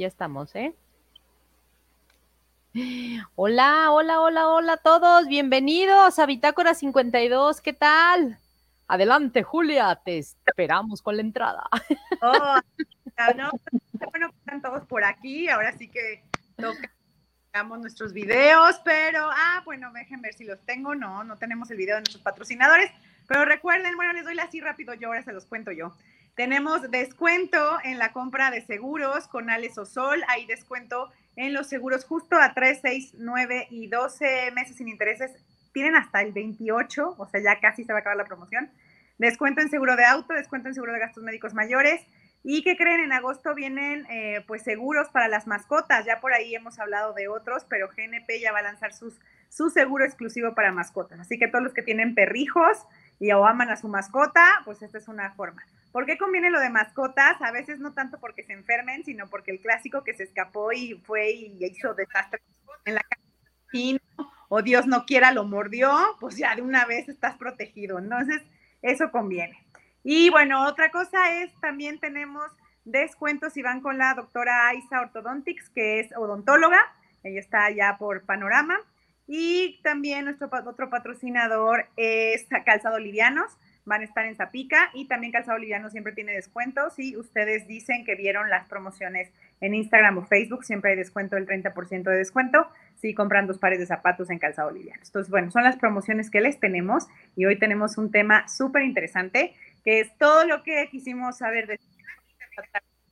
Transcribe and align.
Ya 0.00 0.06
estamos, 0.06 0.56
¿eh? 0.56 0.74
Hola, 3.34 3.90
hola, 3.92 4.22
hola, 4.22 4.48
hola 4.48 4.72
a 4.72 4.76
todos. 4.78 5.28
Bienvenidos 5.28 6.18
a 6.18 6.24
Bitácora 6.24 6.72
52. 6.72 7.60
¿Qué 7.60 7.74
tal? 7.74 8.38
Adelante, 8.88 9.42
Julia. 9.42 10.00
Te 10.02 10.16
esperamos 10.16 11.02
con 11.02 11.16
la 11.16 11.20
entrada. 11.20 11.64
Oh, 12.22 12.60
no, 13.36 13.50
bueno, 14.10 14.30
están 14.38 14.62
todos 14.62 14.86
por 14.86 15.04
aquí. 15.04 15.50
Ahora 15.50 15.76
sí 15.76 15.86
que 15.86 16.24
tocamos 16.56 17.80
nuestros 17.80 18.14
videos, 18.14 18.80
pero, 18.82 19.28
ah, 19.30 19.60
bueno, 19.66 19.92
dejen 19.92 20.22
ver 20.22 20.32
si 20.32 20.44
los 20.44 20.60
tengo. 20.60 20.94
No, 20.94 21.24
no 21.24 21.36
tenemos 21.36 21.70
el 21.70 21.76
video 21.76 21.96
de 21.96 22.00
nuestros 22.00 22.22
patrocinadores. 22.22 22.90
Pero 23.28 23.44
recuerden, 23.44 23.96
bueno, 23.96 24.14
les 24.14 24.24
doy 24.24 24.38
así 24.38 24.62
rápido, 24.62 24.94
yo 24.94 25.08
ahora 25.08 25.22
se 25.22 25.34
los 25.34 25.44
cuento 25.44 25.72
yo. 25.72 25.94
Tenemos 26.40 26.90
descuento 26.90 27.58
en 27.84 27.98
la 27.98 28.12
compra 28.12 28.50
de 28.50 28.62
seguros 28.62 29.28
con 29.28 29.50
Alex 29.50 29.74
Sol. 29.86 30.24
Hay 30.26 30.46
descuento 30.46 31.12
en 31.36 31.52
los 31.52 31.66
seguros 31.66 32.06
justo 32.06 32.34
a 32.40 32.54
3, 32.54 32.78
6, 32.80 33.14
9 33.18 33.66
y 33.68 33.88
12 33.88 34.50
meses 34.52 34.78
sin 34.78 34.88
intereses. 34.88 35.32
Tienen 35.74 35.96
hasta 35.96 36.22
el 36.22 36.32
28, 36.32 37.16
o 37.18 37.26
sea, 37.26 37.42
ya 37.42 37.60
casi 37.60 37.84
se 37.84 37.92
va 37.92 37.98
a 37.98 38.00
acabar 38.00 38.16
la 38.16 38.24
promoción. 38.24 38.70
Descuento 39.18 39.60
en 39.60 39.68
seguro 39.68 39.96
de 39.96 40.06
auto, 40.06 40.32
descuento 40.32 40.68
en 40.68 40.74
seguro 40.74 40.94
de 40.94 41.00
gastos 41.00 41.22
médicos 41.22 41.52
mayores. 41.52 42.00
Y 42.42 42.62
que 42.62 42.78
creen, 42.78 43.00
en 43.00 43.12
agosto 43.12 43.54
vienen 43.54 44.06
eh, 44.08 44.42
pues 44.46 44.62
seguros 44.62 45.10
para 45.10 45.28
las 45.28 45.46
mascotas. 45.46 46.06
Ya 46.06 46.20
por 46.20 46.32
ahí 46.32 46.54
hemos 46.54 46.78
hablado 46.78 47.12
de 47.12 47.28
otros, 47.28 47.66
pero 47.68 47.88
GNP 47.88 48.40
ya 48.40 48.50
va 48.50 48.60
a 48.60 48.62
lanzar 48.62 48.94
sus, 48.94 49.20
su 49.50 49.68
seguro 49.68 50.06
exclusivo 50.06 50.54
para 50.54 50.72
mascotas. 50.72 51.20
Así 51.20 51.38
que 51.38 51.48
todos 51.48 51.62
los 51.62 51.74
que 51.74 51.82
tienen 51.82 52.14
perrijos 52.14 52.78
y 53.18 53.30
o 53.30 53.44
aman 53.44 53.68
a 53.68 53.76
su 53.76 53.88
mascota, 53.88 54.62
pues 54.64 54.80
esta 54.80 54.96
es 54.96 55.06
una 55.06 55.32
forma. 55.32 55.62
¿Por 55.92 56.06
qué 56.06 56.18
conviene 56.18 56.50
lo 56.50 56.60
de 56.60 56.70
mascotas? 56.70 57.40
A 57.42 57.50
veces 57.50 57.78
no 57.78 57.92
tanto 57.92 58.18
porque 58.20 58.44
se 58.44 58.52
enfermen, 58.52 59.04
sino 59.04 59.28
porque 59.28 59.50
el 59.50 59.60
clásico 59.60 60.04
que 60.04 60.14
se 60.14 60.24
escapó 60.24 60.72
y 60.72 60.94
fue 61.04 61.30
y 61.32 61.58
hizo 61.64 61.94
desastre 61.94 62.40
en 62.84 62.94
la 62.94 63.02
casa 63.02 63.20
o 64.48 64.62
Dios 64.62 64.86
no 64.86 65.06
quiera 65.06 65.30
lo 65.30 65.44
mordió, 65.44 65.96
pues 66.18 66.36
ya 66.36 66.56
de 66.56 66.62
una 66.62 66.84
vez 66.84 67.08
estás 67.08 67.36
protegido. 67.36 67.98
Entonces, 67.98 68.42
eso 68.82 69.10
conviene. 69.12 69.64
Y 70.02 70.30
bueno, 70.30 70.66
otra 70.66 70.90
cosa 70.90 71.40
es, 71.40 71.52
también 71.60 72.00
tenemos 72.00 72.50
descuentos 72.84 73.52
si 73.52 73.62
van 73.62 73.80
con 73.80 73.96
la 73.96 74.14
doctora 74.14 74.68
Aisa 74.68 75.02
Ortodontics, 75.02 75.70
que 75.70 76.00
es 76.00 76.10
odontóloga. 76.16 76.80
Ella 77.22 77.38
está 77.38 77.64
allá 77.66 77.96
por 77.98 78.24
Panorama. 78.24 78.76
Y 79.28 79.80
también 79.84 80.24
nuestro 80.24 80.50
otro 80.66 80.90
patrocinador 80.90 81.86
es 81.96 82.48
Calzado 82.64 82.98
Livianos 82.98 83.56
van 83.90 84.02
a 84.02 84.04
estar 84.04 84.24
en 84.24 84.36
Zapica 84.36 84.88
y 84.94 85.06
también 85.06 85.32
Calzado 85.32 85.58
Liviano 85.58 85.90
siempre 85.90 86.12
tiene 86.12 86.32
descuentos. 86.32 86.94
Si 86.94 87.16
ustedes 87.16 87.66
dicen 87.66 88.04
que 88.04 88.14
vieron 88.14 88.48
las 88.48 88.68
promociones 88.68 89.32
en 89.60 89.74
Instagram 89.74 90.18
o 90.18 90.24
Facebook, 90.24 90.64
siempre 90.64 90.92
hay 90.92 90.96
descuento 90.96 91.34
del 91.34 91.44
30% 91.44 92.04
de 92.04 92.16
descuento 92.16 92.68
si 92.94 93.14
compran 93.14 93.48
dos 93.48 93.58
pares 93.58 93.80
de 93.80 93.86
zapatos 93.86 94.30
en 94.30 94.38
Calzado 94.38 94.70
Liviano. 94.70 95.02
Entonces, 95.04 95.28
bueno, 95.28 95.50
son 95.50 95.64
las 95.64 95.76
promociones 95.76 96.30
que 96.30 96.40
les 96.40 96.60
tenemos 96.60 97.08
y 97.34 97.46
hoy 97.46 97.58
tenemos 97.58 97.98
un 97.98 98.12
tema 98.12 98.46
súper 98.46 98.84
interesante 98.84 99.56
que 99.84 99.98
es 99.98 100.16
todo 100.18 100.44
lo 100.44 100.62
que 100.62 100.88
quisimos 100.88 101.38
saber 101.38 101.66
de 101.66 101.80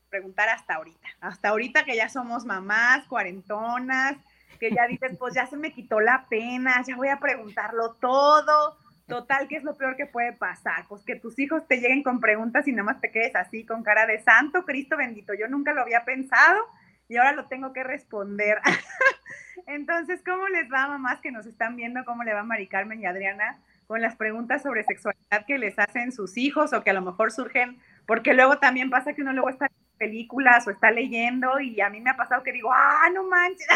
preguntar 0.09 0.49
hasta 0.49 0.75
ahorita. 0.75 1.09
Hasta 1.21 1.49
ahorita 1.49 1.85
que 1.85 1.97
ya 1.97 2.09
somos 2.09 2.45
mamás, 2.45 3.05
cuarentonas, 3.09 4.17
que 4.61 4.71
ya 4.71 4.87
dices, 4.87 5.17
pues 5.19 5.35
ya 5.35 5.47
se 5.47 5.57
me 5.57 5.73
quitó 5.73 5.99
la 5.99 6.27
pena, 6.31 6.85
ya 6.87 6.95
voy 6.95 7.09
a 7.09 7.19
preguntarlo 7.19 7.95
todo 7.95 8.79
Total, 9.09 9.49
¿qué 9.49 9.57
es 9.57 9.65
lo 9.65 9.75
peor 9.75 9.97
que 9.97 10.05
puede 10.05 10.35
pasar? 10.35 10.85
Pues 10.87 11.03
que 11.03 11.17
tus 11.17 11.39
hijos 11.39 11.67
te 11.67 11.79
lleguen 11.79 12.03
con 12.03 12.21
preguntas 12.21 12.69
y 12.69 12.73
nada 12.73 12.85
más 12.85 13.01
te 13.01 13.11
quedes 13.11 13.35
así 13.37 13.65
con 13.65 13.83
cara 13.83 14.07
de 14.07 14.21
santo 14.21 14.67
Cristo 14.67 14.99
bendito. 14.99 15.33
Yo 15.33 15.49
nunca 15.49 15.73
lo 15.73 15.81
había 15.81 16.05
pensado 16.05 16.63
y 17.09 17.17
ahora 17.17 17.33
lo 17.33 17.47
tengo 17.47 17.73
que 17.73 17.83
responder. 17.83 18.59
Entonces, 19.67 20.21
¿cómo 20.23 20.47
les 20.49 20.71
va, 20.71 20.89
mamás 20.89 21.21
que 21.21 21.33
nos 21.33 21.47
están 21.47 21.75
viendo? 21.75 22.05
¿Cómo 22.05 22.23
le 22.23 22.35
va 22.35 22.43
Mari 22.43 22.67
Carmen 22.67 23.01
y 23.01 23.07
Adriana 23.07 23.59
con 23.87 24.03
las 24.03 24.15
preguntas 24.15 24.63
sobre 24.63 24.85
sexualidad 24.85 25.47
que 25.47 25.57
les 25.57 25.79
hacen 25.79 26.13
sus 26.13 26.37
hijos 26.37 26.75
o 26.75 26.85
que 26.85 26.91
a 26.91 26.95
lo 26.95 27.01
mejor 27.01 27.33
surgen? 27.33 27.79
Porque 28.07 28.35
luego 28.35 28.59
también 28.59 28.91
pasa 28.91 29.15
que 29.15 29.23
uno 29.23 29.33
luego 29.33 29.49
está 29.49 29.67
en 29.67 29.73
películas 29.97 30.67
o 30.67 30.71
está 30.71 30.91
leyendo 30.91 31.59
y 31.61 31.81
a 31.81 31.89
mí 31.89 32.03
me 32.03 32.11
ha 32.11 32.17
pasado 32.17 32.43
que 32.43 32.53
digo, 32.53 32.71
ah, 32.71 33.09
no 33.15 33.25
manches. 33.25 33.69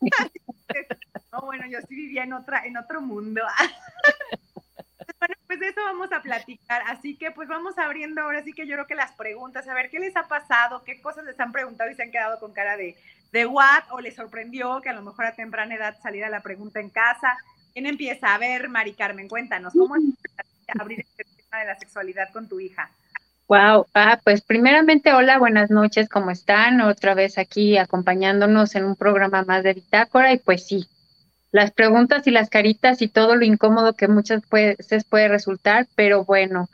bueno, 1.66 1.80
yo 1.80 1.86
sí 1.88 1.94
vivía 1.94 2.24
en, 2.24 2.32
otra, 2.32 2.64
en 2.64 2.76
otro 2.76 3.00
mundo. 3.00 3.42
bueno, 5.18 5.34
pues 5.46 5.60
de 5.60 5.68
eso 5.68 5.80
vamos 5.84 6.12
a 6.12 6.22
platicar. 6.22 6.82
Así 6.86 7.16
que 7.16 7.30
pues 7.30 7.48
vamos 7.48 7.78
abriendo 7.78 8.22
ahora 8.22 8.42
sí 8.42 8.52
que 8.52 8.66
yo 8.66 8.74
creo 8.74 8.86
que 8.86 8.94
las 8.94 9.12
preguntas, 9.12 9.66
a 9.68 9.74
ver 9.74 9.90
qué 9.90 9.98
les 9.98 10.16
ha 10.16 10.28
pasado, 10.28 10.84
qué 10.84 11.00
cosas 11.00 11.24
les 11.24 11.38
han 11.40 11.52
preguntado 11.52 11.90
y 11.90 11.94
se 11.94 12.02
han 12.02 12.10
quedado 12.10 12.38
con 12.38 12.52
cara 12.52 12.76
de, 12.76 12.96
de 13.32 13.46
what, 13.46 13.84
o 13.90 14.00
les 14.00 14.14
sorprendió 14.14 14.80
que 14.80 14.90
a 14.90 14.94
lo 14.94 15.02
mejor 15.02 15.26
a 15.26 15.34
temprana 15.34 15.74
edad 15.74 15.96
saliera 16.02 16.28
la 16.28 16.40
pregunta 16.40 16.80
en 16.80 16.90
casa. 16.90 17.36
¿Quién 17.72 17.86
empieza? 17.86 18.34
A 18.34 18.38
ver, 18.38 18.68
Mari 18.68 18.94
Carmen, 18.94 19.28
cuéntanos, 19.28 19.72
¿cómo 19.74 19.94
abrir 20.78 21.00
este 21.00 21.24
tema 21.24 21.60
de 21.60 21.66
la 21.66 21.78
sexualidad 21.78 22.30
con 22.32 22.48
tu 22.48 22.58
hija? 22.60 22.90
Wow, 23.48 23.86
ah, 23.94 24.18
pues 24.24 24.40
primeramente, 24.40 25.12
hola, 25.12 25.38
buenas 25.38 25.70
noches, 25.70 26.08
¿cómo 26.08 26.32
están? 26.32 26.80
Otra 26.80 27.14
vez 27.14 27.38
aquí 27.38 27.78
acompañándonos 27.78 28.74
en 28.74 28.84
un 28.84 28.96
programa 28.96 29.44
más 29.44 29.62
de 29.62 29.74
Bitácora 29.74 30.32
y 30.32 30.38
pues 30.38 30.66
sí, 30.66 30.88
las 31.56 31.70
preguntas 31.70 32.26
y 32.26 32.30
las 32.30 32.50
caritas 32.50 33.00
y 33.00 33.08
todo 33.08 33.34
lo 33.34 33.42
incómodo 33.42 33.94
que 33.94 34.08
muchas 34.08 34.42
veces 34.50 35.04
puede 35.04 35.26
resultar, 35.28 35.86
pero 35.94 36.22
bueno, 36.22 36.68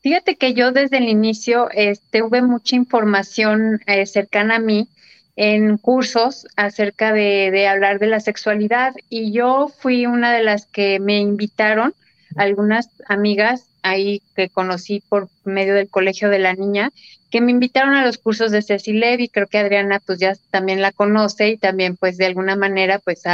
fíjate 0.00 0.36
que 0.36 0.54
yo 0.54 0.70
desde 0.70 0.98
el 0.98 1.08
inicio 1.08 1.68
este, 1.72 2.20
tuve 2.20 2.40
mucha 2.40 2.76
información 2.76 3.80
eh, 3.86 4.06
cercana 4.06 4.56
a 4.56 4.60
mí 4.60 4.88
en 5.34 5.76
cursos 5.76 6.46
acerca 6.54 7.12
de, 7.12 7.50
de, 7.50 7.66
hablar 7.66 7.98
de 7.98 8.06
la 8.06 8.20
sexualidad 8.20 8.94
y 9.10 9.32
yo 9.32 9.72
fui 9.76 10.06
una 10.06 10.32
de 10.32 10.44
las 10.44 10.66
que 10.66 11.00
me 11.00 11.18
invitaron, 11.18 11.92
algunas 12.36 12.90
amigas 13.08 13.66
ahí 13.82 14.22
que 14.36 14.50
conocí 14.50 15.02
por 15.08 15.28
medio 15.42 15.74
del 15.74 15.90
colegio 15.90 16.28
de 16.28 16.38
la 16.38 16.54
niña, 16.54 16.92
que 17.32 17.40
me 17.40 17.50
invitaron 17.50 17.94
a 17.94 18.06
los 18.06 18.18
cursos 18.18 18.52
de 18.52 18.62
Ceci 18.62 18.92
Levy, 18.92 19.30
creo 19.30 19.48
que 19.48 19.58
Adriana 19.58 19.98
pues 19.98 20.20
ya 20.20 20.36
también 20.52 20.80
la 20.80 20.92
conoce 20.92 21.48
y 21.48 21.56
también 21.56 21.96
pues 21.96 22.16
de 22.18 22.26
alguna 22.26 22.54
manera 22.54 23.00
pues 23.00 23.26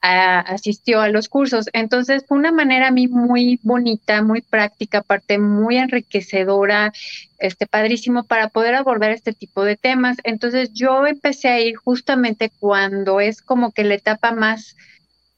asistió 0.00 1.00
a 1.00 1.08
los 1.08 1.28
cursos. 1.28 1.66
Entonces 1.72 2.24
fue 2.26 2.38
una 2.38 2.52
manera 2.52 2.88
a 2.88 2.90
mí 2.90 3.08
muy 3.08 3.60
bonita, 3.62 4.22
muy 4.22 4.40
práctica, 4.42 4.98
aparte 4.98 5.38
muy 5.38 5.76
enriquecedora, 5.76 6.92
este 7.38 7.66
padrísimo 7.66 8.24
para 8.24 8.48
poder 8.48 8.74
abordar 8.74 9.10
este 9.10 9.32
tipo 9.32 9.64
de 9.64 9.76
temas. 9.76 10.16
Entonces 10.24 10.72
yo 10.72 11.06
empecé 11.06 11.48
a 11.48 11.60
ir 11.60 11.76
justamente 11.76 12.50
cuando 12.58 13.20
es 13.20 13.42
como 13.42 13.72
que 13.72 13.84
la 13.84 13.94
etapa 13.94 14.32
más 14.32 14.76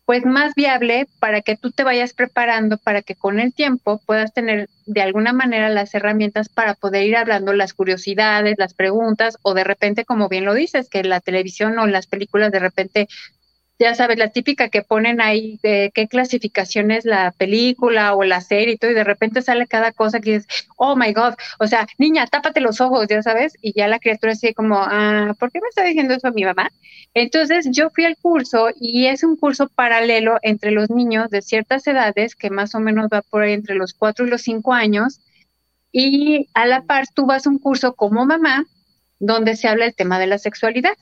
pues 0.04 0.24
más 0.24 0.54
viable 0.54 1.06
para 1.20 1.42
que 1.42 1.56
tú 1.56 1.70
te 1.70 1.84
vayas 1.84 2.12
preparando 2.12 2.76
para 2.76 3.02
que 3.02 3.14
con 3.14 3.38
el 3.38 3.54
tiempo 3.54 4.00
puedas 4.04 4.34
tener 4.34 4.68
de 4.84 5.00
alguna 5.00 5.32
manera 5.32 5.68
las 5.68 5.94
herramientas 5.94 6.48
para 6.48 6.74
poder 6.74 7.06
ir 7.06 7.16
hablando 7.16 7.52
las 7.52 7.72
curiosidades, 7.72 8.56
las 8.58 8.74
preguntas 8.74 9.38
o 9.42 9.54
de 9.54 9.62
repente 9.62 10.04
como 10.04 10.28
bien 10.28 10.44
lo 10.44 10.54
dices 10.54 10.88
que 10.88 11.04
la 11.04 11.20
televisión 11.20 11.78
o 11.78 11.86
las 11.86 12.08
películas 12.08 12.50
de 12.50 12.58
repente 12.58 13.08
ya 13.82 13.94
sabes, 13.96 14.16
la 14.16 14.28
típica 14.28 14.68
que 14.68 14.82
ponen 14.82 15.20
ahí 15.20 15.58
de 15.62 15.90
qué 15.92 16.06
clasificación 16.06 16.92
es 16.92 17.04
la 17.04 17.32
película 17.32 18.14
o 18.14 18.22
la 18.22 18.40
serie 18.40 18.74
y 18.74 18.76
todo, 18.78 18.92
y 18.92 18.94
de 18.94 19.02
repente 19.02 19.42
sale 19.42 19.66
cada 19.66 19.90
cosa 19.90 20.20
que 20.20 20.36
es, 20.36 20.46
oh 20.76 20.94
my 20.94 21.12
God, 21.12 21.34
o 21.58 21.66
sea, 21.66 21.88
niña, 21.98 22.26
tápate 22.28 22.60
los 22.60 22.80
ojos, 22.80 23.08
ya 23.08 23.22
sabes, 23.22 23.54
y 23.60 23.72
ya 23.72 23.88
la 23.88 23.98
criatura 23.98 24.32
así 24.32 24.54
como, 24.54 24.76
ah, 24.78 25.34
¿por 25.38 25.50
qué 25.50 25.60
me 25.60 25.68
está 25.68 25.82
diciendo 25.82 26.14
eso 26.14 26.28
a 26.28 26.30
mi 26.30 26.44
mamá? 26.44 26.70
Entonces 27.12 27.66
yo 27.72 27.90
fui 27.90 28.04
al 28.04 28.16
curso 28.16 28.68
y 28.80 29.06
es 29.06 29.24
un 29.24 29.36
curso 29.36 29.68
paralelo 29.68 30.38
entre 30.42 30.70
los 30.70 30.88
niños 30.88 31.28
de 31.30 31.42
ciertas 31.42 31.86
edades, 31.86 32.36
que 32.36 32.50
más 32.50 32.74
o 32.76 32.80
menos 32.80 33.08
va 33.12 33.22
por 33.22 33.42
ahí 33.42 33.52
entre 33.52 33.74
los 33.74 33.94
cuatro 33.94 34.26
y 34.26 34.30
los 34.30 34.42
cinco 34.42 34.72
años, 34.72 35.20
y 35.90 36.48
a 36.54 36.66
la 36.66 36.82
par 36.82 37.06
tú 37.12 37.26
vas 37.26 37.46
a 37.46 37.50
un 37.50 37.58
curso 37.58 37.94
como 37.94 38.24
mamá, 38.24 38.64
donde 39.18 39.56
se 39.56 39.68
habla 39.68 39.86
el 39.86 39.94
tema 39.94 40.18
de 40.18 40.28
la 40.28 40.38
sexualidad. 40.38 40.94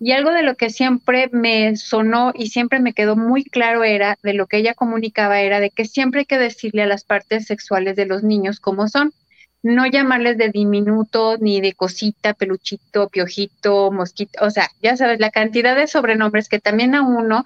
Y 0.00 0.12
algo 0.12 0.30
de 0.30 0.42
lo 0.42 0.54
que 0.54 0.70
siempre 0.70 1.28
me 1.32 1.76
sonó 1.76 2.32
y 2.34 2.48
siempre 2.48 2.78
me 2.78 2.92
quedó 2.92 3.16
muy 3.16 3.44
claro 3.44 3.82
era, 3.82 4.16
de 4.22 4.32
lo 4.32 4.46
que 4.46 4.58
ella 4.58 4.74
comunicaba, 4.74 5.40
era 5.40 5.58
de 5.58 5.70
que 5.70 5.84
siempre 5.84 6.20
hay 6.20 6.26
que 6.26 6.38
decirle 6.38 6.82
a 6.82 6.86
las 6.86 7.04
partes 7.04 7.46
sexuales 7.46 7.96
de 7.96 8.06
los 8.06 8.22
niños 8.22 8.60
cómo 8.60 8.86
son. 8.88 9.12
No 9.60 9.86
llamarles 9.86 10.38
de 10.38 10.50
diminuto, 10.50 11.36
ni 11.38 11.60
de 11.60 11.72
cosita, 11.72 12.32
peluchito, 12.34 13.08
piojito, 13.08 13.90
mosquito, 13.90 14.44
o 14.44 14.50
sea, 14.50 14.68
ya 14.80 14.96
sabes, 14.96 15.18
la 15.18 15.30
cantidad 15.30 15.74
de 15.74 15.88
sobrenombres 15.88 16.48
que 16.48 16.60
también 16.60 16.94
a 16.94 17.02
uno 17.02 17.42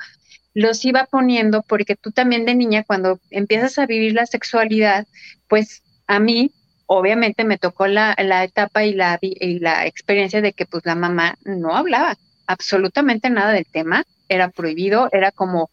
los 0.53 0.85
iba 0.85 1.07
poniendo, 1.07 1.63
porque 1.63 1.97
tú 1.97 2.13
también 2.13 2.45
de 2.45 2.55
niña, 2.55 2.85
cuando 2.85 3.19
empiezas 3.31 3.79
a 3.79 3.87
vivir 3.87 4.13
la 4.13 4.27
sexualidad, 4.27 5.07
pues 5.49 5.83
a 6.07 6.21
mí 6.21 6.53
obviamente 6.85 7.45
me 7.45 7.57
tocó 7.57 7.87
la, 7.87 8.15
la 8.19 8.45
etapa 8.45 8.85
y 8.85 8.93
la, 8.93 9.19
y 9.23 9.59
la 9.61 9.87
experiencia 9.87 10.43
de 10.43 10.53
que 10.53 10.67
pues 10.67 10.85
la 10.85 10.95
mamá 10.95 11.39
no 11.45 11.75
hablaba, 11.75 12.19
absolutamente 12.53 13.31
nada 13.31 13.53
del 13.53 13.67
tema, 13.67 14.05
era 14.29 14.49
prohibido, 14.49 15.09
era 15.13 15.33
como 15.33 15.71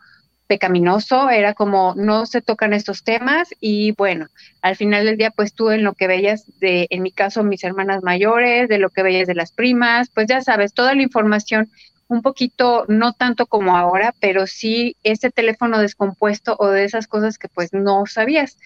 pecaminoso, 0.48 1.30
era 1.30 1.54
como 1.54 1.94
no 1.96 2.26
se 2.26 2.42
tocan 2.42 2.74
estos 2.74 3.04
temas 3.04 3.50
y 3.60 3.92
bueno, 3.92 4.28
al 4.64 4.76
final 4.76 5.06
del 5.06 5.18
día 5.18 5.30
pues 5.30 5.54
tú 5.54 5.70
en 5.70 5.84
lo 5.84 5.94
que 5.94 6.08
veías 6.08 6.46
de, 6.60 6.88
en 6.90 7.04
mi 7.04 7.12
caso, 7.12 7.44
mis 7.44 7.64
hermanas 7.64 8.02
mayores, 8.02 8.68
de 8.68 8.80
lo 8.80 8.90
que 8.90 9.04
veías 9.04 9.28
de 9.28 9.36
las 9.36 9.52
primas, 9.52 10.10
pues 10.10 10.26
ya 10.28 10.42
sabes, 10.42 10.74
toda 10.74 10.96
la 10.96 11.04
información 11.04 11.70
un 12.08 12.24
poquito, 12.24 12.86
no 12.88 13.14
tanto 13.14 13.46
como 13.46 13.78
ahora, 13.78 14.16
pero 14.20 14.48
sí 14.48 14.96
ese 15.04 15.30
teléfono 15.30 15.78
descompuesto 15.78 16.56
o 16.58 16.70
de 16.70 16.84
esas 16.84 17.06
cosas 17.06 17.38
que 17.38 17.48
pues 17.48 17.72
no 17.72 18.08
sabías. 18.08 18.58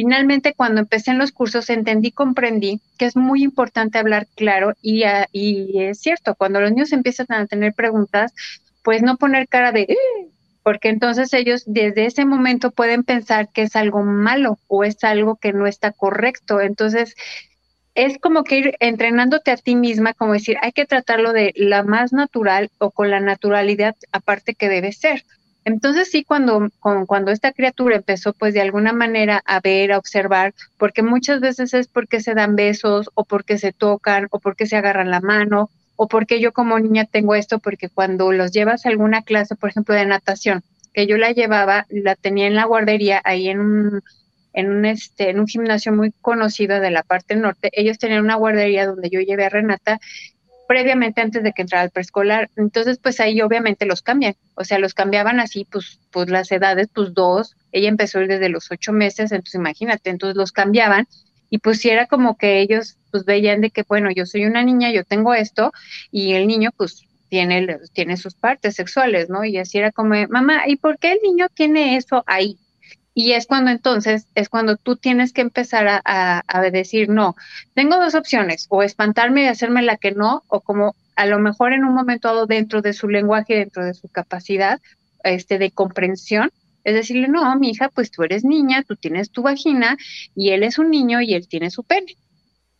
Finalmente, 0.00 0.54
cuando 0.54 0.80
empecé 0.80 1.10
en 1.10 1.18
los 1.18 1.30
cursos, 1.30 1.68
entendí, 1.68 2.10
comprendí 2.10 2.80
que 2.96 3.04
es 3.04 3.16
muy 3.16 3.42
importante 3.42 3.98
hablar 3.98 4.26
claro 4.34 4.72
y, 4.80 5.02
ah, 5.02 5.28
y 5.30 5.78
es 5.82 6.00
cierto, 6.00 6.34
cuando 6.36 6.58
los 6.58 6.70
niños 6.70 6.92
empiezan 6.92 7.26
a 7.28 7.46
tener 7.46 7.74
preguntas, 7.74 8.32
pues 8.82 9.02
no 9.02 9.18
poner 9.18 9.46
cara 9.46 9.72
de, 9.72 9.94
porque 10.62 10.88
entonces 10.88 11.34
ellos 11.34 11.64
desde 11.66 12.06
ese 12.06 12.24
momento 12.24 12.70
pueden 12.70 13.04
pensar 13.04 13.50
que 13.52 13.60
es 13.60 13.76
algo 13.76 14.02
malo 14.02 14.58
o 14.68 14.84
es 14.84 15.04
algo 15.04 15.36
que 15.36 15.52
no 15.52 15.66
está 15.66 15.92
correcto. 15.92 16.62
Entonces, 16.62 17.14
es 17.94 18.16
como 18.16 18.42
que 18.42 18.56
ir 18.56 18.76
entrenándote 18.80 19.50
a 19.50 19.58
ti 19.58 19.76
misma, 19.76 20.14
como 20.14 20.32
decir, 20.32 20.56
hay 20.62 20.72
que 20.72 20.86
tratarlo 20.86 21.34
de 21.34 21.52
la 21.56 21.82
más 21.82 22.14
natural 22.14 22.70
o 22.78 22.90
con 22.90 23.10
la 23.10 23.20
naturalidad 23.20 23.96
aparte 24.12 24.54
que 24.54 24.70
debe 24.70 24.92
ser. 24.92 25.24
Entonces 25.64 26.10
sí, 26.10 26.24
cuando, 26.24 26.70
cuando 26.80 27.30
esta 27.30 27.52
criatura 27.52 27.96
empezó 27.96 28.32
pues 28.32 28.54
de 28.54 28.62
alguna 28.62 28.92
manera 28.92 29.42
a 29.44 29.60
ver, 29.60 29.92
a 29.92 29.98
observar, 29.98 30.54
porque 30.78 31.02
muchas 31.02 31.40
veces 31.40 31.74
es 31.74 31.86
porque 31.86 32.20
se 32.20 32.34
dan 32.34 32.56
besos 32.56 33.10
o 33.14 33.24
porque 33.24 33.58
se 33.58 33.72
tocan 33.72 34.26
o 34.30 34.38
porque 34.40 34.66
se 34.66 34.76
agarran 34.76 35.10
la 35.10 35.20
mano 35.20 35.70
o 35.96 36.08
porque 36.08 36.40
yo 36.40 36.52
como 36.52 36.78
niña 36.78 37.04
tengo 37.04 37.34
esto, 37.34 37.58
porque 37.58 37.90
cuando 37.90 38.32
los 38.32 38.52
llevas 38.52 38.86
a 38.86 38.88
alguna 38.88 39.20
clase, 39.20 39.54
por 39.54 39.68
ejemplo, 39.68 39.94
de 39.94 40.06
natación, 40.06 40.62
que 40.94 41.06
yo 41.06 41.18
la 41.18 41.32
llevaba, 41.32 41.86
la 41.90 42.16
tenía 42.16 42.46
en 42.46 42.54
la 42.54 42.64
guardería, 42.64 43.20
ahí 43.22 43.48
en 43.48 43.60
un, 43.60 44.02
en 44.54 44.70
un, 44.70 44.86
este, 44.86 45.28
en 45.28 45.40
un 45.40 45.46
gimnasio 45.46 45.92
muy 45.92 46.12
conocido 46.22 46.80
de 46.80 46.90
la 46.90 47.02
parte 47.02 47.36
norte, 47.36 47.68
ellos 47.74 47.98
tenían 47.98 48.24
una 48.24 48.36
guardería 48.36 48.86
donde 48.86 49.10
yo 49.10 49.20
llevé 49.20 49.44
a 49.44 49.50
Renata 49.50 50.00
previamente 50.70 51.20
antes 51.20 51.42
de 51.42 51.52
que 51.52 51.62
entrara 51.62 51.82
al 51.82 51.90
preescolar. 51.90 52.48
Entonces, 52.54 53.00
pues 53.02 53.18
ahí 53.18 53.40
obviamente 53.40 53.86
los 53.86 54.02
cambian, 54.02 54.36
o 54.54 54.62
sea, 54.62 54.78
los 54.78 54.94
cambiaban 54.94 55.40
así, 55.40 55.66
pues, 55.68 55.98
pues 56.12 56.30
las 56.30 56.52
edades, 56.52 56.86
pues 56.94 57.12
dos, 57.12 57.56
ella 57.72 57.88
empezó 57.88 58.20
desde 58.20 58.48
los 58.48 58.70
ocho 58.70 58.92
meses, 58.92 59.32
entonces 59.32 59.56
imagínate, 59.56 60.10
entonces 60.10 60.36
los 60.36 60.52
cambiaban 60.52 61.08
y 61.50 61.58
pues 61.58 61.84
era 61.84 62.06
como 62.06 62.38
que 62.38 62.60
ellos 62.60 62.98
pues 63.10 63.24
veían 63.24 63.60
de 63.60 63.70
que, 63.72 63.82
bueno, 63.82 64.12
yo 64.12 64.26
soy 64.26 64.44
una 64.44 64.62
niña, 64.62 64.92
yo 64.92 65.02
tengo 65.02 65.34
esto, 65.34 65.72
y 66.12 66.34
el 66.34 66.46
niño 66.46 66.70
pues 66.76 67.02
tiene, 67.28 67.80
tiene 67.92 68.16
sus 68.16 68.36
partes 68.36 68.76
sexuales, 68.76 69.28
¿no? 69.28 69.44
Y 69.44 69.58
así 69.58 69.76
era 69.76 69.90
como, 69.90 70.14
mamá, 70.28 70.68
¿y 70.68 70.76
por 70.76 71.00
qué 71.00 71.10
el 71.10 71.18
niño 71.24 71.48
tiene 71.52 71.96
eso 71.96 72.22
ahí? 72.28 72.60
Y 73.12 73.32
es 73.32 73.46
cuando 73.46 73.70
entonces, 73.70 74.26
es 74.34 74.48
cuando 74.48 74.76
tú 74.76 74.96
tienes 74.96 75.32
que 75.32 75.40
empezar 75.40 75.88
a, 75.88 76.42
a, 76.46 76.60
decir, 76.70 77.08
no, 77.08 77.34
tengo 77.74 77.96
dos 77.96 78.14
opciones, 78.14 78.66
o 78.68 78.82
espantarme 78.82 79.42
y 79.42 79.46
hacerme 79.46 79.82
la 79.82 79.96
que 79.96 80.12
no, 80.12 80.44
o 80.46 80.60
como 80.60 80.94
a 81.16 81.26
lo 81.26 81.38
mejor 81.38 81.72
en 81.72 81.84
un 81.84 81.94
momento 81.94 82.28
dado 82.28 82.46
dentro 82.46 82.82
de 82.82 82.92
su 82.92 83.08
lenguaje, 83.08 83.54
dentro 83.54 83.84
de 83.84 83.94
su 83.94 84.08
capacidad 84.08 84.80
este, 85.24 85.58
de 85.58 85.70
comprensión, 85.70 86.50
es 86.84 86.94
decirle, 86.94 87.28
no, 87.28 87.54
mi 87.58 87.70
hija, 87.70 87.88
pues 87.88 88.10
tú 88.10 88.22
eres 88.22 88.44
niña, 88.44 88.84
tú 88.84 88.96
tienes 88.96 89.30
tu 89.30 89.42
vagina 89.42 89.96
y 90.34 90.50
él 90.50 90.62
es 90.62 90.78
un 90.78 90.90
niño 90.90 91.20
y 91.20 91.34
él 91.34 91.46
tiene 91.46 91.70
su 91.70 91.84
pene. 91.84 92.16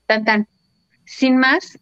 Tan, 0.06 0.25
tan. 0.25 0.49
Sin 1.05 1.37
más 1.37 1.79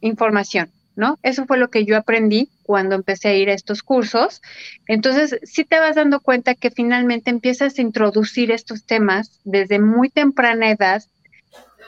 información, 0.00 0.70
¿no? 0.96 1.18
Eso 1.22 1.46
fue 1.46 1.56
lo 1.56 1.70
que 1.70 1.84
yo 1.84 1.96
aprendí 1.96 2.50
cuando 2.72 2.94
empecé 2.94 3.28
a 3.28 3.34
ir 3.34 3.50
a 3.50 3.52
estos 3.52 3.82
cursos. 3.82 4.40
Entonces, 4.88 5.38
sí 5.42 5.66
te 5.66 5.78
vas 5.78 5.96
dando 5.96 6.20
cuenta 6.20 6.54
que 6.54 6.70
finalmente 6.70 7.28
empiezas 7.28 7.78
a 7.78 7.82
introducir 7.82 8.50
estos 8.50 8.86
temas 8.86 9.42
desde 9.44 9.78
muy 9.78 10.08
temprana 10.08 10.70
edad 10.70 11.02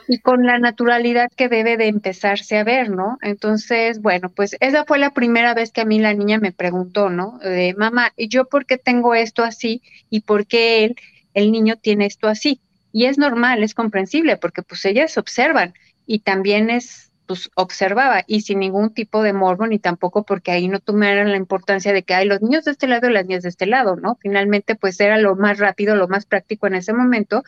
y 0.09 0.19
con 0.19 0.45
la 0.45 0.59
naturalidad 0.59 1.31
que 1.35 1.49
debe 1.49 1.79
de 1.79 1.87
empezarse 1.87 2.59
a 2.59 2.65
ver, 2.65 2.91
¿no? 2.91 3.17
Entonces, 3.23 4.03
bueno, 4.03 4.29
pues 4.29 4.59
esa 4.61 4.85
fue 4.85 4.99
la 4.99 5.15
primera 5.15 5.55
vez 5.55 5.73
que 5.73 5.81
a 5.81 5.87
mí 5.87 5.99
la 5.99 6.13
niña 6.13 6.37
me 6.39 6.53
preguntó, 6.53 7.09
¿no? 7.09 7.39
De 7.39 7.73
mamá, 7.79 8.13
¿y 8.15 8.29
yo 8.29 8.45
por 8.45 8.67
qué 8.67 8.77
tengo 8.77 9.15
esto 9.15 9.43
así 9.43 9.81
y 10.11 10.21
por 10.21 10.47
qué 10.47 10.85
él, 10.85 10.97
el 11.33 11.51
niño, 11.51 11.77
tiene 11.77 12.05
esto 12.05 12.29
así? 12.29 12.61
Y 12.93 13.07
es 13.07 13.17
normal, 13.17 13.63
es 13.63 13.73
comprensible, 13.73 14.37
porque 14.37 14.61
pues 14.61 14.85
ellas 14.85 15.17
observan 15.17 15.73
y 16.07 16.19
también 16.19 16.69
es, 16.69 17.11
pues 17.27 17.51
observaba 17.55 18.25
y 18.27 18.43
sin 18.43 18.61
ningún 18.61 18.93
tipo 18.93 19.23
de 19.23 19.33
morbo 19.33 19.67
ni 19.67 19.79
tampoco 19.79 20.25
porque 20.25 20.51
ahí 20.51 20.69
no 20.69 20.81
tomaron 20.81 21.31
la 21.31 21.37
importancia 21.37 21.93
de 21.93 22.03
que 22.03 22.15
hay 22.15 22.27
los 22.27 22.43
niños 22.43 22.65
de 22.65 22.73
este 22.73 22.87
lado 22.87 23.09
y 23.09 23.13
las 23.13 23.27
niñas 23.27 23.43
de 23.43 23.49
este 23.49 23.67
lado, 23.67 23.97
¿no? 23.97 24.17
Finalmente, 24.21 24.75
pues 24.75 25.01
era 25.01 25.19
lo 25.19 25.37
más 25.37 25.59
rápido, 25.59 25.97
lo 25.97 26.09
más 26.09 26.27
práctico 26.27 26.67
en 26.67 26.75
ese 26.75 26.93
momento 26.93 27.43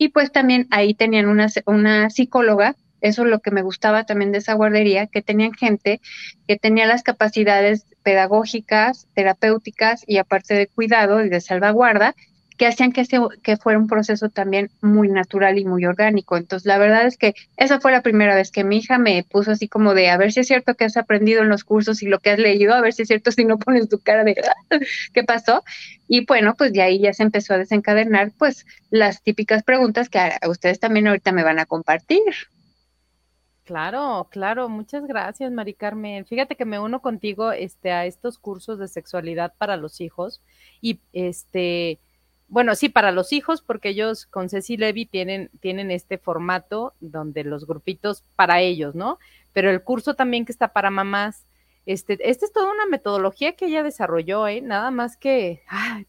y 0.00 0.08
pues 0.08 0.32
también 0.32 0.66
ahí 0.70 0.94
tenían 0.94 1.28
una, 1.28 1.48
una 1.66 2.08
psicóloga, 2.08 2.74
eso 3.02 3.22
es 3.22 3.28
lo 3.28 3.40
que 3.40 3.50
me 3.50 3.60
gustaba 3.60 4.04
también 4.04 4.32
de 4.32 4.38
esa 4.38 4.54
guardería, 4.54 5.06
que 5.06 5.20
tenían 5.20 5.52
gente 5.52 6.00
que 6.48 6.56
tenía 6.56 6.86
las 6.86 7.02
capacidades 7.02 7.84
pedagógicas, 8.02 9.06
terapéuticas 9.12 10.02
y 10.06 10.16
aparte 10.16 10.54
de 10.54 10.68
cuidado 10.68 11.22
y 11.22 11.28
de 11.28 11.42
salvaguarda, 11.42 12.14
que 12.60 12.66
hacían 12.66 12.92
que, 12.92 13.06
que 13.42 13.56
fuera 13.56 13.78
un 13.78 13.86
proceso 13.86 14.28
también 14.28 14.70
muy 14.82 15.08
natural 15.08 15.58
y 15.58 15.64
muy 15.64 15.86
orgánico. 15.86 16.36
Entonces, 16.36 16.66
la 16.66 16.76
verdad 16.76 17.06
es 17.06 17.16
que 17.16 17.34
esa 17.56 17.80
fue 17.80 17.90
la 17.90 18.02
primera 18.02 18.34
vez 18.34 18.50
que 18.50 18.64
mi 18.64 18.76
hija 18.76 18.98
me 18.98 19.24
puso 19.24 19.52
así 19.52 19.66
como 19.66 19.94
de, 19.94 20.10
a 20.10 20.18
ver 20.18 20.30
si 20.30 20.40
es 20.40 20.48
cierto 20.48 20.74
que 20.74 20.84
has 20.84 20.98
aprendido 20.98 21.40
en 21.40 21.48
los 21.48 21.64
cursos 21.64 22.02
y 22.02 22.06
lo 22.06 22.18
que 22.18 22.28
has 22.28 22.38
leído, 22.38 22.74
a 22.74 22.82
ver 22.82 22.92
si 22.92 23.00
es 23.00 23.08
cierto 23.08 23.32
si 23.32 23.46
no 23.46 23.58
pones 23.58 23.88
tu 23.88 23.98
cara 24.00 24.24
de, 24.24 24.36
¿qué 25.14 25.24
pasó? 25.24 25.64
Y 26.06 26.26
bueno, 26.26 26.54
pues 26.54 26.74
de 26.74 26.82
ahí 26.82 26.98
ya 27.00 27.14
se 27.14 27.22
empezó 27.22 27.54
a 27.54 27.56
desencadenar 27.56 28.30
pues 28.36 28.66
las 28.90 29.22
típicas 29.22 29.62
preguntas 29.62 30.10
que 30.10 30.18
a, 30.18 30.38
ustedes 30.46 30.78
también 30.80 31.06
ahorita 31.06 31.32
me 31.32 31.44
van 31.44 31.60
a 31.60 31.64
compartir. 31.64 32.20
Claro, 33.64 34.28
claro, 34.30 34.68
muchas 34.68 35.06
gracias, 35.06 35.50
Mari 35.50 35.72
Carmen. 35.72 36.26
Fíjate 36.26 36.56
que 36.56 36.66
me 36.66 36.78
uno 36.78 37.00
contigo 37.00 37.52
este, 37.52 37.90
a 37.90 38.04
estos 38.04 38.38
cursos 38.38 38.78
de 38.78 38.86
sexualidad 38.86 39.54
para 39.56 39.78
los 39.78 40.02
hijos 40.02 40.42
y 40.82 41.00
este 41.14 42.00
bueno, 42.50 42.74
sí, 42.74 42.88
para 42.88 43.12
los 43.12 43.32
hijos, 43.32 43.62
porque 43.62 43.90
ellos 43.90 44.26
con 44.26 44.48
Ceci 44.48 44.76
Levy 44.76 45.06
tienen, 45.06 45.50
tienen 45.60 45.92
este 45.92 46.18
formato 46.18 46.94
donde 46.98 47.44
los 47.44 47.64
grupitos 47.64 48.24
para 48.34 48.60
ellos, 48.60 48.96
¿no? 48.96 49.20
Pero 49.52 49.70
el 49.70 49.84
curso 49.84 50.14
también 50.14 50.44
que 50.44 50.50
está 50.50 50.72
para 50.72 50.90
mamás, 50.90 51.46
este, 51.86 52.18
esta 52.28 52.46
es 52.46 52.52
toda 52.52 52.72
una 52.72 52.86
metodología 52.86 53.52
que 53.54 53.66
ella 53.66 53.84
desarrolló, 53.84 54.48
¿eh? 54.48 54.60
Nada 54.62 54.90
más 54.90 55.16
que 55.16 55.62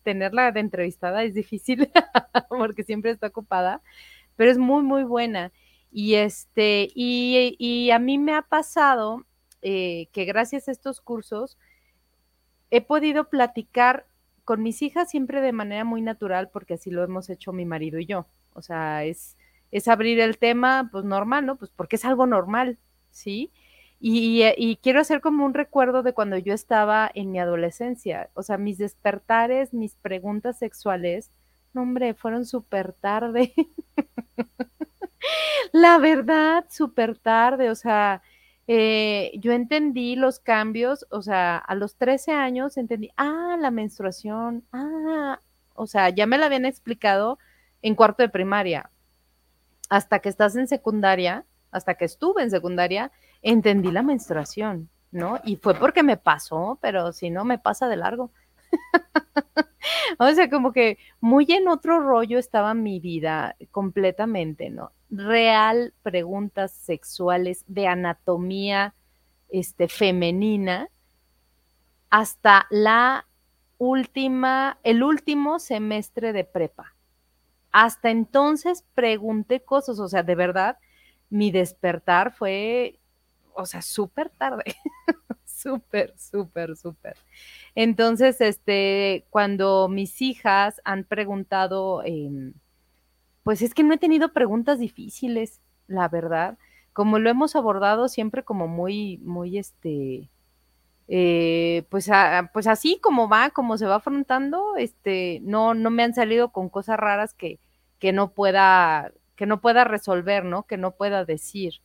tenerla 0.04 0.52
de 0.52 0.62
entrevistada 0.62 1.24
es 1.24 1.36
difícil 1.36 1.92
porque 2.50 2.84
siempre 2.84 3.12
está 3.12 3.28
ocupada, 3.28 3.84
pero 4.36 4.50
es 4.50 4.58
muy, 4.58 4.82
muy 4.82 5.04
buena. 5.04 5.52
Y 5.92 6.16
este, 6.16 6.90
y, 6.96 7.92
a 7.92 8.00
mí 8.00 8.18
me 8.18 8.34
ha 8.34 8.42
pasado 8.42 9.26
eh, 9.62 10.08
que 10.12 10.26
gracias 10.26 10.68
a 10.68 10.72
estos 10.72 11.02
cursos 11.02 11.60
he 12.72 12.82
podido 12.82 13.30
platicar 13.30 14.08
con 14.46 14.64
mis 14.64 14.82
hijas 14.82 15.10
siempre 15.10 15.42
de 15.42 15.52
manera 15.52 15.84
muy 15.84 16.02
natural, 16.02 16.50
porque 16.50 16.76
así 16.76 16.92
lo 16.92 17.04
hemos 17.04 17.30
hecho 17.30 17.54
mi 17.54 17.66
marido 17.66 18.00
y 18.00 18.06
yo. 18.06 18.28
O 18.54 18.62
sea, 18.62 19.04
es, 19.06 19.38
es 19.72 19.88
abrir 19.88 20.20
el 20.20 20.38
tema, 20.38 20.90
pues 20.92 21.06
normal, 21.06 21.46
¿no? 21.46 21.58
Pues 21.58 21.72
porque 21.72 21.96
es 21.96 22.06
algo 22.06 22.28
normal, 22.28 22.78
¿sí? 23.12 23.52
Y, 24.00 24.44
y, 24.58 24.78
quiero 24.78 25.00
hacer 25.00 25.22
como 25.22 25.46
un 25.46 25.54
recuerdo 25.54 26.02
de 26.02 26.14
cuando 26.14 26.36
yo 26.38 26.56
estaba 26.56 27.12
en 27.14 27.32
mi 27.32 27.40
adolescencia. 27.40 28.32
O 28.34 28.42
sea, 28.42 28.58
mis 28.58 28.80
despertares, 28.80 29.76
mis 29.76 29.96
preguntas 29.96 30.58
sexuales, 30.58 31.30
no, 31.74 31.84
hombre, 31.84 32.14
fueron 32.14 32.46
súper 32.46 32.94
tarde. 32.94 33.54
La 35.72 35.98
verdad, 36.00 36.66
súper 36.70 37.18
tarde. 37.18 37.70
O 37.70 37.76
sea, 37.76 38.22
eh, 38.74 39.32
yo 39.34 39.52
entendí 39.52 40.16
los 40.16 40.40
cambios, 40.40 41.06
o 41.10 41.22
sea, 41.22 41.58
a 41.58 41.76
los 41.76 41.98
13 41.98 42.32
años 42.32 42.78
entendí, 42.78 43.10
ah, 43.18 43.58
la 43.60 43.70
menstruación, 43.70 44.64
ah, 44.72 45.42
o 45.76 45.88
sea, 45.88 46.08
ya 46.08 46.26
me 46.26 46.38
la 46.38 46.46
habían 46.46 46.64
explicado 46.64 47.38
en 47.82 47.96
cuarto 47.96 48.24
de 48.24 48.30
primaria. 48.30 48.90
Hasta 49.90 50.20
que 50.20 50.30
estás 50.30 50.56
en 50.56 50.70
secundaria, 50.70 51.44
hasta 51.70 51.96
que 51.96 52.06
estuve 52.06 52.44
en 52.44 52.50
secundaria, 52.50 53.12
entendí 53.42 53.92
la 53.92 54.04
menstruación, 54.04 54.90
¿no? 55.12 55.42
Y 55.44 55.58
fue 55.58 55.76
porque 55.76 56.02
me 56.02 56.16
pasó, 56.16 56.80
pero 56.82 57.12
si 57.12 57.30
no, 57.30 57.44
me 57.44 57.58
pasa 57.58 57.90
de 57.90 57.98
largo. 57.98 58.32
o 60.20 60.32
sea, 60.32 60.50
como 60.50 60.72
que 60.74 60.98
muy 61.20 61.46
en 61.50 61.68
otro 61.68 62.00
rollo 62.00 62.40
estaba 62.40 62.74
mi 62.74 63.00
vida 63.00 63.56
completamente, 63.72 64.70
¿no? 64.70 64.92
real 65.12 65.94
preguntas 66.02 66.72
sexuales 66.72 67.66
de 67.68 67.88
anatomía 67.88 68.96
este, 69.50 69.90
femenina 69.90 70.90
hasta 72.10 72.66
la 72.70 73.28
última, 73.78 74.80
el 74.84 75.04
último 75.04 75.60
semestre 75.60 76.34
de 76.34 76.46
prepa. 76.46 76.96
Hasta 77.72 78.10
entonces 78.10 78.86
pregunté 78.96 79.62
cosas, 79.64 80.00
o 80.00 80.08
sea, 80.08 80.24
de 80.24 80.36
verdad, 80.36 80.78
mi 81.30 81.52
despertar 81.52 82.34
fue, 82.34 83.00
o 83.54 83.66
sea, 83.66 83.82
súper 83.82 84.30
tarde, 84.30 84.76
súper, 85.62 86.14
súper, 86.18 86.76
súper. 86.76 87.16
Entonces, 87.76 88.42
este, 88.42 89.26
cuando 89.30 89.88
mis 89.88 90.22
hijas 90.22 90.82
han 90.84 91.04
preguntado, 91.04 92.04
em, 92.04 92.54
pues 93.44 93.62
es 93.62 93.74
que 93.74 93.84
no 93.84 93.94
he 93.94 93.98
tenido 93.98 94.34
preguntas 94.34 94.80
difíciles, 94.80 95.62
la 95.88 96.08
verdad. 96.08 96.58
Como 96.94 97.20
lo 97.20 97.30
hemos 97.30 97.56
abordado 97.56 98.08
siempre 98.10 98.44
como 98.44 98.68
muy, 98.68 99.18
muy, 99.20 99.58
este, 99.58 100.30
eh, 101.08 101.84
pues, 101.90 102.10
pues 102.54 102.68
así 102.68 103.00
como 103.02 103.28
va, 103.30 103.50
como 103.52 103.78
se 103.78 103.86
va 103.86 103.96
afrontando, 103.96 104.76
este, 104.78 105.40
no, 105.44 105.74
no 105.74 105.90
me 105.90 106.04
han 106.04 106.14
salido 106.14 106.52
con 106.52 106.70
cosas 106.70 106.98
raras 106.98 107.34
que, 107.34 107.60
que 108.00 108.14
no 108.14 108.32
pueda, 108.32 109.12
que 109.36 109.46
no 109.46 109.62
pueda 109.62 109.84
resolver, 109.84 110.46
¿no? 110.46 110.64
Que 110.64 110.78
no 110.78 110.92
pueda 110.92 111.26
decir. 111.26 111.82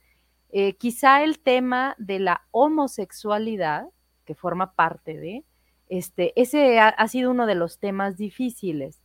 Eh, 0.50 0.74
quizá 0.74 1.22
el 1.22 1.40
tema 1.40 1.94
de 1.98 2.18
la 2.18 2.42
homosexualidad, 2.50 3.88
que 4.24 4.34
forma 4.34 4.72
parte 4.72 5.16
de, 5.16 5.44
este, 5.88 6.32
ese 6.40 6.80
ha, 6.80 7.08
sido 7.08 7.30
uno 7.30 7.46
de 7.46 7.54
los 7.54 7.78
temas 7.78 8.16
difíciles. 8.16 9.00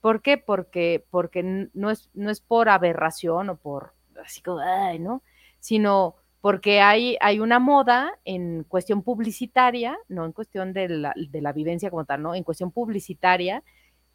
¿Por 0.00 0.22
qué? 0.22 0.38
Porque, 0.38 1.04
porque 1.10 1.68
no, 1.74 1.90
es, 1.90 2.10
no 2.14 2.30
es 2.30 2.40
por 2.40 2.68
aberración 2.68 3.50
o 3.50 3.56
por 3.56 3.94
así 4.22 4.42
como, 4.42 4.60
ay, 4.60 4.98
¿no? 4.98 5.22
Sino 5.60 6.16
porque 6.40 6.80
hay, 6.80 7.16
hay 7.20 7.38
una 7.38 7.58
moda 7.58 8.18
en 8.24 8.64
cuestión 8.64 9.02
publicitaria, 9.02 9.96
no 10.08 10.24
en 10.24 10.32
cuestión 10.32 10.72
de 10.72 10.88
la, 10.88 11.14
de 11.16 11.40
la 11.40 11.52
vivencia 11.52 11.90
como 11.90 12.04
tal, 12.04 12.22
¿no? 12.22 12.34
En 12.34 12.44
cuestión 12.44 12.72
publicitaria, 12.72 13.62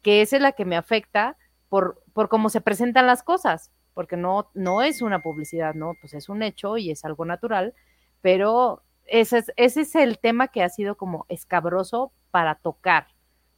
que 0.02 0.22
esa 0.22 0.36
es 0.36 0.42
la 0.42 0.52
que 0.52 0.64
me 0.64 0.76
afecta 0.76 1.36
por, 1.68 2.02
por 2.12 2.28
cómo 2.28 2.50
se 2.50 2.60
presentan 2.60 3.06
las 3.06 3.22
cosas 3.22 3.70
porque 3.98 4.16
no, 4.16 4.48
no 4.54 4.82
es 4.82 5.02
una 5.02 5.22
publicidad, 5.22 5.74
¿no? 5.74 5.94
Pues 6.00 6.14
es 6.14 6.28
un 6.28 6.44
hecho 6.44 6.76
y 6.76 6.92
es 6.92 7.04
algo 7.04 7.24
natural, 7.24 7.74
pero 8.20 8.84
ese 9.06 9.38
es, 9.38 9.52
ese 9.56 9.80
es 9.80 9.96
el 9.96 10.20
tema 10.20 10.46
que 10.46 10.62
ha 10.62 10.68
sido 10.68 10.96
como 10.96 11.26
escabroso 11.28 12.12
para 12.30 12.54
tocar, 12.54 13.08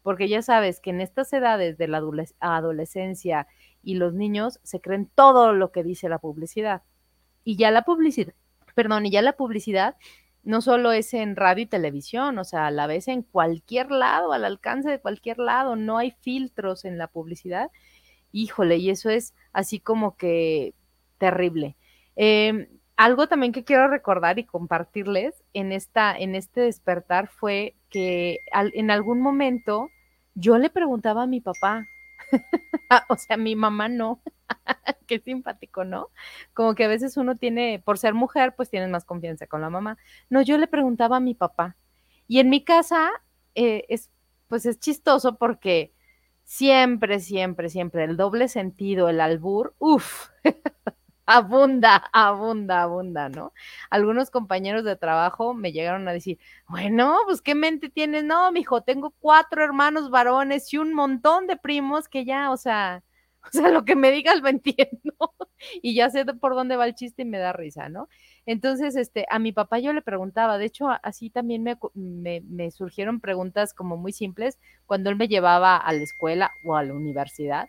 porque 0.01 0.31
ya 0.31 0.41
sabes 0.41 0.81
que 0.81 0.89
en 0.89 1.03
estas 1.03 1.31
edades 1.35 1.77
de 1.77 1.89
la 1.89 2.03
adolescencia 2.41 3.49
y 3.83 3.97
los 3.97 4.15
niños 4.15 4.61
se 4.63 4.81
creen 4.81 5.11
todo 5.15 5.53
lo 5.53 5.73
que 5.73 5.83
dice 5.83 6.09
la 6.09 6.19
publicidad. 6.19 6.85
Y 7.45 7.57
ya 7.57 7.71
la 7.71 7.83
publicidad, 7.83 8.33
perdón, 8.75 9.05
y 9.05 9.11
ya 9.11 9.21
la 9.21 9.35
publicidad 9.37 9.97
no 10.43 10.63
solo 10.63 10.93
es 10.93 11.13
en 11.13 11.37
radio 11.37 11.65
y 11.65 11.67
televisión, 11.67 12.39
o 12.39 12.45
sea, 12.45 12.69
a 12.69 12.71
la 12.71 12.87
vez 12.87 13.09
en 13.09 13.25
cualquier 13.25 13.91
lado, 13.91 14.33
al 14.33 14.47
alcance 14.47 14.89
de 14.89 15.01
cualquier 15.01 15.39
lado, 15.39 15.77
no 15.77 15.99
hay 15.99 16.13
filtros 16.13 16.87
en 16.87 16.97
la 16.97 17.09
publicidad 17.09 17.71
híjole, 18.33 18.77
y 18.77 18.91
eso 18.91 19.11
es 19.11 19.35
así 19.53 19.81
como 19.81 20.17
que 20.17 20.75
terrible. 21.19 21.77
Em, 22.17 22.69
algo 22.97 23.29
también 23.29 23.53
que 23.53 23.65
quiero 23.65 23.89
recordar 23.89 24.39
y 24.39 24.45
compartirles 24.45 25.43
en, 25.55 25.73
esta, 25.73 26.17
en 26.17 26.35
este 26.35 26.61
despertar 26.63 27.29
fue 27.29 27.75
que 27.89 28.39
en 28.53 28.91
algún 28.91 29.21
momento 29.21 29.89
yo 30.35 30.59
le 30.59 30.71
preguntaba 30.71 31.23
a 31.23 31.27
mi 31.27 31.41
papá, 31.41 31.87
o 33.09 33.17
sea, 33.17 33.37
mi 33.37 33.57
mamá 33.57 33.89
no, 33.89 34.21
qué 35.07 35.19
simpático, 35.21 35.85
¿no? 35.85 36.09
Como 36.53 36.75
que 36.75 36.85
a 36.85 36.89
veces 36.89 37.17
uno 37.17 37.37
tiene, 37.37 37.83
por 37.85 37.99
ser 37.99 38.15
mujer, 38.15 38.55
pues 38.57 38.71
tienes 38.71 38.91
más 38.91 39.05
confianza 39.05 39.47
con 39.47 39.61
la 39.61 39.71
mamá. 39.71 39.97
No, 40.29 40.43
yo 40.43 40.59
le 40.59 40.67
preguntaba 40.67 41.17
a 41.17 41.21
mi 41.21 41.35
papá. 41.35 41.77
Y 42.29 42.39
en 42.41 42.51
mi 42.51 42.65
casa 42.65 43.11
eh, 43.55 43.85
es, 43.89 44.11
pues 44.49 44.67
es 44.67 44.79
chistoso 44.79 45.37
porque 45.37 45.93
siempre, 46.51 47.21
siempre, 47.21 47.69
siempre 47.71 48.03
el 48.05 48.17
doble 48.17 48.49
sentido, 48.49 49.09
el 49.09 49.21
albur, 49.21 49.75
uff, 49.79 50.31
abunda, 51.27 52.11
abunda, 52.13 52.83
abunda, 52.83 53.29
¿no? 53.29 53.53
Algunos 53.89 54.31
compañeros 54.33 54.83
de 54.85 54.97
trabajo 54.97 55.55
me 55.55 55.71
llegaron 55.71 56.09
a 56.09 56.13
decir, 56.13 56.41
bueno, 56.67 57.19
pues 57.27 57.41
qué 57.41 57.55
mente 57.55 57.89
tienes, 57.89 58.25
no, 58.25 58.51
mijo, 58.51 58.83
tengo 58.83 59.15
cuatro 59.21 59.63
hermanos 59.63 60.11
varones 60.11 60.73
y 60.75 60.79
un 60.79 60.93
montón 60.93 61.47
de 61.47 61.57
primos 61.57 62.09
que 62.09 62.25
ya, 62.25 62.51
o 62.51 62.57
sea, 62.57 63.05
o 63.49 63.51
sea, 63.53 63.71
lo 63.71 63.85
que 63.85 63.97
me 63.97 64.11
digas 64.11 64.41
lo 64.41 64.49
entiendo 64.49 65.15
y 65.83 65.95
ya 65.95 66.11
sé 66.11 66.25
por 66.27 66.55
dónde 66.55 66.77
va 66.77 66.87
el 66.87 66.95
chiste 66.95 67.23
y 67.23 67.25
me 67.25 67.39
da 67.39 67.53
risa, 67.53 67.89
¿no? 67.89 68.09
Entonces, 68.47 68.97
este, 68.97 69.27
a 69.31 69.39
mi 69.39 69.53
papá 69.53 69.79
yo 69.79 69.93
le 69.93 70.03
preguntaba, 70.03 70.59
de 70.59 70.67
hecho, 70.67 70.89
así 71.03 71.31
también 71.31 71.63
me, 71.63 71.77
me, 71.95 72.71
surgieron 72.71 73.21
preguntas 73.21 73.75
como 73.75 73.97
muy 73.97 74.13
simples 74.13 74.59
cuando 74.87 75.11
él 75.11 75.17
me 75.17 75.29
llevaba 75.29 75.77
a 75.77 75.93
la 75.93 76.03
escuela 76.03 76.51
o 76.65 76.77
a 76.77 76.83
la 76.83 76.95
universidad. 76.95 77.69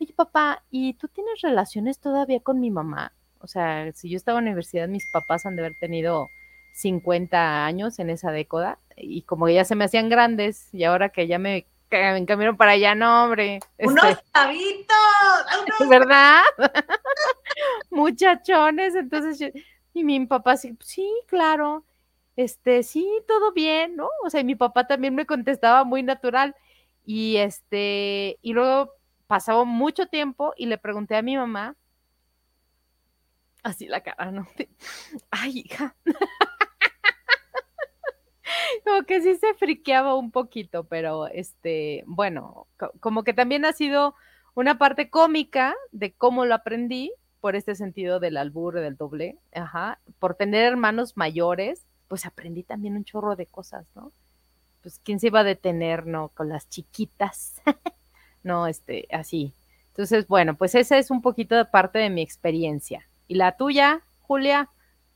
Oye, 0.00 0.12
papá, 0.14 0.62
¿y 0.70 0.94
tú 0.94 1.08
tienes 1.08 1.40
relaciones 1.42 1.98
todavía 1.98 2.40
con 2.40 2.60
mi 2.60 2.70
mamá? 2.70 3.12
O 3.40 3.46
sea, 3.46 3.92
si 3.92 4.08
yo 4.08 4.16
estaba 4.16 4.38
en 4.38 4.46
la 4.46 4.50
universidad, 4.52 4.88
mis 4.88 5.06
papás 5.10 5.44
han 5.44 5.56
de 5.56 5.62
haber 5.62 5.78
tenido 5.78 6.28
50 6.74 7.66
años 7.66 7.98
en 7.98 8.10
esa 8.10 8.30
década 8.30 8.78
y 8.96 9.22
como 9.22 9.48
ya 9.48 9.64
se 9.64 9.74
me 9.74 9.84
hacían 9.84 10.08
grandes 10.08 10.72
y 10.72 10.84
ahora 10.84 11.10
que 11.10 11.26
ya 11.26 11.38
me 11.38 11.66
me 11.98 12.18
encaminan 12.18 12.56
para 12.56 12.72
allá, 12.72 12.94
no, 12.94 13.24
hombre. 13.24 13.60
Unos 13.78 14.04
este, 14.04 15.86
¿Verdad? 15.88 16.42
Muchachones, 17.90 18.94
entonces 18.94 19.52
y 19.94 20.04
mi 20.04 20.24
papá 20.26 20.56
sí, 20.56 20.76
sí, 20.80 21.10
claro, 21.26 21.84
este, 22.36 22.82
sí, 22.82 23.06
todo 23.28 23.52
bien, 23.52 23.96
¿no? 23.96 24.08
O 24.24 24.30
sea, 24.30 24.42
mi 24.42 24.54
papá 24.54 24.86
también 24.86 25.14
me 25.14 25.26
contestaba 25.26 25.84
muy 25.84 26.02
natural 26.02 26.56
y 27.04 27.36
este, 27.36 28.38
y 28.42 28.52
luego 28.52 28.92
pasaba 29.26 29.64
mucho 29.64 30.06
tiempo 30.06 30.54
y 30.56 30.66
le 30.66 30.78
pregunté 30.78 31.16
a 31.16 31.22
mi 31.22 31.36
mamá, 31.36 31.76
así 33.62 33.86
la 33.86 34.02
cara, 34.02 34.30
¿no? 34.30 34.46
Ay, 35.30 35.62
hija. 35.64 35.94
Como 38.84 39.02
que 39.04 39.20
sí 39.20 39.36
se 39.36 39.54
friqueaba 39.54 40.14
un 40.14 40.30
poquito, 40.30 40.84
pero 40.84 41.28
este, 41.28 42.04
bueno, 42.06 42.66
como 43.00 43.24
que 43.24 43.34
también 43.34 43.64
ha 43.64 43.72
sido 43.72 44.14
una 44.54 44.78
parte 44.78 45.10
cómica 45.10 45.74
de 45.92 46.12
cómo 46.12 46.44
lo 46.44 46.54
aprendí 46.54 47.12
por 47.40 47.56
este 47.56 47.74
sentido 47.74 48.20
del 48.20 48.36
albur, 48.36 48.74
del 48.74 48.96
doble, 48.96 49.36
ajá, 49.52 49.98
por 50.18 50.34
tener 50.34 50.64
hermanos 50.64 51.16
mayores, 51.16 51.86
pues 52.08 52.26
aprendí 52.26 52.62
también 52.62 52.96
un 52.96 53.04
chorro 53.04 53.34
de 53.36 53.46
cosas, 53.46 53.86
¿no? 53.94 54.12
Pues 54.82 55.00
quién 55.02 55.18
se 55.18 55.28
iba 55.28 55.40
a 55.40 55.44
detener, 55.44 56.06
¿no? 56.06 56.28
Con 56.28 56.48
las 56.48 56.68
chiquitas, 56.68 57.60
no, 58.42 58.66
este, 58.66 59.08
así. 59.10 59.54
Entonces, 59.88 60.26
bueno, 60.26 60.56
pues 60.56 60.74
esa 60.74 60.98
es 60.98 61.10
un 61.10 61.20
poquito 61.20 61.56
de 61.56 61.64
parte 61.64 61.98
de 61.98 62.10
mi 62.10 62.22
experiencia. 62.22 63.08
¿Y 63.28 63.34
la 63.34 63.56
tuya, 63.56 64.02
Julia? 64.20 64.70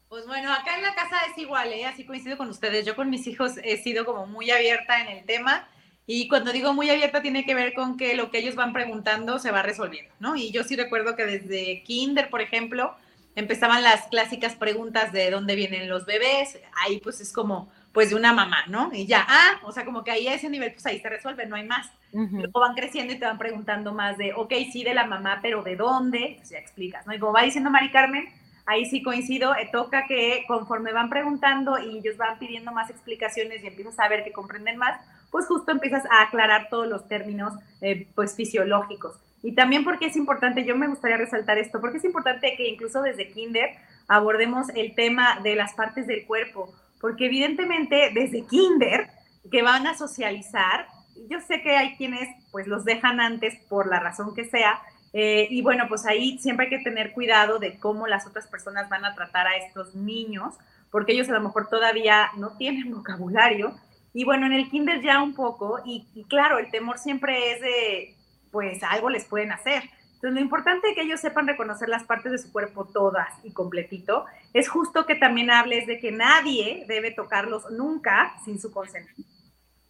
Pues 0.08 0.26
bueno, 0.26 0.52
acá 0.52 0.76
en 0.76 0.82
la 0.82 0.94
casa 0.94 1.16
es 1.30 1.36
igual, 1.36 1.72
¿eh? 1.72 1.84
así 1.84 2.04
coincido 2.04 2.36
con 2.36 2.48
ustedes. 2.48 2.86
Yo 2.86 2.94
con 2.94 3.10
mis 3.10 3.26
hijos 3.26 3.54
he 3.64 3.76
sido 3.76 4.04
como 4.04 4.26
muy 4.26 4.50
abierta 4.50 5.00
en 5.00 5.08
el 5.08 5.24
tema 5.24 5.66
y 6.06 6.28
cuando 6.28 6.52
digo 6.52 6.72
muy 6.72 6.88
abierta 6.88 7.22
tiene 7.22 7.44
que 7.44 7.56
ver 7.56 7.74
con 7.74 7.96
que 7.96 8.14
lo 8.14 8.30
que 8.30 8.38
ellos 8.38 8.54
van 8.54 8.72
preguntando 8.72 9.40
se 9.40 9.50
va 9.50 9.62
resolviendo, 9.62 10.14
¿no? 10.20 10.36
Y 10.36 10.52
yo 10.52 10.62
sí 10.62 10.76
recuerdo 10.76 11.16
que 11.16 11.26
desde 11.26 11.82
kinder, 11.82 12.30
por 12.30 12.40
ejemplo, 12.40 12.94
empezaban 13.34 13.82
las 13.82 14.06
clásicas 14.06 14.54
preguntas 14.54 15.12
de 15.12 15.28
dónde 15.30 15.56
vienen 15.56 15.88
los 15.88 16.06
bebés. 16.06 16.60
Ahí 16.84 17.00
pues 17.00 17.20
es 17.20 17.32
como, 17.32 17.68
pues 17.92 18.10
de 18.10 18.14
una 18.14 18.32
mamá, 18.32 18.64
¿no? 18.68 18.90
Y 18.92 19.06
ya, 19.06 19.26
ah, 19.28 19.60
o 19.64 19.72
sea, 19.72 19.84
como 19.84 20.04
que 20.04 20.12
ahí 20.12 20.28
a 20.28 20.34
ese 20.34 20.48
nivel, 20.48 20.72
pues 20.72 20.86
ahí 20.86 21.00
se 21.00 21.08
resuelve, 21.08 21.46
no 21.46 21.56
hay 21.56 21.64
más. 21.64 21.90
Luego 22.12 22.60
van 22.60 22.74
creciendo 22.74 23.12
y 23.12 23.18
te 23.18 23.26
van 23.26 23.36
preguntando 23.36 23.92
más 23.92 24.16
de, 24.16 24.32
ok, 24.32 24.52
sí, 24.72 24.84
de 24.84 24.94
la 24.94 25.04
mamá, 25.04 25.40
pero 25.42 25.62
¿de 25.62 25.76
dónde? 25.76 26.34
Pues 26.38 26.50
ya 26.50 26.58
explicas, 26.58 27.06
¿no? 27.06 27.12
Y 27.12 27.18
como 27.18 27.32
va 27.32 27.42
diciendo 27.42 27.70
Mari 27.70 27.90
Carmen, 27.90 28.26
ahí 28.66 28.84
sí 28.86 29.02
coincido, 29.02 29.54
eh, 29.54 29.68
toca 29.72 30.06
que 30.06 30.44
conforme 30.46 30.92
van 30.92 31.08
preguntando 31.08 31.78
y 31.78 31.98
ellos 31.98 32.16
van 32.16 32.38
pidiendo 32.38 32.72
más 32.72 32.90
explicaciones 32.90 33.62
y 33.62 33.68
empiezas 33.68 33.98
a 33.98 34.08
ver 34.08 34.24
que 34.24 34.32
comprenden 34.32 34.76
más, 34.76 35.00
pues 35.30 35.46
justo 35.46 35.70
empiezas 35.70 36.04
a 36.10 36.22
aclarar 36.22 36.68
todos 36.68 36.86
los 36.86 37.08
términos 37.08 37.54
eh, 37.80 38.08
pues 38.14 38.34
fisiológicos. 38.34 39.16
Y 39.42 39.54
también 39.54 39.84
porque 39.84 40.06
es 40.06 40.16
importante, 40.16 40.64
yo 40.64 40.76
me 40.76 40.88
gustaría 40.88 41.16
resaltar 41.16 41.58
esto, 41.58 41.80
porque 41.80 41.98
es 41.98 42.04
importante 42.04 42.54
que 42.56 42.68
incluso 42.68 43.02
desde 43.02 43.30
kinder 43.30 43.70
abordemos 44.08 44.68
el 44.74 44.94
tema 44.94 45.40
de 45.42 45.54
las 45.54 45.74
partes 45.74 46.06
del 46.06 46.26
cuerpo, 46.26 46.74
porque 47.00 47.26
evidentemente 47.26 48.10
desde 48.12 48.46
kinder 48.46 49.08
que 49.50 49.62
van 49.62 49.86
a 49.86 49.94
socializar, 49.94 50.86
yo 51.30 51.40
sé 51.40 51.62
que 51.62 51.76
hay 51.76 51.96
quienes 51.96 52.28
pues 52.50 52.66
los 52.66 52.84
dejan 52.84 53.20
antes 53.20 53.54
por 53.68 53.86
la 53.88 54.00
razón 54.00 54.34
que 54.34 54.44
sea, 54.44 54.80
eh, 55.18 55.48
y 55.48 55.62
bueno, 55.62 55.86
pues 55.88 56.04
ahí 56.04 56.38
siempre 56.40 56.66
hay 56.66 56.70
que 56.70 56.84
tener 56.84 57.14
cuidado 57.14 57.58
de 57.58 57.78
cómo 57.78 58.06
las 58.06 58.26
otras 58.26 58.46
personas 58.48 58.90
van 58.90 59.06
a 59.06 59.14
tratar 59.14 59.46
a 59.46 59.56
estos 59.56 59.94
niños, 59.94 60.56
porque 60.90 61.12
ellos 61.12 61.30
a 61.30 61.32
lo 61.32 61.40
mejor 61.40 61.70
todavía 61.70 62.28
no 62.36 62.54
tienen 62.58 62.90
vocabulario. 62.94 63.74
Y 64.12 64.24
bueno, 64.24 64.44
en 64.44 64.52
el 64.52 64.68
kinder 64.68 65.00
ya 65.00 65.22
un 65.22 65.34
poco, 65.34 65.80
y, 65.86 66.04
claro, 66.28 66.58
el 66.58 66.70
temor 66.70 66.98
siempre 66.98 67.52
es 67.52 67.62
de, 67.62 68.14
pues 68.50 68.82
algo 68.82 69.08
les 69.08 69.24
pueden 69.24 69.52
hacer. 69.52 69.84
Entonces, 70.16 70.34
lo 70.34 70.40
importante 70.40 70.94
que 70.94 71.00
ellos 71.00 71.20
sepan 71.20 71.46
reconocer 71.46 71.88
las 71.88 72.04
partes 72.04 72.32
de 72.32 72.38
su 72.38 72.52
cuerpo 72.52 72.84
todas 72.84 73.28
y 73.42 73.54
completito. 73.54 74.26
Es 74.52 74.68
justo 74.68 75.06
que 75.06 75.14
también 75.14 75.50
hables 75.50 75.86
de 75.86 75.98
que 75.98 76.12
nadie 76.12 76.84
debe 76.88 77.10
tocarlos 77.10 77.70
nunca 77.70 78.34
sin 78.44 78.60
su 78.60 78.70
consentimiento. 78.70 79.34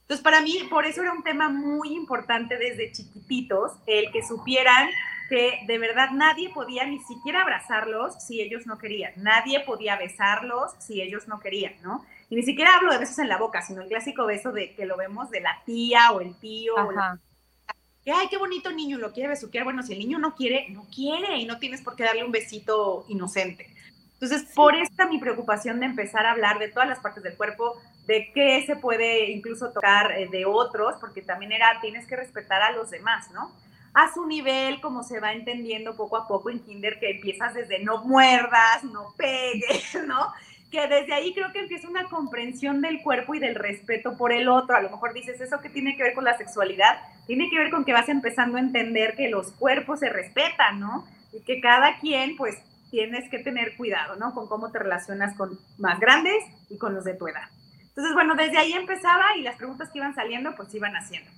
Entonces, 0.03 0.23
para 0.23 0.41
mí, 0.41 0.69
por 0.71 0.87
eso 0.87 1.03
era 1.03 1.13
un 1.13 1.25
tema 1.25 1.49
muy 1.49 1.95
importante 1.95 2.57
desde 2.59 2.93
chiquititos, 2.93 3.73
el 3.89 4.13
que 4.13 4.23
supieran 4.23 4.89
que 5.29 5.61
de 5.67 5.79
verdad 5.79 6.11
nadie 6.13 6.51
podía 6.51 6.85
ni 6.87 7.01
siquiera 7.01 7.43
abrazarlos 7.43 8.15
si 8.23 8.41
ellos 8.41 8.67
no 8.67 8.79
querían, 8.79 9.13
nadie 9.17 9.61
podía 9.61 9.97
besarlos 9.97 10.73
si 10.79 11.03
ellos 11.03 11.29
no 11.29 11.41
querían, 11.41 11.75
¿no? 11.83 12.05
Y 12.29 12.37
ni 12.37 12.43
siquiera 12.43 12.77
hablo 12.77 12.93
de 12.93 12.99
besos 12.99 13.19
en 13.19 13.29
la 13.29 13.39
boca, 13.39 13.63
sino 13.63 13.83
el 13.83 13.89
clásico 13.89 14.27
beso 14.27 14.53
de 14.53 14.75
que 14.75 14.87
lo 14.87 14.97
vemos 14.97 15.31
de 15.31 15.41
la 15.41 15.63
tía 15.65 16.11
o 16.13 16.21
el 16.21 16.35
tío. 16.37 16.75
que, 18.07 18.13
ay, 18.13 18.29
qué 18.29 18.39
bonito 18.39 18.71
niño, 18.73 18.99
lo 18.99 19.13
quiere 19.13 19.29
besuquear. 19.29 19.65
Bueno, 19.65 19.83
si 19.83 19.93
el 19.93 19.99
niño 19.99 20.19
no 20.19 20.35
quiere, 20.35 20.69
no 20.71 20.87
quiere 20.95 21.39
y 21.39 21.45
no 21.45 21.59
tienes 21.59 21.83
por 21.83 21.97
qué 21.97 22.05
darle 22.05 22.25
un 22.25 22.33
besito 22.33 23.05
inocente. 23.09 23.69
Entonces, 24.15 24.49
por 24.55 24.75
esta 24.75 25.07
mi 25.07 25.19
preocupación 25.19 25.79
de 25.81 25.87
empezar 25.87 26.25
a 26.25 26.31
hablar 26.31 26.59
de 26.59 26.69
todas 26.69 26.89
las 26.89 27.01
partes 27.01 27.23
del 27.23 27.37
cuerpo, 27.37 27.75
de 28.07 28.31
qué 28.33 28.65
se 28.65 28.77
puede 28.77 29.31
incluso 29.31 29.73
tocar 29.73 30.13
eh, 30.13 30.29
de 30.31 30.47
otros, 30.47 30.95
porque 31.01 31.21
también 31.21 31.53
era, 31.53 31.81
tienes 31.81 32.07
que 32.07 32.17
respetar 32.17 32.63
a 32.63 32.71
los 32.71 32.91
demás, 32.91 33.31
¿no? 33.33 33.53
A 33.97 34.13
su 34.13 34.27
nivel, 34.27 34.83
como 34.83 35.03
se 35.03 35.21
va 35.21 35.33
entendiendo 35.33 35.97
poco 35.97 36.19
a 36.19 36.29
poco 36.29 36.51
en 36.51 36.61
kinder, 36.61 36.99
que 37.01 37.13
empiezas 37.13 37.55
desde 37.55 37.79
no 37.79 38.05
muerdas, 38.05 38.85
no 38.85 39.15
pegues, 39.17 39.97
¿no? 40.07 40.35
Que 40.71 40.87
desde 40.87 41.15
ahí 41.15 41.33
creo 41.33 41.51
que 41.51 41.61
empieza 41.61 41.89
una 41.89 42.05
comprensión 42.11 42.83
del 42.83 43.01
cuerpo 43.01 43.35
y 43.35 43.39
del 43.39 43.55
respeto 43.55 44.19
por 44.19 44.33
el 44.33 44.49
otro. 44.49 44.77
A 44.77 44.83
lo 44.83 44.91
mejor 44.91 45.15
dices, 45.15 45.41
¿eso 45.41 45.61
qué 45.63 45.71
tiene 45.71 45.97
que 45.97 46.03
ver 46.03 46.13
con 46.13 46.25
la 46.25 46.37
sexualidad? 46.37 46.99
Tiene 47.27 47.49
que 47.49 47.59
ver 47.59 47.71
con 47.71 47.87
que 47.87 47.95
vas 47.95 48.11
empezando 48.11 48.59
a 48.59 48.61
entender 48.61 49.17
que 49.17 49.31
los 49.31 49.53
cuerpos 49.53 50.01
se 50.01 50.11
respetan, 50.11 50.79
¿no? 50.79 51.07
Y 51.33 51.43
que 51.43 51.63
cada 51.63 51.99
quien, 51.99 52.37
pues, 52.37 52.59
tienes 52.91 53.31
que 53.31 53.39
tener 53.39 53.79
cuidado, 53.79 54.17
¿no? 54.17 54.35
Con 54.35 54.47
cómo 54.47 54.71
te 54.71 54.79
relacionas 54.79 55.35
con 55.39 55.59
más 55.79 55.99
grandes 56.01 56.45
y 56.69 56.77
con 56.77 56.95
los 56.95 57.05
de 57.05 57.15
tu 57.15 57.29
edad. 57.29 57.49
Entonces, 57.81 58.13
bueno, 58.13 58.35
desde 58.35 58.59
ahí 58.59 58.75
empezaba 58.75 59.25
y 59.39 59.41
las 59.41 59.57
preguntas 59.57 59.89
que 59.89 60.01
iban 60.01 60.15
saliendo, 60.15 60.55
pues 60.55 60.75
iban 60.75 60.95
haciendo. 60.97 61.31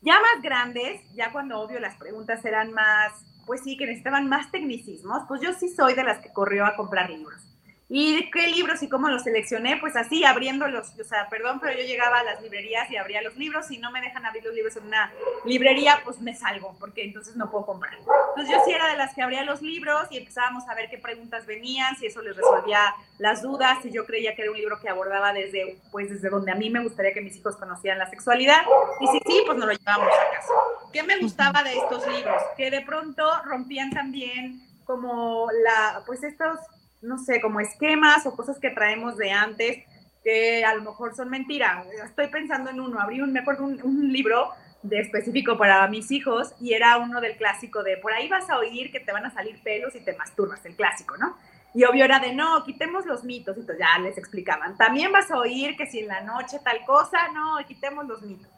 Ya 0.00 0.14
más 0.14 0.42
grandes, 0.42 1.02
ya 1.14 1.32
cuando 1.32 1.60
obvio 1.60 1.80
las 1.80 1.96
preguntas 1.96 2.44
eran 2.44 2.72
más, 2.72 3.12
pues 3.46 3.62
sí, 3.62 3.76
que 3.76 3.86
necesitaban 3.86 4.28
más 4.28 4.50
tecnicismos, 4.50 5.22
pues 5.26 5.40
yo 5.40 5.52
sí 5.54 5.68
soy 5.68 5.94
de 5.94 6.04
las 6.04 6.20
que 6.20 6.32
corrió 6.32 6.64
a 6.66 6.76
comprar 6.76 7.10
libros. 7.10 7.47
¿Y 7.90 8.30
qué 8.30 8.48
libros 8.48 8.82
y 8.82 8.88
cómo 8.88 9.08
los 9.08 9.22
seleccioné? 9.22 9.78
Pues 9.78 9.96
así, 9.96 10.22
abriéndolos, 10.22 10.92
o 11.00 11.04
sea, 11.04 11.26
perdón, 11.30 11.58
pero 11.58 11.72
yo 11.78 11.86
llegaba 11.86 12.18
a 12.18 12.24
las 12.24 12.42
librerías 12.42 12.90
y 12.90 12.96
abría 12.96 13.22
los 13.22 13.34
libros. 13.36 13.70
y 13.70 13.78
no 13.78 13.90
me 13.90 14.02
dejan 14.02 14.26
abrir 14.26 14.44
los 14.44 14.54
libros 14.54 14.76
en 14.76 14.86
una 14.86 15.10
librería, 15.46 16.00
pues 16.04 16.20
me 16.20 16.34
salgo, 16.34 16.76
porque 16.78 17.02
entonces 17.02 17.34
no 17.36 17.50
puedo 17.50 17.64
comprar. 17.64 17.94
Entonces 17.94 18.54
yo 18.54 18.62
sí 18.66 18.72
era 18.72 18.88
de 18.88 18.96
las 18.98 19.14
que 19.14 19.22
abría 19.22 19.42
los 19.42 19.62
libros 19.62 20.06
y 20.10 20.18
empezábamos 20.18 20.68
a 20.68 20.74
ver 20.74 20.90
qué 20.90 20.98
preguntas 20.98 21.46
venían, 21.46 21.96
si 21.96 22.06
eso 22.06 22.20
les 22.20 22.36
resolvía 22.36 22.94
las 23.16 23.40
dudas, 23.40 23.78
si 23.82 23.90
yo 23.90 24.04
creía 24.04 24.34
que 24.34 24.42
era 24.42 24.50
un 24.50 24.58
libro 24.58 24.78
que 24.80 24.90
abordaba 24.90 25.32
desde, 25.32 25.78
pues 25.90 26.10
desde 26.10 26.28
donde 26.28 26.52
a 26.52 26.56
mí 26.56 26.68
me 26.68 26.82
gustaría 26.82 27.14
que 27.14 27.22
mis 27.22 27.36
hijos 27.36 27.56
conocieran 27.56 27.98
la 27.98 28.10
sexualidad. 28.10 28.66
Y 29.00 29.06
si 29.06 29.18
sí, 29.26 29.42
pues 29.46 29.56
nos 29.56 29.66
lo 29.66 29.72
llevábamos 29.72 30.12
a 30.12 30.36
casa. 30.36 30.52
¿Qué 30.92 31.02
me 31.04 31.18
gustaba 31.18 31.62
de 31.62 31.78
estos 31.78 32.06
libros? 32.06 32.42
Que 32.56 32.70
de 32.70 32.82
pronto 32.82 33.24
rompían 33.44 33.90
también 33.90 34.62
como 34.84 35.48
la, 35.64 36.02
pues 36.06 36.22
estos 36.22 36.58
no 37.00 37.18
sé, 37.18 37.40
como 37.40 37.60
esquemas 37.60 38.26
o 38.26 38.34
cosas 38.34 38.58
que 38.58 38.70
traemos 38.70 39.16
de 39.16 39.30
antes 39.30 39.84
que 40.22 40.64
a 40.64 40.74
lo 40.74 40.82
mejor 40.82 41.14
son 41.14 41.30
mentiras. 41.30 41.86
Estoy 42.04 42.28
pensando 42.28 42.70
en 42.70 42.80
uno, 42.80 43.00
abrí 43.00 43.20
un, 43.20 43.32
me 43.32 43.40
acuerdo 43.40 43.64
un, 43.64 44.12
libro 44.12 44.50
de 44.82 45.00
específico 45.00 45.56
para 45.56 45.86
mis 45.88 46.10
hijos 46.10 46.54
y 46.60 46.72
era 46.72 46.98
uno 46.98 47.20
del 47.20 47.36
clásico 47.36 47.82
de 47.82 47.96
por 47.96 48.12
ahí 48.12 48.28
vas 48.28 48.48
a 48.48 48.58
oír 48.58 48.92
que 48.92 49.00
te 49.00 49.12
van 49.12 49.26
a 49.26 49.30
salir 49.30 49.60
pelos 49.62 49.94
y 49.94 50.00
te 50.00 50.16
masturbas, 50.16 50.64
el 50.66 50.76
clásico, 50.76 51.16
¿no? 51.16 51.36
Y 51.74 51.84
obvio 51.84 52.04
era 52.04 52.18
de 52.18 52.32
no, 52.32 52.64
quitemos 52.64 53.04
los 53.06 53.24
mitos, 53.24 53.56
y 53.56 53.60
entonces 53.60 53.84
ya 53.84 53.98
les 54.00 54.16
explicaban. 54.16 54.76
También 54.76 55.12
vas 55.12 55.30
a 55.30 55.38
oír 55.38 55.76
que 55.76 55.86
si 55.86 56.00
en 56.00 56.08
la 56.08 56.22
noche 56.22 56.58
tal 56.64 56.84
cosa, 56.86 57.28
no, 57.34 57.58
quitemos 57.66 58.06
los 58.06 58.22
mitos. 58.22 58.48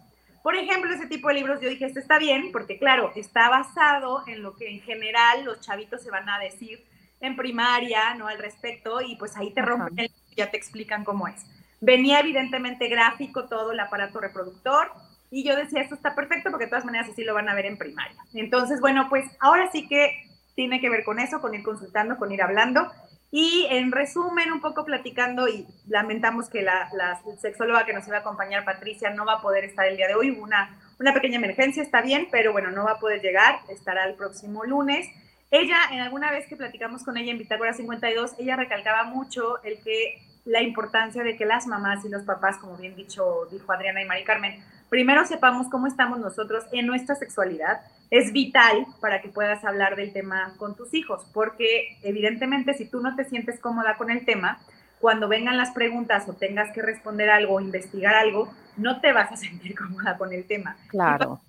Por 0.42 0.56
ejemplo, 0.56 0.92
ese 0.92 1.06
tipo 1.06 1.28
de 1.28 1.34
libros 1.34 1.60
yo 1.60 1.68
dije, 1.68 1.86
este 1.86 2.00
está 2.00 2.18
bien, 2.18 2.50
porque 2.52 2.78
claro, 2.78 3.12
está 3.14 3.50
basado 3.50 4.22
en 4.26 4.42
lo 4.42 4.56
que 4.56 4.70
en 4.70 4.80
general 4.80 5.44
los 5.44 5.60
chavitos 5.60 6.02
se 6.02 6.10
van 6.10 6.28
a 6.28 6.38
decir 6.38 6.82
en 7.20 7.36
primaria, 7.36 8.14
¿no? 8.14 8.28
Al 8.28 8.38
respecto, 8.38 9.00
y 9.00 9.16
pues 9.16 9.36
ahí 9.36 9.52
te 9.52 9.62
rompen 9.62 9.98
el, 9.98 10.10
ya 10.36 10.50
te 10.50 10.56
explican 10.56 11.04
cómo 11.04 11.28
es. 11.28 11.44
Venía 11.80 12.20
evidentemente 12.20 12.88
gráfico 12.88 13.48
todo 13.48 13.72
el 13.72 13.80
aparato 13.80 14.20
reproductor, 14.20 14.92
y 15.30 15.44
yo 15.44 15.54
decía, 15.54 15.80
esto 15.80 15.94
está 15.94 16.14
perfecto 16.14 16.50
porque 16.50 16.64
de 16.64 16.70
todas 16.70 16.84
maneras 16.84 17.08
así 17.08 17.22
lo 17.22 17.34
van 17.34 17.48
a 17.48 17.54
ver 17.54 17.66
en 17.66 17.78
primaria. 17.78 18.16
Entonces, 18.34 18.80
bueno, 18.80 19.06
pues 19.08 19.24
ahora 19.38 19.70
sí 19.70 19.86
que 19.86 20.24
tiene 20.56 20.80
que 20.80 20.90
ver 20.90 21.04
con 21.04 21.20
eso, 21.20 21.40
con 21.40 21.54
ir 21.54 21.62
consultando, 21.62 22.16
con 22.16 22.32
ir 22.32 22.42
hablando. 22.42 22.90
Y 23.30 23.68
en 23.70 23.92
resumen, 23.92 24.50
un 24.50 24.60
poco 24.60 24.84
platicando, 24.84 25.46
y 25.46 25.64
lamentamos 25.86 26.50
que 26.50 26.62
la, 26.62 26.90
la 26.94 27.22
sexóloga 27.40 27.86
que 27.86 27.92
nos 27.92 28.08
iba 28.08 28.16
a 28.16 28.20
acompañar, 28.20 28.64
Patricia, 28.64 29.10
no 29.10 29.24
va 29.24 29.34
a 29.34 29.40
poder 29.40 29.64
estar 29.64 29.86
el 29.86 29.96
día 29.96 30.08
de 30.08 30.16
hoy. 30.16 30.32
Hubo 30.32 30.42
una, 30.42 30.76
una 30.98 31.14
pequeña 31.14 31.36
emergencia, 31.36 31.80
está 31.80 32.02
bien, 32.02 32.26
pero 32.32 32.50
bueno, 32.50 32.72
no 32.72 32.84
va 32.84 32.92
a 32.92 32.98
poder 32.98 33.22
llegar, 33.22 33.60
estará 33.68 34.06
el 34.06 34.16
próximo 34.16 34.64
lunes. 34.64 35.06
Ella, 35.50 35.78
en 35.90 36.00
alguna 36.00 36.30
vez 36.30 36.46
que 36.46 36.56
platicamos 36.56 37.02
con 37.02 37.16
ella 37.16 37.32
en 37.32 37.38
Bitácora 37.38 37.72
52, 37.72 38.34
ella 38.38 38.56
recalcaba 38.56 39.04
mucho 39.04 39.62
el 39.64 39.82
que 39.82 40.22
la 40.44 40.62
importancia 40.62 41.22
de 41.22 41.36
que 41.36 41.44
las 41.44 41.66
mamás 41.66 42.04
y 42.04 42.08
los 42.08 42.22
papás, 42.22 42.56
como 42.58 42.76
bien 42.76 42.94
dicho, 42.94 43.46
dijo 43.50 43.72
Adriana 43.72 44.02
y 44.02 44.06
Mari 44.06 44.24
Carmen, 44.24 44.62
primero 44.88 45.24
sepamos 45.26 45.68
cómo 45.68 45.86
estamos 45.86 46.20
nosotros 46.20 46.64
en 46.72 46.86
nuestra 46.86 47.16
sexualidad. 47.16 47.80
Es 48.10 48.32
vital 48.32 48.86
para 49.00 49.20
que 49.20 49.28
puedas 49.28 49.64
hablar 49.64 49.96
del 49.96 50.12
tema 50.12 50.54
con 50.56 50.76
tus 50.76 50.94
hijos, 50.94 51.26
porque 51.34 51.98
evidentemente 52.02 52.74
si 52.74 52.88
tú 52.88 53.00
no 53.00 53.16
te 53.16 53.24
sientes 53.24 53.60
cómoda 53.60 53.96
con 53.96 54.10
el 54.10 54.24
tema, 54.24 54.58
cuando 55.00 55.28
vengan 55.28 55.56
las 55.56 55.70
preguntas 55.72 56.28
o 56.28 56.34
tengas 56.34 56.72
que 56.72 56.82
responder 56.82 57.30
algo 57.30 57.54
o 57.54 57.60
investigar 57.60 58.14
algo, 58.14 58.52
no 58.76 59.00
te 59.00 59.12
vas 59.12 59.32
a 59.32 59.36
sentir 59.36 59.74
cómoda 59.74 60.16
con 60.16 60.32
el 60.32 60.44
tema. 60.44 60.76
Claro. 60.88 61.40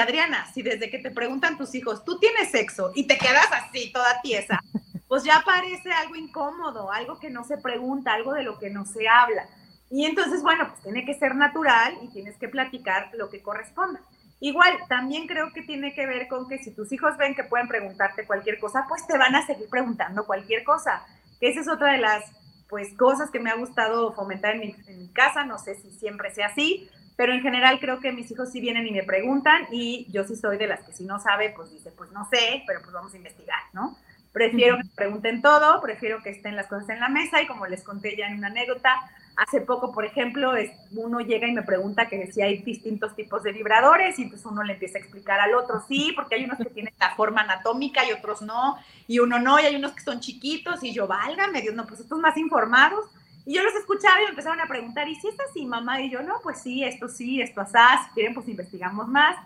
Adriana, 0.00 0.46
si 0.52 0.62
desde 0.62 0.90
que 0.90 0.98
te 0.98 1.10
preguntan 1.10 1.56
tus 1.56 1.74
hijos, 1.74 2.04
tú 2.04 2.18
tienes 2.18 2.50
sexo 2.50 2.92
y 2.94 3.06
te 3.06 3.16
quedas 3.16 3.48
así, 3.52 3.92
toda 3.92 4.20
tiesa, 4.22 4.60
pues 5.08 5.24
ya 5.24 5.42
parece 5.44 5.92
algo 5.92 6.16
incómodo, 6.16 6.90
algo 6.90 7.18
que 7.20 7.30
no 7.30 7.44
se 7.44 7.58
pregunta, 7.58 8.12
algo 8.12 8.32
de 8.32 8.42
lo 8.42 8.58
que 8.58 8.70
no 8.70 8.84
se 8.86 9.08
habla. 9.08 9.46
Y 9.90 10.06
entonces, 10.06 10.42
bueno, 10.42 10.66
pues 10.68 10.82
tiene 10.82 11.04
que 11.04 11.14
ser 11.14 11.36
natural 11.36 11.96
y 12.02 12.08
tienes 12.08 12.36
que 12.38 12.48
platicar 12.48 13.10
lo 13.14 13.30
que 13.30 13.42
corresponda. 13.42 14.00
Igual, 14.40 14.76
también 14.88 15.26
creo 15.26 15.52
que 15.52 15.62
tiene 15.62 15.94
que 15.94 16.06
ver 16.06 16.26
con 16.26 16.48
que 16.48 16.58
si 16.58 16.72
tus 16.72 16.92
hijos 16.92 17.16
ven 17.16 17.34
que 17.34 17.44
pueden 17.44 17.68
preguntarte 17.68 18.26
cualquier 18.26 18.58
cosa, 18.58 18.86
pues 18.88 19.06
te 19.06 19.16
van 19.16 19.34
a 19.36 19.46
seguir 19.46 19.68
preguntando 19.70 20.26
cualquier 20.26 20.64
cosa. 20.64 21.06
Que 21.38 21.48
esa 21.48 21.60
es 21.60 21.68
otra 21.68 21.92
de 21.92 21.98
las 21.98 22.24
pues 22.68 22.92
cosas 22.94 23.30
que 23.30 23.38
me 23.38 23.50
ha 23.50 23.54
gustado 23.54 24.12
fomentar 24.14 24.54
en 24.54 24.60
mi, 24.60 24.76
en 24.88 24.98
mi 24.98 25.08
casa, 25.12 25.44
no 25.44 25.58
sé 25.58 25.76
si 25.76 25.92
siempre 25.92 26.34
sea 26.34 26.48
así, 26.48 26.90
pero 27.16 27.32
en 27.32 27.42
general 27.42 27.78
creo 27.80 28.00
que 28.00 28.12
mis 28.12 28.30
hijos 28.30 28.50
sí 28.50 28.60
vienen 28.60 28.86
y 28.86 28.90
me 28.90 29.04
preguntan 29.04 29.66
y 29.70 30.06
yo 30.10 30.24
sí 30.24 30.36
soy 30.36 30.58
de 30.58 30.66
las 30.66 30.84
que 30.84 30.92
si 30.92 31.04
no 31.04 31.20
sabe, 31.20 31.52
pues 31.54 31.70
dice, 31.70 31.92
pues 31.96 32.10
no 32.12 32.28
sé, 32.28 32.62
pero 32.66 32.80
pues 32.80 32.92
vamos 32.92 33.14
a 33.14 33.16
investigar, 33.16 33.60
¿no? 33.72 33.96
Prefiero 34.32 34.76
que 34.78 34.84
me 34.84 34.90
pregunten 34.96 35.42
todo, 35.42 35.80
prefiero 35.80 36.20
que 36.20 36.30
estén 36.30 36.56
las 36.56 36.66
cosas 36.66 36.88
en 36.88 36.98
la 36.98 37.08
mesa 37.08 37.40
y 37.40 37.46
como 37.46 37.66
les 37.66 37.84
conté 37.84 38.16
ya 38.16 38.26
en 38.26 38.38
una 38.38 38.48
anécdota, 38.48 38.90
hace 39.36 39.60
poco, 39.60 39.92
por 39.92 40.04
ejemplo, 40.04 40.56
es, 40.56 40.72
uno 40.96 41.20
llega 41.20 41.46
y 41.46 41.52
me 41.52 41.62
pregunta 41.62 42.08
que 42.08 42.32
si 42.32 42.42
hay 42.42 42.58
distintos 42.58 43.14
tipos 43.14 43.44
de 43.44 43.52
vibradores 43.52 44.18
y 44.18 44.22
entonces 44.22 44.44
uno 44.46 44.64
le 44.64 44.72
empieza 44.72 44.98
a 44.98 45.02
explicar 45.02 45.38
al 45.38 45.54
otro, 45.54 45.84
sí, 45.86 46.12
porque 46.16 46.34
hay 46.34 46.44
unos 46.44 46.58
que 46.58 46.64
tienen 46.64 46.92
la 46.98 47.14
forma 47.14 47.42
anatómica 47.42 48.04
y 48.04 48.12
otros 48.12 48.42
no, 48.42 48.76
y 49.06 49.20
uno 49.20 49.38
no, 49.38 49.60
y 49.60 49.66
hay 49.66 49.76
unos 49.76 49.92
que 49.92 50.02
son 50.02 50.18
chiquitos 50.18 50.82
y 50.82 50.92
yo, 50.92 51.06
válgame 51.06 51.62
Dios, 51.62 51.76
no, 51.76 51.86
pues 51.86 52.00
estos 52.00 52.18
más 52.18 52.36
informados 52.36 53.06
y 53.46 53.54
yo 53.54 53.62
los 53.62 53.74
escuchaba 53.74 54.20
y 54.20 54.24
me 54.24 54.30
empezaron 54.30 54.60
a 54.60 54.66
preguntar, 54.66 55.08
¿y 55.08 55.14
si 55.16 55.28
es 55.28 55.36
así, 55.40 55.66
mamá? 55.66 56.00
Y 56.00 56.10
yo, 56.10 56.22
no, 56.22 56.40
pues 56.42 56.62
sí, 56.62 56.84
esto 56.84 57.08
sí, 57.08 57.42
esto 57.42 57.60
así, 57.60 57.74
si 58.06 58.14
quieren, 58.14 58.34
pues 58.34 58.48
investigamos 58.48 59.08
más. 59.08 59.36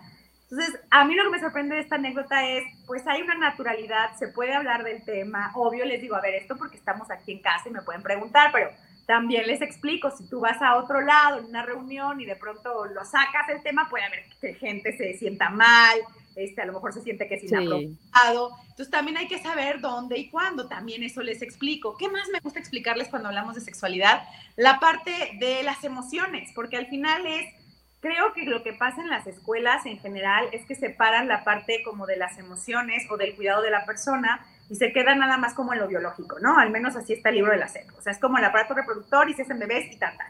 Entonces, 0.49 0.79
a 0.89 1.05
mí 1.05 1.13
lo 1.13 1.25
que 1.25 1.29
me 1.29 1.39
sorprende 1.39 1.75
de 1.75 1.81
esta 1.81 1.95
anécdota 1.95 2.47
es, 2.47 2.63
pues 2.87 3.05
hay 3.05 3.21
una 3.21 3.35
naturalidad, 3.35 4.15
se 4.17 4.29
puede 4.29 4.53
hablar 4.53 4.83
del 4.83 5.03
tema, 5.03 5.51
obvio 5.53 5.85
les 5.85 6.01
digo, 6.01 6.15
a 6.15 6.21
ver, 6.21 6.33
esto 6.35 6.57
porque 6.57 6.77
estamos 6.77 7.11
aquí 7.11 7.33
en 7.33 7.41
casa 7.41 7.69
y 7.69 7.71
me 7.71 7.83
pueden 7.83 8.01
preguntar, 8.01 8.49
pero 8.51 8.71
también 9.05 9.45
les 9.45 9.61
explico, 9.61 10.09
si 10.09 10.27
tú 10.27 10.39
vas 10.39 10.59
a 10.61 10.75
otro 10.75 11.01
lado 11.01 11.39
en 11.39 11.45
una 11.45 11.63
reunión 11.63 12.19
y 12.21 12.25
de 12.25 12.35
pronto 12.35 12.85
lo 12.85 13.05
sacas 13.05 13.47
el 13.49 13.61
tema, 13.61 13.89
puede 13.89 14.05
haber 14.05 14.23
que 14.41 14.55
gente 14.55 14.95
se 14.97 15.13
sienta 15.17 15.49
mal, 15.49 15.99
este, 16.43 16.61
a 16.61 16.65
lo 16.65 16.73
mejor 16.73 16.93
se 16.93 17.01
siente 17.01 17.27
que 17.27 17.35
es 17.35 17.43
inapropiado. 17.43 18.51
Entonces 18.61 18.89
también 18.89 19.17
hay 19.17 19.27
que 19.27 19.41
saber 19.41 19.81
dónde 19.81 20.17
y 20.17 20.29
cuándo, 20.29 20.67
también 20.67 21.03
eso 21.03 21.21
les 21.21 21.41
explico. 21.41 21.97
¿Qué 21.97 22.09
más 22.09 22.27
me 22.31 22.39
gusta 22.39 22.59
explicarles 22.59 23.09
cuando 23.09 23.29
hablamos 23.29 23.55
de 23.55 23.61
sexualidad? 23.61 24.23
La 24.55 24.79
parte 24.79 25.11
de 25.39 25.63
las 25.63 25.83
emociones, 25.83 26.51
porque 26.55 26.77
al 26.77 26.87
final 26.87 27.25
es, 27.25 27.53
creo 27.99 28.33
que 28.33 28.45
lo 28.45 28.63
que 28.63 28.73
pasa 28.73 29.01
en 29.01 29.09
las 29.09 29.27
escuelas 29.27 29.85
en 29.85 29.99
general 29.99 30.47
es 30.51 30.65
que 30.65 30.75
separan 30.75 31.27
la 31.27 31.43
parte 31.43 31.83
como 31.83 32.05
de 32.05 32.17
las 32.17 32.37
emociones 32.37 33.05
o 33.09 33.17
del 33.17 33.35
cuidado 33.35 33.61
de 33.61 33.71
la 33.71 33.85
persona 33.85 34.45
y 34.69 34.75
se 34.75 34.93
queda 34.93 35.15
nada 35.15 35.37
más 35.37 35.53
como 35.53 35.73
en 35.73 35.79
lo 35.79 35.87
biológico, 35.87 36.39
¿no? 36.39 36.57
Al 36.57 36.69
menos 36.69 36.95
así 36.95 37.13
está 37.13 37.29
el 37.29 37.35
libro 37.35 37.51
de 37.51 37.57
la 37.57 37.67
SEP. 37.67 37.89
O 37.97 38.01
sea, 38.01 38.13
es 38.13 38.19
como 38.19 38.37
el 38.37 38.45
aparato 38.45 38.73
reproductor 38.75 39.29
y 39.29 39.33
se 39.33 39.41
hacen 39.41 39.59
bebés 39.59 39.91
y 39.93 39.97
tal, 39.97 40.15
tal. 40.17 40.27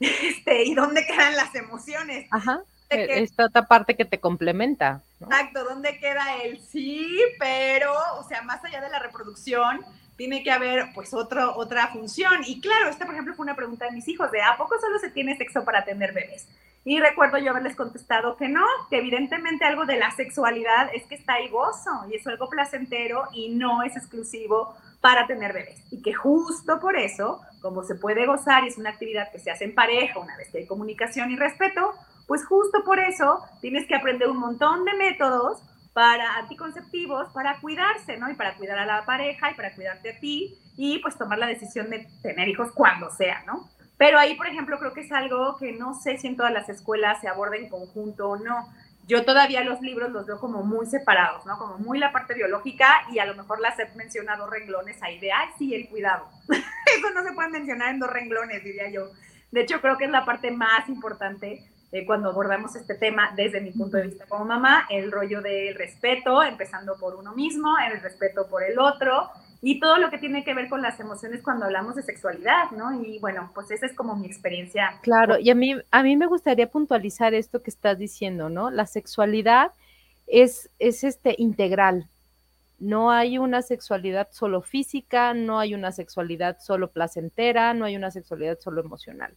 Este, 0.00 0.64
¿Y 0.64 0.74
dónde 0.74 1.06
quedan 1.06 1.36
las 1.36 1.54
emociones? 1.54 2.26
Ajá. 2.32 2.62
E, 2.94 3.22
esta 3.22 3.46
otra 3.46 3.66
parte 3.66 3.96
que 3.96 4.04
te 4.04 4.20
complementa. 4.20 5.02
Exacto, 5.20 5.64
¿dónde 5.64 5.98
queda 5.98 6.42
el 6.42 6.60
sí? 6.60 7.18
Pero, 7.38 7.92
o 8.18 8.24
sea, 8.28 8.42
más 8.42 8.64
allá 8.64 8.80
de 8.80 8.90
la 8.90 8.98
reproducción, 8.98 9.80
tiene 10.16 10.42
que 10.42 10.50
haber 10.50 10.92
pues 10.94 11.14
otro, 11.14 11.56
otra 11.56 11.88
función. 11.88 12.42
Y 12.46 12.60
claro, 12.60 12.88
esta 12.88 13.06
por 13.06 13.14
ejemplo 13.14 13.34
fue 13.34 13.44
una 13.44 13.56
pregunta 13.56 13.86
de 13.86 13.92
mis 13.92 14.06
hijos, 14.08 14.30
de 14.30 14.42
¿a 14.42 14.56
poco 14.56 14.78
solo 14.80 14.98
se 14.98 15.10
tiene 15.10 15.36
sexo 15.36 15.64
para 15.64 15.84
tener 15.84 16.12
bebés? 16.12 16.46
Y 16.84 16.98
recuerdo 16.98 17.38
yo 17.38 17.50
haberles 17.50 17.76
contestado 17.76 18.36
que 18.36 18.48
no, 18.48 18.64
que 18.90 18.98
evidentemente 18.98 19.64
algo 19.64 19.86
de 19.86 19.96
la 19.96 20.10
sexualidad 20.10 20.90
es 20.92 21.04
que 21.04 21.14
está 21.14 21.34
ahí 21.34 21.48
gozo 21.48 21.90
y 22.10 22.16
es 22.16 22.26
algo 22.26 22.48
placentero 22.48 23.24
y 23.32 23.50
no 23.50 23.84
es 23.84 23.96
exclusivo 23.96 24.74
para 25.00 25.26
tener 25.26 25.52
bebés. 25.52 25.80
Y 25.92 26.02
que 26.02 26.12
justo 26.12 26.80
por 26.80 26.96
eso, 26.96 27.40
como 27.60 27.84
se 27.84 27.94
puede 27.94 28.26
gozar 28.26 28.64
y 28.64 28.68
es 28.68 28.78
una 28.78 28.90
actividad 28.90 29.30
que 29.30 29.38
se 29.38 29.50
hace 29.50 29.64
en 29.64 29.74
pareja, 29.74 30.18
una 30.18 30.36
vez 30.36 30.50
que 30.50 30.58
hay 30.58 30.66
comunicación 30.66 31.30
y 31.30 31.36
respeto, 31.36 31.92
pues 32.32 32.46
justo 32.46 32.82
por 32.82 32.98
eso 32.98 33.44
tienes 33.60 33.86
que 33.86 33.94
aprender 33.94 34.26
un 34.26 34.38
montón 34.38 34.86
de 34.86 34.94
métodos 34.94 35.62
para 35.92 36.36
anticonceptivos, 36.36 37.28
para 37.34 37.60
cuidarse, 37.60 38.16
¿no? 38.16 38.30
Y 38.30 38.34
para 38.34 38.54
cuidar 38.54 38.78
a 38.78 38.86
la 38.86 39.04
pareja 39.04 39.50
y 39.50 39.54
para 39.54 39.74
cuidarte 39.74 40.12
a 40.12 40.18
ti 40.18 40.56
y 40.78 40.98
pues 41.00 41.18
tomar 41.18 41.38
la 41.38 41.46
decisión 41.46 41.90
de 41.90 42.08
tener 42.22 42.48
hijos 42.48 42.72
cuando 42.72 43.10
sea, 43.10 43.42
¿no? 43.44 43.68
Pero 43.98 44.18
ahí, 44.18 44.34
por 44.34 44.46
ejemplo, 44.46 44.78
creo 44.78 44.94
que 44.94 45.02
es 45.02 45.12
algo 45.12 45.58
que 45.58 45.72
no 45.72 45.92
sé 45.92 46.16
si 46.16 46.26
en 46.26 46.38
todas 46.38 46.54
las 46.54 46.70
escuelas 46.70 47.20
se 47.20 47.28
aborda 47.28 47.56
en 47.56 47.68
conjunto 47.68 48.30
o 48.30 48.38
no. 48.38 48.66
Yo 49.06 49.26
todavía 49.26 49.62
los 49.62 49.82
libros 49.82 50.10
los 50.10 50.24
veo 50.24 50.40
como 50.40 50.62
muy 50.62 50.86
separados, 50.86 51.44
¿no? 51.44 51.58
Como 51.58 51.76
muy 51.80 51.98
la 51.98 52.12
parte 52.12 52.32
biológica 52.32 53.02
y 53.12 53.18
a 53.18 53.26
lo 53.26 53.34
mejor 53.34 53.60
las 53.60 53.78
he 53.78 53.94
mencionado 53.94 54.48
renglones 54.48 55.02
ahí 55.02 55.18
de, 55.18 55.32
ay, 55.32 55.48
sí, 55.58 55.74
el 55.74 55.86
cuidado. 55.90 56.30
Eso 56.48 57.10
no 57.14 57.24
se 57.24 57.34
puede 57.34 57.50
mencionar 57.50 57.90
en 57.90 57.98
dos 57.98 58.10
renglones, 58.10 58.64
diría 58.64 58.88
yo. 58.88 59.10
De 59.50 59.60
hecho, 59.60 59.82
creo 59.82 59.98
que 59.98 60.06
es 60.06 60.10
la 60.10 60.24
parte 60.24 60.50
más 60.50 60.88
importante 60.88 61.62
eh, 61.92 62.06
cuando 62.06 62.30
abordamos 62.30 62.74
este 62.74 62.94
tema 62.94 63.32
desde 63.36 63.60
mi 63.60 63.70
punto 63.70 63.98
de 63.98 64.04
vista 64.04 64.24
como 64.26 64.46
mamá, 64.46 64.86
el 64.88 65.12
rollo 65.12 65.42
del 65.42 65.74
respeto, 65.74 66.42
empezando 66.42 66.96
por 66.98 67.14
uno 67.16 67.34
mismo, 67.34 67.76
el 67.78 68.00
respeto 68.00 68.48
por 68.48 68.62
el 68.62 68.78
otro, 68.78 69.28
y 69.60 69.78
todo 69.78 69.98
lo 69.98 70.10
que 70.10 70.16
tiene 70.16 70.42
que 70.42 70.54
ver 70.54 70.70
con 70.70 70.80
las 70.80 70.98
emociones 71.00 71.42
cuando 71.42 71.66
hablamos 71.66 71.94
de 71.94 72.02
sexualidad, 72.02 72.70
¿no? 72.70 73.00
Y 73.02 73.18
bueno, 73.18 73.50
pues 73.54 73.70
esa 73.70 73.84
es 73.84 73.94
como 73.94 74.16
mi 74.16 74.26
experiencia. 74.26 74.98
Claro, 75.02 75.38
y 75.38 75.50
a 75.50 75.54
mí, 75.54 75.76
a 75.90 76.02
mí 76.02 76.16
me 76.16 76.26
gustaría 76.26 76.70
puntualizar 76.70 77.34
esto 77.34 77.62
que 77.62 77.70
estás 77.70 77.98
diciendo, 77.98 78.48
¿no? 78.48 78.70
La 78.70 78.86
sexualidad 78.86 79.72
es, 80.26 80.70
es 80.78 81.04
este 81.04 81.34
integral. 81.36 82.08
No 82.78 83.12
hay 83.12 83.36
una 83.36 83.60
sexualidad 83.60 84.28
solo 84.32 84.62
física, 84.62 85.34
no 85.34 85.60
hay 85.60 85.74
una 85.74 85.92
sexualidad 85.92 86.58
solo 86.58 86.90
placentera, 86.90 87.74
no 87.74 87.84
hay 87.84 87.96
una 87.96 88.10
sexualidad 88.10 88.58
solo 88.58 88.80
emocional. 88.80 89.36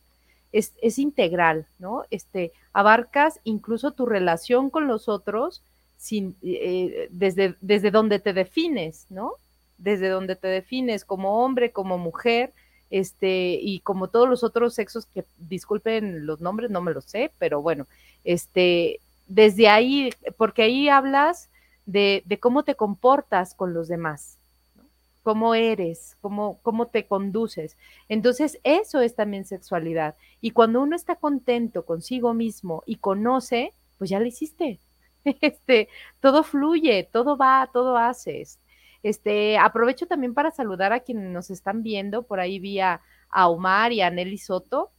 Es, 0.58 0.74
es 0.82 1.00
integral, 1.00 1.68
¿no? 1.80 2.04
Este, 2.12 2.52
abarcas 2.74 3.40
incluso 3.44 3.92
tu 3.92 4.06
relación 4.06 4.70
con 4.70 4.88
los 4.88 5.10
otros 5.10 5.64
sin, 5.98 6.36
eh, 6.42 7.08
desde, 7.12 7.56
desde 7.62 7.92
donde 7.92 8.20
te 8.20 8.34
defines, 8.34 9.08
¿no? 9.10 9.34
desde 9.78 10.10
donde 10.10 10.36
te 10.36 10.48
defines 10.48 11.06
como 11.06 11.44
hombre, 11.44 11.72
como 11.72 11.98
mujer, 11.98 12.54
este, 12.90 13.58
y 13.62 13.80
como 13.82 14.10
todos 14.10 14.30
los 14.30 14.44
otros 14.44 14.74
sexos 14.74 15.06
que, 15.08 15.26
disculpen 15.38 16.26
los 16.26 16.42
nombres, 16.42 16.72
no 16.72 16.82
me 16.82 16.94
los 16.94 17.06
sé, 17.06 17.32
pero 17.40 17.62
bueno, 17.62 17.88
este, 18.24 19.00
desde 19.28 19.68
ahí, 19.68 20.12
porque 20.38 20.64
ahí 20.64 20.88
hablas 20.88 21.50
de, 21.86 22.24
de 22.26 22.40
cómo 22.40 22.64
te 22.64 22.76
comportas 22.76 23.54
con 23.54 23.74
los 23.74 23.88
demás, 23.88 24.38
cómo 25.26 25.56
eres, 25.56 26.18
cómo, 26.22 26.60
cómo 26.62 26.86
te 26.86 27.08
conduces. 27.08 27.78
Entonces, 28.10 28.60
eso 28.64 29.02
es 29.02 29.16
también 29.16 29.44
sexualidad. 29.44 30.16
Y 30.40 30.52
cuando 30.52 30.84
uno 30.84 30.96
está 30.96 31.16
contento 31.16 31.84
consigo 31.84 32.36
mismo 32.36 32.84
y 32.86 32.98
conoce, 32.98 33.74
pues 33.98 34.12
ya 34.12 34.20
lo 34.20 34.28
hiciste. 34.28 34.80
Este, 35.42 35.90
todo 36.20 36.44
fluye, 36.44 37.10
todo 37.12 37.36
va, 37.36 37.68
todo 37.74 37.98
haces. 37.98 38.60
Este, 39.02 39.58
aprovecho 39.58 40.06
también 40.06 40.36
para 40.36 40.52
saludar 40.52 40.94
a 40.94 41.00
quienes 41.00 41.32
nos 41.32 41.50
están 41.50 41.82
viendo. 41.82 42.22
Por 42.28 42.40
ahí 42.40 42.60
vi 42.60 42.80
a, 42.80 43.02
Omar 43.32 43.94
y 43.94 44.02
a 44.02 44.12
Nelly 44.12 44.38
Soto. 44.38 44.92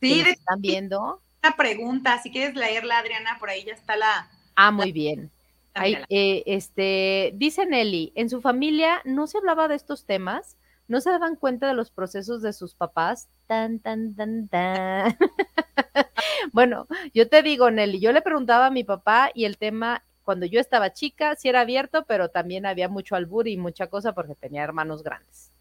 Sí, 0.00 0.22
están 0.22 0.62
viendo. 0.62 1.20
Una 1.44 1.54
pregunta, 1.54 2.18
si 2.22 2.30
quieres 2.30 2.56
leerla, 2.56 3.00
Adriana, 3.00 3.36
por 3.38 3.50
ahí 3.50 3.62
ya 3.64 3.74
está 3.74 3.94
la. 3.94 4.30
Ah, 4.54 4.70
muy 4.70 4.90
bien. 4.90 5.30
Ahí, 5.76 5.96
eh, 6.08 6.42
este, 6.46 7.32
dice 7.34 7.66
Nelly, 7.66 8.12
en 8.14 8.30
su 8.30 8.40
familia 8.40 9.02
no 9.04 9.26
se 9.26 9.38
hablaba 9.38 9.68
de 9.68 9.74
estos 9.74 10.06
temas, 10.06 10.56
no 10.88 11.00
se 11.00 11.10
daban 11.10 11.36
cuenta 11.36 11.68
de 11.68 11.74
los 11.74 11.90
procesos 11.90 12.42
de 12.42 12.52
sus 12.52 12.74
papás. 12.74 13.28
Tan, 13.46 13.78
tan, 13.78 14.14
tan, 14.14 14.48
tan. 14.48 15.16
bueno, 16.52 16.86
yo 17.12 17.28
te 17.28 17.42
digo, 17.42 17.70
Nelly, 17.70 18.00
yo 18.00 18.12
le 18.12 18.22
preguntaba 18.22 18.66
a 18.66 18.70
mi 18.70 18.84
papá 18.84 19.30
y 19.34 19.44
el 19.44 19.58
tema 19.58 20.02
cuando 20.22 20.46
yo 20.46 20.58
estaba 20.58 20.92
chica 20.92 21.36
sí 21.36 21.48
era 21.48 21.60
abierto, 21.60 22.04
pero 22.06 22.30
también 22.30 22.66
había 22.66 22.88
mucho 22.88 23.14
albur 23.14 23.46
y 23.46 23.56
mucha 23.56 23.86
cosa 23.86 24.12
porque 24.12 24.34
tenía 24.34 24.64
hermanos 24.64 25.02
grandes. 25.02 25.52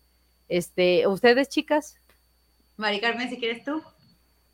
Este, 0.47 1.07
¿ustedes 1.07 1.49
chicas? 1.49 1.99
Mari 2.77 2.99
Carmen, 2.99 3.29
si 3.29 3.37
quieres 3.37 3.63
tú. 3.63 3.81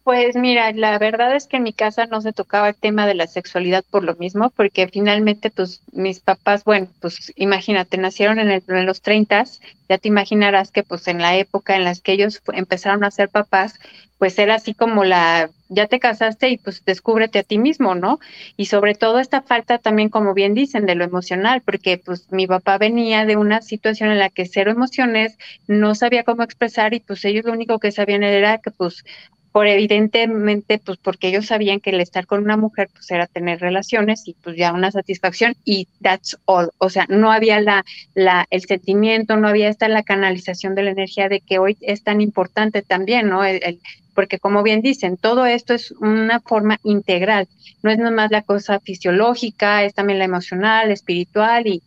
Pues 0.04 0.36
mira, 0.36 0.72
la 0.72 0.98
verdad 0.98 1.36
es 1.36 1.46
que 1.46 1.58
en 1.58 1.64
mi 1.64 1.74
casa 1.74 2.08
no 2.08 2.22
se 2.22 2.34
tocaba 2.34 2.70
el 2.70 2.76
tema 2.76 3.06
de 3.06 3.14
la 3.14 3.28
sexualidad 3.28 3.84
por 3.88 4.04
lo 4.04 4.16
mismo, 4.16 4.50
porque 4.50 4.88
finalmente 4.88 5.52
pues 5.52 5.84
mis 5.92 6.20
papás, 6.20 6.64
bueno, 6.64 6.88
pues 7.00 7.32
imagínate, 7.36 7.98
nacieron 7.98 8.40
en, 8.40 8.64
los 8.88 9.02
30, 9.04 9.44
ya 9.88 9.98
te 10.00 10.08
imaginarás 10.08 10.72
que 10.72 10.82
pues 10.82 11.08
en 11.08 11.20
la 11.20 11.36
época 11.38 11.76
en 11.76 11.84
las 11.84 12.02
que 12.02 12.14
ellos 12.14 12.42
empezaron 12.52 13.04
a 13.04 13.12
ser 13.12 13.30
papás, 13.30 13.80
pues 14.18 14.40
era 14.40 14.56
así 14.56 14.74
como 14.74 15.04
la, 15.04 15.52
ya 15.70 15.86
te 15.86 16.00
casaste 16.00 16.50
y 16.50 16.58
pues 16.58 16.84
descúbrete 16.84 17.38
a 17.40 17.44
ti 17.44 17.60
mismo, 17.60 17.94
¿no? 17.94 18.20
Y 18.58 18.66
sobre 18.66 18.96
todo 18.96 19.20
esta 19.20 19.44
falta 19.44 19.78
también, 19.78 20.10
como 20.10 20.34
bien 20.34 20.56
dicen, 20.56 20.88
de 20.88 20.96
lo 20.96 21.04
emocional, 21.04 21.62
porque 21.62 22.00
pues 22.04 22.32
mi 22.32 22.48
papá 22.48 22.80
venía 22.80 23.26
de 23.26 23.36
una 23.36 23.62
situación 23.62 24.10
en 24.12 24.20
la 24.20 24.30
que 24.30 24.48
cero 24.48 24.72
emociones, 24.72 25.38
no 25.68 25.94
sabía 25.94 26.24
cómo 26.24 26.42
expresar 26.42 26.96
y 26.96 27.02
pues 27.02 27.24
ellos 27.26 27.46
lo 27.46 27.54
único 27.54 27.78
que 27.80 27.92
sabían 27.92 28.24
era 28.24 28.58
que 28.58 28.72
pues 28.72 29.04
por 29.52 29.68
evidentemente, 29.68 30.80
pues 30.80 30.98
porque 30.98 31.28
ellos 31.28 31.48
sabían 31.48 31.80
que 31.80 31.90
el 31.90 32.00
estar 32.00 32.26
con 32.26 32.44
una 32.44 32.58
mujer, 32.58 32.90
pues 32.94 33.12
era 33.12 33.28
tener 33.28 33.60
relaciones 33.60 34.28
y 34.28 34.34
pues 34.34 34.56
ya 34.56 34.72
una 34.72 34.92
satisfacción 34.92 35.56
y 35.66 35.88
that's 36.02 36.38
all. 36.46 36.72
O 36.78 36.90
sea, 36.90 37.06
no 37.10 37.32
había 37.32 37.60
la, 37.60 37.84
la, 38.16 38.48
el 38.50 38.62
sentimiento, 38.62 39.36
no 39.36 39.48
había 39.48 39.70
esta 39.70 39.90
la 39.90 40.04
canalización 40.04 40.76
de 40.76 40.84
la 40.84 40.92
energía 40.92 41.28
de 41.28 41.42
que 41.42 41.60
hoy 41.60 41.78
es 41.82 42.04
tan 42.04 42.22
importante 42.22 42.82
también, 42.82 43.30
¿no? 43.30 43.44
El, 43.44 43.80
porque 44.14 44.40
como 44.40 44.64
bien 44.64 44.82
dicen, 44.82 45.18
todo 45.18 45.46
esto 45.46 45.74
es 45.74 45.92
una 45.92 46.40
forma 46.42 46.80
integral, 46.84 47.48
no 47.82 47.92
es 47.92 47.98
nomás 47.98 48.32
la 48.32 48.42
cosa 48.42 48.80
fisiológica, 48.80 49.84
es 49.84 49.94
también 49.94 50.20
la 50.20 50.26
emocional, 50.26 50.92
espiritual 50.92 51.68
y, 51.68 51.82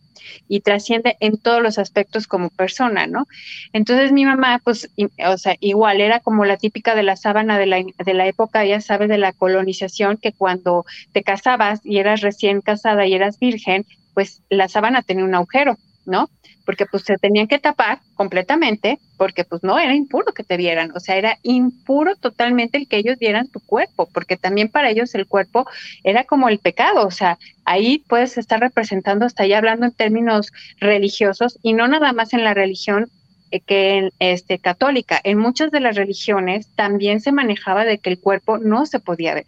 y 0.49 0.61
trasciende 0.61 1.17
en 1.21 1.39
todos 1.39 1.63
los 1.63 1.79
aspectos 1.79 2.27
como 2.27 2.51
persona, 2.51 3.07
¿no? 3.07 3.27
Entonces 3.73 4.13
mi 4.13 4.25
mamá, 4.25 4.61
pues, 4.63 4.91
o 5.27 5.39
sea, 5.39 5.57
igual 5.61 6.01
era 6.01 6.21
como 6.21 6.45
la 6.45 6.57
típica 6.57 6.95
de 6.95 7.03
la 7.03 7.17
sábana 7.17 7.59
de 7.59 7.67
la, 7.67 7.83
de 7.83 8.15
la 8.15 8.27
época, 8.27 8.65
ya 8.65 8.81
sabes, 8.81 9.09
de 9.09 9.19
la 9.19 9.33
colonización, 9.33 10.17
que 10.17 10.33
cuando 10.33 10.85
te 11.13 11.23
casabas 11.23 11.81
y 11.85 11.99
eras 11.99 12.21
recién 12.21 12.61
casada 12.61 13.07
y 13.07 13.15
eras 13.15 13.39
virgen, 13.39 13.87
pues 14.15 14.43
la 14.49 14.69
sábana 14.69 15.03
tenía 15.03 15.25
un 15.25 15.35
agujero, 15.35 15.77
¿no? 16.07 16.31
Porque 16.65 16.87
pues 16.87 17.05
se 17.05 17.17
tenían 17.17 17.47
que 17.47 17.59
tapar 17.59 18.01
completamente, 18.15 18.99
porque 19.17 19.45
pues 19.45 19.63
no 19.63 19.79
era 19.79 19.95
impuro 19.95 20.33
que 20.33 20.45
te 20.45 20.57
vieran, 20.57 20.93
o 20.95 21.01
sea, 21.01 21.17
era 21.17 21.39
impuro 21.43 22.17
totalmente 22.17 22.79
el 22.79 22.89
que 22.89 22.97
ellos 22.97 23.19
vieran 23.19 23.49
tu 23.49 23.61
cuerpo, 23.61 24.09
porque 24.13 24.37
también 24.37 24.69
para 24.69 24.91
ellos 24.91 25.15
el 25.15 25.27
cuerpo 25.27 25.67
era 26.03 26.25
como 26.25 26.49
el 26.49 26.59
pecado, 26.59 27.07
o 27.07 27.11
sea, 27.11 27.39
ahí 27.65 28.05
puedes 28.09 28.39
estar 28.39 28.61
representando 28.61 29.27
hasta 29.27 29.45
allá 29.45 29.59
hablando 29.59 29.87
en 29.87 29.93
términos 29.93 30.53
religiosos 30.79 31.59
y 31.63 31.73
no 31.73 31.89
nada 31.89 32.13
más 32.13 32.33
en 32.33 32.45
la 32.45 32.55
religión 32.55 33.11
eh, 33.51 33.61
que 33.61 33.99
en 33.99 34.11
este 34.19 34.59
católica, 34.59 35.21
en 35.23 35.39
muchas 35.39 35.71
de 35.71 35.81
las 35.81 35.97
religiones 35.97 36.69
también 36.75 37.21
se 37.21 37.33
manejaba 37.33 37.85
de 37.85 37.99
que 37.99 38.11
el 38.11 38.21
cuerpo 38.21 38.59
no 38.59 38.87
se 38.87 39.01
podía 39.01 39.35
ver 39.35 39.45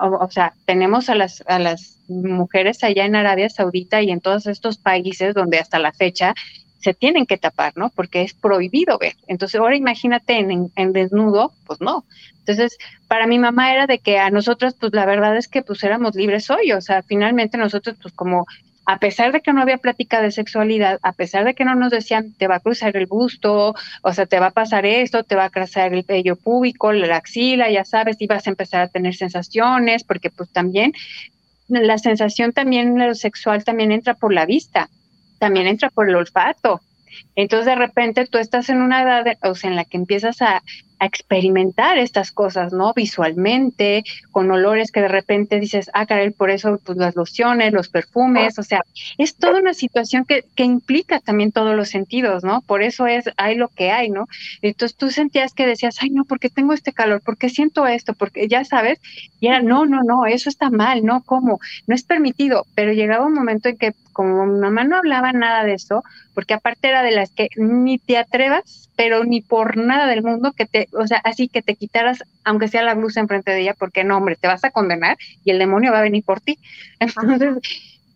o, 0.00 0.30
sea, 0.30 0.54
tenemos 0.64 1.08
a 1.08 1.14
las, 1.14 1.42
a 1.46 1.58
las 1.58 1.98
mujeres 2.08 2.82
allá 2.82 3.04
en 3.04 3.16
Arabia 3.16 3.50
Saudita 3.50 4.02
y 4.02 4.10
en 4.10 4.20
todos 4.20 4.46
estos 4.46 4.78
países 4.78 5.34
donde 5.34 5.58
hasta 5.58 5.78
la 5.78 5.92
fecha 5.92 6.34
se 6.80 6.94
tienen 6.94 7.26
que 7.26 7.38
tapar, 7.38 7.72
¿no? 7.76 7.90
Porque 7.90 8.22
es 8.22 8.34
prohibido 8.34 8.98
ver. 8.98 9.14
Entonces, 9.26 9.60
ahora 9.60 9.76
imagínate 9.76 10.38
en, 10.38 10.70
en, 10.76 10.92
desnudo, 10.92 11.52
pues 11.66 11.80
no. 11.80 12.04
Entonces, 12.38 12.78
para 13.08 13.26
mi 13.26 13.38
mamá 13.38 13.72
era 13.72 13.86
de 13.86 13.98
que 13.98 14.18
a 14.18 14.30
nosotros, 14.30 14.74
pues 14.78 14.92
la 14.94 15.04
verdad 15.04 15.36
es 15.36 15.48
que 15.48 15.62
pues 15.62 15.82
éramos 15.82 16.14
libres 16.14 16.48
hoy, 16.50 16.72
o 16.72 16.80
sea, 16.80 17.02
finalmente 17.02 17.58
nosotros, 17.58 17.96
pues 18.00 18.14
como 18.14 18.46
a 18.88 18.98
pesar 18.98 19.32
de 19.32 19.42
que 19.42 19.52
no 19.52 19.60
había 19.60 19.76
plática 19.76 20.22
de 20.22 20.32
sexualidad, 20.32 20.98
a 21.02 21.12
pesar 21.12 21.44
de 21.44 21.54
que 21.54 21.66
no 21.66 21.74
nos 21.74 21.90
decían 21.90 22.32
te 22.32 22.46
va 22.46 22.54
a 22.54 22.60
cruzar 22.60 22.96
el 22.96 23.04
busto, 23.04 23.74
o 24.02 24.12
sea, 24.14 24.24
te 24.24 24.40
va 24.40 24.46
a 24.46 24.50
pasar 24.50 24.86
esto, 24.86 25.24
te 25.24 25.36
va 25.36 25.44
a 25.44 25.50
cruzar 25.50 25.92
el 25.92 26.04
vello 26.04 26.36
púbico, 26.36 26.90
la 26.94 27.16
axila, 27.16 27.70
ya 27.70 27.84
sabes, 27.84 28.16
y 28.18 28.26
vas 28.26 28.46
a 28.46 28.50
empezar 28.50 28.80
a 28.80 28.88
tener 28.88 29.14
sensaciones, 29.14 30.04
porque 30.04 30.30
pues 30.30 30.50
también 30.52 30.94
la 31.68 31.98
sensación 31.98 32.54
también 32.54 32.98
lo 32.98 33.14
sexual 33.14 33.62
también 33.62 33.92
entra 33.92 34.14
por 34.14 34.32
la 34.32 34.46
vista, 34.46 34.88
también 35.38 35.66
entra 35.66 35.90
por 35.90 36.08
el 36.08 36.16
olfato. 36.16 36.80
Entonces 37.34 37.66
de 37.66 37.74
repente 37.76 38.26
tú 38.26 38.38
estás 38.38 38.68
en 38.68 38.82
una 38.82 39.02
edad, 39.02 39.24
o 39.42 39.54
sea, 39.54 39.70
en 39.70 39.76
la 39.76 39.84
que 39.84 39.96
empiezas 39.96 40.42
a, 40.42 40.62
experimentar 41.00 41.98
estas 41.98 42.32
cosas, 42.32 42.72
¿no? 42.72 42.92
Visualmente, 42.94 44.04
con 44.30 44.50
olores 44.50 44.90
que 44.90 45.00
de 45.00 45.08
repente 45.08 45.60
dices, 45.60 45.90
ah, 45.94 46.06
caray, 46.06 46.30
por 46.30 46.50
eso 46.50 46.80
pues 46.84 46.98
las 46.98 47.14
lociones, 47.14 47.72
los 47.72 47.88
perfumes, 47.88 48.58
o 48.58 48.62
sea, 48.62 48.82
es 49.16 49.36
toda 49.36 49.60
una 49.60 49.74
situación 49.74 50.24
que, 50.24 50.44
que 50.54 50.64
implica 50.64 51.20
también 51.20 51.52
todos 51.52 51.74
los 51.76 51.88
sentidos, 51.88 52.42
¿no? 52.44 52.62
Por 52.62 52.82
eso 52.82 53.06
es, 53.06 53.30
hay 53.36 53.54
lo 53.56 53.68
que 53.68 53.90
hay, 53.90 54.10
¿no? 54.10 54.26
Entonces 54.62 54.96
tú 54.96 55.10
sentías 55.10 55.54
que 55.54 55.66
decías, 55.66 55.98
ay, 56.00 56.10
no, 56.10 56.24
porque 56.24 56.50
tengo 56.50 56.72
este 56.72 56.92
calor, 56.92 57.22
porque 57.24 57.48
siento 57.48 57.86
esto, 57.86 58.14
porque 58.14 58.48
ya 58.48 58.64
sabes, 58.64 59.00
y 59.40 59.46
era, 59.46 59.62
no, 59.62 59.86
no, 59.86 60.02
no, 60.02 60.26
eso 60.26 60.48
está 60.48 60.70
mal, 60.70 61.04
¿no? 61.04 61.22
¿Cómo? 61.22 61.60
No 61.86 61.94
es 61.94 62.02
permitido, 62.02 62.66
pero 62.74 62.92
llegaba 62.92 63.26
un 63.26 63.34
momento 63.34 63.68
en 63.68 63.76
que 63.76 63.94
como 64.18 64.46
mi 64.46 64.58
mamá 64.58 64.82
no 64.82 64.96
hablaba 64.96 65.30
nada 65.32 65.62
de 65.62 65.74
eso, 65.74 66.02
porque 66.34 66.52
aparte 66.52 66.88
era 66.88 67.04
de 67.04 67.12
las 67.12 67.30
que 67.30 67.50
ni 67.54 67.98
te 67.98 68.16
atrevas, 68.16 68.90
pero 68.96 69.22
ni 69.22 69.42
por 69.42 69.76
nada 69.76 70.08
del 70.08 70.24
mundo 70.24 70.50
que 70.50 70.66
te, 70.66 70.88
o 70.90 71.06
sea, 71.06 71.18
así 71.18 71.46
que 71.46 71.62
te 71.62 71.76
quitaras, 71.76 72.24
aunque 72.42 72.66
sea 72.66 72.82
la 72.82 72.94
blusa 72.94 73.20
enfrente 73.20 73.52
de 73.52 73.60
ella, 73.60 73.76
porque 73.78 74.02
no, 74.02 74.16
hombre, 74.16 74.34
te 74.34 74.48
vas 74.48 74.64
a 74.64 74.72
condenar 74.72 75.16
y 75.44 75.52
el 75.52 75.60
demonio 75.60 75.92
va 75.92 76.00
a 76.00 76.02
venir 76.02 76.24
por 76.24 76.40
ti. 76.40 76.58
Entonces, 76.98 77.58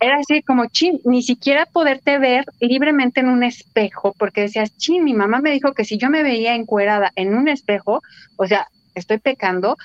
era 0.00 0.16
así 0.16 0.42
como, 0.42 0.66
chin, 0.66 1.00
ni 1.04 1.22
siquiera 1.22 1.66
poderte 1.66 2.18
ver 2.18 2.46
libremente 2.58 3.20
en 3.20 3.28
un 3.28 3.44
espejo, 3.44 4.12
porque 4.18 4.40
decías, 4.40 4.76
chin, 4.76 5.04
mi 5.04 5.14
mamá 5.14 5.38
me 5.38 5.52
dijo 5.52 5.72
que 5.72 5.84
si 5.84 5.98
yo 5.98 6.10
me 6.10 6.24
veía 6.24 6.56
encuerada 6.56 7.12
en 7.14 7.32
un 7.36 7.46
espejo, 7.46 8.02
o 8.34 8.46
sea, 8.48 8.66
estoy 8.96 9.18
pecando 9.18 9.76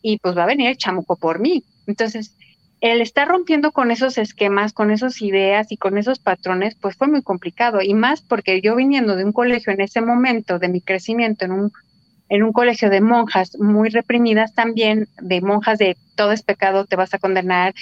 y 0.00 0.16
pues 0.20 0.34
va 0.38 0.44
a 0.44 0.46
venir 0.46 0.70
el 0.70 0.78
chamuco 0.78 1.16
por 1.16 1.38
mí. 1.38 1.64
Entonces, 1.86 2.34
el 2.92 3.00
estar 3.00 3.28
rompiendo 3.28 3.72
con 3.72 3.90
esos 3.90 4.18
esquemas, 4.18 4.72
con 4.72 4.90
esas 4.90 5.20
ideas 5.22 5.70
y 5.70 5.76
con 5.76 5.98
esos 5.98 6.18
patrones, 6.18 6.74
pues 6.74 6.96
fue 6.96 7.08
muy 7.08 7.22
complicado. 7.22 7.80
Y 7.82 7.94
más 7.94 8.22
porque 8.22 8.60
yo 8.60 8.76
viniendo 8.76 9.16
de 9.16 9.24
un 9.24 9.32
colegio 9.32 9.72
en 9.72 9.80
ese 9.80 10.00
momento 10.00 10.58
de 10.58 10.68
mi 10.68 10.80
crecimiento, 10.80 11.44
en 11.44 11.52
un, 11.52 11.72
en 12.28 12.42
un 12.42 12.52
colegio 12.52 12.90
de 12.90 13.00
monjas 13.00 13.56
muy 13.58 13.88
reprimidas 13.88 14.54
también, 14.54 15.08
de 15.20 15.40
monjas 15.40 15.78
de 15.78 15.96
todo 16.16 16.32
es 16.32 16.42
pecado, 16.42 16.84
te 16.84 16.96
vas 16.96 17.14
a 17.14 17.18
condenar, 17.18 17.74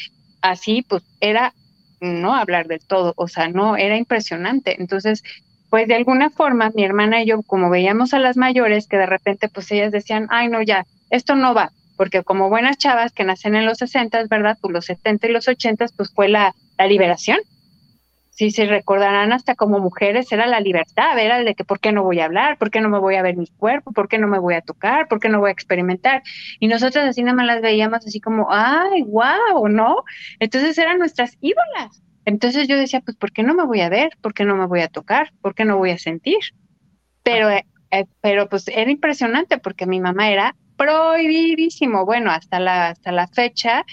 así, 0.43 0.85
pues 0.89 1.03
era 1.21 1.55
no 2.01 2.35
hablar 2.35 2.67
del 2.67 2.81
todo, 2.81 3.15
o 3.17 3.29
sea, 3.29 3.49
no, 3.49 3.77
era 3.77 3.97
impresionante. 3.97 4.81
Entonces, 4.81 5.23
pues 5.71 5.89
de 5.89 5.95
alguna 5.95 6.31
forma, 6.31 6.71
mi 6.75 6.85
hermana 6.85 7.23
y 7.23 7.27
yo, 7.27 7.43
como 7.43 7.71
veíamos 7.71 8.15
a 8.15 8.19
las 8.19 8.37
mayores, 8.37 8.87
que 8.87 8.97
de 8.97 9.07
repente, 9.07 9.49
pues 9.49 9.71
ellas 9.73 9.91
decían, 9.91 10.29
ay, 10.31 10.49
no, 10.49 10.63
ya, 10.63 10.87
esto 11.11 11.35
no 11.35 11.55
va, 11.55 11.73
porque 11.97 12.23
como 12.23 12.49
buenas 12.49 12.79
chavas 12.79 13.13
que 13.13 13.25
nacen 13.25 13.55
en 13.57 13.67
los 13.67 13.79
60, 13.79 14.27
¿verdad? 14.29 14.59
Pues 14.61 14.73
los 14.73 14.87
70 14.87 15.27
y 15.27 15.33
los 15.33 15.49
80, 15.49 15.87
pues 15.97 16.13
fue 16.13 16.29
la, 16.29 16.55
la 16.79 16.87
liberación. 16.87 17.39
Si 18.31 18.51
se 18.51 18.67
recordarán 18.67 19.33
hasta 19.33 19.55
como 19.55 19.79
mujeres, 19.79 20.31
era 20.33 20.47
la 20.49 20.59
libertad, 20.59 21.17
era 21.19 21.39
el 21.39 21.45
de 21.45 21.55
que 21.55 21.65
por 21.65 21.79
qué 21.79 21.93
no 21.93 22.03
voy 22.03 22.19
a 22.19 22.25
hablar, 22.25 22.59
por 22.59 22.71
qué 22.71 22.81
no 22.81 22.89
me 22.89 22.99
voy 22.99 23.15
a 23.15 23.23
ver 23.23 23.37
mi 23.37 23.47
cuerpo, 23.47 23.93
por 23.93 24.09
qué 24.09 24.19
no 24.19 24.27
me 24.27 24.41
voy 24.41 24.55
a 24.55 24.61
tocar, 24.61 25.07
por 25.07 25.21
qué 25.21 25.29
no 25.29 25.39
voy 25.39 25.51
a 25.51 25.53
experimentar. 25.53 26.23
Y 26.59 26.67
nosotras 26.67 27.09
así 27.09 27.23
nada 27.23 27.37
más 27.37 27.47
las 27.47 27.63
veíamos 27.63 28.05
así 28.05 28.21
como, 28.21 28.49
ay, 28.51 29.03
wow, 29.03 29.69
¿no? 29.69 30.03
Entonces 30.41 30.77
eran 30.79 30.99
nuestras 30.99 31.39
ídolas. 31.41 32.03
Entonces 32.25 32.67
yo 32.67 32.77
decía, 32.77 33.01
pues, 33.01 33.17
¿por 33.17 33.31
qué 33.31 33.43
no 33.45 33.55
me 33.55 33.65
voy 33.65 33.83
a 33.83 33.89
ver? 33.89 34.11
¿Por 34.21 34.35
qué 34.35 34.45
no 34.45 34.57
me 34.57 34.67
voy 34.67 34.81
a 34.81 34.89
tocar? 34.89 35.33
¿Por 35.41 35.55
qué 35.55 35.65
no 35.65 35.77
voy 35.77 35.91
a 35.91 35.99
sentir? 35.99 36.39
Pero, 37.23 37.51
eh, 37.51 37.67
eh, 37.91 38.07
pero 38.21 38.49
pues 38.49 38.67
era 38.69 38.91
impresionante 38.91 39.59
porque 39.59 39.87
mi 39.87 40.01
mamá 40.01 40.31
era 40.31 40.57
prohibidísimo. 40.77 42.05
Bueno, 42.05 42.31
hasta 42.31 42.61
la, 42.61 42.89
hasta 42.89 43.13
la 43.13 43.27
fecha, 43.29 43.85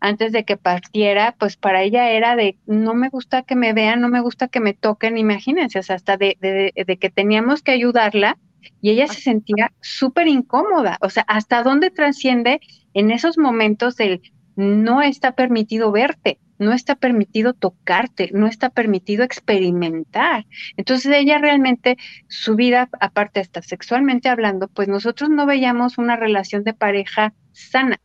antes 0.00 0.32
de 0.32 0.44
que 0.44 0.56
partiera, 0.56 1.34
pues 1.38 1.56
para 1.56 1.82
ella 1.82 2.10
era 2.10 2.36
de, 2.36 2.56
no 2.66 2.94
me 2.94 3.08
gusta 3.08 3.42
que 3.42 3.56
me 3.56 3.72
vean, 3.72 4.00
no 4.00 4.08
me 4.08 4.20
gusta 4.20 4.48
que 4.48 4.60
me 4.60 4.74
toquen, 4.74 5.18
imagínense, 5.18 5.78
o 5.78 5.82
sea, 5.82 5.96
hasta 5.96 6.16
de, 6.16 6.36
de, 6.40 6.72
de 6.86 6.96
que 6.96 7.10
teníamos 7.10 7.62
que 7.62 7.72
ayudarla 7.72 8.38
y 8.80 8.90
ella 8.90 9.08
se 9.08 9.20
sentía 9.20 9.72
súper 9.80 10.28
incómoda, 10.28 10.98
o 11.00 11.10
sea, 11.10 11.24
hasta 11.26 11.62
dónde 11.62 11.90
trasciende 11.90 12.60
en 12.94 13.10
esos 13.10 13.38
momentos 13.38 13.96
del 13.96 14.22
no 14.56 15.02
está 15.02 15.32
permitido 15.32 15.92
verte, 15.92 16.38
no 16.58 16.72
está 16.72 16.96
permitido 16.96 17.54
tocarte, 17.54 18.30
no 18.32 18.46
está 18.46 18.70
permitido 18.70 19.24
experimentar. 19.24 20.46
Entonces 20.76 21.12
ella 21.14 21.38
realmente, 21.38 21.96
su 22.28 22.56
vida, 22.56 22.88
aparte 23.00 23.40
hasta 23.40 23.62
sexualmente 23.62 24.28
hablando, 24.28 24.68
pues 24.68 24.88
nosotros 24.88 25.30
no 25.30 25.46
veíamos 25.46 25.98
una 25.98 26.16
relación 26.16 26.64
de 26.64 26.74
pareja 26.74 27.34
sana, 27.52 28.00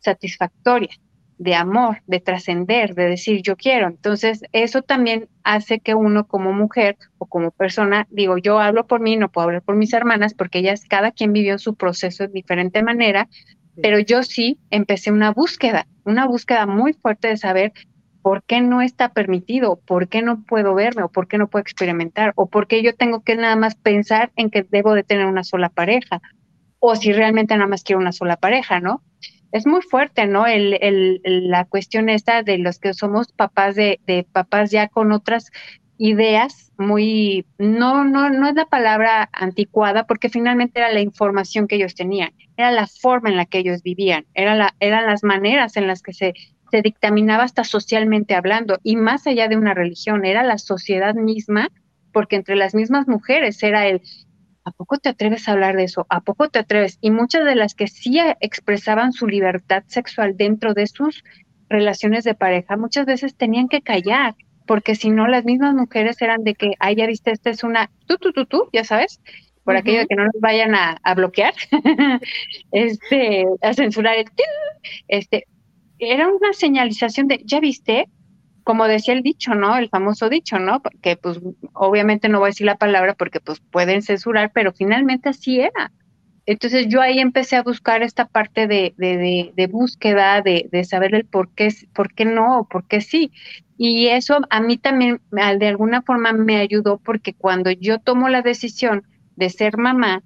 satisfactoria, 0.00 0.90
de 1.38 1.54
amor, 1.54 2.02
de 2.06 2.20
trascender, 2.20 2.94
de 2.94 3.08
decir 3.08 3.42
yo 3.42 3.56
quiero. 3.56 3.88
Entonces 3.88 4.42
eso 4.52 4.82
también 4.82 5.28
hace 5.42 5.80
que 5.80 5.94
uno 5.94 6.26
como 6.26 6.52
mujer 6.52 6.96
o 7.18 7.26
como 7.26 7.50
persona, 7.50 8.06
digo, 8.10 8.38
yo 8.38 8.58
hablo 8.58 8.86
por 8.86 9.00
mí, 9.00 9.16
no 9.16 9.30
puedo 9.30 9.48
hablar 9.48 9.62
por 9.62 9.76
mis 9.76 9.92
hermanas, 9.92 10.34
porque 10.34 10.58
ellas, 10.60 10.84
cada 10.88 11.12
quien 11.12 11.32
vivió 11.32 11.58
su 11.58 11.74
proceso 11.74 12.24
de 12.24 12.32
diferente 12.32 12.82
manera, 12.82 13.28
pero 13.82 13.98
yo 13.98 14.22
sí 14.22 14.58
empecé 14.70 15.10
una 15.10 15.32
búsqueda, 15.32 15.86
una 16.04 16.26
búsqueda 16.26 16.66
muy 16.66 16.92
fuerte 16.92 17.28
de 17.28 17.36
saber 17.36 17.72
por 18.22 18.42
qué 18.42 18.60
no 18.60 18.82
está 18.82 19.12
permitido, 19.12 19.76
por 19.86 20.08
qué 20.08 20.20
no 20.20 20.42
puedo 20.42 20.74
verme 20.74 21.04
o 21.04 21.08
por 21.08 21.28
qué 21.28 21.38
no 21.38 21.48
puedo 21.48 21.62
experimentar 21.62 22.32
o 22.34 22.48
por 22.48 22.66
qué 22.66 22.82
yo 22.82 22.94
tengo 22.94 23.22
que 23.22 23.36
nada 23.36 23.54
más 23.54 23.76
pensar 23.76 24.32
en 24.34 24.50
que 24.50 24.66
debo 24.68 24.94
de 24.94 25.04
tener 25.04 25.26
una 25.26 25.44
sola 25.44 25.68
pareja 25.68 26.20
o 26.80 26.96
si 26.96 27.12
realmente 27.12 27.54
nada 27.54 27.68
más 27.68 27.84
quiero 27.84 28.00
una 28.00 28.12
sola 28.12 28.36
pareja, 28.36 28.80
¿no? 28.80 29.02
Es 29.52 29.66
muy 29.66 29.80
fuerte, 29.80 30.26
¿no? 30.26 30.46
El, 30.46 30.76
el, 30.80 31.20
la 31.22 31.66
cuestión 31.66 32.08
esta 32.08 32.42
de 32.42 32.58
los 32.58 32.78
que 32.78 32.94
somos 32.94 33.32
papás 33.32 33.76
de, 33.76 34.00
de 34.06 34.26
papás 34.30 34.70
ya 34.72 34.88
con 34.88 35.12
otras 35.12 35.50
ideas 35.98 36.72
muy, 36.78 37.46
no, 37.58 38.04
no, 38.04 38.30
no 38.30 38.48
es 38.48 38.54
la 38.54 38.66
palabra 38.66 39.28
anticuada, 39.32 40.06
porque 40.06 40.28
finalmente 40.28 40.80
era 40.80 40.92
la 40.92 41.00
información 41.00 41.66
que 41.66 41.76
ellos 41.76 41.94
tenían, 41.94 42.32
era 42.56 42.70
la 42.70 42.86
forma 42.86 43.30
en 43.30 43.36
la 43.36 43.46
que 43.46 43.58
ellos 43.58 43.82
vivían, 43.82 44.26
era 44.34 44.54
la, 44.54 44.74
eran 44.80 45.06
las 45.06 45.24
maneras 45.24 45.76
en 45.76 45.86
las 45.86 46.02
que 46.02 46.12
se, 46.12 46.34
se 46.70 46.82
dictaminaba 46.82 47.44
hasta 47.44 47.64
socialmente 47.64 48.34
hablando, 48.34 48.78
y 48.82 48.96
más 48.96 49.26
allá 49.26 49.48
de 49.48 49.56
una 49.56 49.74
religión, 49.74 50.24
era 50.24 50.42
la 50.42 50.58
sociedad 50.58 51.14
misma, 51.14 51.68
porque 52.12 52.36
entre 52.36 52.56
las 52.56 52.74
mismas 52.74 53.08
mujeres 53.08 53.62
era 53.62 53.86
el, 53.86 54.02
¿a 54.64 54.70
poco 54.72 54.98
te 54.98 55.08
atreves 55.08 55.48
a 55.48 55.52
hablar 55.52 55.76
de 55.76 55.84
eso? 55.84 56.06
¿A 56.08 56.20
poco 56.20 56.48
te 56.48 56.58
atreves? 56.58 56.98
Y 57.00 57.10
muchas 57.10 57.44
de 57.44 57.54
las 57.54 57.74
que 57.74 57.86
sí 57.86 58.18
expresaban 58.40 59.12
su 59.12 59.26
libertad 59.26 59.84
sexual 59.86 60.36
dentro 60.36 60.74
de 60.74 60.86
sus 60.86 61.22
relaciones 61.68 62.24
de 62.24 62.34
pareja, 62.34 62.76
muchas 62.76 63.06
veces 63.06 63.36
tenían 63.36 63.68
que 63.68 63.82
callar 63.82 64.34
porque 64.66 64.94
si 64.94 65.10
no 65.10 65.26
las 65.28 65.44
mismas 65.44 65.74
mujeres 65.74 66.20
eran 66.20 66.44
de 66.44 66.54
que, 66.54 66.72
ay, 66.78 66.96
ya 66.96 67.06
viste, 67.06 67.30
esta 67.30 67.50
es 67.50 67.64
una, 67.64 67.90
tú, 68.06 68.16
tú, 68.18 68.32
tú, 68.32 68.46
tú, 68.46 68.68
ya 68.72 68.84
sabes, 68.84 69.20
por 69.64 69.76
aquello 69.76 70.00
de 70.00 70.06
que 70.06 70.14
no 70.14 70.24
nos 70.24 70.40
vayan 70.40 70.74
a, 70.74 71.14
bloquear, 71.14 71.54
este, 72.72 73.46
a 73.62 73.74
censurar 73.74 74.16
el, 74.16 74.26
este, 75.08 75.46
era 75.98 76.28
una 76.28 76.52
señalización 76.52 77.26
de, 77.26 77.42
ya 77.44 77.58
viste, 77.58 78.08
como 78.62 78.86
decía 78.86 79.14
el 79.14 79.22
dicho, 79.22 79.54
¿no? 79.54 79.76
El 79.76 79.88
famoso 79.88 80.28
dicho, 80.28 80.58
¿no? 80.58 80.82
Porque 80.82 81.16
pues 81.16 81.40
obviamente 81.72 82.28
no 82.28 82.38
voy 82.38 82.46
a 82.46 82.50
decir 82.50 82.66
la 82.66 82.76
palabra 82.76 83.14
porque 83.14 83.40
pues 83.40 83.60
pueden 83.60 84.02
censurar, 84.02 84.50
pero 84.52 84.72
finalmente 84.72 85.28
así 85.28 85.60
era. 85.60 85.92
Entonces 86.46 86.86
yo 86.88 87.00
ahí 87.00 87.18
empecé 87.18 87.56
a 87.56 87.62
buscar 87.62 88.02
esta 88.02 88.26
parte 88.26 88.68
de, 88.68 88.94
de, 88.96 89.52
de, 89.54 89.66
búsqueda, 89.66 90.42
de, 90.42 90.68
de, 90.70 90.84
saber 90.84 91.14
el 91.14 91.26
por 91.26 91.52
qué, 91.54 91.72
por 91.92 92.14
qué 92.14 92.24
no 92.24 92.68
por 92.70 92.86
qué 92.86 93.00
sí. 93.00 93.32
Y 93.78 94.08
eso 94.08 94.38
a 94.48 94.60
mí 94.60 94.78
también 94.78 95.20
de 95.30 95.66
alguna 95.66 96.02
forma 96.02 96.32
me 96.32 96.56
ayudó 96.56 96.98
porque 96.98 97.34
cuando 97.34 97.70
yo 97.70 97.98
tomo 97.98 98.28
la 98.28 98.42
decisión 98.42 99.04
de 99.36 99.50
ser 99.50 99.76
mamá, 99.76 100.22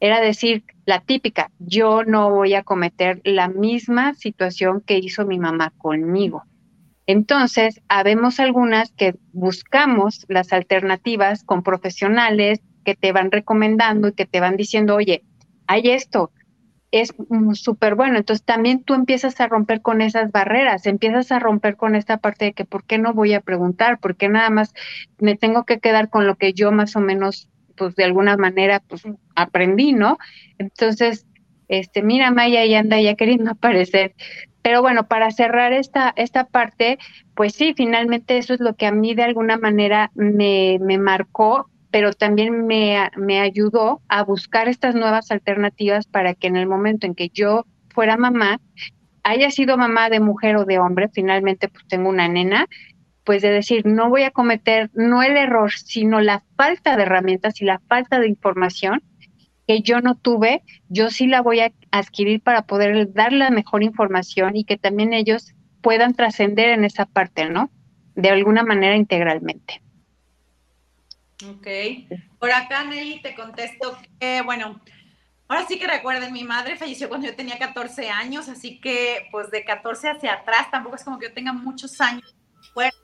era 0.00 0.20
decir, 0.20 0.64
la 0.86 1.00
típica, 1.00 1.50
yo 1.58 2.04
no 2.04 2.30
voy 2.30 2.54
a 2.54 2.62
cometer 2.62 3.20
la 3.24 3.48
misma 3.48 4.14
situación 4.14 4.80
que 4.80 4.98
hizo 4.98 5.26
mi 5.26 5.38
mamá 5.38 5.72
conmigo. 5.76 6.44
Entonces, 7.06 7.80
habemos 7.88 8.40
algunas 8.40 8.92
que 8.92 9.16
buscamos 9.32 10.24
las 10.28 10.52
alternativas 10.52 11.44
con 11.44 11.62
profesionales 11.62 12.60
que 12.84 12.94
te 12.94 13.12
van 13.12 13.30
recomendando 13.30 14.08
y 14.08 14.12
que 14.12 14.26
te 14.26 14.40
van 14.40 14.56
diciendo, 14.56 14.94
oye, 14.94 15.24
hay 15.66 15.90
esto, 15.90 16.32
es 16.90 17.14
súper 17.54 17.94
bueno. 17.94 18.18
Entonces 18.18 18.44
también 18.44 18.82
tú 18.82 18.94
empiezas 18.94 19.40
a 19.40 19.46
romper 19.46 19.80
con 19.80 20.00
esas 20.00 20.30
barreras, 20.32 20.86
empiezas 20.86 21.32
a 21.32 21.38
romper 21.38 21.76
con 21.76 21.94
esta 21.94 22.18
parte 22.18 22.46
de 22.46 22.52
que 22.52 22.64
por 22.64 22.84
qué 22.84 22.98
no 22.98 23.14
voy 23.14 23.34
a 23.34 23.40
preguntar, 23.40 23.98
por 23.98 24.16
qué 24.16 24.28
nada 24.28 24.50
más 24.50 24.74
me 25.18 25.36
tengo 25.36 25.64
que 25.64 25.78
quedar 25.78 26.10
con 26.10 26.26
lo 26.26 26.36
que 26.36 26.52
yo 26.52 26.72
más 26.72 26.96
o 26.96 27.00
menos, 27.00 27.48
pues 27.76 27.94
de 27.94 28.04
alguna 28.04 28.36
manera, 28.36 28.82
pues 28.86 29.02
aprendí, 29.34 29.92
¿no? 29.92 30.18
Entonces, 30.58 31.26
este, 31.68 32.02
mira, 32.02 32.32
Maya 32.32 32.64
ya 32.66 32.80
anda 32.80 33.00
ya 33.00 33.14
queriendo 33.14 33.50
aparecer. 33.52 34.14
Pero 34.62 34.82
bueno, 34.82 35.06
para 35.06 35.30
cerrar 35.30 35.72
esta, 35.72 36.12
esta 36.16 36.44
parte, 36.44 36.98
pues 37.34 37.54
sí, 37.54 37.72
finalmente 37.74 38.36
eso 38.36 38.52
es 38.52 38.60
lo 38.60 38.74
que 38.74 38.86
a 38.86 38.92
mí 38.92 39.14
de 39.14 39.22
alguna 39.22 39.56
manera 39.56 40.10
me, 40.14 40.78
me 40.82 40.98
marcó 40.98 41.69
pero 41.90 42.12
también 42.12 42.66
me, 42.66 43.10
me 43.16 43.40
ayudó 43.40 44.00
a 44.08 44.22
buscar 44.22 44.68
estas 44.68 44.94
nuevas 44.94 45.30
alternativas 45.30 46.06
para 46.06 46.34
que 46.34 46.46
en 46.46 46.56
el 46.56 46.66
momento 46.66 47.06
en 47.06 47.14
que 47.14 47.28
yo 47.28 47.64
fuera 47.92 48.16
mamá, 48.16 48.60
haya 49.22 49.50
sido 49.50 49.76
mamá 49.76 50.08
de 50.08 50.20
mujer 50.20 50.56
o 50.56 50.64
de 50.64 50.78
hombre, 50.78 51.08
finalmente 51.12 51.68
pues 51.68 51.86
tengo 51.88 52.08
una 52.08 52.28
nena, 52.28 52.66
pues 53.24 53.42
de 53.42 53.50
decir, 53.50 53.86
no 53.86 54.08
voy 54.08 54.22
a 54.22 54.30
cometer 54.30 54.90
no 54.94 55.22
el 55.22 55.36
error, 55.36 55.70
sino 55.72 56.20
la 56.20 56.42
falta 56.56 56.96
de 56.96 57.02
herramientas 57.02 57.60
y 57.60 57.64
la 57.64 57.80
falta 57.88 58.18
de 58.18 58.28
información 58.28 59.02
que 59.66 59.82
yo 59.82 60.00
no 60.00 60.16
tuve, 60.16 60.62
yo 60.88 61.10
sí 61.10 61.26
la 61.26 61.42
voy 61.42 61.60
a 61.60 61.72
adquirir 61.92 62.40
para 62.40 62.62
poder 62.62 63.12
dar 63.12 63.32
la 63.32 63.50
mejor 63.50 63.82
información 63.82 64.56
y 64.56 64.64
que 64.64 64.76
también 64.78 65.12
ellos 65.12 65.54
puedan 65.80 66.14
trascender 66.14 66.70
en 66.70 66.84
esa 66.84 67.06
parte, 67.06 67.48
¿no? 67.48 67.70
De 68.14 68.30
alguna 68.30 68.64
manera 68.64 68.96
integralmente. 68.96 69.80
Ok. 71.48 71.66
Por 72.38 72.50
acá, 72.50 72.84
Nelly, 72.84 73.22
te 73.22 73.34
contesto 73.34 73.98
que, 74.18 74.42
bueno, 74.42 74.80
ahora 75.48 75.66
sí 75.66 75.78
que 75.78 75.86
recuerden, 75.86 76.32
mi 76.32 76.44
madre 76.44 76.76
falleció 76.76 77.08
cuando 77.08 77.26
yo 77.26 77.36
tenía 77.36 77.58
14 77.58 78.10
años, 78.10 78.48
así 78.48 78.80
que 78.80 79.28
pues 79.30 79.50
de 79.50 79.64
14 79.64 80.10
hacia 80.10 80.34
atrás 80.34 80.70
tampoco 80.70 80.96
es 80.96 81.04
como 81.04 81.18
que 81.18 81.28
yo 81.28 81.34
tenga 81.34 81.52
muchos 81.52 82.00
años 82.00 82.34
fuera, 82.74 82.94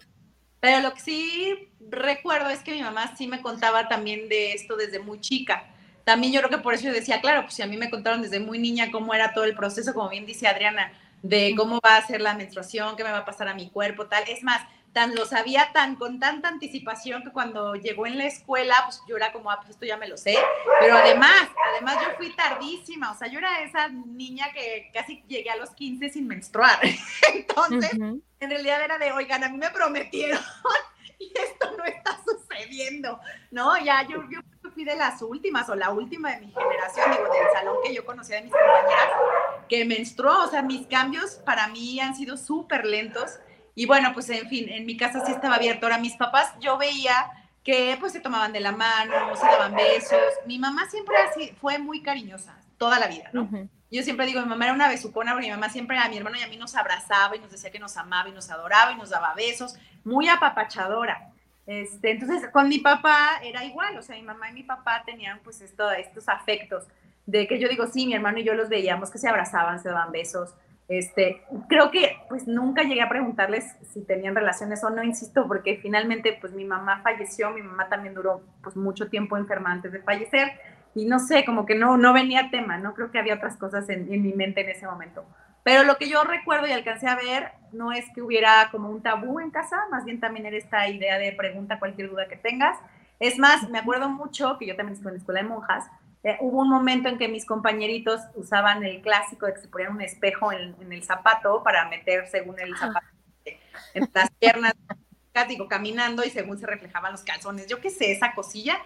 Pero 0.60 0.80
lo 0.80 0.94
que 0.94 1.00
sí 1.00 1.70
recuerdo 1.90 2.50
es 2.50 2.60
que 2.60 2.72
mi 2.72 2.82
mamá 2.82 3.16
sí 3.16 3.26
me 3.26 3.42
contaba 3.42 3.88
también 3.88 4.28
de 4.28 4.52
esto 4.52 4.76
desde 4.76 4.98
muy 4.98 5.20
chica. 5.20 5.68
También 6.04 6.32
yo 6.32 6.40
creo 6.40 6.50
que 6.50 6.62
por 6.62 6.74
eso 6.74 6.84
yo 6.84 6.92
decía, 6.92 7.20
claro, 7.20 7.42
pues 7.42 7.54
si 7.54 7.62
a 7.62 7.66
mí 7.66 7.76
me 7.76 7.90
contaron 7.90 8.22
desde 8.22 8.40
muy 8.40 8.58
niña 8.58 8.90
cómo 8.92 9.14
era 9.14 9.32
todo 9.32 9.44
el 9.44 9.54
proceso, 9.56 9.94
como 9.94 10.08
bien 10.10 10.26
dice 10.26 10.46
Adriana, 10.46 10.92
de 11.22 11.54
cómo 11.56 11.80
va 11.84 11.96
a 11.96 12.06
ser 12.06 12.20
la 12.20 12.34
menstruación, 12.34 12.96
qué 12.96 13.04
me 13.04 13.10
va 13.10 13.18
a 13.18 13.24
pasar 13.24 13.48
a 13.48 13.54
mi 13.54 13.70
cuerpo, 13.70 14.06
tal. 14.06 14.24
Es 14.28 14.42
más, 14.44 14.60
tan 14.96 15.14
lo 15.14 15.26
sabía 15.26 15.72
tan 15.74 15.96
con 15.96 16.18
tanta 16.18 16.48
anticipación 16.48 17.22
que 17.22 17.30
cuando 17.30 17.74
llegó 17.74 18.06
en 18.06 18.16
la 18.16 18.24
escuela, 18.24 18.74
pues 18.86 19.02
yo 19.06 19.18
era 19.18 19.30
como, 19.30 19.50
ah, 19.50 19.58
pues 19.58 19.68
esto 19.68 19.84
ya 19.84 19.98
me 19.98 20.08
lo 20.08 20.16
sé. 20.16 20.38
Pero 20.80 20.96
además, 20.96 21.50
además 21.70 21.98
yo 22.00 22.16
fui 22.16 22.34
tardísima, 22.34 23.12
o 23.12 23.14
sea, 23.14 23.28
yo 23.28 23.38
era 23.38 23.60
esa 23.60 23.88
niña 23.88 24.50
que 24.54 24.90
casi 24.94 25.22
llegué 25.28 25.50
a 25.50 25.56
los 25.56 25.68
15 25.74 26.08
sin 26.08 26.26
menstruar. 26.26 26.78
Entonces, 27.34 27.92
en 27.92 28.50
realidad 28.50 28.82
era 28.82 28.96
de, 28.96 29.12
oigan, 29.12 29.44
a 29.44 29.50
mí 29.50 29.58
me 29.58 29.68
prometieron 29.68 30.40
y 31.18 31.30
esto 31.44 31.76
no 31.76 31.84
está 31.84 32.18
sucediendo, 32.24 33.20
¿no? 33.50 33.76
Ya 33.76 34.00
yo, 34.08 34.22
yo 34.30 34.40
fui 34.72 34.86
de 34.86 34.96
las 34.96 35.20
últimas 35.20 35.68
o 35.68 35.74
la 35.74 35.90
última 35.90 36.30
de 36.30 36.40
mi 36.40 36.50
generación, 36.50 37.10
digo, 37.10 37.24
del 37.24 37.52
salón 37.52 37.76
que 37.84 37.92
yo 37.94 38.06
conocía 38.06 38.36
de 38.36 38.44
mis 38.44 38.52
compañeras, 38.52 39.10
que 39.68 39.84
menstruó, 39.84 40.44
o 40.44 40.48
sea, 40.48 40.62
mis 40.62 40.86
cambios 40.86 41.32
para 41.44 41.68
mí 41.68 42.00
han 42.00 42.16
sido 42.16 42.38
súper 42.38 42.86
lentos 42.86 43.40
y 43.76 43.84
bueno, 43.84 44.10
pues 44.14 44.28
en 44.30 44.48
fin, 44.48 44.70
en 44.70 44.86
mi 44.86 44.96
casa 44.96 45.24
sí 45.24 45.30
estaba 45.30 45.56
abierto. 45.56 45.84
Ahora 45.84 45.98
mis 45.98 46.16
papás, 46.16 46.54
yo 46.60 46.78
veía 46.78 47.30
que 47.62 47.94
pues 48.00 48.12
se 48.12 48.20
tomaban 48.20 48.52
de 48.54 48.60
la 48.60 48.72
mano, 48.72 49.36
se 49.36 49.44
daban 49.44 49.74
besos. 49.74 50.18
Mi 50.46 50.58
mamá 50.58 50.88
siempre 50.88 51.14
así, 51.18 51.54
fue 51.60 51.78
muy 51.78 52.00
cariñosa, 52.00 52.58
toda 52.78 52.98
la 52.98 53.06
vida, 53.06 53.28
¿no? 53.34 53.48
Yo 53.90 54.02
siempre 54.02 54.24
digo, 54.24 54.40
mi 54.40 54.48
mamá 54.48 54.64
era 54.64 54.74
una 54.74 54.88
besucona, 54.88 55.32
porque 55.32 55.48
mi 55.48 55.52
mamá 55.52 55.68
siempre 55.68 55.98
a 55.98 56.08
mi 56.08 56.16
hermano 56.16 56.38
y 56.38 56.42
a 56.42 56.48
mí 56.48 56.56
nos 56.56 56.74
abrazaba 56.74 57.36
y 57.36 57.38
nos 57.38 57.50
decía 57.50 57.70
que 57.70 57.78
nos 57.78 57.98
amaba 57.98 58.30
y 58.30 58.32
nos 58.32 58.50
adoraba 58.50 58.92
y 58.92 58.96
nos 58.96 59.10
daba 59.10 59.34
besos, 59.34 59.76
muy 60.04 60.26
apapachadora. 60.26 61.30
Este, 61.66 62.12
entonces, 62.12 62.48
con 62.50 62.68
mi 62.68 62.78
papá 62.78 63.40
era 63.42 63.62
igual, 63.62 63.98
o 63.98 64.02
sea, 64.02 64.16
mi 64.16 64.22
mamá 64.22 64.50
y 64.50 64.54
mi 64.54 64.62
papá 64.62 65.02
tenían 65.04 65.40
pues 65.44 65.60
esto, 65.60 65.90
estos 65.90 66.28
afectos 66.30 66.84
de 67.26 67.46
que 67.46 67.58
yo 67.58 67.68
digo, 67.68 67.86
sí, 67.88 68.06
mi 68.06 68.14
hermano 68.14 68.38
y 68.38 68.44
yo 68.44 68.54
los 68.54 68.70
veíamos 68.70 69.10
que 69.10 69.18
se 69.18 69.28
abrazaban, 69.28 69.82
se 69.82 69.90
daban 69.90 70.12
besos. 70.12 70.54
Este, 70.88 71.42
creo 71.68 71.90
que 71.90 72.16
pues 72.28 72.46
nunca 72.46 72.84
llegué 72.84 73.02
a 73.02 73.08
preguntarles 73.08 73.76
si 73.92 74.02
tenían 74.04 74.36
relaciones 74.36 74.84
o 74.84 74.90
no, 74.90 75.02
insisto, 75.02 75.46
porque 75.48 75.78
finalmente 75.82 76.38
pues 76.40 76.52
mi 76.52 76.64
mamá 76.64 77.00
falleció, 77.02 77.50
mi 77.50 77.62
mamá 77.62 77.88
también 77.88 78.14
duró 78.14 78.42
pues 78.62 78.76
mucho 78.76 79.08
tiempo 79.08 79.36
enferma 79.36 79.72
antes 79.72 79.90
de 79.92 80.00
fallecer 80.00 80.52
y 80.94 81.06
no 81.06 81.18
sé, 81.18 81.44
como 81.44 81.66
que 81.66 81.74
no, 81.74 81.96
no 81.96 82.12
venía 82.12 82.50
tema, 82.50 82.78
no 82.78 82.94
creo 82.94 83.10
que 83.10 83.18
había 83.18 83.34
otras 83.34 83.56
cosas 83.56 83.88
en, 83.88 84.12
en 84.12 84.22
mi 84.22 84.32
mente 84.32 84.60
en 84.60 84.68
ese 84.68 84.86
momento. 84.86 85.24
Pero 85.64 85.82
lo 85.82 85.96
que 85.96 86.08
yo 86.08 86.22
recuerdo 86.22 86.68
y 86.68 86.72
alcancé 86.72 87.08
a 87.08 87.16
ver 87.16 87.50
no 87.72 87.90
es 87.90 88.04
que 88.14 88.22
hubiera 88.22 88.68
como 88.70 88.88
un 88.88 89.02
tabú 89.02 89.40
en 89.40 89.50
casa, 89.50 89.76
más 89.90 90.04
bien 90.04 90.20
también 90.20 90.46
era 90.46 90.56
esta 90.56 90.88
idea 90.88 91.18
de 91.18 91.32
pregunta 91.32 91.80
cualquier 91.80 92.08
duda 92.08 92.28
que 92.28 92.36
tengas. 92.36 92.78
Es 93.18 93.36
más, 93.38 93.68
me 93.70 93.80
acuerdo 93.80 94.08
mucho 94.08 94.56
que 94.58 94.66
yo 94.66 94.76
también 94.76 94.94
estuve 94.94 95.10
en 95.10 95.14
la 95.16 95.18
escuela 95.18 95.42
de 95.42 95.48
monjas, 95.48 95.90
eh, 96.26 96.36
hubo 96.40 96.62
un 96.62 96.68
momento 96.68 97.08
en 97.08 97.18
que 97.18 97.28
mis 97.28 97.46
compañeritos 97.46 98.20
usaban 98.34 98.82
el 98.82 99.00
clásico 99.00 99.46
de 99.46 99.54
que 99.54 99.60
se 99.60 99.68
ponían 99.68 99.92
un 99.92 100.02
espejo 100.02 100.50
en, 100.50 100.74
en 100.80 100.92
el 100.92 101.04
zapato 101.04 101.62
para 101.62 101.88
meter 101.88 102.26
según 102.26 102.58
el 102.58 102.76
zapato 102.76 103.06
en 103.94 104.10
las 104.12 104.30
piernas, 104.32 104.74
digo, 105.48 105.68
caminando 105.68 106.24
y 106.24 106.30
según 106.30 106.58
se 106.58 106.66
reflejaban 106.66 107.12
los 107.12 107.22
calzones. 107.22 107.68
Yo 107.68 107.80
qué 107.80 107.90
sé, 107.90 108.10
esa 108.10 108.34
cosilla. 108.34 108.76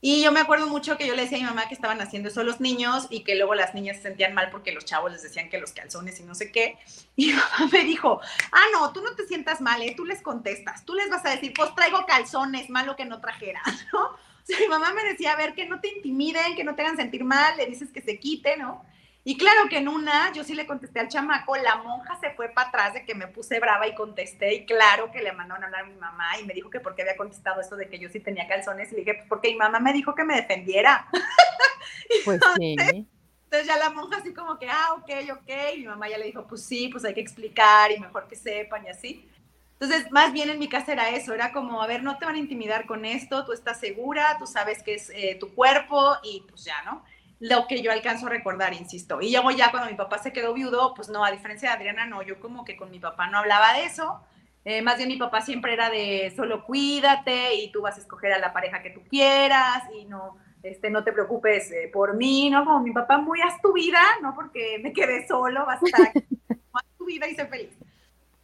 Y 0.00 0.22
yo 0.22 0.32
me 0.32 0.40
acuerdo 0.40 0.66
mucho 0.66 0.96
que 0.96 1.06
yo 1.06 1.14
le 1.14 1.22
decía 1.22 1.36
a 1.36 1.40
mi 1.42 1.46
mamá 1.46 1.68
que 1.68 1.74
estaban 1.74 2.00
haciendo 2.00 2.30
eso 2.30 2.42
los 2.42 2.58
niños 2.58 3.06
y 3.10 3.22
que 3.22 3.34
luego 3.34 3.54
las 3.54 3.74
niñas 3.74 3.96
se 3.96 4.04
sentían 4.04 4.32
mal 4.32 4.48
porque 4.48 4.72
los 4.72 4.86
chavos 4.86 5.12
les 5.12 5.22
decían 5.22 5.50
que 5.50 5.58
los 5.58 5.72
calzones 5.72 6.18
y 6.20 6.22
no 6.22 6.34
sé 6.34 6.50
qué. 6.50 6.78
Y 7.16 7.26
mi 7.26 7.32
mamá 7.34 7.68
me 7.70 7.84
dijo, 7.84 8.18
ah, 8.50 8.64
no, 8.72 8.94
tú 8.94 9.02
no 9.02 9.14
te 9.14 9.26
sientas 9.26 9.60
mal, 9.60 9.82
¿eh? 9.82 9.92
tú 9.94 10.06
les 10.06 10.22
contestas, 10.22 10.86
tú 10.86 10.94
les 10.94 11.10
vas 11.10 11.26
a 11.26 11.30
decir, 11.32 11.52
pues 11.54 11.74
traigo 11.74 12.06
calzones, 12.06 12.70
malo 12.70 12.96
que 12.96 13.04
no 13.04 13.20
trajera, 13.20 13.60
¿no? 13.92 14.16
Sea, 14.48 14.58
mi 14.60 14.66
mamá 14.66 14.92
me 14.94 15.04
decía, 15.04 15.32
a 15.32 15.36
ver, 15.36 15.54
que 15.54 15.66
no 15.66 15.80
te 15.80 15.88
intimiden, 15.88 16.56
que 16.56 16.64
no 16.64 16.74
te 16.74 16.82
hagan 16.82 16.96
sentir 16.96 17.22
mal, 17.24 17.56
le 17.56 17.66
dices 17.66 17.92
que 17.92 18.00
se 18.00 18.18
quite, 18.18 18.56
¿no? 18.56 18.84
Y 19.24 19.36
claro 19.36 19.68
que 19.68 19.76
en 19.76 19.88
una, 19.88 20.32
yo 20.32 20.42
sí 20.42 20.54
le 20.54 20.66
contesté 20.66 21.00
al 21.00 21.08
chamaco, 21.08 21.54
la 21.56 21.76
monja 21.76 22.18
se 22.18 22.30
fue 22.30 22.48
para 22.48 22.68
atrás 22.68 22.94
de 22.94 23.04
que 23.04 23.14
me 23.14 23.26
puse 23.26 23.60
brava 23.60 23.86
y 23.86 23.94
contesté, 23.94 24.54
y 24.54 24.64
claro 24.64 25.12
que 25.12 25.20
le 25.20 25.32
mandaron 25.32 25.64
a 25.64 25.66
hablar 25.66 25.84
a 25.84 25.86
mi 25.86 25.96
mamá 25.96 26.38
y 26.40 26.46
me 26.46 26.54
dijo 26.54 26.70
que 26.70 26.80
porque 26.80 27.02
había 27.02 27.16
contestado 27.16 27.60
eso 27.60 27.76
de 27.76 27.90
que 27.90 27.98
yo 27.98 28.08
sí 28.08 28.20
tenía 28.20 28.48
calzones, 28.48 28.90
y 28.90 28.94
le 28.94 29.00
dije, 29.00 29.14
pues 29.14 29.28
porque 29.28 29.50
mi 29.50 29.56
mamá 29.56 29.80
me 29.80 29.92
dijo 29.92 30.14
que 30.14 30.24
me 30.24 30.36
defendiera. 30.36 31.06
Pues 32.24 32.40
sí. 32.56 32.74
Entonces 33.44 33.66
ya 33.66 33.76
la 33.76 33.90
monja 33.90 34.18
así 34.18 34.32
como 34.32 34.58
que, 34.58 34.68
ah, 34.70 34.94
ok, 34.94 35.10
ok, 35.32 35.50
y 35.74 35.80
mi 35.80 35.86
mamá 35.86 36.08
ya 36.08 36.16
le 36.16 36.26
dijo, 36.26 36.46
pues 36.46 36.64
sí, 36.64 36.88
pues 36.88 37.04
hay 37.04 37.12
que 37.12 37.20
explicar 37.20 37.90
y 37.90 37.98
mejor 37.98 38.28
que 38.28 38.36
sepan 38.36 38.86
y 38.86 38.88
así. 38.88 39.28
Entonces, 39.80 40.10
más 40.10 40.32
bien 40.32 40.50
en 40.50 40.58
mi 40.58 40.68
casa 40.68 40.92
era 40.92 41.10
eso, 41.10 41.34
era 41.34 41.52
como, 41.52 41.82
a 41.82 41.86
ver, 41.86 42.02
no 42.02 42.18
te 42.18 42.24
van 42.24 42.34
a 42.34 42.38
intimidar 42.38 42.86
con 42.86 43.04
esto, 43.04 43.44
tú 43.44 43.52
estás 43.52 43.78
segura, 43.78 44.36
tú 44.38 44.46
sabes 44.46 44.82
que 44.82 44.94
es 44.94 45.10
eh, 45.10 45.36
tu 45.38 45.54
cuerpo 45.54 46.16
y 46.24 46.42
pues 46.48 46.64
ya, 46.64 46.82
¿no? 46.84 47.04
lo 47.40 47.66
que 47.68 47.82
yo 47.82 47.92
alcanzo 47.92 48.26
a 48.26 48.30
recordar, 48.30 48.72
insisto. 48.74 49.20
Y 49.20 49.30
luego 49.30 49.50
ya 49.50 49.70
cuando 49.70 49.90
mi 49.90 49.96
papá 49.96 50.18
se 50.18 50.32
quedó 50.32 50.54
viudo, 50.54 50.92
pues 50.94 51.08
no, 51.08 51.24
a 51.24 51.30
diferencia 51.30 51.70
de 51.70 51.76
Adriana, 51.76 52.06
no, 52.06 52.22
yo 52.22 52.40
como 52.40 52.64
que 52.64 52.76
con 52.76 52.90
mi 52.90 52.98
papá 52.98 53.28
no 53.28 53.38
hablaba 53.38 53.74
de 53.74 53.84
eso. 53.84 54.20
Eh, 54.64 54.82
más 54.82 54.96
bien 54.96 55.08
mi 55.08 55.16
papá 55.16 55.40
siempre 55.40 55.72
era 55.72 55.88
de 55.88 56.32
solo 56.34 56.64
cuídate 56.64 57.54
y 57.54 57.70
tú 57.70 57.82
vas 57.82 57.96
a 57.96 58.00
escoger 58.00 58.32
a 58.32 58.38
la 58.38 58.52
pareja 58.52 58.82
que 58.82 58.90
tú 58.90 59.02
quieras 59.08 59.84
y 59.94 60.04
no, 60.04 60.36
este, 60.62 60.90
no 60.90 61.04
te 61.04 61.12
preocupes 61.12 61.70
eh, 61.70 61.88
por 61.92 62.16
mí, 62.16 62.50
¿no? 62.50 62.64
Como 62.64 62.80
mi 62.80 62.92
papá, 62.92 63.18
muy 63.18 63.40
haz 63.40 63.60
tu 63.62 63.72
vida, 63.72 64.02
¿no? 64.20 64.34
Porque 64.34 64.80
me 64.82 64.92
quedé 64.92 65.26
solo, 65.26 65.64
vas 65.64 65.80
a 65.82 65.86
estar 65.86 66.08
aquí, 66.08 66.24
haz 66.72 66.84
tu 66.98 67.04
vida 67.04 67.28
y 67.28 67.34
sé 67.34 67.46
feliz. 67.46 67.70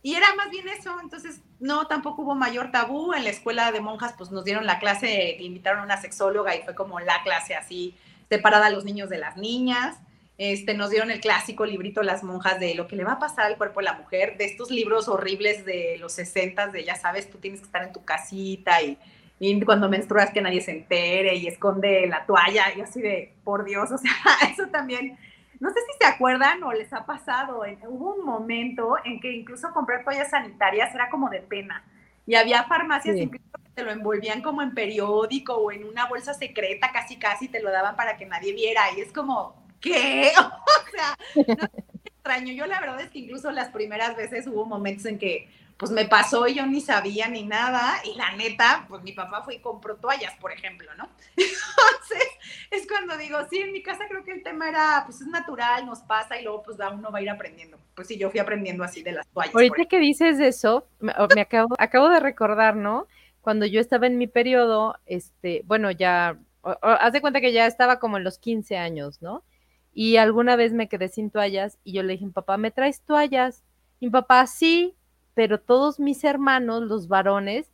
Y 0.05 0.17
era 0.17 0.27
más 0.37 0.51
bien 0.51 0.69
eso, 0.69 0.95
entonces 1.03 1.41
no, 1.61 1.87
tampoco 1.87 2.21
hubo 2.21 2.35
mayor 2.35 2.71
tabú. 2.71 3.15
En 3.15 3.25
la 3.25 3.31
escuela 3.31 3.73
de 3.73 3.81
monjas, 3.81 4.13
pues 4.19 4.31
nos 4.31 4.45
dieron 4.45 4.67
la 4.67 4.79
clase, 4.79 5.39
invitaron 5.41 5.81
a 5.81 5.85
una 5.85 5.97
sexóloga 5.97 6.55
y 6.55 6.61
fue 6.61 6.75
como 6.75 7.01
la 7.01 7.23
clase 7.23 7.55
así 7.55 7.97
separada 8.29 8.67
a 8.67 8.71
los 8.71 8.85
niños 8.85 9.09
de 9.09 9.17
las 9.17 9.39
niñas. 9.39 9.97
Este, 10.37 10.75
nos 10.75 10.91
dieron 10.91 11.11
el 11.11 11.21
clásico 11.21 11.65
librito 11.65 12.03
Las 12.03 12.23
monjas 12.23 12.61
de 12.61 12.75
lo 12.75 12.87
que 12.87 12.97
le 12.97 13.05
va 13.05 13.13
a 13.13 13.19
pasar 13.19 13.47
al 13.47 13.57
cuerpo 13.57 13.81
de 13.81 13.85
la 13.85 13.95
mujer, 13.95 14.37
de 14.37 14.45
estos 14.45 14.71
libros 14.71 15.09
horribles 15.09 15.65
de 15.65 15.97
los 15.99 16.13
60 16.13 16.67
de 16.67 16.85
ya 16.85 16.97
sabes, 16.97 17.31
tú 17.31 17.39
tienes 17.39 17.61
que 17.61 17.67
estar 17.67 17.83
en 17.83 17.95
tu 17.95 18.05
casita 18.05 18.83
y, 18.83 18.99
y, 19.41 19.59
cuando 19.63 19.89
menstruas 19.89 20.33
que 20.35 20.43
nadie 20.43 20.61
se 20.61 20.73
entere 20.73 21.35
y 21.37 21.47
esconde 21.47 22.07
la 22.09 22.27
toalla 22.27 22.65
y 22.77 22.83
así 22.83 23.01
de, 23.01 23.33
por 23.43 23.65
Dios, 23.65 23.91
o 23.91 23.97
sea, 23.97 24.13
eso 24.53 24.67
también, 24.67 25.17
no 25.65 25.71
sé 25.71 25.81
si 25.81 25.99
se 25.99 26.07
acuerdan 26.07 26.63
o 26.63 26.75
les 26.75 26.93
ha 26.93 27.07
pasado, 27.07 27.63
hubo 27.89 28.15
un 28.17 28.25
momento 28.27 28.97
en 29.03 29.19
que 29.19 29.33
incluso 29.33 29.71
comprar 29.73 30.05
toallas 30.05 30.29
sanitarias 30.29 30.95
era 30.95 31.09
como 31.09 31.31
de 31.31 31.41
pena 31.41 31.83
y 32.27 32.35
había 32.35 32.65
farmacias 32.65 33.17
incluso 33.17 33.45
te 33.75 33.83
lo 33.83 33.91
envolvían 33.91 34.43
como 34.43 34.61
en 34.61 34.75
periódico 34.75 35.55
o 35.55 35.73
en 35.73 35.85
una 35.85 36.07
bolsa 36.07 36.35
secreta, 36.35 36.91
casi 36.93 37.17
casi 37.17 37.49
te 37.49 37.63
lo 37.63 37.71
daban 37.71 37.97
para 37.97 38.19
que 38.19 38.27
nadie 38.27 38.53
viera. 38.53 38.83
Y 38.95 39.01
es 39.01 39.11
como, 39.11 39.67
¿qué? 39.81 40.33
o 40.39 40.91
sea, 40.93 41.17
no 41.35 41.69
extraño. 42.05 42.53
Yo 42.53 42.67
la 42.67 42.79
verdad 42.79 43.01
es 43.01 43.11
que 43.11 43.21
incluso 43.21 43.51
las 43.51 43.71
primeras 43.71 44.17
veces 44.17 44.47
hubo 44.47 44.67
momentos 44.67 45.07
en 45.07 45.19
que 45.19 45.49
pues 45.77 45.91
me 45.91 46.05
pasó 46.05 46.47
yo 46.47 46.67
ni 46.67 46.81
sabía 46.81 47.29
ni 47.29 47.45
nada. 47.45 47.95
Y 48.05 48.17
la 48.17 48.33
neta, 48.33 48.87
pues 48.89 49.03
mi 49.03 49.13
papá 49.13 49.43
fue 49.43 49.57
y 49.57 49.61
compró 49.61 49.97
toallas, 49.97 50.35
por 50.41 50.53
ejemplo, 50.53 50.91
¿no? 50.97 51.09
Entonces, 51.37 52.29
es 52.71 52.87
cuando 52.87 53.17
digo, 53.17 53.39
sí, 53.51 53.59
en 53.59 53.73
mi 53.73 53.83
casa 53.83 54.05
creo 54.09 54.25
que 54.25 54.33
el 54.33 54.43
tema 54.43 54.69
era, 54.69 55.03
pues 55.05 55.21
es 55.21 55.27
natural, 55.29 55.87
nos 55.87 56.01
pasa 56.01 56.39
y 56.39 56.45
luego 56.45 56.63
pues 56.63 56.79
uno 56.93 57.11
va 57.11 57.19
a 57.19 57.23
ir 57.23 57.31
aprendiendo. 57.31 57.79
Pues 57.95 58.09
sí, 58.09 58.19
yo 58.19 58.31
fui 58.31 58.41
aprendiendo 58.41 58.85
así 58.85 59.03
de 59.03 59.13
las 59.13 59.27
toallas. 59.29 59.55
Ahorita 59.55 59.85
que 59.87 59.99
dices 59.99 60.41
eso, 60.41 60.87
me, 61.01 61.13
acabo, 61.13 61.75
acabo 61.79 62.09
de 62.09 62.21
recordar, 62.21 62.77
¿no? 62.77 63.07
cuando 63.45 63.67
yo 63.67 63.79
estaba 63.79 64.07
en 64.07 64.17
mi 64.17 64.27
periodo, 64.27 64.97
este, 65.05 65.63
bueno, 65.67 65.91
ya, 65.91 66.39
haz 66.63 67.13
de 67.13 67.21
cuenta 67.21 67.43
que 67.43 67.53
ya 67.53 67.67
estaba 67.67 67.99
como 67.99 68.17
en 68.17 68.25
los 68.25 68.39
15 68.39 68.79
años, 68.79 69.21
¿no? 69.21 69.45
Y 69.93 70.17
alguna 70.17 70.57
vez 70.57 70.73
me 70.73 70.89
quedé 70.89 71.09
sin 71.09 71.31
toallas 71.31 71.79
y 71.85 71.93
yo 71.93 72.03
le 72.03 72.15
dije, 72.15 72.27
papá, 72.33 72.57
¿me 72.57 72.71
traes 72.71 73.03
toallas? 73.03 73.63
Y 74.01 74.07
mi 74.07 74.11
papá, 74.11 74.47
sí, 74.47 74.97
pero 75.35 75.61
todos 75.61 76.01
mis 76.01 76.25
hermanos, 76.25 76.83
los 76.83 77.09
varones, 77.09 77.71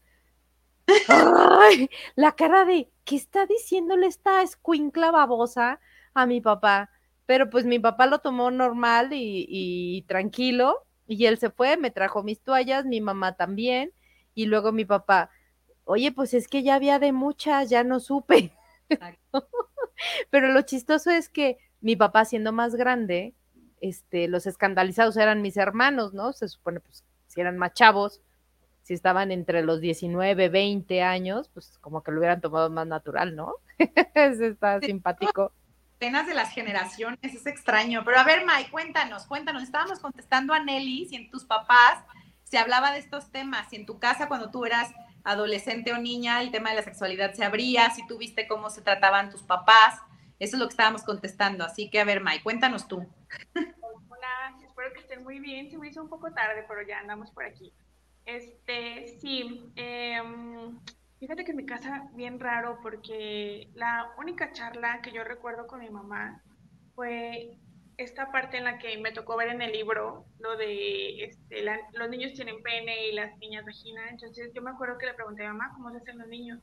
¡ay! 1.09 1.89
la 2.17 2.33
cara 2.33 2.65
de, 2.65 2.91
¿qué 3.05 3.17
está 3.17 3.47
diciéndole 3.47 4.07
esta 4.07 4.43
escuincla 4.43 5.11
babosa 5.11 5.81
a 6.15 6.27
mi 6.27 6.41
papá? 6.41 6.91
Pero 7.27 7.49
pues 7.51 7.65
mi 7.65 7.79
papá 7.79 8.07
lo 8.07 8.19
tomó 8.19 8.51
normal 8.51 9.13
y, 9.13 9.47
y 9.49 10.03
tranquilo 10.03 10.87
y 11.11 11.27
él 11.27 11.39
se 11.39 11.51
fue, 11.51 11.77
me 11.77 11.91
trajo 11.91 12.23
mis 12.23 12.41
toallas, 12.41 12.87
mi 12.87 13.01
mamá 13.01 13.37
también, 13.37 13.93
y 14.33 14.47
luego 14.47 14.71
mi 14.71 14.85
papá, 14.85 15.29
oye, 15.85 16.13
pues 16.13 16.35
es 16.35 16.47
que 16.47 16.63
ya 16.63 16.77
había 16.77 17.01
de 17.01 17.11
muchas, 17.11 17.69
ya 17.69 17.83
no 17.83 17.99
supe. 17.99 18.53
Pero 20.31 20.53
lo 20.53 20.63
chistoso 20.63 21.11
es 21.11 21.29
que 21.29 21.59
mi 21.81 21.97
papá 21.97 22.25
siendo 22.25 22.53
más 22.53 22.77
grande, 22.77 23.35
este, 23.81 24.29
los 24.29 24.47
escandalizados 24.47 25.17
eran 25.17 25.43
mis 25.43 25.57
hermanos, 25.57 26.15
¿no? 26.15 26.33
Se 26.33 26.47
supone, 26.47 26.79
pues, 26.79 27.05
si 27.31 27.41
eran 27.41 27.57
más 27.57 27.73
chavos, 27.75 28.21
si 28.83 28.95
estaban 28.95 29.31
entre 29.31 29.63
los 29.63 29.81
19, 29.81 30.49
20 30.49 31.03
años, 31.03 31.49
pues 31.55 31.79
como 31.79 32.03
que 32.03 32.11
lo 32.11 32.19
hubieran 32.19 32.41
tomado 32.41 32.71
más 32.71 32.89
natural, 32.89 33.37
¿no? 33.37 33.55
Eso 34.15 34.45
está 34.45 34.81
simpático. 34.81 35.53
Penas 36.01 36.27
de 36.27 36.35
las 36.35 36.53
generaciones, 36.53 37.19
es 37.23 37.47
extraño. 37.47 38.03
Pero 38.05 38.19
a 38.19 38.25
ver, 38.25 38.45
Mike, 38.45 38.71
cuéntanos, 38.73 39.27
cuéntanos. 39.27 39.63
Estábamos 39.63 40.01
contestando 40.01 40.53
a 40.53 40.59
Nelly 40.59 41.07
si 41.07 41.17
en 41.17 41.31
tus 41.31 41.45
papás 41.45 42.03
se 42.43 42.59
hablaba 42.59 42.91
de 42.91 42.99
estos 42.99 43.31
temas, 43.31 43.69
si 43.69 43.77
en 43.77 43.87
tu 43.87 44.01
casa 44.01 44.27
cuando 44.27 44.51
tú 44.51 44.65
eras 44.65 44.93
adolescente 45.23 45.93
o 45.93 45.99
niña, 45.99 46.41
el 46.41 46.51
tema 46.51 46.71
de 46.71 46.77
la 46.77 46.83
sexualidad 46.83 47.33
se 47.35 47.45
abría, 47.45 47.91
si 47.91 48.05
tú 48.09 48.19
viste 48.19 48.49
cómo 48.49 48.71
se 48.71 48.83
trataban 48.83 49.31
tus 49.31 49.43
papás, 49.43 50.01
eso 50.41 50.57
es 50.57 50.61
lo 50.61 50.67
que 50.67 50.73
estábamos 50.73 51.05
contestando. 51.05 51.65
Así 51.65 51.91
que, 51.91 52.01
a 52.01 52.05
ver, 52.05 52.23
May, 52.23 52.41
cuéntanos 52.41 52.89
tú. 52.89 53.07
Espero 54.81 54.95
que 54.95 55.01
estén 55.01 55.25
muy 55.25 55.41
bien. 55.41 55.71
Se 55.71 55.77
me 55.77 55.89
hizo 55.89 56.03
un 56.03 56.09
poco 56.09 56.33
tarde, 56.33 56.65
pero 56.67 56.81
ya 56.81 57.01
andamos 57.01 57.31
por 57.33 57.45
aquí. 57.45 57.71
Este, 58.25 59.09
sí, 59.21 59.71
em, 59.77 60.81
fíjate 61.19 61.45
que 61.45 61.51
en 61.51 61.59
mi 61.59 61.67
casa 61.67 62.09
bien 62.15 62.41
raro 62.41 62.79
porque 62.83 63.69
la 63.75 64.11
única 64.17 64.53
charla 64.53 65.03
que 65.03 65.13
yo 65.13 65.23
recuerdo 65.23 65.67
con 65.67 65.81
mi 65.81 65.91
mamá 65.91 66.43
fue 66.95 67.59
esta 67.99 68.33
parte 68.33 68.57
en 68.57 68.65
la 68.65 68.79
que 68.79 68.97
me 68.97 69.13
tocó 69.13 69.37
ver 69.37 69.49
en 69.49 69.61
el 69.61 69.73
libro 69.73 70.25
lo 70.39 70.57
de 70.57 71.25
este, 71.25 71.63
los 71.93 72.09
niños 72.09 72.33
tienen 72.33 72.63
pene 72.63 73.09
y 73.09 73.13
las 73.13 73.37
niñas 73.37 73.67
vagina. 73.67 74.09
Entonces 74.09 74.51
yo 74.55 74.63
me 74.63 74.71
acuerdo 74.71 74.97
que 74.97 75.07
le 75.07 75.15
pregunté 75.15 75.45
a 75.45 75.53
mamá 75.53 75.75
cómo 75.75 75.91
se 75.91 75.99
hacen 75.99 76.17
los 76.17 76.29
niños. 76.29 76.59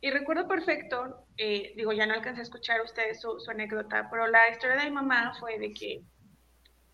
Y 0.00 0.10
recuerdo 0.10 0.48
perfecto, 0.48 1.26
eh, 1.36 1.74
digo, 1.76 1.92
ya 1.92 2.06
no 2.06 2.14
alcancé 2.14 2.40
a 2.40 2.44
escuchar 2.44 2.80
a 2.80 2.84
ustedes 2.84 3.20
su, 3.20 3.36
anécdota, 3.50 4.08
pero 4.10 4.26
la 4.28 4.48
historia 4.48 4.76
de 4.76 4.84
mi 4.84 4.92
mamá 4.92 5.34
fue 5.38 5.58
de 5.58 5.74
que 5.74 6.00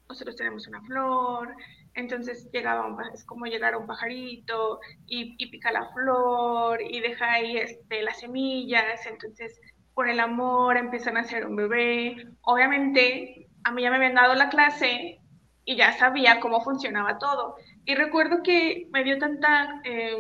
nosotros 0.09 0.37
tenemos 0.37 0.67
una 0.67 0.83
flor, 0.83 1.55
entonces 1.95 2.49
llegaba 2.53 2.87
es 3.13 3.25
como 3.25 3.47
llegar 3.47 3.75
a 3.75 3.79
un 3.79 3.87
pajarito 3.87 4.81
y, 5.07 5.35
y, 5.39 5.51
pica 5.51 5.73
la 5.73 5.89
flor 5.93 6.81
y 6.83 7.01
deja 7.01 7.33
ahí 7.33 7.57
este, 7.57 8.03
las 8.03 8.21
semillas, 8.21 9.07
entonces 9.07 9.61
por 9.95 10.11
el 10.11 10.21
amor 10.21 10.77
empiezan 10.77 11.17
a 11.17 11.21
hacer 11.21 11.47
un 11.47 11.57
bebé. 11.57 12.29
Obviamente 12.43 13.49
a 13.65 13.73
mí 13.73 13.83
ya 13.83 13.91
me 13.91 13.97
habían 13.97 14.15
dado 14.15 14.35
la 14.35 14.51
clase 14.51 15.21
y 15.65 15.75
ya 15.75 15.93
sabía 15.93 16.39
cómo 16.39 16.61
funcionaba 16.63 17.19
todo. 17.19 17.57
Y 17.87 17.95
recuerdo 17.95 18.43
que 18.43 18.89
me 18.93 19.03
dio 19.05 19.19
tanta... 19.19 19.81
Eh, 19.85 20.17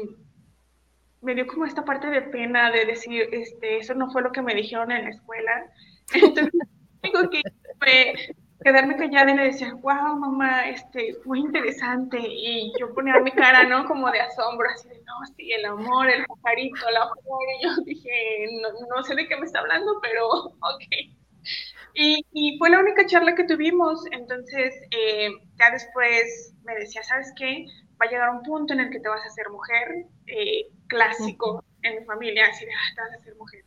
me 1.20 1.34
dio 1.34 1.47
como 1.47 1.66
esta 1.66 1.84
parte 1.84 2.07
de 2.09 2.22
pena 2.22 2.70
de 2.70 2.87
decir, 2.87 3.28
este, 3.32 3.78
eso 3.78 3.95
no 3.95 4.11
fue 4.11 4.22
lo 4.22 4.32
que 4.32 4.43
me 4.43 4.55
dijeron 4.55 4.91
en 4.93 5.05
la 5.05 5.11
escuela. 5.11 5.66
Entonces, 6.14 6.53
tengo 7.03 7.28
que 7.28 7.43
fue 7.78 8.14
quedarme 8.62 8.96
callada 8.96 9.30
y 9.30 9.36
le 9.36 9.44
decía, 9.44 9.74
wow, 9.74 10.16
mamá, 10.18 10.68
este, 10.68 11.16
muy 11.24 11.40
interesante. 11.40 12.18
Y 12.20 12.72
yo 12.78 12.92
ponía 12.94 13.18
mi 13.20 13.32
cara, 13.32 13.64
¿no? 13.64 13.86
Como 13.86 14.11
de 14.11 14.20
asombro, 14.20 14.68
así 14.68 14.88
de, 14.88 15.00
no, 15.00 15.34
sí, 15.36 15.52
el 15.52 15.64
amor, 15.64 16.09
el 16.09 16.26
pajarito, 16.26 16.90
la 16.90 17.09
flor. 17.09 17.42
Y 17.59 17.64
yo 17.64 17.76
dije, 17.84 18.46
no, 18.62 18.96
no 18.96 19.02
sé 19.02 19.14
de 19.14 19.28
qué 19.28 19.36
me 19.36 19.46
está 19.46 19.61
hablando, 19.61 19.98
pero 20.02 20.28
ok. 20.44 20.82
Y, 21.94 22.26
y, 22.32 22.59
fue 22.59 22.70
la 22.70 22.80
única 22.80 23.07
charla 23.07 23.34
que 23.34 23.44
tuvimos. 23.44 24.04
Entonces, 24.12 24.74
eh, 24.90 25.30
ya 25.59 25.70
después 25.70 26.54
me 26.64 26.74
decía, 26.74 27.02
¿sabes 27.02 27.32
qué? 27.36 27.66
Va 28.00 28.07
a 28.07 28.11
llegar 28.11 28.30
un 28.30 28.42
punto 28.42 28.74
en 28.74 28.80
el 28.80 28.90
que 28.90 29.00
te 29.00 29.09
vas 29.09 29.22
a 29.22 29.28
hacer 29.28 29.48
mujer. 29.50 30.07
Eh, 30.26 30.66
clásico 30.88 31.64
en 31.82 32.00
mi 32.00 32.04
familia, 32.04 32.46
así 32.46 32.64
de, 32.64 32.72
ah, 32.72 32.94
te 32.94 33.00
vas 33.02 33.12
a 33.14 33.24
ser 33.24 33.36
mujer. 33.36 33.64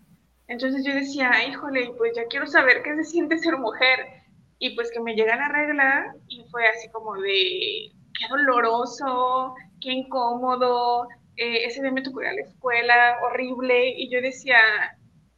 Entonces 0.48 0.84
yo 0.84 0.94
decía, 0.94 1.32
híjole, 1.48 1.92
pues 1.98 2.16
ya 2.16 2.26
quiero 2.26 2.48
saber 2.48 2.82
qué 2.84 2.96
se 2.96 3.04
siente 3.04 3.38
ser 3.38 3.58
mujer. 3.58 4.19
Y 4.60 4.76
pues 4.76 4.92
que 4.92 5.00
me 5.00 5.16
llega 5.16 5.36
la 5.36 5.48
regla 5.48 6.14
y 6.28 6.44
fue 6.52 6.68
así 6.68 6.90
como 6.92 7.16
de, 7.16 7.92
qué 8.20 8.28
doloroso, 8.30 9.56
qué 9.82 9.92
incómodo, 9.92 11.08
eh, 11.38 11.66
ese 11.66 11.82
día 11.82 11.92
me 11.92 12.02
tocó 12.02 12.22
ir 12.22 12.28
a 12.28 12.34
la 12.34 12.42
escuela, 12.42 13.18
horrible, 13.24 13.94
y 13.96 14.10
yo 14.10 14.22
decía, 14.22 14.60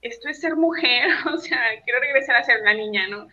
esto 0.01 0.30
es 0.30 0.41
ser 0.41 0.55
mujer, 0.55 1.09
o 1.34 1.38
sea, 1.38 1.59
quiero 1.84 1.99
regresar 1.99 2.36
a 2.38 2.43
ser 2.43 2.61
una 2.61 2.74
niña, 2.74 3.07
¿no? 3.07 3.28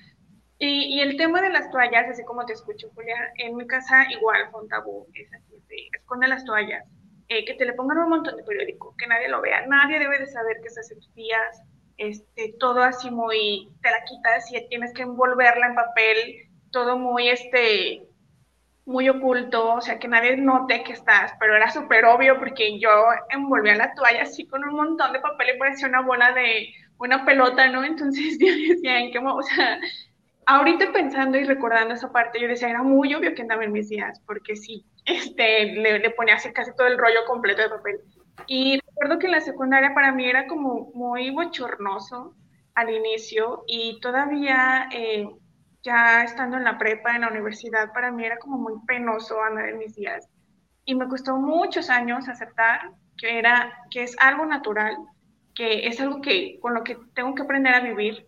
Y, 0.59 0.97
y, 0.97 1.01
el 1.01 1.17
tema 1.17 1.41
de 1.41 1.51
las 1.51 1.71
toallas, 1.71 2.09
así 2.11 2.25
como 2.25 2.45
te 2.45 2.53
escucho, 2.53 2.91
Julia, 2.95 3.33
en 3.37 3.57
mi 3.57 3.67
casa 3.67 4.07
igual 4.11 4.51
fue 4.51 4.63
un 4.63 4.69
tabú, 4.69 5.07
es 5.15 5.33
así, 5.33 5.55
de, 5.69 5.89
esconde 5.97 6.29
las 6.29 6.45
toallas. 6.45 6.85
Eh, 7.29 7.45
que 7.45 7.55
te 7.55 7.67
le 7.67 7.75
pongan 7.75 7.99
un 7.99 8.09
montón 8.09 8.37
de 8.37 8.43
periódico, 8.43 8.95
que 8.97 9.07
nadie 9.07 9.29
lo 9.29 9.43
vea, 9.43 9.67
nadie 9.67 9.99
debe 9.99 10.19
de 10.19 10.27
saber 10.27 10.57
que 10.63 10.69
esas 10.69 10.91
días, 11.15 11.63
este, 11.99 12.55
todo 12.59 12.83
así 12.83 13.11
muy, 13.11 13.71
te 13.83 13.91
la 13.91 14.03
quitas 14.05 14.51
y 14.53 14.69
tienes 14.69 14.95
que 14.95 15.03
envolverla 15.03 15.67
en 15.67 15.75
papel, 15.75 16.17
todo 16.71 16.97
muy, 16.97 17.29
este, 17.29 18.09
muy 18.87 19.09
oculto, 19.09 19.75
o 19.75 19.81
sea, 19.81 19.99
que 19.99 20.09
nadie 20.09 20.37
note 20.37 20.83
que 20.85 20.95
estás, 20.95 21.33
pero 21.39 21.55
era 21.55 21.71
súper 21.71 22.07
obvio 22.07 22.39
porque 22.39 22.79
yo 22.81 22.89
envolvía 23.29 23.75
la 23.75 23.93
toalla 23.95 24.23
así 24.23 24.47
con 24.47 24.65
un 24.65 24.75
montón 24.75 25.13
de 25.13 25.21
papel 25.21 25.55
y 25.55 25.59
parecía 25.59 25.89
una 25.89 26.01
bola 26.01 26.33
de 26.33 26.69
una 26.99 27.25
pelota, 27.25 27.69
¿no? 27.69 27.85
Entonces 27.85 28.39
yo 28.41 28.47
decía, 28.47 29.01
¿en 29.01 29.13
qué 29.13 29.19
o 29.19 29.43
sea, 29.43 29.79
ahorita 30.47 30.93
pensando 30.93 31.37
y 31.37 31.45
recordando 31.45 31.95
esa 31.95 32.11
parte, 32.11 32.41
yo 32.41 32.49
decía, 32.49 32.71
era 32.71 32.83
muy 32.83 33.15
obvio 33.15 33.35
que 33.35 33.43
andaba 33.43 33.65
en 33.65 33.73
mis 33.73 33.89
días, 33.89 34.21
porque 34.27 34.57
sí, 34.57 34.87
este, 35.05 35.73
le, 35.73 35.99
le 35.99 36.11
ponía 36.11 36.37
así 36.37 36.53
casi 36.53 36.75
todo 36.75 36.87
el 36.87 36.97
rollo 36.97 37.25
completo 37.27 37.63
de 37.63 37.69
papel. 37.69 38.01
Y 38.47 38.79
recuerdo 38.81 39.19
que 39.19 39.27
en 39.27 39.33
la 39.33 39.41
secundaria 39.41 39.95
para 39.95 40.13
mí 40.13 40.25
era 40.25 40.47
como 40.47 40.91
muy 40.95 41.31
bochornoso 41.31 42.35
al 42.75 42.91
inicio 42.91 43.65
y 43.67 43.99
todavía 44.01 44.89
eh, 44.93 45.29
ya 45.83 46.23
estando 46.23 46.57
en 46.57 46.65
la 46.65 46.79
prepa, 46.79 47.15
en 47.15 47.23
la 47.23 47.29
universidad, 47.29 47.93
para 47.93 48.11
mí 48.11 48.25
era 48.25 48.39
como 48.39 48.59
muy 48.59 48.75
penoso 48.87 49.43
andar 49.43 49.69
en 49.69 49.79
mis 49.79 49.95
días. 49.95 50.29
Y 50.85 50.95
me 50.95 51.09
costó 51.09 51.37
muchos 51.37 51.91
años 51.91 52.29
aceptar 52.29 52.93
que, 53.17 53.39
era, 53.39 53.73
que 53.91 54.05
es 54.05 54.17
algo 54.21 54.47
natural, 54.47 54.97
que 55.55 55.87
es 55.87 56.01
algo 56.01 56.21
que, 56.21 56.59
con 56.61 56.75
lo 56.75 56.85
que 56.85 56.97
tengo 57.15 57.35
que 57.35 57.43
aprender 57.43 57.75
a 57.75 57.81
vivir 57.81 58.27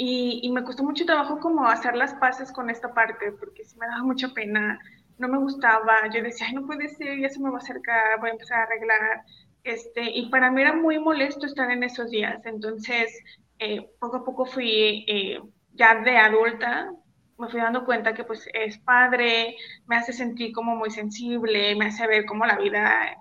y, 0.00 0.48
me 0.52 0.62
costó 0.62 0.84
mucho 0.84 1.04
trabajo 1.04 1.40
como 1.40 1.66
hacer 1.66 1.96
las 1.96 2.14
paces 2.14 2.52
con 2.52 2.70
esta 2.70 2.94
parte, 2.94 3.32
porque 3.32 3.64
sí 3.64 3.76
me 3.78 3.88
daba 3.88 4.04
mucha 4.04 4.28
pena, 4.28 4.78
no 5.18 5.28
me 5.28 5.38
gustaba, 5.38 6.08
yo 6.12 6.22
decía, 6.22 6.46
ay, 6.48 6.54
no 6.54 6.66
puede 6.66 6.88
ser, 6.88 7.18
ya 7.18 7.28
se 7.28 7.40
me 7.40 7.50
va 7.50 7.56
a 7.56 7.60
acercar, 7.60 8.20
voy 8.20 8.30
a 8.30 8.32
empezar 8.32 8.60
a 8.60 8.62
arreglar, 8.64 9.22
este, 9.64 10.10
y 10.10 10.28
para 10.30 10.50
mí 10.50 10.62
era 10.62 10.74
muy 10.74 10.98
molesto 10.98 11.46
estar 11.46 11.70
en 11.70 11.82
esos 11.82 12.10
días, 12.10 12.44
entonces 12.46 13.12
eh, 13.58 13.88
poco 13.98 14.18
a 14.18 14.24
poco 14.24 14.46
fui, 14.46 15.04
eh, 15.08 15.40
ya 15.74 15.96
de 16.02 16.16
adulta, 16.16 16.90
me 17.38 17.48
fui 17.48 17.60
dando 17.60 17.84
cuenta 17.84 18.14
que 18.14 18.24
pues 18.24 18.48
es 18.52 18.78
padre, 18.78 19.56
me 19.86 19.96
hace 19.96 20.12
sentir 20.12 20.52
como 20.52 20.74
muy 20.74 20.90
sensible, 20.90 21.74
me 21.76 21.86
hace 21.86 22.06
ver 22.06 22.24
como 22.26 22.46
la 22.46 22.56
vida 22.56 23.16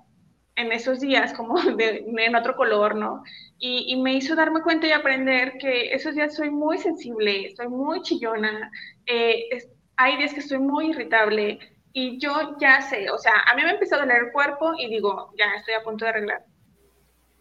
en 0.56 0.72
esos 0.72 1.00
días 1.00 1.34
como 1.34 1.56
de, 1.78 2.06
en 2.18 2.36
otro 2.36 2.56
color, 2.56 2.96
¿no? 2.96 3.24
Y, 3.60 3.96
me 4.02 4.14
hizo 4.14 4.36
darme 4.36 4.62
cuenta 4.62 4.88
y 4.88 4.92
aprender 4.92 5.58
que 5.60 5.94
esos 5.94 6.16
días 6.16 6.36
soy 6.36 6.52
muy 6.52 6.78
sensible, 6.78 7.54
soy 7.56 7.68
muy 7.70 8.02
chillona, 8.02 8.72
eh, 9.06 9.50
hay 9.96 10.18
días 10.18 10.34
que 10.34 10.42
estoy 10.42 10.60
muy 10.60 10.92
irritable 10.92 11.60
y 12.00 12.20
yo 12.20 12.56
ya 12.60 12.80
sé, 12.80 13.10
o 13.10 13.18
sea, 13.18 13.34
a 13.48 13.56
mí 13.56 13.64
me 13.64 13.72
empieza 13.72 13.96
a 13.96 14.00
doler 14.02 14.26
el 14.26 14.32
cuerpo 14.32 14.72
y 14.78 14.88
digo, 14.88 15.34
ya 15.36 15.46
estoy 15.58 15.74
a 15.74 15.82
punto 15.82 16.06
de 16.06 16.10
arreglar. 16.10 16.46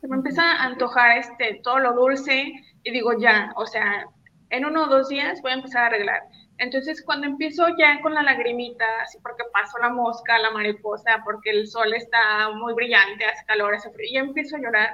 Se 0.01 0.09
me 0.09 0.17
empieza 0.17 0.51
a 0.51 0.65
antojar 0.65 1.19
este, 1.19 1.61
todo 1.63 1.79
lo 1.79 1.93
dulce 1.93 2.55
y 2.83 2.91
digo, 2.91 3.13
ya, 3.21 3.53
o 3.57 3.67
sea, 3.67 4.07
en 4.49 4.65
uno 4.65 4.85
o 4.85 4.87
dos 4.87 5.11
días 5.11 5.43
voy 5.43 5.51
a 5.51 5.57
empezar 5.57 5.83
a 5.83 5.87
arreglar. 5.89 6.23
Entonces, 6.57 7.05
cuando 7.05 7.27
empiezo 7.27 7.67
ya 7.77 8.01
con 8.01 8.15
la 8.15 8.23
lagrimita, 8.23 8.87
así 9.03 9.19
porque 9.23 9.45
paso 9.53 9.77
la 9.77 9.91
mosca, 9.91 10.39
la 10.39 10.53
mariposa, 10.53 11.21
porque 11.23 11.51
el 11.51 11.67
sol 11.67 11.93
está 11.93 12.49
muy 12.55 12.73
brillante, 12.73 13.27
hace 13.27 13.45
calor, 13.45 13.75
hace 13.75 13.91
frío, 13.91 14.09
ya 14.11 14.21
empiezo 14.21 14.57
a 14.57 14.61
llorar, 14.61 14.89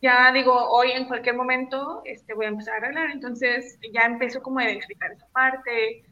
ya 0.00 0.30
digo, 0.30 0.54
hoy 0.70 0.92
en 0.92 1.08
cualquier 1.08 1.34
momento 1.34 2.02
este, 2.04 2.34
voy 2.34 2.44
a 2.44 2.50
empezar 2.50 2.74
a 2.74 2.76
arreglar, 2.76 3.10
entonces 3.10 3.80
ya 3.92 4.02
empiezo 4.02 4.40
como 4.44 4.60
a 4.60 4.64
identificar 4.66 5.10
esa 5.10 5.26
parte 5.32 6.04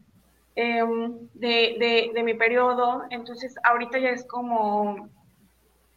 em, 0.55 1.29
de, 1.35 2.11
de, 2.13 2.23
mi 2.23 2.35
periodo, 2.35 3.05
entonces 3.11 3.55
ahorita 3.63 3.99
ya 3.99 4.11
es 4.11 4.25
como, 4.25 5.09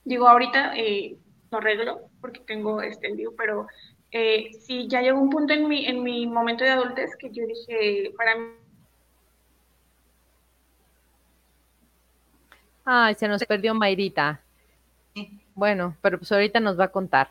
digo, 0.05 0.27
ahorita 0.27 0.75
eh, 0.75 1.17
no 1.51 1.57
arreglo 1.57 2.09
porque 2.21 2.41
tengo 2.41 2.81
extendido, 2.81 3.33
pero 3.37 3.67
eh, 4.11 4.51
sí, 4.59 4.87
ya 4.87 5.01
llegó 5.01 5.19
un 5.19 5.29
punto 5.29 5.53
en 5.53 5.67
mi, 5.67 5.85
en 5.85 6.03
mi 6.03 6.27
momento 6.27 6.63
de 6.63 6.71
adultez 6.71 7.15
que 7.17 7.29
yo 7.31 7.45
dije, 7.45 8.11
para 8.15 8.35
mí... 8.35 8.47
Ay, 12.85 13.15
se 13.15 13.27
nos 13.27 13.43
perdió 13.45 13.73
Mayrita. 13.73 14.41
Bueno, 15.55 15.95
pero 16.01 16.17
pues 16.17 16.31
ahorita 16.31 16.59
nos 16.59 16.79
va 16.79 16.85
a 16.85 16.91
contar. 16.91 17.29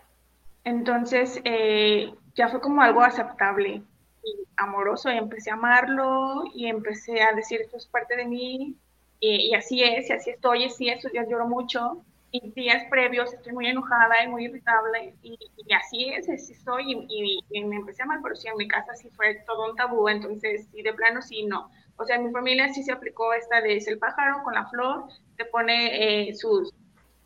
Entonces 0.65 1.41
eh, 1.45 2.15
ya 2.35 2.49
fue 2.49 2.61
como 2.61 2.83
algo 2.83 3.03
aceptable 3.03 3.83
y 4.25 4.47
amoroso 4.57 5.11
y 5.11 5.19
empecé 5.19 5.51
a 5.51 5.55
amarlo 5.55 6.45
y 6.55 6.67
empecé 6.67 7.23
a 7.23 7.33
decir 7.33 7.61
esto 7.61 7.77
es 7.77 7.87
parte 7.87 8.17
de 8.17 8.25
mí 8.25 8.77
y, 9.25 9.55
así 9.55 9.85
es, 9.85 10.11
y 10.11 10.13
así 10.13 10.31
estoy, 10.31 10.65
y 10.65 10.71
sí, 10.71 10.89
estos 10.89 11.13
días 11.13 11.29
lloro 11.29 11.47
mucho. 11.47 12.05
Y 12.33 12.51
días 12.53 12.83
previos 12.91 13.33
estoy 13.33 13.53
muy 13.53 13.67
enojada 13.69 14.25
y 14.25 14.29
muy 14.29 14.47
irritable 14.47 15.15
y, 15.23 15.39
así 15.75 16.09
es, 16.09 16.29
así 16.29 16.55
soy 16.55 17.07
y, 17.09 17.65
me 17.65 17.77
empecé 17.77 18.03
a 18.03 18.07
amar, 18.07 18.21
pero 18.23 18.35
sí 18.35 18.49
en 18.49 18.57
mi 18.57 18.67
casa 18.67 18.95
sí 18.97 19.11
fue 19.11 19.45
todo 19.47 19.71
un 19.71 19.77
tabú, 19.77 20.09
entonces 20.09 20.67
sí 20.73 20.83
de 20.83 20.93
plano 20.95 21.23
sí 21.23 21.45
no. 21.45 21.71
O 21.97 22.05
sea, 22.05 22.17
en 22.17 22.25
mi 22.25 22.33
familia 22.33 22.73
sí 22.73 22.83
se 22.83 22.91
aplicó 22.91 23.33
esta 23.35 23.61
de 23.61 23.77
es 23.77 23.87
el 23.87 23.99
pájaro 23.99 24.43
con 24.43 24.55
la 24.55 24.67
flor, 24.67 25.05
te 25.37 25.45
pone 25.45 26.31
eh, 26.31 26.35
sus, 26.35 26.73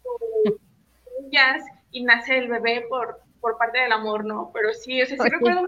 sus 0.03 0.61
y 1.93 2.03
nace 2.03 2.37
el 2.37 2.49
bebé 2.49 2.85
por, 2.89 3.21
por 3.41 3.57
parte 3.57 3.79
del 3.79 3.93
amor, 3.93 4.25
¿no? 4.25 4.51
Pero 4.53 4.75
sí, 4.75 5.01
o 5.01 5.07
sea, 5.07 5.17
sí 5.17 5.31
recuerdo 5.31 5.67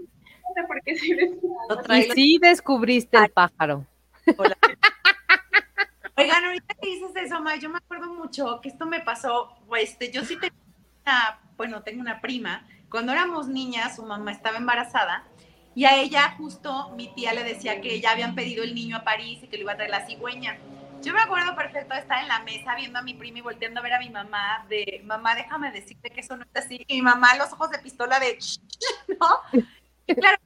porque 0.67 0.95
sí 0.95 1.11
Y 1.89 2.01
sí 2.11 2.39
descubriste 2.41 3.17
el 3.17 3.29
pájaro. 3.29 3.85
Oigan, 6.17 6.43
ahorita 6.45 6.73
que 6.75 6.89
dices 6.89 7.11
eso, 7.15 7.39
May, 7.41 7.59
yo 7.59 7.69
me 7.69 7.77
acuerdo 7.77 8.13
mucho 8.13 8.59
que 8.61 8.69
esto 8.69 8.85
me 8.85 8.99
pasó, 8.99 9.55
este, 9.77 10.11
yo 10.11 10.25
sí 10.25 10.35
tenía 10.35 11.39
bueno, 11.59 11.83
tengo 11.83 11.99
una 11.99 12.21
prima, 12.21 12.65
cuando 12.89 13.11
éramos 13.11 13.49
niñas, 13.49 13.97
su 13.97 14.03
mamá 14.03 14.31
estaba 14.31 14.57
embarazada 14.57 15.25
y 15.75 15.83
a 15.83 15.97
ella 15.97 16.35
justo 16.37 16.91
mi 16.95 17.13
tía 17.13 17.33
le 17.33 17.43
decía 17.43 17.81
que 17.81 17.99
ya 17.99 18.11
habían 18.11 18.33
pedido 18.33 18.63
el 18.63 18.73
niño 18.73 18.95
a 18.95 19.03
París 19.03 19.39
y 19.43 19.47
que 19.47 19.57
le 19.57 19.63
iba 19.63 19.73
a 19.73 19.75
traer 19.75 19.91
la 19.91 20.05
cigüeña. 20.05 20.57
Yo 21.01 21.13
me 21.13 21.19
acuerdo 21.19 21.55
perfecto 21.55 21.93
de 21.93 21.99
estar 21.99 22.21
en 22.21 22.29
la 22.29 22.39
mesa 22.43 22.75
viendo 22.75 22.99
a 22.99 23.01
mi 23.01 23.13
prima 23.13 23.39
y 23.39 23.41
volteando 23.41 23.81
a 23.81 23.83
ver 23.83 23.93
a 23.93 23.99
mi 23.99 24.09
mamá 24.09 24.65
de, 24.69 25.01
mamá, 25.05 25.35
déjame 25.35 25.71
decirte 25.71 26.09
que 26.09 26.21
eso 26.21 26.37
no 26.37 26.43
es 26.43 26.63
así. 26.63 26.83
Y 26.87 26.95
mi 26.95 27.01
mamá, 27.01 27.35
los 27.35 27.51
ojos 27.51 27.71
de 27.71 27.79
pistola 27.79 28.19
de, 28.19 28.37
¿no? 29.19 29.63
Claro, 30.15 30.37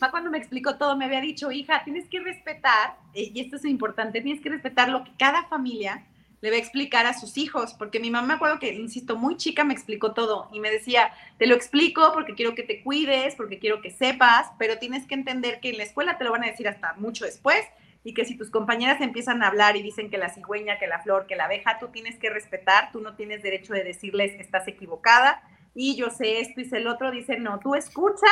mamá 0.00 0.10
cuando 0.10 0.30
me 0.30 0.38
explicó 0.38 0.76
todo 0.76 0.96
me 0.96 1.04
había 1.04 1.20
dicho, 1.20 1.50
hija, 1.52 1.82
tienes 1.84 2.08
que 2.08 2.20
respetar, 2.20 2.96
eh, 3.14 3.30
y 3.34 3.40
esto 3.40 3.56
es 3.56 3.64
importante, 3.64 4.20
tienes 4.20 4.42
que 4.42 4.50
respetar 4.50 4.88
lo 4.88 5.04
que 5.04 5.12
cada 5.18 5.44
familia 5.44 6.06
le 6.40 6.50
va 6.50 6.56
a 6.56 6.58
explicar 6.58 7.06
a 7.06 7.14
sus 7.14 7.38
hijos, 7.38 7.74
porque 7.74 8.00
mi 8.00 8.10
mamá 8.10 8.26
me 8.26 8.34
acuerdo 8.34 8.58
que, 8.58 8.74
insisto, 8.74 9.16
muy 9.16 9.36
chica 9.36 9.62
me 9.62 9.74
explicó 9.74 10.12
todo 10.12 10.48
y 10.52 10.58
me 10.58 10.72
decía, 10.72 11.12
te 11.38 11.46
lo 11.46 11.54
explico 11.54 12.10
porque 12.12 12.34
quiero 12.34 12.56
que 12.56 12.64
te 12.64 12.82
cuides, 12.82 13.36
porque 13.36 13.60
quiero 13.60 13.80
que 13.80 13.90
sepas, 13.90 14.50
pero 14.58 14.78
tienes 14.78 15.06
que 15.06 15.14
entender 15.14 15.60
que 15.60 15.70
en 15.70 15.78
la 15.78 15.84
escuela 15.84 16.18
te 16.18 16.24
lo 16.24 16.32
van 16.32 16.42
a 16.42 16.48
decir 16.48 16.66
hasta 16.66 16.94
mucho 16.94 17.24
después 17.24 17.64
y 18.02 18.14
que 18.14 18.24
si 18.24 18.36
tus 18.36 18.50
compañeras 18.50 19.00
empiezan 19.00 19.44
a 19.44 19.46
hablar 19.46 19.76
y 19.76 19.82
dicen 19.82 20.10
que 20.10 20.18
la 20.18 20.30
cigüeña, 20.30 20.80
que 20.80 20.88
la 20.88 21.00
flor, 21.00 21.26
que 21.28 21.36
la 21.36 21.44
abeja, 21.44 21.78
tú 21.78 21.88
tienes 21.88 22.18
que 22.18 22.30
respetar, 22.30 22.90
tú 22.90 23.00
no 23.00 23.14
tienes 23.14 23.44
derecho 23.44 23.72
de 23.72 23.84
decirles 23.84 24.32
estás 24.40 24.66
equivocada 24.66 25.42
y 25.76 25.94
yo 25.94 26.10
sé 26.10 26.40
esto 26.40 26.60
y 26.60 26.64
sé 26.64 26.78
el 26.78 26.88
otro, 26.88 27.12
dice 27.12 27.38
no, 27.38 27.60
tú 27.60 27.76
escucha 27.76 28.26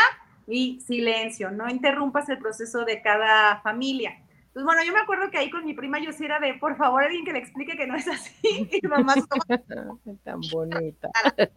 y 0.50 0.80
silencio, 0.80 1.50
no 1.50 1.68
interrumpas 1.70 2.28
el 2.28 2.38
proceso 2.38 2.84
de 2.84 3.00
cada 3.00 3.60
familia. 3.60 4.18
Entonces, 4.50 4.64
bueno, 4.64 4.82
yo 4.84 4.92
me 4.92 4.98
acuerdo 4.98 5.30
que 5.30 5.38
ahí 5.38 5.48
con 5.48 5.64
mi 5.64 5.74
prima 5.74 6.00
yo 6.00 6.12
sí 6.12 6.24
era 6.24 6.40
de, 6.40 6.54
por 6.54 6.76
favor, 6.76 7.04
alguien 7.04 7.24
que 7.24 7.32
le 7.32 7.38
explique 7.38 7.76
que 7.76 7.86
no 7.86 7.94
es 7.94 8.08
así. 8.08 8.32
Y 8.82 8.86
mamá 8.86 9.14
Tan 10.24 10.40
bonita. 10.50 11.08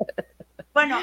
Bueno, 0.73 0.97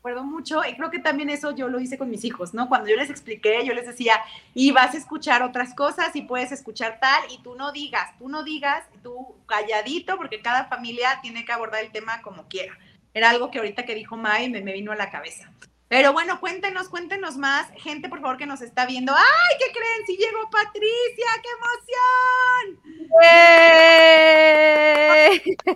acuerdo 0.00 0.24
mucho 0.24 0.62
y 0.68 0.74
creo 0.74 0.90
que 0.90 0.98
también 0.98 1.30
eso 1.30 1.54
yo 1.54 1.68
lo 1.68 1.78
hice 1.78 1.96
con 1.96 2.10
mis 2.10 2.24
hijos, 2.24 2.54
¿no? 2.54 2.68
Cuando 2.68 2.88
yo 2.88 2.96
les 2.96 3.10
expliqué, 3.10 3.64
yo 3.64 3.74
les 3.74 3.86
decía, 3.86 4.14
y 4.52 4.72
vas 4.72 4.94
a 4.94 4.98
escuchar 4.98 5.42
otras 5.42 5.74
cosas 5.74 6.16
y 6.16 6.22
puedes 6.22 6.50
escuchar 6.50 6.98
tal 7.00 7.22
y 7.30 7.40
tú 7.42 7.54
no 7.54 7.70
digas, 7.70 8.18
tú 8.18 8.28
no 8.28 8.42
digas, 8.42 8.84
tú 9.02 9.36
calladito 9.46 10.16
porque 10.16 10.40
cada 10.40 10.64
familia 10.64 11.20
tiene 11.22 11.44
que 11.44 11.52
abordar 11.52 11.84
el 11.84 11.92
tema 11.92 12.20
como 12.22 12.48
quiera. 12.48 12.76
Era 13.12 13.30
algo 13.30 13.50
que 13.50 13.58
ahorita 13.58 13.84
que 13.84 13.94
dijo 13.94 14.16
May 14.16 14.48
me, 14.48 14.62
me 14.62 14.72
vino 14.72 14.90
a 14.90 14.96
la 14.96 15.10
cabeza. 15.10 15.52
Pero 15.90 16.12
bueno, 16.12 16.38
cuéntenos, 16.38 16.88
cuéntenos 16.88 17.36
más. 17.36 17.68
Gente, 17.72 18.08
por 18.08 18.20
favor, 18.20 18.36
que 18.36 18.46
nos 18.46 18.60
está 18.60 18.86
viendo. 18.86 19.12
¡Ay, 19.12 19.56
qué 19.58 19.72
creen! 19.72 20.06
Si 20.06 20.16
llegó 20.16 20.48
Patricia, 20.48 21.26
qué 21.42 21.48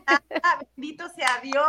emoción. 0.06 0.22
Bendito 0.76 1.08
sea 1.16 1.40
Dios. 1.42 1.66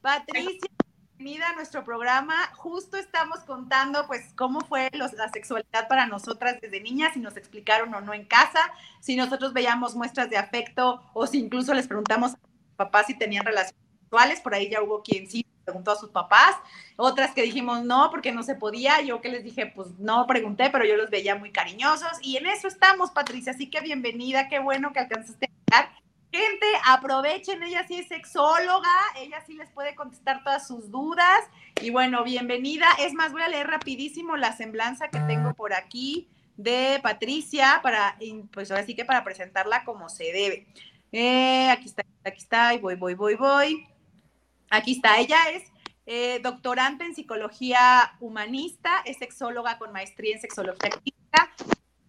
Patricia, 0.00 0.68
bienvenida 1.16 1.50
a 1.50 1.52
nuestro 1.52 1.84
programa. 1.84 2.50
Justo 2.56 2.96
estamos 2.96 3.38
contando, 3.42 4.08
pues, 4.08 4.34
cómo 4.34 4.62
fue 4.62 4.90
la 4.92 5.28
sexualidad 5.28 5.86
para 5.88 6.06
nosotras 6.06 6.60
desde 6.60 6.80
niñas, 6.80 7.14
si 7.14 7.20
nos 7.20 7.36
explicaron 7.36 7.94
o 7.94 8.00
no 8.00 8.12
en 8.12 8.24
casa, 8.24 8.72
si 8.98 9.14
nosotros 9.14 9.52
veíamos 9.52 9.94
muestras 9.94 10.28
de 10.30 10.36
afecto 10.36 11.08
o 11.14 11.28
si 11.28 11.38
incluso 11.38 11.72
les 11.74 11.86
preguntamos 11.86 12.34
a 12.34 12.38
papás 12.74 13.06
si 13.06 13.16
tenían 13.16 13.46
relaciones 13.46 13.87
Por 14.40 14.54
ahí 14.54 14.68
ya 14.70 14.82
hubo 14.82 15.02
quien 15.02 15.28
sí 15.28 15.44
preguntó 15.68 15.90
a 15.90 15.96
sus 15.96 16.08
papás, 16.08 16.56
otras 16.96 17.34
que 17.34 17.42
dijimos 17.42 17.84
no 17.84 18.08
porque 18.10 18.32
no 18.32 18.42
se 18.42 18.54
podía, 18.54 19.02
yo 19.02 19.20
que 19.20 19.28
les 19.28 19.44
dije 19.44 19.66
pues 19.66 19.90
no 19.98 20.26
pregunté, 20.26 20.70
pero 20.70 20.86
yo 20.86 20.96
los 20.96 21.10
veía 21.10 21.36
muy 21.36 21.52
cariñosos 21.52 22.12
y 22.22 22.38
en 22.38 22.46
eso 22.46 22.68
estamos, 22.68 23.10
Patricia, 23.10 23.52
así 23.52 23.68
que 23.68 23.82
bienvenida, 23.82 24.48
qué 24.48 24.60
bueno 24.60 24.94
que 24.94 25.00
alcanzaste 25.00 25.46
a 25.46 25.76
llegar. 25.76 25.92
Gente, 26.32 26.66
aprovechen, 26.86 27.62
ella 27.62 27.86
sí 27.86 27.98
es 27.98 28.08
sexóloga, 28.08 28.88
ella 29.16 29.42
sí 29.46 29.54
les 29.54 29.70
puede 29.70 29.94
contestar 29.94 30.42
todas 30.42 30.66
sus 30.66 30.90
dudas. 30.90 31.40
Y 31.80 31.88
bueno, 31.88 32.22
bienvenida. 32.22 32.86
Es 32.98 33.14
más, 33.14 33.32
voy 33.32 33.40
a 33.40 33.48
leer 33.48 33.66
rapidísimo 33.66 34.36
la 34.36 34.54
semblanza 34.54 35.08
que 35.08 35.20
tengo 35.20 35.54
por 35.54 35.72
aquí 35.72 36.28
de 36.58 37.00
Patricia 37.02 37.80
para, 37.82 38.18
pues 38.52 38.70
ahora 38.70 38.84
sí 38.84 38.94
que 38.94 39.06
para 39.06 39.24
presentarla 39.24 39.84
como 39.84 40.10
se 40.10 40.24
debe. 40.24 40.66
Eh, 41.12 41.70
aquí 41.70 41.86
está, 41.86 42.04
aquí 42.22 42.38
está, 42.38 42.74
y 42.74 42.78
voy, 42.78 42.96
voy, 42.96 43.14
voy, 43.14 43.34
voy. 43.34 43.88
Aquí 44.70 44.92
está, 44.92 45.18
ella 45.18 45.38
es 45.52 45.64
eh, 46.06 46.40
doctorante 46.42 47.04
en 47.04 47.14
psicología 47.14 48.16
humanista, 48.20 49.02
es 49.04 49.18
sexóloga 49.18 49.78
con 49.78 49.92
maestría 49.92 50.34
en 50.34 50.40
sexología 50.40 50.90
clínica, 50.90 51.18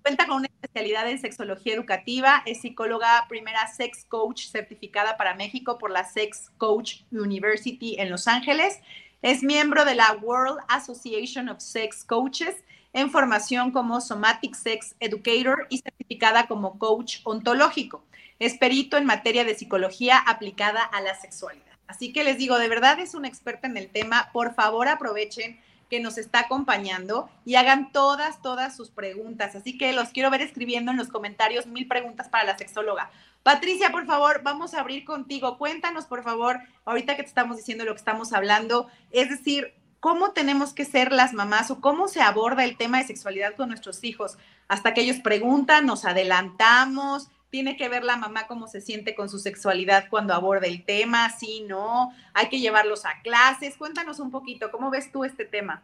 Cuenta 0.01 0.28
con 0.28 0.38
una 0.38 0.47
especialidad 0.47 1.10
en 1.10 1.20
sexología 1.20 1.74
educativa, 1.74 2.41
es 2.45 2.62
psicóloga 2.62 3.26
primera 3.28 3.68
sex 3.68 4.05
coach 4.05 4.47
certificada 4.47 5.18
para 5.18 5.36
México 5.36 5.78
por 5.78 5.91
la 5.91 6.05
Sex 6.05 6.51
Coach 6.57 7.01
University 7.12 7.97
en 7.99 8.10
Los 8.10 8.28
Ángeles. 8.28 8.80
Es 9.22 9.43
miembro 9.43 9.84
de 9.84 9.95
la 9.95 10.14
World 10.22 10.60
Association 10.70 11.49
of 11.49 11.60
Sex 11.60 12.05
Coaches 12.05 12.55
en 12.93 13.12
formación 13.12 13.72
como 13.72 13.99
Somatic 13.99 14.55
Sex 14.55 14.95
Educator 14.99 15.68
y 15.70 15.80
certificada 15.80 16.47
como 16.47 16.80
coach 16.80 17.18
ontológico. 17.24 18.03
Es 18.39 18.57
perito 18.57 18.97
en 18.97 19.05
materia 19.05 19.43
de 19.43 19.53
psicología 19.53 20.18
aplicada 20.18 20.82
a 20.82 21.01
la 21.01 21.14
sexualidad. 21.14 21.68
Así 21.89 22.13
que 22.13 22.23
les 22.23 22.37
digo, 22.37 22.59
de 22.59 22.69
verdad 22.69 22.99
es 22.99 23.15
una 23.15 23.27
experta 23.27 23.65
en 23.65 23.75
el 23.75 23.89
tema. 23.89 24.29
Por 24.31 24.53
favor, 24.53 24.87
aprovechen 24.87 25.59
que 25.89 25.99
nos 25.99 26.19
está 26.19 26.41
acompañando 26.41 27.27
y 27.45 27.55
hagan 27.55 27.91
todas, 27.91 28.43
todas 28.43 28.75
sus 28.75 28.91
preguntas. 28.91 29.55
Así 29.55 29.75
que 29.75 29.91
los 29.91 30.09
quiero 30.09 30.29
ver 30.29 30.43
escribiendo 30.43 30.91
en 30.91 30.97
los 30.97 31.07
comentarios 31.07 31.65
mil 31.65 31.87
preguntas 31.87 32.29
para 32.29 32.43
la 32.43 32.59
sexóloga. 32.59 33.09
Patricia, 33.41 33.91
por 33.91 34.05
favor, 34.05 34.41
vamos 34.43 34.75
a 34.75 34.81
abrir 34.81 35.03
contigo. 35.03 35.57
Cuéntanos, 35.57 36.05
por 36.05 36.23
favor, 36.23 36.59
ahorita 36.85 37.15
que 37.15 37.23
te 37.23 37.29
estamos 37.29 37.57
diciendo 37.57 37.85
lo 37.85 37.93
que 37.93 37.99
estamos 37.99 38.33
hablando, 38.33 38.87
es 39.09 39.29
decir, 39.29 39.73
cómo 39.99 40.31
tenemos 40.31 40.73
que 40.73 40.85
ser 40.85 41.11
las 41.11 41.33
mamás 41.33 41.71
o 41.71 41.81
cómo 41.81 42.07
se 42.07 42.21
aborda 42.21 42.65
el 42.65 42.77
tema 42.77 42.99
de 42.99 43.07
sexualidad 43.07 43.55
con 43.55 43.69
nuestros 43.69 44.03
hijos. 44.03 44.37
Hasta 44.67 44.93
que 44.93 45.01
ellos 45.01 45.17
preguntan, 45.23 45.87
nos 45.87 46.05
adelantamos, 46.05 47.29
tiene 47.50 47.78
que 47.78 47.89
ver 47.89 48.04
la 48.04 48.18
mamá 48.18 48.47
cómo 48.47 48.68
se 48.68 48.82
siente 48.82 49.16
con 49.16 49.30
su 49.30 49.39
sexualidad 49.39 50.06
cuando 50.10 50.34
aborda 50.34 50.68
el 50.68 50.86
tema, 50.86 51.30
sí, 51.30 51.66
no, 51.68 52.12
hay 52.34 52.50
que 52.50 52.60
llevarlos 52.60 53.06
a 53.06 53.22
clases. 53.24 53.78
Cuéntanos 53.78 54.20
un 54.20 54.32
poquito, 54.32 54.72
¿cómo 54.72 54.89
ves 54.89 55.12
tú 55.12 55.24
este 55.24 55.45
tema? 55.45 55.84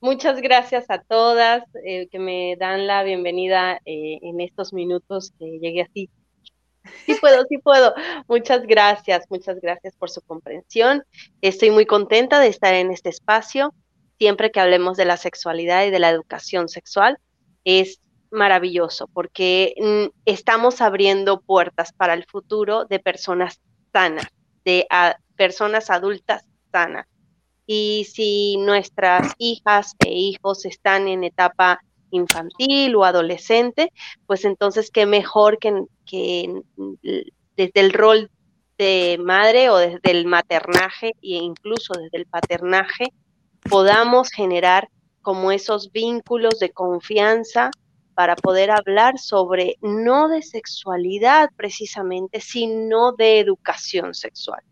Muchas 0.00 0.40
gracias 0.42 0.84
a 0.90 0.98
todas 0.98 1.64
eh, 1.84 2.08
que 2.08 2.18
me 2.18 2.56
dan 2.56 2.86
la 2.86 3.02
bienvenida 3.02 3.80
eh, 3.86 4.18
en 4.22 4.40
estos 4.40 4.72
minutos 4.72 5.32
que 5.38 5.58
llegué 5.58 5.82
así. 5.82 6.10
Sí 7.06 7.16
puedo, 7.20 7.44
sí 7.48 7.58
puedo. 7.58 7.94
Muchas 8.28 8.62
gracias, 8.66 9.24
muchas 9.30 9.60
gracias 9.60 9.96
por 9.96 10.10
su 10.10 10.20
comprensión. 10.20 11.02
Estoy 11.40 11.70
muy 11.70 11.86
contenta 11.86 12.38
de 12.38 12.48
estar 12.48 12.74
en 12.74 12.92
este 12.92 13.08
espacio. 13.08 13.74
Siempre 14.18 14.50
que 14.50 14.60
hablemos 14.60 14.96
de 14.96 15.06
la 15.06 15.16
sexualidad 15.16 15.84
y 15.84 15.90
de 15.90 15.98
la 15.98 16.10
educación 16.10 16.68
sexual, 16.68 17.18
es 17.64 18.00
maravilloso 18.30 19.08
porque 19.12 19.74
mm, 19.80 20.18
estamos 20.24 20.80
abriendo 20.80 21.40
puertas 21.40 21.92
para 21.92 22.14
el 22.14 22.24
futuro 22.24 22.84
de 22.84 22.98
personas 22.98 23.60
sanas, 23.92 24.26
de 24.64 24.86
personas 25.36 25.90
adultas 25.90 26.44
sanas. 26.72 27.06
Y 27.66 28.06
si 28.12 28.56
nuestras 28.58 29.34
hijas 29.38 29.94
e 30.04 30.12
hijos 30.12 30.64
están 30.64 31.08
en 31.08 31.24
etapa 31.24 31.80
infantil 32.10 32.94
o 32.94 33.04
adolescente, 33.04 33.92
pues 34.26 34.44
entonces 34.44 34.90
qué 34.90 35.06
mejor 35.06 35.58
que, 35.58 35.84
que 36.04 36.62
desde 37.56 37.80
el 37.80 37.92
rol 37.92 38.30
de 38.78 39.18
madre 39.20 39.70
o 39.70 39.76
desde 39.78 40.10
el 40.10 40.26
maternaje 40.26 41.08
e 41.22 41.36
incluso 41.36 41.94
desde 41.94 42.18
el 42.18 42.26
paternaje 42.26 43.06
podamos 43.68 44.30
generar 44.30 44.88
como 45.22 45.50
esos 45.50 45.90
vínculos 45.90 46.58
de 46.58 46.70
confianza 46.70 47.70
para 48.16 48.34
poder 48.34 48.70
hablar 48.70 49.18
sobre 49.18 49.76
no 49.82 50.28
de 50.28 50.40
sexualidad 50.40 51.50
precisamente, 51.54 52.40
sino 52.40 53.12
de 53.12 53.40
educación 53.40 54.14
sexual. 54.14 54.62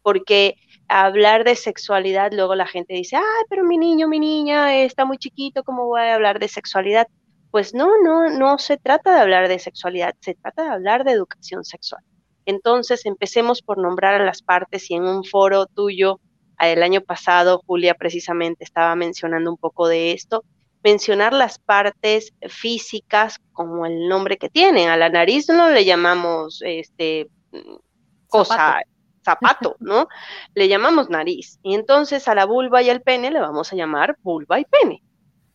Porque 0.00 0.56
hablar 0.88 1.44
de 1.44 1.56
sexualidad, 1.56 2.32
luego 2.32 2.54
la 2.54 2.66
gente 2.66 2.94
dice, 2.94 3.16
ay, 3.16 3.44
pero 3.50 3.64
mi 3.64 3.76
niño, 3.76 4.08
mi 4.08 4.18
niña 4.18 4.78
está 4.78 5.04
muy 5.04 5.18
chiquito, 5.18 5.62
¿cómo 5.62 5.84
voy 5.86 6.00
a 6.00 6.14
hablar 6.14 6.38
de 6.38 6.48
sexualidad? 6.48 7.06
Pues 7.50 7.74
no, 7.74 7.90
no, 8.02 8.30
no 8.30 8.56
se 8.56 8.78
trata 8.78 9.14
de 9.14 9.20
hablar 9.20 9.48
de 9.48 9.58
sexualidad, 9.58 10.14
se 10.20 10.34
trata 10.34 10.64
de 10.64 10.70
hablar 10.70 11.04
de 11.04 11.12
educación 11.12 11.64
sexual. 11.64 12.02
Entonces, 12.46 13.04
empecemos 13.04 13.60
por 13.60 13.76
nombrar 13.76 14.22
a 14.22 14.24
las 14.24 14.40
partes 14.40 14.90
y 14.90 14.94
en 14.94 15.02
un 15.02 15.22
foro 15.22 15.66
tuyo, 15.66 16.18
el 16.58 16.82
año 16.82 17.02
pasado, 17.02 17.60
Julia 17.66 17.94
precisamente 17.94 18.64
estaba 18.64 18.96
mencionando 18.96 19.50
un 19.50 19.58
poco 19.58 19.86
de 19.86 20.12
esto, 20.12 20.44
mencionar 20.86 21.32
las 21.32 21.58
partes 21.58 22.32
físicas 22.48 23.40
como 23.52 23.86
el 23.86 24.08
nombre 24.08 24.36
que 24.36 24.48
tienen. 24.48 24.88
A 24.88 24.96
la 24.96 25.08
nariz 25.08 25.48
no 25.48 25.68
le 25.68 25.84
llamamos 25.84 26.62
este 26.64 27.28
cosa, 28.28 28.82
zapato, 29.24 29.74
¿no? 29.80 30.06
le 30.54 30.68
llamamos 30.68 31.10
nariz. 31.10 31.58
Y 31.64 31.74
entonces 31.74 32.28
a 32.28 32.36
la 32.36 32.44
vulva 32.44 32.82
y 32.82 32.90
al 32.90 33.02
pene 33.02 33.32
le 33.32 33.40
vamos 33.40 33.72
a 33.72 33.76
llamar 33.76 34.16
vulva 34.22 34.60
y 34.60 34.64
pene. 34.64 35.02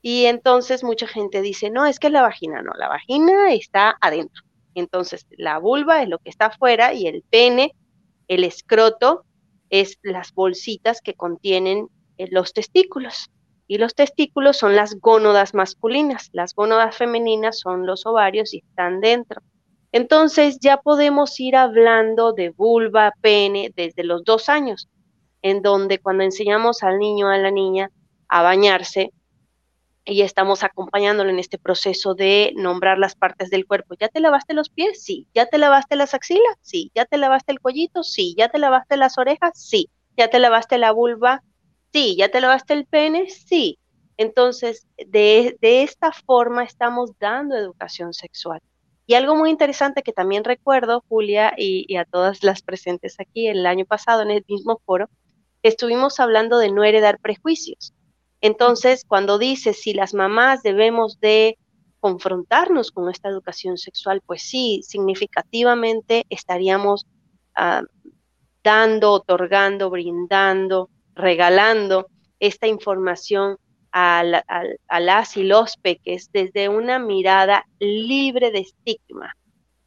Y 0.01 0.25
entonces 0.25 0.83
mucha 0.83 1.07
gente 1.07 1.41
dice, 1.41 1.69
no, 1.69 1.85
es 1.85 1.97
que 1.97 2.09
la 2.09 2.23
vagina 2.23 2.61
no, 2.61 2.73
la 2.73 2.89
vagina 2.89 3.53
está 3.53 3.97
adentro. 4.01 4.43
Entonces 4.75 5.27
la 5.29 5.59
vulva 5.59 6.03
es 6.03 6.09
lo 6.09 6.19
que 6.19 6.29
está 6.29 6.47
afuera 6.47 6.93
y 6.93 7.07
el 7.07 7.23
pene, 7.29 7.73
el 8.27 8.43
escroto, 8.43 9.23
es 9.69 9.97
las 10.01 10.33
bolsitas 10.33 10.99
que 11.01 11.13
contienen 11.13 11.87
eh, 12.17 12.27
los 12.31 12.51
testículos. 12.51 13.29
Y 13.71 13.77
los 13.77 13.95
testículos 13.95 14.57
son 14.57 14.75
las 14.75 14.99
gónodas 14.99 15.53
masculinas, 15.53 16.29
las 16.33 16.53
gónodas 16.53 16.97
femeninas 16.97 17.57
son 17.57 17.85
los 17.85 18.05
ovarios 18.05 18.53
y 18.53 18.57
están 18.57 18.99
dentro. 18.99 19.41
Entonces 19.93 20.57
ya 20.59 20.75
podemos 20.75 21.39
ir 21.39 21.55
hablando 21.55 22.33
de 22.33 22.49
vulva, 22.49 23.13
pene 23.21 23.71
desde 23.73 24.03
los 24.03 24.25
dos 24.25 24.49
años, 24.49 24.89
en 25.41 25.61
donde 25.61 25.99
cuando 25.99 26.25
enseñamos 26.25 26.83
al 26.83 26.99
niño 26.99 27.29
a 27.29 27.37
la 27.37 27.49
niña 27.49 27.91
a 28.27 28.41
bañarse 28.41 29.13
y 30.03 30.23
estamos 30.23 30.65
acompañándolo 30.65 31.29
en 31.29 31.39
este 31.39 31.57
proceso 31.57 32.13
de 32.13 32.51
nombrar 32.57 32.97
las 32.97 33.15
partes 33.15 33.49
del 33.51 33.65
cuerpo. 33.65 33.95
¿Ya 33.97 34.09
te 34.09 34.19
lavaste 34.19 34.53
los 34.53 34.69
pies? 34.69 35.01
Sí. 35.01 35.29
¿Ya 35.33 35.45
te 35.45 35.57
lavaste 35.57 35.95
las 35.95 36.13
axilas? 36.13 36.57
Sí. 36.59 36.91
¿Ya 36.93 37.05
te 37.05 37.17
lavaste 37.17 37.53
el 37.53 37.61
cuellito? 37.61 38.03
Sí. 38.03 38.35
¿Ya 38.37 38.49
te 38.49 38.59
lavaste 38.59 38.97
las 38.97 39.17
orejas? 39.17 39.53
Sí. 39.55 39.89
¿Ya 40.17 40.27
te 40.27 40.39
lavaste 40.39 40.77
la 40.77 40.91
vulva? 40.91 41.41
Sí. 41.93 42.15
¿Ya 42.17 42.29
te 42.29 42.41
lavaste 42.41 42.73
el 42.73 42.85
pene? 42.85 43.29
Sí. 43.29 43.77
Entonces, 44.17 44.87
de, 44.97 45.57
de 45.61 45.83
esta 45.83 46.11
forma 46.11 46.63
estamos 46.63 47.11
dando 47.19 47.55
educación 47.55 48.13
sexual. 48.13 48.61
Y 49.11 49.15
algo 49.15 49.35
muy 49.35 49.49
interesante 49.49 50.03
que 50.03 50.13
también 50.13 50.45
recuerdo, 50.45 51.03
Julia, 51.09 51.53
y, 51.57 51.97
a 51.97 52.05
todas 52.05 52.43
las 52.43 52.61
presentes 52.61 53.19
aquí 53.19 53.47
el 53.47 53.65
año 53.65 53.83
pasado 53.83 54.21
en 54.21 54.31
el 54.31 54.45
mismo 54.47 54.79
foro, 54.85 55.09
estuvimos 55.63 56.21
hablando 56.21 56.57
de 56.59 56.71
no 56.71 56.85
heredar 56.85 57.19
prejuicios. 57.19 57.93
Entonces, 58.39 59.03
cuando 59.05 59.37
dice 59.37 59.73
si 59.73 59.93
las 59.93 60.13
mamás 60.13 60.63
debemos 60.63 61.19
de 61.19 61.57
confrontarnos 61.99 62.91
con 62.91 63.09
esta 63.09 63.27
educación 63.27 63.77
sexual, 63.77 64.21
pues 64.25 64.43
sí, 64.43 64.81
significativamente 64.83 66.25
estaríamos 66.29 67.05
ah, 67.53 67.83
dando, 68.63 69.11
otorgando, 69.11 69.89
brindando, 69.89 70.89
regalando 71.21 72.07
esta 72.39 72.67
información 72.67 73.57
a, 73.91 74.23
las 74.99 75.37
y 75.37 75.43
los 75.43 75.77
peques 75.77 76.29
desde 76.31 76.69
una 76.69 76.99
mirada 76.99 77.65
libre 77.79 78.51
de 78.51 78.59
estigma. 78.59 79.35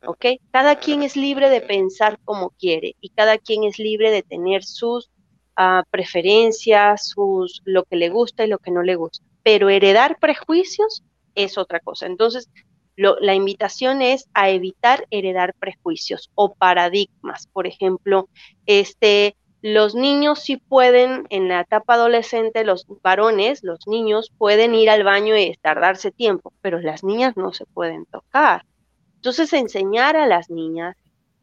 ¿Ok? 0.06 0.26
Cada 0.50 0.76
quien 0.76 1.02
es 1.02 1.16
libre 1.16 1.48
de 1.48 1.62
pensar 1.62 2.18
como 2.24 2.50
quiere 2.50 2.94
y 3.00 3.08
cada 3.10 3.38
quien 3.38 3.64
es 3.64 3.78
libre 3.78 4.10
de 4.10 4.22
tener 4.22 4.62
sus 4.62 5.10
ah, 5.56 5.82
preferencias, 5.90 7.08
sus, 7.08 7.62
lo 7.64 7.84
que 7.84 7.96
le 7.96 8.10
gusta 8.10 8.44
y 8.44 8.48
lo 8.48 8.58
que 8.58 8.70
no 8.70 8.82
le 8.82 8.96
gusta. 8.96 9.24
Pero 9.42 9.70
heredar 9.70 10.18
prejuicios 10.18 11.02
es 11.34 11.56
otra 11.56 11.80
cosa. 11.80 12.06
Entonces, 12.06 12.50
la 12.96 13.34
invitación 13.34 14.02
es 14.02 14.28
a 14.34 14.50
evitar 14.50 15.06
heredar 15.10 15.54
prejuicios 15.58 16.30
o 16.34 16.54
paradigmas. 16.54 17.48
Por 17.48 17.66
ejemplo, 17.66 18.28
este, 18.66 19.36
los 19.64 19.94
niños 19.94 20.40
sí 20.40 20.58
pueden, 20.58 21.24
en 21.30 21.48
la 21.48 21.60
etapa 21.60 21.94
adolescente, 21.94 22.64
los 22.64 22.86
varones, 23.02 23.64
los 23.64 23.86
niños 23.86 24.30
pueden 24.36 24.74
ir 24.74 24.90
al 24.90 25.04
baño 25.04 25.38
y 25.38 25.56
tardarse 25.56 26.10
tiempo, 26.10 26.52
pero 26.60 26.80
las 26.80 27.02
niñas 27.02 27.34
no 27.38 27.54
se 27.54 27.64
pueden 27.64 28.04
tocar. 28.04 28.66
Entonces, 29.14 29.54
enseñar 29.54 30.18
a 30.18 30.26
las 30.26 30.50
niñas, 30.50 30.96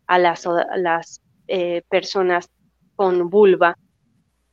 a 0.05 0.19
las, 0.19 0.45
eh, 1.47 1.82
personas 1.89 2.51
con 2.95 3.32
vulva, 3.32 3.76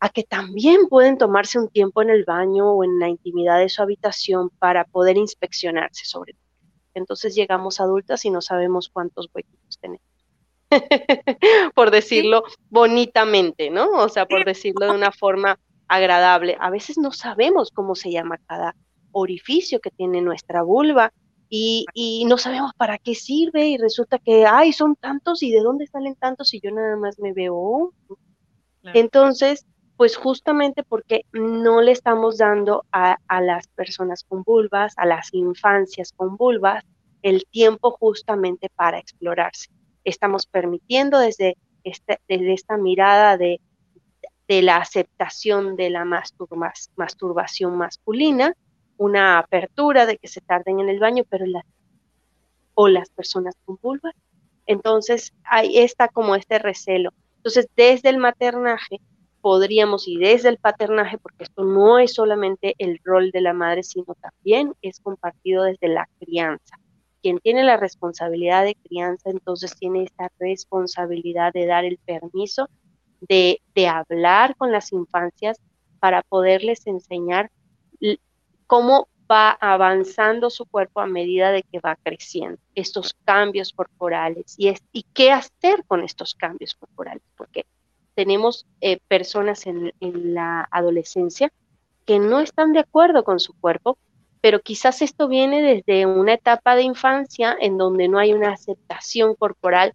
a 0.01 0.09
que 0.09 0.23
también 0.25 0.89
pueden 0.89 1.19
tomarse 1.19 1.59
un 1.59 1.69
tiempo 1.69 2.01
en 2.01 2.09
el 2.09 2.25
baño 2.25 2.71
o 2.71 2.85
en 2.85 2.99
la 2.99 3.11
intimidad 3.11 3.59
de 3.59 3.69
su 3.69 3.83
habitación 3.83 4.49
para 4.49 4.85
poder 4.87 5.19
inspeccionarse 5.19 6.07
sobre 6.07 6.33
todo. 6.33 6.43
Entonces 6.95 7.35
llegamos 7.35 7.83
adultas 7.83 8.25
y 8.25 8.31
no 8.31 8.41
sabemos 8.41 8.89
cuántos 8.89 9.29
huequitos 9.35 9.79
tenemos. 9.79 10.08
por 11.75 11.91
decirlo 11.91 12.45
bonitamente, 12.71 13.71
¿no? 13.71 13.91
O 13.93 14.09
sea, 14.09 14.27
por 14.27 14.45
decirlo 14.45 14.87
de 14.87 14.93
una 14.93 15.13
forma 15.13 15.59
agradable. 15.89 16.57
A 16.61 16.71
veces 16.71 16.99
no 16.99 17.13
sabemos 17.13 17.71
cómo 17.71 17.95
se 17.95 18.11
llama 18.11 18.39
cada 18.47 18.77
orificio 19.13 19.81
que 19.81 19.91
tiene 19.91 20.21
nuestra 20.21 20.63
vulva 20.63 21.13
y, 21.51 21.87
no 22.27 22.37
sabemos 22.37 22.73
para 22.77 22.99
qué 22.99 23.15
sirve 23.15 23.69
y 23.69 23.79
resulta 23.79 24.19
que, 24.19 24.45
ay, 24.45 24.73
son 24.73 24.97
tantos 24.97 25.43
y 25.43 25.51
de 25.51 25.61
dónde 25.61 25.87
salen 25.87 26.15
tantos 26.15 26.53
y 26.53 26.61
yo 26.61 26.71
nada 26.71 26.97
más 26.97 27.19
me 27.19 27.33
veo. 27.33 27.95
Entonces, 28.93 29.67
pues 29.97 30.17
justamente 30.17 30.83
porque 30.83 31.23
no 31.33 31.81
le 31.81 31.93
estamos 31.93 32.37
dando 32.37 32.85
a, 32.93 33.17
a 33.27 33.41
las 33.41 33.67
personas 33.69 34.25
con 34.25 34.43
vulvas, 34.43 34.93
a 34.99 35.07
las 35.07 35.33
infancias 35.33 36.13
con 36.13 36.37
vulvas, 36.37 36.85
el 37.23 37.47
tiempo 37.51 37.93
justamente 37.93 38.69
para 38.77 38.99
explorarse 38.99 39.69
estamos 40.09 40.47
permitiendo 40.47 41.19
desde, 41.19 41.57
este, 41.85 42.21
esta 42.29 42.77
mirada 42.77 43.37
de, 43.37 43.61
la 44.49 44.79
aceptación 44.79 45.77
de 45.77 45.91
la 45.91 46.07
masturbación 46.97 47.77
masculina, 47.77 48.55
una 48.97 49.39
apertura 49.39 50.07
de 50.07 50.17
que 50.17 50.27
se 50.27 50.41
tarden 50.41 50.81
en 50.81 50.89
el 50.89 50.99
baño, 50.99 51.25
pero 51.29 51.45
la, 51.45 51.67
o 52.73 52.89
las 52.89 53.11
personas 53.11 53.55
con 53.67 53.79
vulva. 53.83 54.11
Entonces, 54.65 55.35
ahí 55.45 55.79
está 55.79 56.09
como 56.09 56.35
este 56.35 56.59
recelo. 56.59 57.13
Entonces, 57.37 57.69
desde 57.77 58.09
el 58.09 58.17
maternaje 58.17 59.01
podríamos, 59.43 60.09
y 60.09 60.17
desde 60.17 60.49
el 60.49 60.57
paternaje, 60.57 61.19
porque 61.19 61.45
esto 61.45 61.65
no 61.65 61.99
es 61.99 62.15
solamente 62.15 62.75
el 62.79 63.01
rol 63.05 63.31
de 63.31 63.43
la 63.43 63.53
madre, 63.53 63.83
sino 63.83 64.15
también 64.15 64.75
es 64.81 64.99
compartido 65.01 65.65
desde 65.65 65.89
la 65.89 66.09
crianza 66.19 66.79
quien 67.23 67.39
tiene 67.39 67.65
la 67.65 67.77
responsabilidad 67.77 68.65
de 68.65 68.75
crianza, 68.75 69.31
entonces 69.31 69.75
tiene 69.77 70.05
esta 70.05 70.31
responsabilidad 70.39 71.53
de 71.53 71.67
dar 71.67 71.85
el 71.85 71.99
permiso 71.99 72.69
de, 73.21 73.61
hablar 73.89 74.57
con 74.57 74.73
las 74.73 74.93
infancias 74.93 75.61
para 76.01 76.23
poderles 76.23 76.87
enseñar 76.87 77.51
cómo 78.67 79.09
va 79.31 79.51
avanzando 79.51 80.51
su 80.51 80.65
cuerpo 80.65 81.01
a 81.01 81.07
medida 81.07 81.53
de 81.53 81.63
que 81.63 81.81
va 81.81 81.97
creciendo, 81.97 82.59
estos 82.75 83.15
cambios 83.25 83.73
corporales 83.73 84.55
y, 84.57 84.69
es, 84.69 84.81
y 84.93 85.05
qué 85.13 85.33
hacer 85.33 85.85
con 85.87 86.03
estos 86.03 86.35
cambios 86.35 86.75
corporales, 86.75 87.23
porque 87.37 87.67
tenemos 88.15 88.67
eh, 88.81 88.99
personas 89.09 89.67
en, 89.67 89.93
en 90.01 90.35
la 90.35 90.67
adolescencia 90.71 91.53
que 92.07 92.19
no 92.19 92.41
están 92.41 92.73
de 92.73 92.81
acuerdo 92.81 93.23
con 93.23 93.39
su 93.39 93.53
cuerpo, 93.61 93.99
pero 94.41 94.61
quizás 94.61 95.03
esto 95.03 95.29
viene 95.29 95.63
desde 95.63 96.07
una 96.07 96.35
etapa 96.35 96.77
de 96.77 96.83
infancia 96.83 97.57
en 97.61 97.79
donde 97.79 98.09
no 98.09 98.19
hay 98.19 98.33
una 98.33 98.53
aceptación 98.53 99.35
corporal 99.35 99.95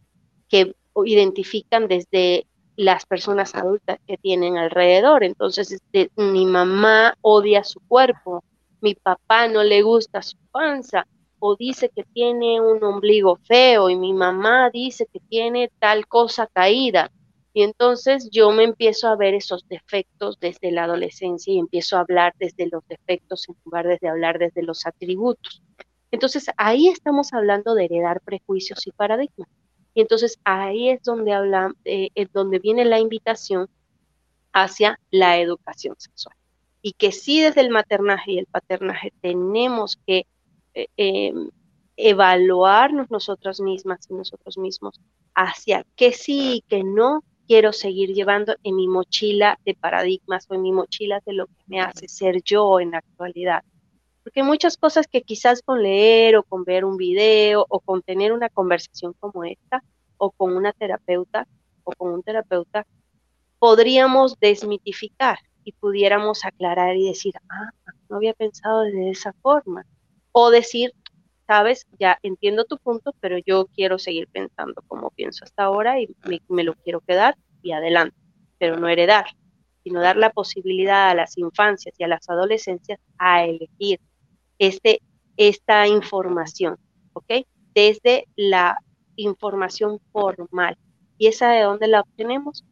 que 0.49 0.75
identifican 1.05 1.87
desde 1.87 2.45
las 2.75 3.05
personas 3.05 3.55
adultas 3.55 3.99
que 4.07 4.17
tienen 4.17 4.57
alrededor. 4.57 5.23
Entonces, 5.23 5.71
este, 5.71 6.11
mi 6.15 6.45
mamá 6.45 7.15
odia 7.21 7.63
su 7.63 7.79
cuerpo, 7.87 8.43
mi 8.81 8.95
papá 8.95 9.47
no 9.47 9.63
le 9.63 9.81
gusta 9.81 10.21
su 10.21 10.37
panza, 10.51 11.07
o 11.39 11.55
dice 11.55 11.89
que 11.93 12.03
tiene 12.03 12.61
un 12.61 12.83
ombligo 12.83 13.37
feo, 13.43 13.89
y 13.89 13.95
mi 13.95 14.13
mamá 14.13 14.69
dice 14.69 15.07
que 15.11 15.19
tiene 15.19 15.71
tal 15.79 16.07
cosa 16.07 16.47
caída. 16.47 17.11
Y 17.53 17.61
entonces 17.61 18.29
yo 18.31 18.51
me 18.51 18.63
empiezo 18.63 19.07
a 19.07 19.15
ver 19.15 19.35
esos 19.35 19.67
defectos 19.67 20.39
desde 20.39 20.71
la 20.71 20.85
adolescencia 20.85 21.53
y 21.53 21.59
empiezo 21.59 21.97
a 21.97 22.01
hablar 22.01 22.33
desde 22.39 22.67
los 22.67 22.85
defectos 22.87 23.47
en 23.47 23.55
lugar 23.63 23.99
de 23.99 24.09
hablar 24.09 24.39
desde 24.39 24.63
los 24.63 24.87
atributos. 24.87 25.61
Entonces 26.09 26.47
ahí 26.57 26.87
estamos 26.87 27.31
hablando 27.31 27.75
de 27.75 27.85
heredar 27.85 28.21
prejuicios 28.21 28.85
y 28.87 28.91
paradigmas. 28.91 29.49
Y 29.93 30.01
entonces 30.01 30.39
ahí 30.43 30.89
es 30.89 31.03
donde 31.03 31.33
habla, 31.33 31.71
eh, 31.85 32.09
es 32.15 32.31
donde 32.33 32.57
viene 32.57 32.85
la 32.85 32.99
invitación 32.99 33.69
hacia 34.51 34.99
la 35.11 35.37
educación 35.39 35.95
sexual. 35.99 36.35
Y 36.81 36.93
que 36.93 37.11
sí 37.11 37.41
desde 37.41 37.61
el 37.61 37.69
maternaje 37.69 38.33
y 38.33 38.39
el 38.39 38.47
paternaje 38.47 39.13
tenemos 39.21 39.97
que 40.07 40.25
eh, 40.73 40.87
em, 40.97 41.51
evaluarnos 41.97 43.11
nosotras 43.11 43.61
mismas 43.61 44.07
y 44.09 44.15
nosotros 44.15 44.57
mismos 44.57 44.99
hacia 45.35 45.85
qué 45.95 46.11
sí 46.11 46.55
y 46.55 46.61
qué 46.61 46.83
no 46.83 47.23
quiero 47.47 47.73
seguir 47.73 48.13
llevando 48.13 48.55
en 48.63 48.75
mi 48.75 48.87
mochila 48.87 49.59
de 49.65 49.75
paradigmas 49.75 50.45
o 50.49 50.55
en 50.55 50.61
mi 50.61 50.71
mochila 50.71 51.21
de 51.25 51.33
lo 51.33 51.47
que 51.47 51.63
me 51.67 51.81
hace 51.81 52.07
ser 52.07 52.41
yo 52.43 52.79
en 52.79 52.91
la 52.91 52.99
actualidad. 52.99 53.63
Porque 54.23 54.43
muchas 54.43 54.77
cosas 54.77 55.07
que 55.07 55.21
quizás 55.21 55.61
con 55.61 55.83
leer 55.83 56.37
o 56.37 56.43
con 56.43 56.63
ver 56.63 56.85
un 56.85 56.97
video 56.97 57.65
o 57.67 57.79
con 57.79 58.01
tener 58.01 58.31
una 58.31 58.49
conversación 58.49 59.13
como 59.19 59.43
esta 59.43 59.83
o 60.17 60.31
con 60.31 60.55
una 60.55 60.71
terapeuta 60.71 61.47
o 61.83 61.91
con 61.91 62.13
un 62.13 62.23
terapeuta, 62.23 62.87
podríamos 63.59 64.39
desmitificar 64.39 65.39
y 65.65 65.73
pudiéramos 65.73 66.45
aclarar 66.45 66.95
y 66.95 67.07
decir, 67.07 67.33
ah, 67.49 67.69
no 68.09 68.17
había 68.17 68.33
pensado 68.33 68.81
de 68.81 69.09
esa 69.09 69.33
forma. 69.41 69.85
O 70.31 70.49
decir, 70.49 70.93
sabes, 71.47 71.87
ya 71.99 72.19
entiendo 72.23 72.65
tu 72.65 72.77
punto, 72.77 73.13
pero 73.19 73.37
yo 73.37 73.67
quiero 73.67 73.99
seguir 73.99 74.27
pensando 74.27 74.81
como 74.87 75.09
pienso 75.11 75.43
hasta 75.43 75.63
ahora 75.63 75.99
y 75.99 76.15
me, 76.47 76.63
lo 76.63 76.73
quiero 76.75 77.01
quedar 77.01 77.35
y 77.61 77.71
adelante, 77.71 78.15
pero 78.57 78.77
no 78.77 78.87
heredar, 78.87 79.25
sino 79.83 80.01
dar 80.01 80.17
la 80.17 80.31
posibilidad 80.31 81.09
a 81.09 81.15
las 81.15 81.37
infancias 81.37 81.95
y 81.97 82.03
a 82.03 82.07
las 82.07 82.29
adolescencias 82.29 82.99
a 83.17 83.45
elegir 83.45 83.99
este, 84.59 85.01
esta 85.37 85.87
información, 85.87 86.77
¿ok? 87.13 87.45
Desde 87.73 88.27
la 88.35 88.77
información 89.15 89.99
formal. 90.11 90.77
¿Y 91.17 91.27
esa 91.27 91.49
de 91.49 91.61
dónde 91.61 91.87
la 91.87 92.01
obtenemos? 92.01 92.65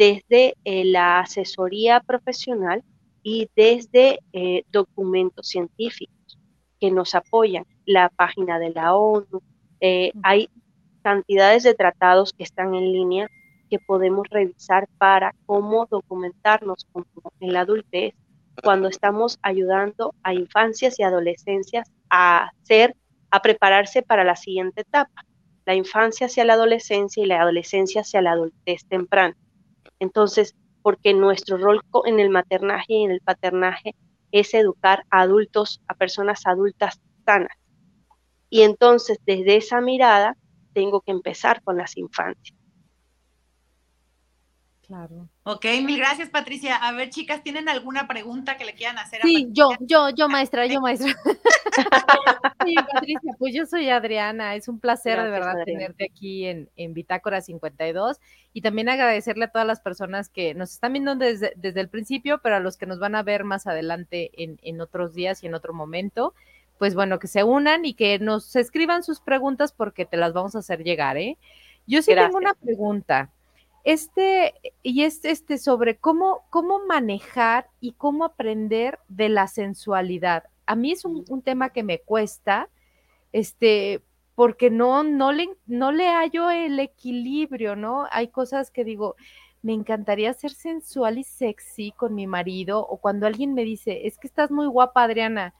desde 0.00 0.56
eh, 0.64 0.86
la 0.86 1.20
asesoría 1.20 2.00
profesional 2.00 2.82
y 3.22 3.50
desde 3.54 4.20
eh, 4.32 4.64
documentos 4.72 5.48
científicos 5.48 6.38
que 6.80 6.90
nos 6.90 7.14
apoyan. 7.14 7.66
La 7.90 8.08
página 8.08 8.60
de 8.60 8.70
la 8.70 8.94
ONU, 8.94 9.42
hay 10.22 10.48
cantidades 11.02 11.64
de 11.64 11.74
tratados 11.74 12.32
que 12.32 12.44
están 12.44 12.76
en 12.76 12.92
línea 12.92 13.28
que 13.68 13.80
podemos 13.80 14.28
revisar 14.30 14.86
para 14.96 15.34
cómo 15.44 15.86
documentarnos 15.86 16.86
en 17.40 17.52
la 17.52 17.62
adultez 17.62 18.14
cuando 18.62 18.86
estamos 18.86 19.40
ayudando 19.42 20.14
a 20.22 20.34
infancias 20.34 21.00
y 21.00 21.02
adolescencias 21.02 21.90
a 22.10 22.52
hacer, 22.62 22.94
a 23.32 23.42
prepararse 23.42 24.02
para 24.02 24.22
la 24.22 24.36
siguiente 24.36 24.82
etapa, 24.82 25.24
la 25.66 25.74
infancia 25.74 26.26
hacia 26.26 26.44
la 26.44 26.52
adolescencia 26.52 27.24
y 27.24 27.26
la 27.26 27.40
adolescencia 27.40 28.02
hacia 28.02 28.22
la 28.22 28.32
adultez 28.32 28.84
temprana. 28.86 29.36
Entonces, 29.98 30.54
porque 30.82 31.12
nuestro 31.12 31.56
rol 31.56 31.82
en 32.04 32.20
el 32.20 32.30
maternaje 32.30 32.92
y 32.92 33.02
en 33.02 33.10
el 33.10 33.20
paternaje 33.20 33.96
es 34.30 34.54
educar 34.54 35.04
a 35.10 35.22
adultos, 35.22 35.80
a 35.88 35.94
personas 35.94 36.46
adultas 36.46 37.00
sanas. 37.24 37.59
Y 38.50 38.62
entonces, 38.62 39.18
desde 39.24 39.56
esa 39.56 39.80
mirada, 39.80 40.36
tengo 40.74 41.00
que 41.00 41.12
empezar 41.12 41.62
con 41.62 41.76
las 41.76 41.96
infancias. 41.96 42.58
Claro. 44.90 45.28
Ok, 45.44 45.66
mil 45.84 45.98
gracias, 45.98 46.30
Patricia. 46.30 46.74
A 46.74 46.90
ver, 46.90 47.10
chicas, 47.10 47.44
¿tienen 47.44 47.68
alguna 47.68 48.08
pregunta 48.08 48.56
que 48.56 48.64
le 48.64 48.74
quieran 48.74 48.98
hacer? 48.98 49.20
Sí, 49.22 49.46
yo, 49.52 49.68
yo, 49.78 50.10
yo, 50.10 50.28
maestra, 50.28 50.66
yo, 50.66 50.80
maestra. 50.80 51.14
sí, 52.66 52.74
Patricia, 52.74 53.32
pues 53.38 53.54
yo 53.54 53.66
soy 53.66 53.88
Adriana. 53.88 54.56
Es 54.56 54.66
un 54.66 54.80
placer 54.80 55.22
de 55.22 55.30
verdad 55.30 55.54
tenerte 55.64 56.06
aquí 56.10 56.44
en, 56.44 56.68
en, 56.74 56.92
Bitácora 56.92 57.40
52 57.40 58.18
y 58.52 58.62
también 58.62 58.88
agradecerle 58.88 59.44
a 59.44 59.52
todas 59.52 59.66
las 59.66 59.80
personas 59.80 60.28
que 60.28 60.54
nos 60.54 60.72
están 60.72 60.94
viendo 60.94 61.14
desde, 61.14 61.52
desde 61.54 61.82
el 61.82 61.88
principio, 61.88 62.40
pero 62.42 62.56
a 62.56 62.60
los 62.60 62.76
que 62.76 62.86
nos 62.86 62.98
van 62.98 63.14
a 63.14 63.22
ver 63.22 63.44
más 63.44 63.68
adelante 63.68 64.32
en, 64.42 64.58
en 64.60 64.80
otros 64.80 65.14
días 65.14 65.44
y 65.44 65.46
en 65.46 65.54
otro 65.54 65.72
momento 65.72 66.34
pues 66.80 66.94
bueno, 66.94 67.18
que 67.18 67.28
se 67.28 67.44
unan 67.44 67.84
y 67.84 67.92
que 67.92 68.18
nos 68.18 68.56
escriban 68.56 69.02
sus 69.02 69.20
preguntas 69.20 69.70
porque 69.70 70.06
te 70.06 70.16
las 70.16 70.32
vamos 70.32 70.56
a 70.56 70.60
hacer 70.60 70.82
llegar, 70.82 71.18
¿eh? 71.18 71.36
Yo 71.86 72.00
sí 72.00 72.14
tengo 72.14 72.38
una 72.38 72.54
pregunta. 72.54 73.30
Este, 73.84 74.54
y 74.82 75.02
es 75.02 75.22
este 75.26 75.58
sobre 75.58 75.98
cómo, 75.98 76.40
cómo 76.48 76.86
manejar 76.86 77.68
y 77.80 77.92
cómo 77.92 78.24
aprender 78.24 78.98
de 79.08 79.28
la 79.28 79.46
sensualidad. 79.46 80.44
A 80.64 80.74
mí 80.74 80.92
es 80.92 81.04
un, 81.04 81.42
tema 81.42 81.68
que 81.68 81.82
me 81.82 81.98
cuesta, 81.98 82.70
este, 83.32 84.00
porque 84.34 84.70
no, 84.70 85.02
no 85.02 85.32
le, 85.32 85.50
no 85.66 85.92
le 85.92 86.08
hallo 86.08 86.50
el 86.50 86.78
equilibrio, 86.78 87.76
¿no? 87.76 88.06
Hay 88.10 88.28
cosas 88.28 88.70
que 88.70 88.84
digo, 88.84 89.16
me 89.60 89.74
encantaría 89.74 90.32
ser 90.32 90.52
sensual 90.52 91.18
y 91.18 91.24
sexy 91.24 91.92
con 91.92 92.14
mi 92.14 92.26
marido, 92.26 92.80
o 92.80 92.96
cuando 92.96 93.26
alguien 93.26 93.52
me 93.52 93.64
dice, 93.64 94.06
es 94.06 94.16
que 94.16 94.26
estás 94.26 94.50
muy 94.50 94.66
guapa, 94.66 95.02
Adriana, 95.02 95.52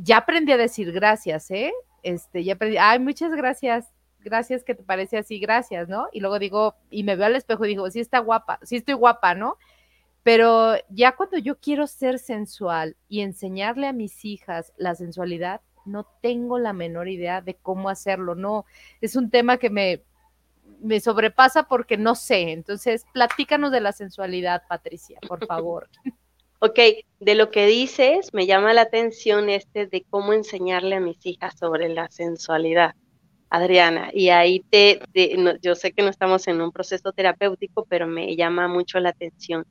ya 0.00 0.18
aprendí 0.18 0.52
a 0.52 0.56
decir 0.56 0.92
gracias, 0.92 1.50
¿eh? 1.50 1.72
Este, 2.02 2.44
ya 2.44 2.54
aprendí, 2.54 2.76
ay, 2.78 2.98
muchas 2.98 3.32
gracias, 3.32 3.92
gracias 4.20 4.64
que 4.64 4.74
te 4.74 4.82
parece 4.82 5.18
así, 5.18 5.38
gracias, 5.38 5.88
¿no? 5.88 6.08
Y 6.12 6.20
luego 6.20 6.38
digo, 6.38 6.74
y 6.90 7.04
me 7.04 7.16
veo 7.16 7.26
al 7.26 7.36
espejo 7.36 7.64
y 7.64 7.68
digo, 7.68 7.90
sí 7.90 8.00
está 8.00 8.18
guapa, 8.18 8.58
sí 8.62 8.76
estoy 8.76 8.94
guapa, 8.94 9.34
¿no? 9.34 9.56
Pero 10.22 10.74
ya 10.88 11.12
cuando 11.16 11.38
yo 11.38 11.58
quiero 11.58 11.86
ser 11.86 12.18
sensual 12.18 12.96
y 13.08 13.20
enseñarle 13.22 13.88
a 13.88 13.92
mis 13.92 14.24
hijas 14.24 14.72
la 14.76 14.94
sensualidad, 14.94 15.60
no 15.84 16.06
tengo 16.20 16.58
la 16.58 16.72
menor 16.72 17.08
idea 17.08 17.40
de 17.40 17.54
cómo 17.54 17.88
hacerlo, 17.88 18.34
no, 18.34 18.64
es 19.00 19.16
un 19.16 19.30
tema 19.30 19.56
que 19.56 19.68
me, 19.68 20.02
me 20.80 21.00
sobrepasa 21.00 21.64
porque 21.64 21.96
no 21.96 22.14
sé. 22.14 22.52
Entonces, 22.52 23.04
platícanos 23.12 23.72
de 23.72 23.80
la 23.80 23.92
sensualidad, 23.92 24.62
Patricia, 24.68 25.18
por 25.26 25.44
favor. 25.46 25.88
Ok, 26.64 26.78
de 27.18 27.34
lo 27.34 27.50
que 27.50 27.66
dices, 27.66 28.32
me 28.32 28.46
llama 28.46 28.72
la 28.72 28.82
atención 28.82 29.48
este 29.48 29.88
de 29.88 30.04
cómo 30.08 30.32
enseñarle 30.32 30.94
a 30.94 31.00
mis 31.00 31.18
hijas 31.26 31.58
sobre 31.58 31.88
la 31.88 32.08
sensualidad. 32.08 32.94
Adriana, 33.50 34.10
y 34.14 34.28
ahí 34.28 34.60
te, 34.70 35.00
yo 35.60 35.74
sé 35.74 35.90
que 35.90 36.04
no 36.04 36.08
estamos 36.08 36.46
en 36.46 36.60
un 36.60 36.70
proceso 36.70 37.10
terapéutico, 37.10 37.84
pero 37.88 38.06
me 38.06 38.36
llama 38.36 38.68
mucho 38.68 39.00
la 39.00 39.08
atención. 39.08 39.66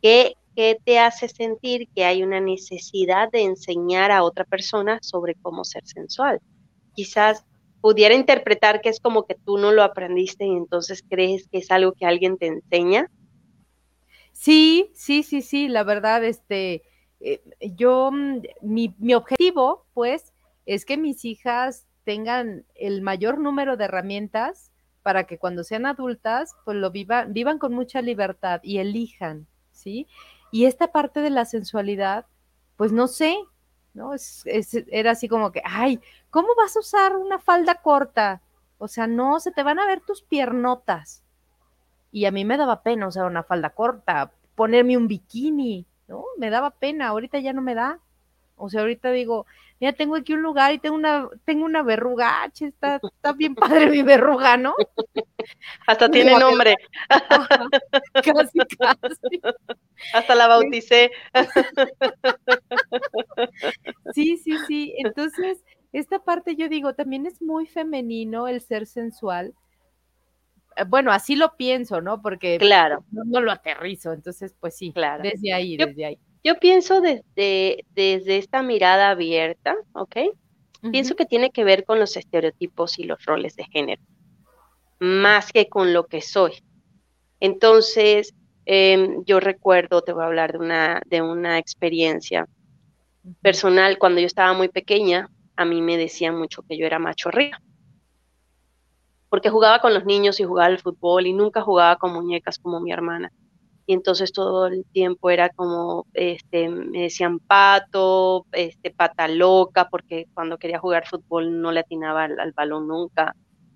¿Qué, 0.00 0.32
¿Qué 0.56 0.78
te 0.82 0.98
hace 0.98 1.28
sentir 1.28 1.90
que 1.94 2.06
hay 2.06 2.22
una 2.22 2.40
necesidad 2.40 3.30
de 3.30 3.42
enseñar 3.42 4.10
a 4.10 4.22
otra 4.22 4.46
persona 4.46 4.98
sobre 5.02 5.34
cómo 5.34 5.62
ser 5.64 5.86
sensual? 5.86 6.40
Quizás 6.94 7.44
pudiera 7.82 8.14
interpretar 8.14 8.80
que 8.80 8.88
es 8.88 8.98
como 8.98 9.26
que 9.26 9.34
tú 9.34 9.58
no 9.58 9.72
lo 9.72 9.82
aprendiste 9.82 10.46
y 10.46 10.56
entonces 10.56 11.04
crees 11.06 11.46
que 11.48 11.58
es 11.58 11.70
algo 11.70 11.92
que 11.92 12.06
alguien 12.06 12.38
te 12.38 12.46
enseña. 12.46 13.10
Sí, 14.40 14.90
sí, 14.94 15.22
sí, 15.22 15.42
sí, 15.42 15.68
la 15.68 15.84
verdad, 15.84 16.24
este, 16.24 16.82
eh, 17.20 17.42
yo, 17.76 18.10
mm, 18.10 18.40
mi, 18.62 18.94
mi 18.98 19.12
objetivo, 19.12 19.84
pues, 19.92 20.32
es 20.64 20.86
que 20.86 20.96
mis 20.96 21.26
hijas 21.26 21.86
tengan 22.04 22.64
el 22.74 23.02
mayor 23.02 23.38
número 23.38 23.76
de 23.76 23.84
herramientas 23.84 24.72
para 25.02 25.24
que 25.24 25.36
cuando 25.36 25.62
sean 25.62 25.84
adultas, 25.84 26.54
pues 26.64 26.78
lo 26.78 26.90
vivan, 26.90 27.34
vivan 27.34 27.58
con 27.58 27.74
mucha 27.74 28.00
libertad 28.00 28.60
y 28.62 28.78
elijan, 28.78 29.46
¿sí? 29.72 30.06
Y 30.50 30.64
esta 30.64 30.90
parte 30.90 31.20
de 31.20 31.28
la 31.30 31.44
sensualidad, 31.44 32.24
pues 32.76 32.92
no 32.92 33.08
sé, 33.08 33.36
¿no? 33.92 34.14
Es, 34.14 34.42
era 34.90 35.10
así 35.10 35.28
como 35.28 35.52
que, 35.52 35.60
ay, 35.66 36.00
¿cómo 36.30 36.48
vas 36.56 36.76
a 36.76 36.80
usar 36.80 37.14
una 37.16 37.38
falda 37.40 37.74
corta? 37.74 38.40
O 38.78 38.88
sea, 38.88 39.06
no, 39.06 39.38
se 39.38 39.52
te 39.52 39.62
van 39.62 39.78
a 39.78 39.86
ver 39.86 40.00
tus 40.00 40.22
piernotas. 40.22 41.22
Y 42.12 42.24
a 42.24 42.30
mí 42.30 42.44
me 42.44 42.56
daba 42.56 42.82
pena 42.82 43.06
usar 43.08 43.26
una 43.26 43.42
falda 43.42 43.70
corta, 43.70 44.32
ponerme 44.54 44.96
un 44.96 45.08
bikini, 45.08 45.86
¿no? 46.08 46.24
Me 46.38 46.50
daba 46.50 46.70
pena, 46.70 47.08
ahorita 47.08 47.38
ya 47.38 47.52
no 47.52 47.62
me 47.62 47.74
da. 47.74 48.00
O 48.56 48.68
sea, 48.68 48.82
ahorita 48.82 49.10
digo, 49.10 49.46
mira, 49.80 49.94
tengo 49.94 50.16
aquí 50.16 50.34
un 50.34 50.42
lugar 50.42 50.74
y 50.74 50.78
tengo 50.78 50.94
una, 50.94 51.28
tengo 51.44 51.64
una 51.64 51.82
verruga, 51.82 52.44
está, 52.60 53.00
está 53.02 53.32
bien 53.32 53.54
padre 53.54 53.88
mi 53.88 54.02
verruga, 54.02 54.56
¿no? 54.58 54.74
Hasta 55.86 56.10
tiene 56.10 56.38
nombre. 56.38 56.76
casi, 58.12 58.58
casi. 58.78 59.40
Hasta 60.12 60.34
la 60.34 60.46
bauticé. 60.46 61.10
Sí, 64.12 64.36
sí, 64.36 64.58
sí. 64.66 64.94
Entonces, 64.98 65.64
esta 65.92 66.18
parte 66.18 66.56
yo 66.56 66.68
digo, 66.68 66.94
también 66.94 67.26
es 67.26 67.40
muy 67.40 67.66
femenino 67.66 68.48
el 68.48 68.60
ser 68.60 68.86
sensual. 68.86 69.54
Eh, 70.76 70.84
bueno, 70.86 71.12
así 71.12 71.36
lo 71.36 71.56
pienso, 71.56 72.00
¿no? 72.00 72.20
Porque 72.22 72.58
claro. 72.58 73.04
no, 73.10 73.40
lo 73.40 73.52
aterrizo. 73.52 74.12
Entonces, 74.12 74.54
pues 74.58 74.76
sí, 74.76 74.92
claro. 74.92 75.22
desde 75.22 75.52
ahí, 75.52 75.76
desde 75.76 76.04
ahí. 76.04 76.18
Yo 76.42 76.58
pienso 76.58 77.00
desde, 77.00 77.84
desde 77.94 78.38
esta 78.38 78.62
mirada 78.62 79.10
abierta, 79.10 79.76
¿ok? 79.92 80.16
Pienso 80.90 81.14
que 81.14 81.26
tiene 81.26 81.50
que 81.50 81.64
ver 81.64 81.84
con 81.84 81.98
los 81.98 82.16
estereotipos 82.16 82.98
y 82.98 83.04
los 83.04 83.22
roles 83.26 83.54
de 83.56 83.64
género, 83.64 84.02
más 84.98 85.52
que 85.52 85.68
con 85.68 85.92
lo 85.92 86.06
que 86.06 86.22
soy. 86.22 86.52
Entonces, 87.38 88.34
em, 88.64 89.22
yo 89.26 89.40
recuerdo, 89.40 90.00
te 90.00 90.12
voy 90.12 90.22
a 90.22 90.26
hablar 90.26 90.52
de 90.52 90.58
una, 90.58 91.02
de 91.04 91.20
una 91.20 91.58
experiencia 91.58 92.48
personal. 93.42 93.98
Cuando 93.98 94.20
yo 94.20 94.26
estaba 94.26 94.54
muy 94.54 94.68
pequeña, 94.68 95.28
a 95.56 95.66
mí 95.66 95.82
me 95.82 95.98
decían 95.98 96.38
mucho 96.38 96.62
que 96.62 96.78
yo 96.78 96.86
era 96.86 96.98
macho 96.98 97.30
porque 99.30 99.48
jugaba 99.48 99.78
con 99.78 99.94
los 99.94 100.04
niños 100.04 100.38
y 100.40 100.44
jugaba 100.44 100.66
al 100.66 100.78
fútbol 100.78 101.26
y 101.26 101.32
nunca 101.32 101.62
jugaba 101.62 101.96
con 101.96 102.12
muñecas 102.12 102.58
como 102.58 102.80
mi 102.80 102.92
hermana 102.92 103.32
y 103.90 103.92
entonces 103.92 104.30
todo 104.30 104.68
el 104.68 104.84
tiempo 104.92 105.30
era 105.30 105.48
como, 105.48 106.06
este, 106.14 106.68
me 106.68 107.02
decían 107.02 107.40
pato, 107.40 108.46
este, 108.52 108.92
pata 108.92 109.26
loca, 109.26 109.88
porque 109.90 110.26
cuando 110.32 110.58
quería 110.58 110.78
jugar 110.78 111.08
fútbol 111.08 111.60
no 111.60 111.72
le 111.72 111.80
atinaba 111.80 112.22
al, 112.22 112.52
balón 112.52 112.86
nunca. 112.86 113.34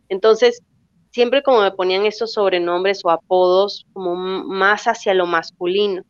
Entonces, 0.08 0.62
siempre 1.10 1.42
como 1.42 1.62
me 1.62 1.72
ponían 1.72 2.06
esos 2.06 2.34
sobrenombres 2.34 3.00
o 3.04 3.10
apodos 3.10 3.86
como 3.92 4.14
más 4.14 4.84
hacia 4.84 5.14
lo 5.14 5.26
masculino. 5.26 6.04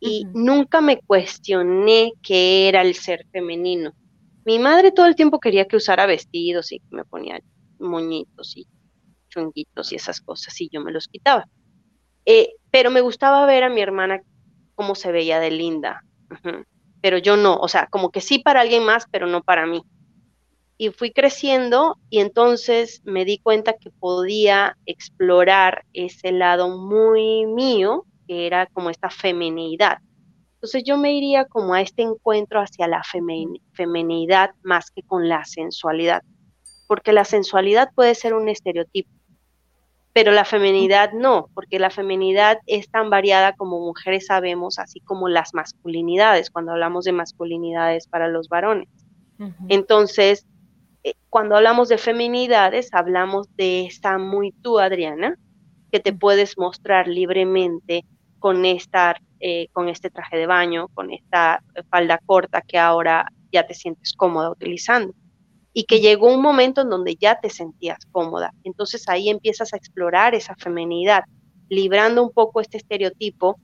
Y 0.00 0.26
nunca 0.34 0.80
me 0.80 0.98
cuestioné 0.98 2.14
qué 2.22 2.68
era 2.68 2.82
el 2.82 2.96
ser 2.96 3.24
femenino. 3.30 3.92
Mi 4.44 4.58
madre 4.58 4.90
todo 4.90 5.06
el 5.06 5.14
tiempo 5.14 5.38
quería 5.38 5.66
que 5.66 5.76
usara 5.76 6.06
vestidos 6.06 6.72
y 6.72 6.80
que 6.80 6.86
me 6.90 7.04
ponía 7.04 7.38
moñitos 7.78 8.56
y 8.56 8.66
chunguitos 9.28 9.92
y 9.92 9.96
esas 9.96 10.20
cosas 10.20 10.60
y 10.60 10.68
yo 10.70 10.80
me 10.80 10.92
los 10.92 11.08
quitaba. 11.08 11.46
Eh, 12.24 12.50
pero 12.70 12.90
me 12.90 13.00
gustaba 13.00 13.46
ver 13.46 13.64
a 13.64 13.70
mi 13.70 13.80
hermana 13.80 14.20
cómo 14.74 14.94
se 14.94 15.12
veía 15.12 15.40
de 15.40 15.50
linda. 15.50 16.04
Pero 17.00 17.18
yo 17.18 17.36
no, 17.36 17.56
o 17.56 17.68
sea, 17.68 17.86
como 17.86 18.10
que 18.10 18.20
sí 18.20 18.38
para 18.38 18.60
alguien 18.60 18.84
más, 18.84 19.06
pero 19.10 19.26
no 19.26 19.42
para 19.42 19.66
mí. 19.66 19.82
Y 20.76 20.90
fui 20.90 21.12
creciendo 21.12 21.96
y 22.10 22.20
entonces 22.20 23.00
me 23.04 23.24
di 23.24 23.38
cuenta 23.38 23.74
que 23.74 23.90
podía 23.90 24.76
explorar 24.86 25.84
ese 25.92 26.32
lado 26.32 26.76
muy 26.76 27.46
mío, 27.46 28.04
que 28.26 28.46
era 28.46 28.66
como 28.66 28.90
esta 28.90 29.10
feminidad. 29.10 29.98
Entonces 30.54 30.82
yo 30.84 30.98
me 30.98 31.12
iría 31.12 31.44
como 31.44 31.74
a 31.74 31.80
este 31.80 32.02
encuentro 32.02 32.60
hacia 32.60 32.88
la 32.88 33.02
feminidad 33.72 34.50
más 34.62 34.90
que 34.90 35.02
con 35.02 35.28
la 35.28 35.44
sensualidad, 35.44 36.22
porque 36.88 37.12
la 37.12 37.24
sensualidad 37.24 37.90
puede 37.94 38.16
ser 38.16 38.34
un 38.34 38.48
estereotipo, 38.48 39.10
pero 40.12 40.32
la 40.32 40.44
feminidad 40.44 41.12
no, 41.12 41.48
porque 41.54 41.78
la 41.78 41.90
feminidad 41.90 42.58
es 42.66 42.90
tan 42.90 43.10
variada 43.10 43.52
como 43.52 43.78
mujeres 43.78 44.26
sabemos, 44.26 44.80
así 44.80 44.98
como 45.00 45.28
las 45.28 45.54
masculinidades, 45.54 46.50
cuando 46.50 46.72
hablamos 46.72 47.04
de 47.04 47.12
masculinidades 47.12 48.08
para 48.08 48.26
los 48.26 48.48
varones. 48.48 48.88
Entonces, 49.68 50.46
eh, 51.04 51.14
cuando 51.30 51.54
hablamos 51.54 51.88
de 51.88 51.98
feminidades, 51.98 52.92
hablamos 52.92 53.54
de 53.54 53.86
esta 53.86 54.18
muy 54.18 54.50
tú, 54.50 54.80
Adriana, 54.80 55.38
que 55.92 56.00
te 56.00 56.12
puedes 56.12 56.58
mostrar 56.58 57.06
libremente 57.06 58.04
con, 58.40 58.64
esta, 58.64 59.14
eh, 59.38 59.68
con 59.72 59.88
este 59.88 60.10
traje 60.10 60.38
de 60.38 60.46
baño, 60.46 60.88
con 60.88 61.12
esta 61.12 61.62
falda 61.90 62.18
corta 62.26 62.62
que 62.62 62.78
ahora 62.78 63.30
ya 63.52 63.64
te 63.64 63.74
sientes 63.74 64.14
cómoda 64.14 64.50
utilizando 64.50 65.14
y 65.78 65.84
que 65.84 66.00
llegó 66.00 66.34
un 66.34 66.42
momento 66.42 66.80
en 66.80 66.90
donde 66.90 67.14
ya 67.14 67.38
te 67.38 67.50
sentías 67.50 68.04
cómoda. 68.10 68.52
Entonces 68.64 69.08
ahí 69.08 69.28
empiezas 69.28 69.72
a 69.72 69.76
explorar 69.76 70.34
esa 70.34 70.56
femenidad, 70.56 71.22
librando 71.68 72.20
un 72.20 72.32
poco 72.32 72.60
este 72.60 72.78
estereotipo 72.78 73.60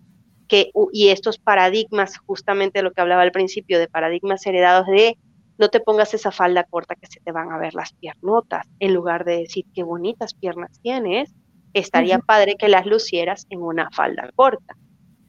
que, 0.47 0.71
y 0.93 1.09
estos 1.09 1.39
paradigmas, 1.39 2.19
justamente 2.19 2.83
lo 2.83 2.93
que 2.93 3.01
hablaba 3.01 3.23
al 3.23 3.33
principio, 3.33 3.81
de 3.81 3.89
paradigmas 3.89 4.47
heredados 4.47 4.87
de 4.87 5.19
no 5.59 5.71
te 5.71 5.81
pongas 5.81 6.15
esa 6.15 6.31
falda 6.31 6.63
corta 6.63 6.95
que 6.95 7.09
se 7.09 7.19
te 7.19 7.33
van 7.33 7.51
a 7.51 7.59
ver 7.59 7.75
las 7.75 7.93
piernotas, 7.95 8.65
en 8.79 8.95
lugar 8.95 9.25
de 9.25 9.39
decir 9.39 9.65
qué 9.75 9.83
bonitas 9.83 10.35
piernas 10.35 10.79
tienes, 10.83 11.35
estaría 11.73 12.21
padre 12.21 12.55
que 12.55 12.69
las 12.69 12.87
lucieras 12.87 13.45
en 13.51 13.61
una 13.61 13.91
falda 13.91 14.31
corta. 14.37 14.77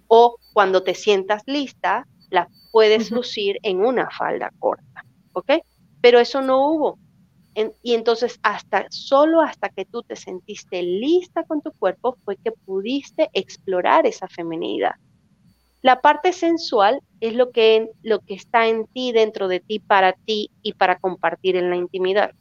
O 0.06 0.38
cuando 0.54 0.84
te 0.84 0.94
sientas 0.94 1.42
lista, 1.48 2.06
la 2.30 2.48
puedes 2.72 3.10
lucir 3.10 3.58
en 3.64 3.84
una 3.84 4.08
falda 4.12 4.52
corta, 4.60 5.04
¿ok? 5.34 5.52
Pero 6.06 6.20
eso 6.20 6.40
no 6.40 6.70
hubo. 6.70 7.00
y 7.82 7.96
entonces 7.96 8.40
hasta 8.44 8.86
solo 8.92 9.42
hasta 9.42 9.70
que 9.70 9.86
tú 9.86 10.04
te 10.04 10.16
sentiste 10.16 10.84
lista 10.84 11.44
con 11.46 11.64
tu 11.64 11.72
cuerpo 11.72 12.16
fue 12.24 12.38
que 12.38 12.52
pudiste 12.52 13.32
explorar 13.34 14.06
esa 14.06 14.28
feminidad. 14.28 14.94
La 15.82 16.02
parte 16.02 16.32
sensual 16.32 17.02
es 17.22 17.34
lo 17.34 17.50
que, 17.50 17.90
lo 18.04 18.20
que 18.20 18.36
está 18.36 18.68
en 18.68 18.86
ti, 18.86 19.14
dentro 19.14 19.48
de 19.48 19.62
ti, 19.62 19.80
para 19.80 20.14
ti 20.14 20.52
y 20.62 20.74
para 20.74 21.00
compartir 21.00 21.56
en 21.56 21.72
la 21.72 21.76
intimidad. 21.76 22.34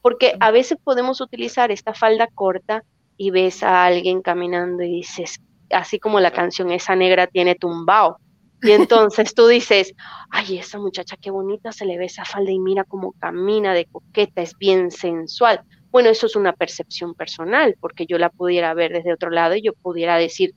Porque 0.00 0.34
a 0.40 0.50
veces 0.50 0.78
podemos 0.82 1.20
utilizar 1.20 1.70
esta 1.70 1.92
falda 1.92 2.28
corta 2.28 2.82
y 3.18 3.28
ves 3.28 3.62
a 3.62 3.84
alguien 3.84 4.22
caminando 4.22 4.84
y 4.84 4.88
dices, 4.88 5.38
así 5.70 5.98
como 5.98 6.18
la 6.18 6.30
canción, 6.30 6.70
esa 6.70 6.96
negra 6.96 7.26
tiene 7.26 7.56
tumbao. 7.56 8.16
Y 8.64 8.72
entonces 8.72 9.34
tú 9.34 9.46
dices, 9.46 9.94
ay, 10.30 10.56
esa 10.56 10.78
muchacha 10.78 11.18
qué 11.20 11.30
bonita 11.30 11.70
se 11.70 11.84
le 11.84 11.98
ve 11.98 12.06
esa 12.06 12.24
falda 12.24 12.50
y 12.50 12.58
mira 12.58 12.84
cómo 12.84 13.12
camina 13.12 13.74
de 13.74 13.84
coqueta, 13.84 14.40
es 14.40 14.56
bien 14.56 14.90
sensual. 14.90 15.60
Bueno, 15.90 16.08
eso 16.08 16.24
es 16.26 16.34
una 16.34 16.54
percepción 16.54 17.14
personal, 17.14 17.76
porque 17.78 18.06
yo 18.06 18.16
la 18.16 18.30
pudiera 18.30 18.72
ver 18.72 18.92
desde 18.92 19.12
otro 19.12 19.28
lado 19.28 19.54
y 19.54 19.60
yo 19.60 19.74
pudiera 19.74 20.16
decir, 20.16 20.54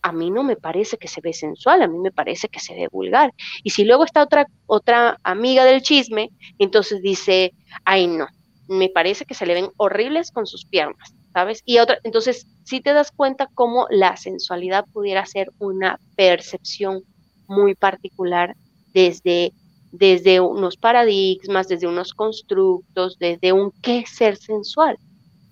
a 0.00 0.12
mí 0.12 0.30
no 0.30 0.44
me 0.44 0.54
parece 0.54 0.96
que 0.96 1.08
se 1.08 1.20
ve 1.20 1.32
sensual, 1.32 1.82
a 1.82 1.88
mí 1.88 1.98
me 1.98 2.12
parece 2.12 2.48
que 2.48 2.60
se 2.60 2.72
ve 2.74 2.86
vulgar. 2.90 3.34
Y 3.64 3.70
si 3.70 3.84
luego 3.84 4.04
está 4.04 4.22
otra, 4.22 4.46
otra 4.66 5.18
amiga 5.24 5.64
del 5.64 5.82
chisme, 5.82 6.30
entonces 6.60 7.02
dice, 7.02 7.52
ay, 7.84 8.06
no, 8.06 8.28
me 8.68 8.88
parece 8.90 9.24
que 9.24 9.34
se 9.34 9.44
le 9.44 9.54
ven 9.54 9.70
horribles 9.76 10.30
con 10.30 10.46
sus 10.46 10.64
piernas, 10.64 11.16
¿sabes? 11.32 11.62
Y 11.64 11.78
otra, 11.78 11.98
entonces, 12.04 12.46
si 12.62 12.80
te 12.80 12.92
das 12.92 13.10
cuenta 13.10 13.48
cómo 13.52 13.88
la 13.90 14.16
sensualidad 14.16 14.84
pudiera 14.92 15.26
ser 15.26 15.50
una 15.58 15.98
percepción 16.16 17.02
muy 17.50 17.74
particular 17.74 18.56
desde, 18.94 19.52
desde 19.92 20.40
unos 20.40 20.76
paradigmas, 20.76 21.68
desde 21.68 21.88
unos 21.88 22.14
constructos, 22.14 23.18
desde 23.18 23.52
un 23.52 23.72
qué 23.82 24.04
ser 24.06 24.36
sensual. 24.36 24.96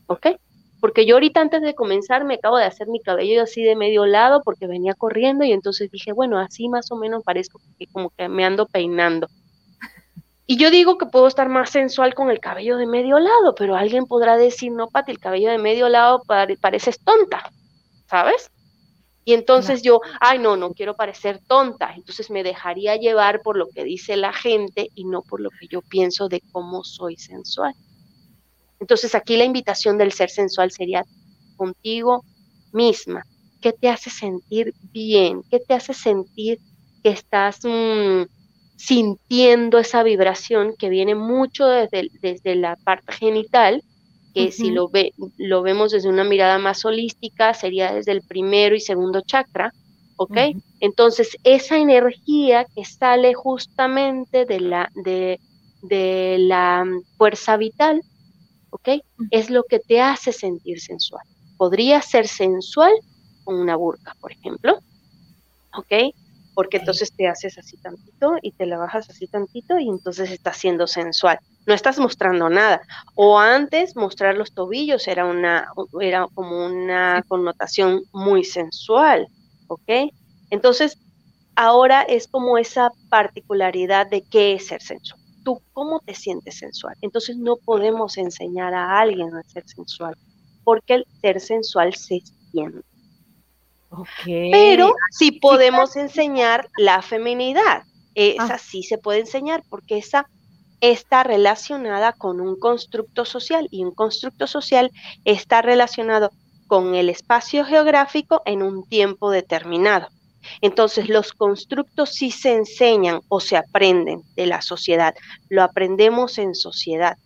¿Ok? 0.07 0.29
Porque 0.81 1.07
yo 1.07 1.17
ahorita 1.17 1.41
antes 1.41 1.61
de 1.61 1.75
comenzar 1.75 2.25
me 2.25 2.35
acabo 2.35 2.57
de 2.57 2.65
hacer 2.65 2.87
mi 2.87 3.01
cabello 3.01 3.43
así 3.43 3.63
de 3.63 3.75
medio 3.75 4.07
lado 4.07 4.43
porque 4.45 4.69
venía 4.69 4.95
corriendo 4.95 5.45
y 5.45 5.53
entonces 5.53 5.91
dije, 5.91 6.13
bueno, 6.13 6.39
así 6.39 6.69
más 6.69 6.91
o 6.93 6.97
menos 6.97 7.25
parezco 7.25 7.61
que 7.79 7.87
como 7.89 8.11
que 8.11 8.29
me 8.29 8.45
ando 8.45 8.67
peinando. 8.67 9.27
Y 10.47 10.57
yo 10.57 10.71
digo 10.71 10.97
que 10.97 11.07
puedo 11.07 11.27
estar 11.27 11.49
más 11.49 11.71
sensual 11.71 12.15
con 12.15 12.31
el 12.31 12.39
cabello 12.39 12.77
de 12.79 12.87
medio 12.87 13.19
lado, 13.19 13.55
pero 13.57 13.77
alguien 13.77 14.07
podrá 14.07 14.37
decir, 14.37 14.73
no, 14.73 14.87
Pati, 14.87 15.11
el 15.11 15.19
cabello 15.19 15.51
de 15.51 15.59
medio 15.59 15.89
lado 15.89 16.23
pareces 16.61 17.01
tonta, 17.01 17.51
¿sabes? 18.09 18.51
Y 19.29 19.35
entonces 19.35 19.83
yo, 19.83 20.01
ay, 20.21 20.39
no, 20.39 20.57
no 20.57 20.73
quiero 20.73 20.97
parecer 20.97 21.39
tonta. 21.47 21.93
Entonces 21.95 22.31
me 22.31 22.43
dejaría 22.43 22.97
llevar 22.97 23.43
por 23.43 23.59
lo 23.59 23.69
que 23.69 23.85
dice 23.85 24.17
la 24.17 24.33
gente 24.33 24.89
y 24.95 25.05
no 25.05 25.21
por 25.21 25.43
lo 25.43 25.51
que 25.51 25.69
yo 25.69 25.83
pienso 25.83 26.31
de 26.31 26.41
cómo 26.51 26.83
soy 26.83 27.19
sensual. 27.19 27.75
Entonces 28.81 29.15
aquí 29.15 29.37
la 29.37 29.45
invitación 29.45 29.99
del 29.99 30.13
ser 30.13 30.31
sensual 30.31 30.71
sería 30.71 31.05
contigo 31.59 32.25
misma. 32.73 33.23
¿Qué 33.61 33.75
te 33.75 33.91
hace 33.91 34.09
sentir 34.09 34.73
bien? 34.95 35.43
¿Qué 35.51 35.61
te 35.61 35.75
hace 35.75 35.93
sentir 35.93 36.57
que 37.03 37.11
estás 37.11 37.59
mm, 37.65 38.23
sintiendo 38.79 39.79
esa 39.79 40.03
vibración 40.05 40.75
que 40.79 40.89
viene 40.89 41.15
mucho 41.15 41.67
desde, 41.67 42.09
desde 42.23 42.55
la 42.55 42.77
parte 42.77 43.13
genital 43.13 43.83
que 44.45 44.53
si 44.53 44.71
lo, 44.71 44.89
ve, 44.89 45.13
lo 45.37 45.63
vemos 45.63 45.93
desde 45.93 46.09
una 46.09 46.25
mirada 46.25 46.59
más 46.59 46.85
holística, 46.85 47.55
sería 47.55 47.93
desde 47.93 48.13
el 48.13 48.23
primero 48.23 48.77
y 48.77 48.81
segundo 48.81 49.21
chakra, 49.21 49.73
¿ok? 50.17 50.37
Entonces, 50.81 51.37
esa 51.45 51.77
energía 51.77 52.67
que 52.75 52.85
sale 52.85 53.35
justamente 53.35 54.45
de 54.45 54.61
la, 54.61 54.91
de, 55.05 55.41
de 55.83 56.37
la 56.39 56.85
fuerza 57.17 57.57
vital, 57.57 58.03
¿ok? 58.71 58.89
Es 59.31 59.51
lo 59.51 59.65
que 59.65 59.79
te 59.79 60.01
hace 60.01 60.33
sentir 60.33 60.81
sensual. 60.81 61.25
Podría 61.57 62.03
ser 62.03 62.29
sensual 62.29 62.93
con 63.45 63.57
una 63.57 63.77
burka, 63.77 64.15
por 64.21 64.33
ejemplo, 64.33 64.79
¿ok? 65.75 66.15
Porque 66.59 66.79
entonces 66.79 67.13
te 67.15 67.29
haces 67.29 67.57
así 67.57 67.77
tantito 67.77 68.33
y 68.43 68.51
te 68.51 68.67
la 68.67 68.79
bajas 68.79 69.09
así 69.09 69.29
tantito 69.29 69.79
y 69.79 69.89
entonces 69.89 70.33
estás 70.33 70.57
siendo 70.57 70.89
sensual 70.89 71.39
no 71.69 71.75
estás 71.75 71.99
mostrando 71.99 72.49
nada. 72.49 72.81
O 73.15 73.39
antes 73.39 73.95
mostrar 73.95 74.35
los 74.37 74.55
tobillos 74.55 75.07
era 75.07 75.27
una 75.27 75.69
era 76.01 76.27
como 76.35 76.65
una 76.65 77.23
connotación 77.29 78.03
muy 78.11 78.43
sensual, 78.43 79.29
¿ok? 79.69 80.11
Entonces, 80.49 80.99
ahora 81.55 82.03
es 82.03 82.27
como 82.27 82.57
esa 82.57 82.91
particularidad 83.11 84.07
de 84.09 84.23
qué 84.23 84.55
es 84.55 84.69
ser 84.69 84.81
sensual. 84.81 85.21
Tú, 85.45 85.61
¿cómo 85.75 86.01
te 86.01 86.15
sientes 86.15 86.57
sensual? 86.57 86.97
Entonces, 87.03 87.37
no 87.37 87.57
podemos 87.57 88.17
enseñar 88.17 88.73
a 88.73 88.99
alguien 88.99 89.35
a 89.35 89.43
ser 89.43 89.69
sensual, 89.69 90.15
porque 90.65 90.95
el 90.95 91.07
ser 91.21 91.39
sensual 91.39 91.95
se 91.95 92.23
siente. 92.51 92.81
Okay. 93.91 94.51
Pero 94.51 94.95
sí 95.11 95.33
podemos 95.33 95.97
enseñar 95.97 96.69
la 96.77 97.03
feminidad. 97.03 97.83
Esa 98.15 98.55
ah. 98.55 98.59
sí 98.59 98.83
se 98.83 98.99
puede 98.99 99.21
enseñar, 99.21 99.63
porque 99.69 99.99
esa 99.99 100.27
está 100.81 101.23
relacionada 101.23 102.13
con 102.13 102.41
un 102.41 102.59
constructo 102.59 103.25
social 103.25 103.69
y 103.71 103.85
un 103.85 103.95
constructo 103.95 104.47
social 104.47 104.91
está 105.25 105.63
relacionado 105.63 106.31
con 106.67 106.95
el 106.95 107.09
espacio 107.09 107.65
geográfico 107.65 108.43
en 108.45 108.63
un 108.63 108.87
tiempo 108.87 109.31
determinado. 109.31 110.09
Entonces, 110.61 111.09
los 111.09 111.33
constructos 111.33 112.11
sí 112.11 112.31
se 112.31 112.55
enseñan 112.55 113.21
o 113.29 113.41
se 113.41 113.57
aprenden 113.57 114.23
de 114.37 114.47
la 114.47 114.63
sociedad, 114.63 115.15
lo 115.49 115.63
aprendemos 115.63 116.39
en 116.39 116.55
sociedad. 116.55 117.17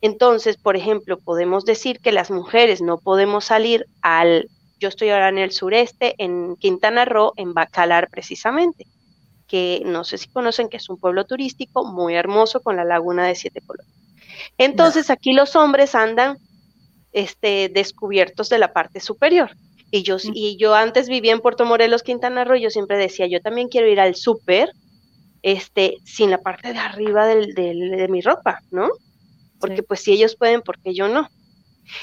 Entonces, 0.00 0.56
por 0.56 0.76
ejemplo, 0.76 1.18
podemos 1.18 1.64
decir 1.64 2.00
que 2.00 2.12
las 2.12 2.30
mujeres 2.30 2.80
no 2.80 2.98
podemos 2.98 3.46
salir 3.46 3.86
al, 4.00 4.48
yo 4.78 4.88
estoy 4.88 5.10
ahora 5.10 5.28
en 5.28 5.38
el 5.38 5.52
sureste, 5.52 6.14
en 6.18 6.56
Quintana 6.56 7.04
Roo, 7.04 7.32
en 7.36 7.54
Bacalar 7.54 8.08
precisamente 8.10 8.86
que 9.48 9.82
no 9.84 10.04
sé 10.04 10.18
si 10.18 10.28
conocen, 10.28 10.68
que 10.68 10.76
es 10.76 10.88
un 10.88 10.98
pueblo 10.98 11.24
turístico 11.24 11.84
muy 11.84 12.14
hermoso 12.14 12.60
con 12.60 12.76
la 12.76 12.84
laguna 12.84 13.26
de 13.26 13.34
siete 13.34 13.62
colores. 13.62 13.90
Entonces 14.58 15.10
aquí 15.10 15.32
los 15.32 15.56
hombres 15.56 15.94
andan 15.94 16.36
este, 17.12 17.70
descubiertos 17.70 18.50
de 18.50 18.58
la 18.58 18.72
parte 18.72 19.00
superior. 19.00 19.50
Y 19.90 20.02
yo, 20.02 20.18
y 20.34 20.58
yo 20.58 20.74
antes 20.74 21.08
vivía 21.08 21.32
en 21.32 21.40
Puerto 21.40 21.64
Morelos, 21.64 22.02
Quintana 22.02 22.44
Roo, 22.44 22.56
yo 22.56 22.68
siempre 22.68 22.98
decía, 22.98 23.26
yo 23.26 23.40
también 23.40 23.68
quiero 23.68 23.88
ir 23.88 24.00
al 24.00 24.14
súper, 24.14 24.70
este, 25.42 25.96
sin 26.04 26.30
la 26.30 26.42
parte 26.42 26.74
de 26.74 26.78
arriba 26.78 27.26
de 27.26 28.06
mi 28.10 28.20
ropa, 28.20 28.60
¿no? 28.70 28.90
Porque 29.58 29.82
pues 29.82 30.00
si 30.00 30.12
ellos 30.12 30.36
pueden, 30.36 30.60
porque 30.60 30.92
yo 30.92 31.08
no? 31.08 31.30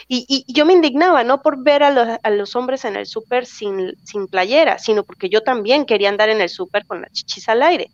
Y, 0.08 0.46
yo 0.48 0.66
me 0.66 0.74
indignaba, 0.74 1.24
no 1.24 1.42
por 1.42 1.64
ver 1.64 1.84
a 1.84 2.30
los, 2.30 2.56
hombres 2.56 2.86
en 2.86 2.96
el 2.96 3.06
súper 3.06 3.46
sin, 3.46 3.94
sin, 4.04 4.28
playera, 4.28 4.80
sino 4.80 5.04
porque 5.04 5.30
yo 5.30 5.42
también 5.42 5.86
quería 5.86 6.10
andar 6.10 6.30
en 6.30 6.42
el 6.42 6.50
súper 6.50 6.86
con 6.86 7.02
la 7.02 7.10
chichis 7.10 7.50
al 7.50 7.62
aire. 7.62 7.90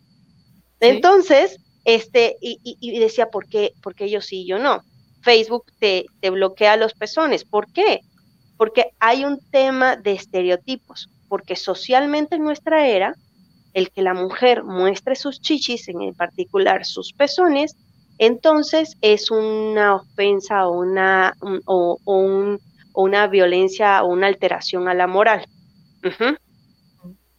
Entonces, 0.80 1.58
este, 1.84 2.36
y, 2.40 2.98
decía, 2.98 3.26
¿por 3.26 3.48
qué, 3.48 3.72
¿por 3.82 3.94
qué 3.94 4.04
ellos 4.04 4.26
sí 4.26 4.42
y 4.42 4.46
yo 4.46 4.58
no? 4.58 4.82
Facebook 5.22 5.66
te, 5.78 6.06
te 6.20 6.30
bloquea 6.30 6.76
los 6.76 6.94
pezones. 6.94 7.44
¿Por 7.44 7.72
qué? 7.72 8.00
Porque 8.56 8.90
hay 8.98 9.24
un 9.24 9.38
tema 9.50 9.96
de 9.96 10.12
estereotipos, 10.12 11.08
porque 11.28 11.56
socialmente 11.56 12.36
en 12.36 12.44
nuestra 12.44 12.86
era, 12.86 13.14
el 13.74 13.90
que 13.90 14.02
la 14.02 14.14
mujer 14.14 14.64
muestre 14.64 15.16
sus 15.16 15.40
chichis, 15.40 15.88
en 15.88 16.14
particular 16.14 16.84
sus 16.84 17.12
pezones, 17.12 17.76
entonces 18.18 18.96
es 19.00 19.30
una 19.30 19.96
ofensa 19.96 20.68
o, 20.68 20.80
una, 20.80 21.34
un, 21.40 21.60
o, 21.66 21.98
un 22.04 22.60
o 22.92 23.02
una 23.02 23.26
violencia 23.26 24.02
o 24.02 24.08
una 24.08 24.26
alteración 24.26 24.88
a 24.88 24.94
la 24.94 25.06
moral. 25.06 25.46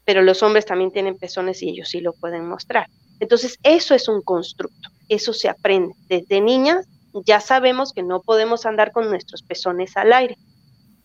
Pero 0.06 0.22
los 0.22 0.44
hombres 0.44 0.66
también 0.66 0.92
tienen 0.92 1.18
pezones 1.18 1.62
y 1.62 1.70
ellos 1.70 1.90
sí 1.90 2.02
lo 2.02 2.14
pueden 2.14 2.48
mostrar. 2.48 2.88
Entonces, 3.20 3.58
eso 3.64 3.96
es 3.96 4.08
un 4.08 4.22
constructo, 4.22 4.90
eso 5.08 5.34
se 5.34 5.48
aprende. 5.48 5.94
Desde 6.10 6.42
niñas 6.42 6.88
ya 7.26 7.40
sabemos 7.40 7.94
que 7.94 8.04
no 8.04 8.22
podemos 8.22 8.66
andar 8.66 8.92
con 8.92 9.10
nuestros 9.10 9.44
pezones 9.44 9.96
al 9.96 10.12
aire, 10.12 10.36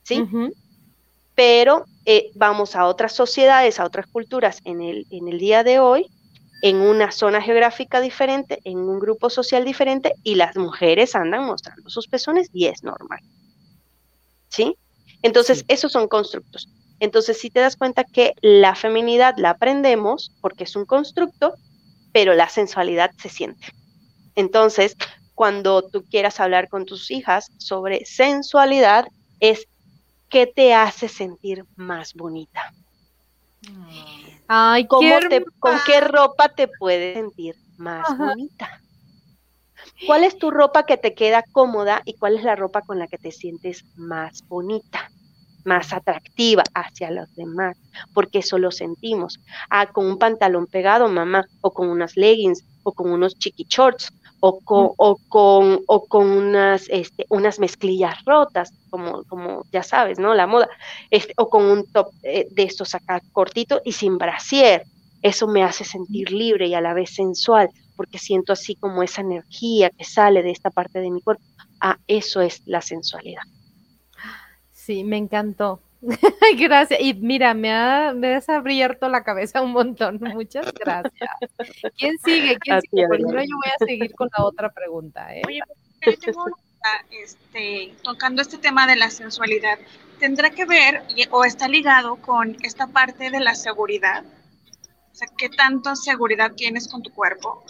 ¿sí? 0.03 0.25
Pero 1.35 1.85
eh, 2.07 2.31
vamos 2.35 2.75
a 2.75 2.87
otras 2.87 3.13
sociedades, 3.13 3.79
a 3.79 3.85
otras 3.85 4.07
culturas 4.07 4.61
en 4.65 4.81
el, 4.81 5.07
en 5.11 5.29
el 5.29 5.39
día 5.39 5.63
de 5.63 5.79
hoy, 5.79 6.11
en 6.63 6.77
una 6.77 7.13
zona 7.13 7.41
geográfica 7.41 8.01
diferente, 8.01 8.61
en 8.65 8.79
un 8.79 8.99
grupo 8.99 9.31
social 9.31 9.65
diferente, 9.65 10.13
y 10.23 10.35
las 10.35 10.57
mujeres 10.57 11.15
andan 11.15 11.45
mostrando 11.45 11.89
sus 11.91 12.09
pezones 12.09 12.49
y 12.53 12.67
es 12.67 12.83
normal. 12.83 13.21
¿Sí? 14.49 14.77
Entonces, 15.23 15.65
esos 15.69 15.93
son 15.93 16.09
constructos. 16.09 16.69
Entonces, 17.01 17.39
si 17.39 17.51
te 17.51 17.61
das 17.61 17.77
cuenta 17.77 18.05
que 18.05 18.35
la 18.41 18.75
feminidad 18.75 19.35
la 19.37 19.51
aprendemos 19.51 20.33
porque 20.41 20.65
es 20.65 20.75
un 20.75 20.85
constructo, 20.85 21.55
pero 22.13 22.35
la 22.35 22.49
sensualidad 22.49 23.11
se 23.21 23.29
siente. 23.29 23.69
Entonces, 24.35 24.97
cuando 25.35 25.83
tú 25.83 26.05
quieras 26.05 26.41
hablar 26.41 26.69
con 26.69 26.85
tus 26.85 27.11
hijas 27.11 27.51
sobre 27.59 28.05
sensualidad, 28.05 29.07
es 29.39 29.69
qué 30.29 30.47
te 30.47 30.75
hace 30.75 31.09
sentir 31.09 31.65
más 31.77 32.15
bonita. 32.15 32.73
Ay, 34.49 34.87
¿Cómo 34.87 35.19
¿Con 35.59 35.77
qué 35.87 36.01
ropa 36.01 36.49
te 36.49 36.69
puedes 36.69 37.15
sentir 37.15 37.55
más 37.77 38.17
bonita? 38.17 38.83
¿Cuál 40.07 40.25
es 40.25 40.39
tu 40.39 40.51
ropa 40.51 40.87
que 40.87 40.97
te 40.97 41.15
queda 41.15 41.45
cómoda 41.53 42.03
y 42.05 42.15
cuál 42.15 42.37
es 42.37 42.45
la 42.45 42.57
ropa 42.57 42.83
con 42.83 42.99
la 42.99 43.07
que 43.07 43.19
te 43.19 43.31
sientes 43.31 43.85
más 43.95 44.43
bonita? 44.49 45.11
más 45.65 45.93
atractiva 45.93 46.65
hacia 46.75 47.11
los 47.11 47.33
demás, 47.37 47.77
porque 48.15 48.39
eso 48.39 48.59
lo 48.59 48.71
sentimos. 48.71 49.39
Ah, 49.69 49.87
con 49.93 50.07
un 50.07 50.19
pantalón 50.19 50.67
pegado, 50.67 51.09
mamá, 51.09 51.45
o 51.61 51.73
con 51.73 51.91
unas 51.91 52.17
leggings, 52.17 52.65
o 52.83 52.93
con 52.93 53.11
unos 53.13 53.37
chiqui 53.39 53.67
shorts, 53.69 54.09
o 54.41 54.61
con, 54.61 54.91
o 54.97 55.17
con, 55.29 55.81
o 55.87 56.07
con 56.07 56.29
unas, 56.29 56.89
este, 56.89 57.27
unas 57.29 57.59
mezclillas 57.59 58.25
rotas, 58.25 58.73
como, 58.91 59.25
como 59.25 59.65
ya 59.73 59.83
sabes, 59.83 60.19
¿no? 60.19 60.35
La 60.35 60.47
moda, 60.47 60.69
este, 61.11 61.33
o 61.37 61.49
con 61.49 61.65
un 61.65 61.91
top 61.91 62.09
eh, 62.23 62.47
de 62.51 62.63
estos 62.63 62.95
acá 62.95 63.21
cortito 63.33 63.81
y 63.85 63.93
sin 63.93 64.19
brasier. 64.19 64.85
Eso 65.23 65.49
me 65.49 65.65
hace 65.65 65.85
sentir 65.85 66.31
libre 66.31 66.69
y 66.69 66.75
a 66.75 66.81
la 66.81 66.95
vez 66.95 67.15
sensual, 67.15 67.71
porque 67.97 68.19
siento 68.19 68.53
así 68.53 68.77
como 68.77 69.03
esa 69.03 69.23
energía 69.23 69.91
que 69.91 70.05
sale 70.05 70.43
de 70.43 70.51
esta 70.51 70.71
parte 70.71 71.01
de 71.01 71.11
mi 71.11 71.21
cuerpo. 71.21 71.43
Ah, 71.81 71.99
eso 72.07 72.41
es 72.41 72.63
la 72.67 72.81
sensualidad. 72.81 73.43
Sí, 74.73 75.03
me 75.05 75.17
encantó. 75.17 75.81
gracias. 76.59 77.01
Y 77.01 77.15
mira, 77.15 77.55
me, 77.55 77.73
ha, 77.73 78.13
me 78.15 78.37
has 78.37 78.49
abierto 78.49 79.09
la 79.09 79.25
cabeza 79.25 79.63
un 79.63 79.73
montón. 79.73 80.19
Muchas 80.35 80.73
gracias. 80.73 81.31
¿Quién 81.97 82.19
sigue? 82.25 82.57
¿Quién 82.59 82.81
sigue? 82.83 83.09
Primero 83.09 83.41
yo 83.43 83.57
voy 83.57 83.71
a 83.75 83.85
seguir 83.85 84.15
con 84.15 84.29
la 84.37 84.45
otra 84.45 84.71
pregunta. 84.71 85.35
¿eh? 85.35 85.43
Oye, 85.47 85.61
pues, 86.03 86.19
tengo 86.21 86.45
este, 87.11 87.95
tocando 88.03 88.43
este 88.43 88.59
tema 88.59 88.87
de 88.87 88.97
la 88.97 89.11
sensualidad, 89.11 89.79
¿tendrá 90.19 90.51
que 90.51 90.65
ver 90.65 91.03
o 91.31 91.45
está 91.45 91.69
ligado 91.69 92.17
con 92.17 92.57
esta 92.63 92.87
parte 92.87 93.31
de 93.31 93.41
la 93.41 93.55
seguridad? 93.55 94.25
O 95.11 95.15
sea, 95.15 95.29
¿qué 95.37 95.49
tanto 95.49 95.97
seguridad 95.97 96.53
tienes 96.55 96.89
con 96.89 97.03
tu 97.03 97.13
cuerpo? 97.13 97.65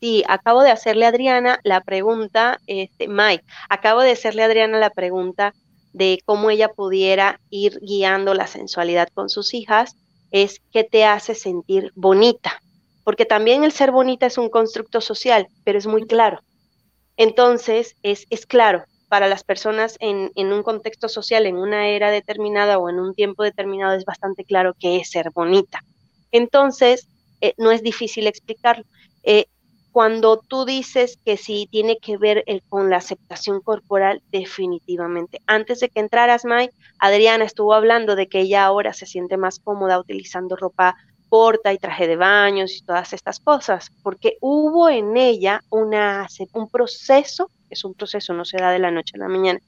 Sí, 0.00 0.24
acabo 0.26 0.62
de 0.62 0.72
hacerle 0.72 1.06
a 1.06 1.10
Adriana 1.10 1.60
la 1.62 1.80
pregunta, 1.80 2.58
este, 2.66 3.06
Mike, 3.06 3.44
acabo 3.68 4.00
de 4.00 4.10
hacerle 4.10 4.42
a 4.42 4.46
Adriana 4.46 4.78
la 4.78 4.90
pregunta 4.90 5.54
de 5.92 6.20
cómo 6.24 6.50
ella 6.50 6.68
pudiera 6.68 7.40
ir 7.50 7.78
guiando 7.80 8.34
la 8.34 8.46
sensualidad 8.46 9.08
con 9.14 9.28
sus 9.28 9.54
hijas, 9.54 9.96
es 10.30 10.60
qué 10.72 10.84
te 10.84 11.04
hace 11.04 11.34
sentir 11.34 11.92
bonita, 11.94 12.60
porque 13.04 13.26
también 13.26 13.64
el 13.64 13.72
ser 13.72 13.90
bonita 13.90 14.26
es 14.26 14.38
un 14.38 14.48
constructo 14.48 15.00
social, 15.00 15.46
pero 15.64 15.78
es 15.78 15.86
muy 15.86 16.06
claro. 16.06 16.40
Entonces, 17.16 17.96
es, 18.02 18.26
es 18.30 18.46
claro 18.46 18.84
para 19.08 19.28
las 19.28 19.44
personas 19.44 19.96
en, 20.00 20.32
en, 20.36 20.52
un 20.52 20.62
contexto 20.62 21.08
social, 21.08 21.44
en 21.44 21.56
una 21.56 21.88
era 21.88 22.10
determinada 22.10 22.78
o 22.78 22.88
en 22.88 22.98
un 22.98 23.14
tiempo 23.14 23.42
determinado, 23.42 23.94
es 23.94 24.06
bastante 24.06 24.44
claro 24.44 24.74
qué 24.78 24.96
es 24.96 25.10
ser 25.10 25.30
bonita. 25.34 25.84
Entonces, 26.30 27.06
eh, 27.42 27.52
no 27.58 27.72
es 27.72 27.82
difícil 27.82 28.26
explicarlo. 28.26 28.84
Eh, 29.22 29.46
cuando 29.92 30.38
tú 30.38 30.64
dices 30.64 31.18
que 31.24 31.36
sí 31.36 31.68
tiene 31.70 31.98
que 31.98 32.16
ver 32.16 32.44
con 32.68 32.90
la 32.90 32.96
aceptación 32.96 33.60
corporal, 33.60 34.22
definitivamente. 34.32 35.40
Antes 35.46 35.80
de 35.80 35.90
que 35.90 36.00
entraras, 36.00 36.44
May, 36.44 36.70
Adriana 36.98 37.44
estuvo 37.44 37.74
hablando 37.74 38.16
de 38.16 38.26
que 38.26 38.40
ella 38.40 38.64
ahora 38.64 38.94
se 38.94 39.06
siente 39.06 39.36
más 39.36 39.58
cómoda 39.58 39.98
utilizando 39.98 40.56
ropa 40.56 40.96
corta 41.28 41.72
y 41.72 41.78
traje 41.78 42.06
de 42.06 42.16
baños 42.16 42.76
y 42.76 42.82
todas 42.82 43.14
estas 43.14 43.40
cosas, 43.40 43.90
porque 44.02 44.36
hubo 44.42 44.90
en 44.90 45.16
ella 45.16 45.62
una, 45.70 46.26
un 46.52 46.68
proceso, 46.68 47.50
es 47.70 47.84
un 47.86 47.94
proceso, 47.94 48.34
no 48.34 48.44
se 48.44 48.58
da 48.58 48.70
de 48.70 48.78
la 48.78 48.90
noche 48.90 49.14
a 49.16 49.20
la 49.20 49.28
mañana, 49.28 49.58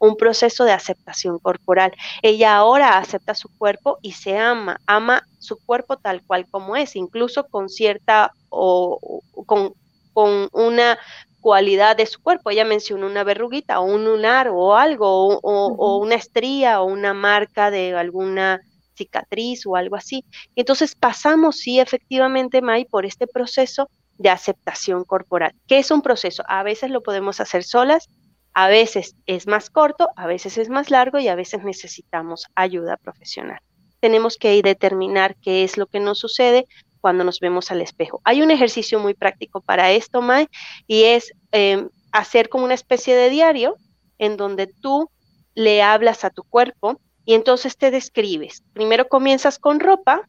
un 0.00 0.16
proceso 0.16 0.64
de 0.64 0.72
aceptación 0.72 1.38
corporal. 1.38 1.92
Ella 2.22 2.56
ahora 2.56 2.98
acepta 2.98 3.34
su 3.34 3.48
cuerpo 3.56 3.98
y 4.02 4.12
se 4.12 4.36
ama, 4.36 4.80
ama 4.86 5.22
su 5.38 5.56
cuerpo 5.64 5.98
tal 5.98 6.22
cual 6.26 6.46
como 6.50 6.74
es, 6.74 6.96
incluso 6.96 7.44
con 7.44 7.68
cierta 7.68 8.32
o, 8.48 9.22
con, 9.46 9.74
con 10.12 10.48
una 10.52 10.98
cualidad 11.40 11.96
de 11.96 12.06
su 12.06 12.20
cuerpo. 12.22 12.50
Ella 12.50 12.64
mencionó 12.64 13.06
una 13.06 13.24
verruguita 13.24 13.78
o 13.78 13.84
un 13.84 14.04
lunar 14.04 14.48
o 14.48 14.74
algo, 14.74 15.38
o, 15.38 15.98
una 15.98 16.14
estría 16.14 16.80
o 16.80 16.86
una 16.86 17.12
marca 17.12 17.70
de 17.70 17.94
alguna 17.94 18.60
cicatriz 18.94 19.66
o 19.66 19.76
algo 19.76 19.96
así. 19.96 20.24
Entonces 20.56 20.94
pasamos, 20.94 21.56
sí, 21.56 21.78
efectivamente, 21.78 22.62
May, 22.62 22.86
por 22.86 23.04
este 23.04 23.26
proceso 23.26 23.90
de 24.16 24.30
aceptación 24.30 25.04
corporal. 25.04 25.52
¿Qué 25.66 25.78
es 25.78 25.90
un 25.90 26.02
proceso? 26.02 26.42
A 26.46 26.62
veces 26.62 26.90
lo 26.90 27.02
podemos 27.02 27.40
hacer 27.40 27.64
solas, 27.64 28.08
a 28.54 28.68
veces 28.68 29.16
es 29.26 29.46
más 29.46 29.70
corto, 29.70 30.08
a 30.16 30.26
veces 30.26 30.58
es 30.58 30.68
más 30.68 30.90
largo 30.90 31.18
y 31.18 31.28
a 31.28 31.34
veces 31.34 31.62
necesitamos 31.64 32.46
ayuda 32.54 32.96
profesional. 32.96 33.60
Tenemos 34.00 34.36
que 34.36 34.60
determinar 34.62 35.36
qué 35.36 35.62
es 35.62 35.76
lo 35.76 35.86
que 35.86 36.00
nos 36.00 36.18
sucede 36.18 36.66
cuando 37.00 37.24
nos 37.24 37.40
vemos 37.40 37.70
al 37.70 37.80
espejo. 37.80 38.20
Hay 38.24 38.42
un 38.42 38.50
ejercicio 38.50 38.98
muy 38.98 39.14
práctico 39.14 39.60
para 39.60 39.90
esto, 39.92 40.22
Mae, 40.22 40.48
y 40.86 41.04
es 41.04 41.32
em, 41.52 41.88
hacer 42.12 42.48
como 42.48 42.64
una 42.64 42.74
especie 42.74 43.14
de 43.14 43.30
diario 43.30 43.76
en 44.18 44.36
donde 44.36 44.66
tú 44.66 45.10
le 45.54 45.82
hablas 45.82 46.24
a 46.24 46.30
tu 46.30 46.42
cuerpo 46.44 47.00
y 47.24 47.34
entonces 47.34 47.76
te 47.76 47.90
describes. 47.90 48.62
Primero 48.72 49.08
comienzas 49.08 49.58
con 49.58 49.80
ropa 49.80 50.28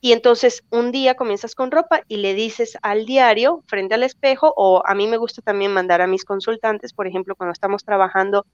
y 0.00 0.12
entonces 0.12 0.62
un 0.70 0.92
día 0.92 1.16
comienzas 1.16 1.54
con 1.54 1.70
ropa 1.70 2.02
y 2.06 2.18
le 2.18 2.34
dices 2.34 2.78
al 2.82 3.04
diario 3.04 3.64
frente 3.66 3.94
al 3.94 4.04
espejo, 4.04 4.52
o 4.56 4.82
a 4.86 4.94
mí 4.94 5.08
me 5.08 5.16
gusta 5.16 5.42
también 5.42 5.72
mandar 5.72 6.00
a 6.00 6.06
mis 6.06 6.24
consultantes, 6.24 6.92
por 6.92 7.08
ejemplo, 7.08 7.34
cuando 7.34 7.52
estamos 7.52 7.84
trabajando 7.84 8.46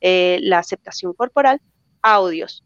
eh, 0.00 0.38
la 0.42 0.58
aceptación 0.58 1.12
corporal, 1.12 1.60
audios. 2.02 2.64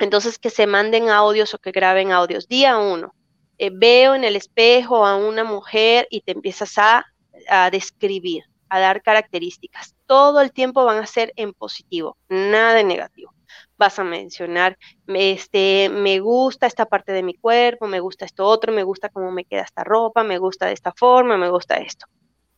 Entonces 0.00 0.38
que 0.38 0.50
se 0.50 0.66
manden 0.66 1.08
audios 1.08 1.54
o 1.54 1.58
que 1.58 1.70
graben 1.70 2.10
audios. 2.10 2.48
Día 2.48 2.78
uno, 2.78 3.14
eh, 3.58 3.70
veo 3.72 4.16
en 4.16 4.24
el 4.24 4.34
espejo 4.34 5.06
a 5.06 5.16
una 5.16 5.44
mujer 5.44 6.08
y 6.10 6.22
te 6.22 6.32
empiezas 6.32 6.76
a, 6.78 7.04
a 7.48 7.70
describir, 7.70 8.42
a 8.70 8.80
dar 8.80 9.02
características. 9.02 9.94
Todo 10.06 10.40
el 10.40 10.52
tiempo 10.52 10.84
van 10.84 10.98
a 10.98 11.06
ser 11.06 11.32
en 11.36 11.52
positivo, 11.52 12.16
nada 12.28 12.80
en 12.80 12.88
negativo 12.88 13.32
vas 13.82 13.98
a 13.98 14.04
mencionar, 14.04 14.78
este, 15.08 15.88
me 15.88 16.20
gusta 16.20 16.68
esta 16.68 16.86
parte 16.86 17.10
de 17.12 17.24
mi 17.24 17.34
cuerpo, 17.34 17.88
me 17.88 17.98
gusta 17.98 18.24
esto 18.24 18.46
otro, 18.46 18.72
me 18.72 18.84
gusta 18.84 19.08
cómo 19.08 19.32
me 19.32 19.44
queda 19.44 19.62
esta 19.62 19.82
ropa, 19.82 20.22
me 20.22 20.38
gusta 20.38 20.66
de 20.66 20.72
esta 20.72 20.92
forma, 20.92 21.36
me 21.36 21.50
gusta 21.50 21.78
esto. 21.78 22.06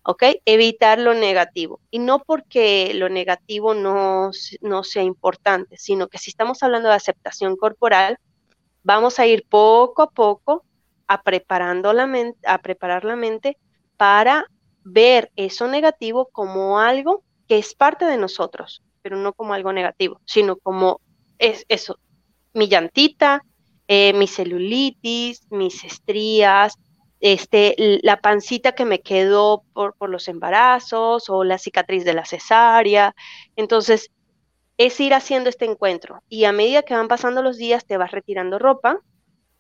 ¿Ok? 0.03 0.23
Evitar 0.45 0.99
lo 0.99 1.15
negativo. 1.15 1.81
Y 1.91 1.99
no 1.99 2.19
porque 2.19 2.93
lo 2.93 3.09
negativo 3.09 3.73
no, 3.73 4.33
no 4.61 4.85
sea 4.85 5.03
importante, 5.03 5.79
sino 5.79 6.09
que 6.09 6.19
si 6.19 6.29
estamos 6.29 6.63
hablando 6.63 6.91
de 6.91 6.97
aceptación 6.97 7.57
corporal, 7.57 8.19
vamos 8.83 9.19
a 9.19 9.27
ir 9.27 9.47
poco 9.49 10.03
a 10.03 10.11
poco 10.11 10.63
a, 11.07 11.23
preparando 11.23 11.95
la 11.95 12.07
mente, 12.07 12.39
a 12.47 12.59
preparar 12.59 13.07
la 13.07 13.17
mente 13.17 13.57
para 13.97 14.45
ver 14.83 15.33
eso 15.37 15.69
negativo 15.69 16.29
como 16.33 16.79
algo 16.81 17.25
que 17.49 17.57
es 17.57 17.75
parte 17.75 18.05
de 18.05 18.19
nosotros, 18.19 18.83
pero 19.01 19.17
no 19.17 19.33
como 19.33 19.55
algo 19.55 19.73
negativo, 19.73 20.21
sino 20.27 20.57
como 20.57 21.01
es 21.39 21.65
eso, 21.69 21.99
mi 22.53 22.69
llantita, 22.69 23.45
eh, 23.89 24.13
mi 24.15 24.27
celulitis, 24.27 25.47
mis 25.51 25.85
estrías, 25.85 26.79
este, 27.21 27.75
la 28.03 28.21
pancita 28.21 28.73
que 28.73 28.85
me 28.85 29.01
quedó 29.01 29.65
por, 29.73 29.95
por, 29.97 30.11
los 30.11 30.29
embarazos 30.29 31.29
o 31.29 31.45
la 31.45 31.59
cicatriz 31.59 32.05
de 32.05 32.15
la 32.15 32.25
cesárea. 32.25 33.15
Entonces, 33.57 34.11
es 34.77 34.99
ir 35.01 35.15
haciendo 35.15 35.49
este 35.49 35.65
encuentro 35.65 36.23
y 36.29 36.45
a 36.45 36.53
medida 36.53 36.83
que 36.83 36.95
van 36.95 37.09
pasando 37.09 37.43
los 37.43 37.57
días 37.57 37.87
te 37.87 37.97
vas 37.97 38.11
retirando 38.11 38.59
ropa 38.59 38.99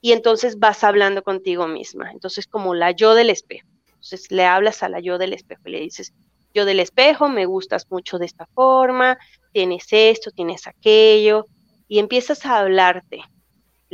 y 0.01 0.12
entonces 0.12 0.59
vas 0.59 0.85
hablando 0.85 1.22
contigo 1.22 1.66
misma. 1.66 2.11
Entonces, 2.12 2.47
como 2.47 2.75
la 2.75 2.91
yo 2.91 3.14
del 3.14 3.31
espejo. 3.31 3.68
Entonces, 3.87 4.31
le 4.31 4.45
hablas 4.45 4.83
a 4.83 4.89
la 4.89 5.01
yo 5.01 5.16
del 5.16 5.33
espejo 5.33 5.62
y 5.66 5.70
le 5.70 5.81
dices, 5.81 6.12
yo 6.53 6.64
del 6.66 6.81
espejo, 6.81 7.29
me 7.29 7.47
gustas 7.47 7.91
mucho 7.91 8.18
de 8.18 8.27
esta 8.27 8.47
forma, 8.55 9.18
tienes 9.53 9.87
esto, 9.91 10.31
tienes 10.31 10.66
aquello, 10.66 11.47
y 11.89 11.99
empiezas 11.99 12.45
a 12.47 12.59
hablarte 12.59 13.22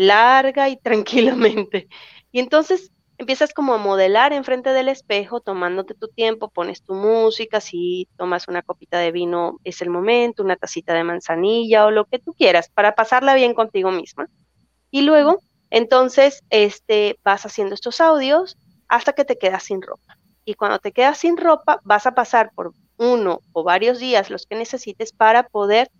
larga 0.00 0.68
y 0.68 0.76
tranquilamente. 0.82 1.88
Y 2.32 2.40
entonces 2.40 2.90
empiezas 3.18 3.52
como 3.52 3.74
a 3.74 3.78
modelar 3.78 4.32
enfrente 4.32 4.70
del 4.70 4.88
espejo, 4.88 5.40
tomándote 5.40 5.94
tu 5.94 6.08
tiempo, 6.08 6.48
pones 6.48 6.82
tu 6.82 6.94
música, 6.94 7.60
si 7.60 8.08
tomas 8.16 8.48
una 8.48 8.62
copita 8.62 8.98
de 8.98 9.12
vino 9.12 9.58
es 9.62 9.82
el 9.82 9.90
momento, 9.90 10.42
una 10.42 10.56
tacita 10.56 10.94
de 10.94 11.04
manzanilla 11.04 11.84
o 11.84 11.90
lo 11.90 12.06
que 12.06 12.18
tú 12.18 12.32
quieras 12.32 12.70
para 12.70 12.94
pasarla 12.94 13.34
bien 13.34 13.52
contigo 13.52 13.90
misma. 13.90 14.28
Y 14.90 15.02
luego, 15.02 15.38
entonces, 15.68 16.42
este, 16.48 17.18
vas 17.22 17.44
haciendo 17.44 17.74
estos 17.74 18.00
audios 18.00 18.56
hasta 18.88 19.12
que 19.12 19.26
te 19.26 19.36
quedas 19.36 19.64
sin 19.64 19.82
ropa. 19.82 20.16
Y 20.46 20.54
cuando 20.54 20.78
te 20.78 20.92
quedas 20.92 21.18
sin 21.18 21.36
ropa, 21.36 21.80
vas 21.84 22.06
a 22.06 22.14
pasar 22.14 22.52
por 22.54 22.72
uno 22.96 23.40
o 23.52 23.62
varios 23.62 23.98
días 23.98 24.30
los 24.30 24.46
que 24.46 24.56
necesites 24.56 25.12
para 25.12 25.46
poder 25.48 25.90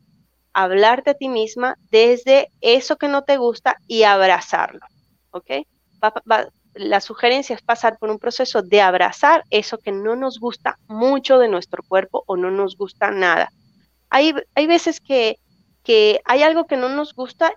hablarte 0.53 1.11
a 1.11 1.15
ti 1.15 1.29
misma 1.29 1.77
desde 1.91 2.51
eso 2.61 2.97
que 2.97 3.09
no 3.09 3.23
te 3.23 3.37
gusta 3.37 3.77
y 3.87 4.03
abrazarlo. 4.03 4.81
¿Ok? 5.31 5.51
la 6.75 7.01
sugerencia 7.01 7.55
es 7.55 7.63
pasar 7.63 7.99
por 7.99 8.11
un 8.11 8.19
proceso 8.19 8.63
de 8.63 8.81
abrazar 8.81 9.45
eso 9.51 9.79
que 9.79 9.93
no 9.93 10.17
nos 10.17 10.39
gusta 10.39 10.79
mucho 10.87 11.39
de 11.39 11.49
nuestro 11.49 11.83
cuerpo 11.83 12.23
o 12.27 12.37
no 12.37 12.51
nos 12.51 12.77
gusta 12.77 13.11
nada. 13.11 13.51
Hay, 14.09 14.35
hay 14.55 14.67
veces 14.67 15.01
que, 15.01 15.37
que 15.83 16.21
hay 16.25 16.43
algo 16.43 16.67
que 16.67 16.77
no 16.77 16.89
nos 16.89 17.15
gusta 17.15 17.53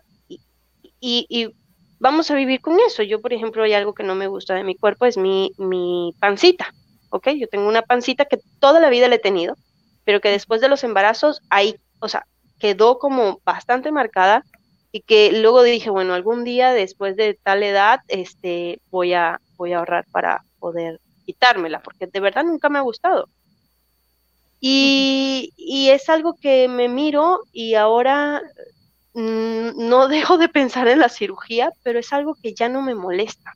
y, 1.00 1.26
y, 1.30 1.54
vamos 2.00 2.32
a 2.32 2.36
vivir 2.36 2.60
con 2.60 2.80
eso. 2.82 3.04
Yo, 3.04 3.22
por 3.22 3.34
ejemplo, 3.34 3.64
hay 3.64 3.74
algo 3.74 3.94
que 3.94 4.04
no 4.04 4.16
me 4.16 4.28
gusta 4.28 4.56
de 4.56 4.64
mi 4.64 4.76
cuerpo, 4.76 5.06
es 5.06 5.18
mi, 5.18 5.52
mi 5.58 6.14
pancita. 6.20 6.74
¿Ok? 7.10 7.30
Yo 7.30 7.48
tengo 7.48 7.68
una 7.68 7.82
pancita 7.82 8.26
que 8.26 8.40
toda 8.60 8.80
la 8.80 8.90
vida 8.90 9.08
la 9.08 9.16
he 9.16 9.20
tenido, 9.20 9.56
pero 10.04 10.20
que 10.20 10.30
después 10.30 10.60
de 10.60 10.68
los 10.68 10.84
embarazos, 10.84 11.42
ahí, 11.50 11.76
o 12.00 12.10
sea, 12.10 12.26
quedó 12.64 12.98
como 12.98 13.42
bastante 13.44 13.92
marcada 13.92 14.46
y 14.94 15.02
que 15.02 15.34
luego 15.34 15.64
dije, 15.64 15.90
bueno, 15.90 16.14
algún 16.14 16.46
día 16.46 16.72
después 16.72 17.18
de 17.18 17.34
tal 17.34 17.62
edad, 17.62 18.00
este, 18.08 18.80
voy 18.90 19.14
a, 19.14 19.42
voy 19.58 19.74
a 19.74 19.80
ahorrar 19.80 20.06
para 20.14 20.46
poder 20.60 21.02
quitármela, 21.26 21.84
porque 21.84 22.08
de 22.08 22.20
verdad 22.22 22.46
nunca 22.46 22.70
me 22.70 22.80
ha 22.80 22.84
gustado. 22.84 23.28
Y, 24.62 25.52
es 25.90 26.08
algo 26.08 26.36
que 26.36 26.70
me 26.70 26.88
miro 26.88 27.42
y 27.52 27.74
ahora 27.74 28.42
mm, 29.14 29.90
no 29.90 30.08
dejo 30.16 30.38
de 30.38 30.48
pensar 30.48 30.88
en 30.88 31.00
la 31.00 31.10
cirugía, 31.10 31.70
pero 31.84 32.00
es 32.00 32.14
algo 32.14 32.34
que 32.42 32.54
ya 32.54 32.70
no 32.70 32.82
me 32.82 32.96
molesta, 32.96 33.52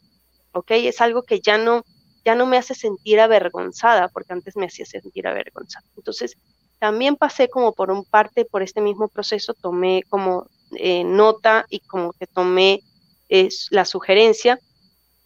¿ok? 0.51 0.71
Es 0.71 0.99
algo 0.99 1.23
que 1.23 1.39
ya 1.39 1.57
no, 1.57 1.85
ya 2.25 2.35
no 2.35 2.45
me 2.45 2.57
hace 2.57 2.75
sentir 2.75 3.21
avergonzada, 3.21 4.09
porque 4.09 4.33
antes 4.33 4.57
me 4.57 4.65
hacía 4.65 4.85
sentir 4.85 5.29
avergonzada. 5.29 5.85
Entonces, 5.95 6.35
también 6.79 7.15
pasé 7.15 7.49
como 7.49 7.73
por 7.73 7.91
un 7.91 8.05
parte, 8.05 8.45
por 8.45 8.61
este 8.61 8.81
mismo 8.81 9.07
proceso, 9.07 9.53
tomé 9.53 10.03
como 10.09 10.47
eh, 10.75 11.03
nota 11.03 11.65
y 11.69 11.79
como 11.79 12.13
que 12.13 12.27
tomé 12.27 12.81
la 13.71 13.85
sugerencia 13.85 14.59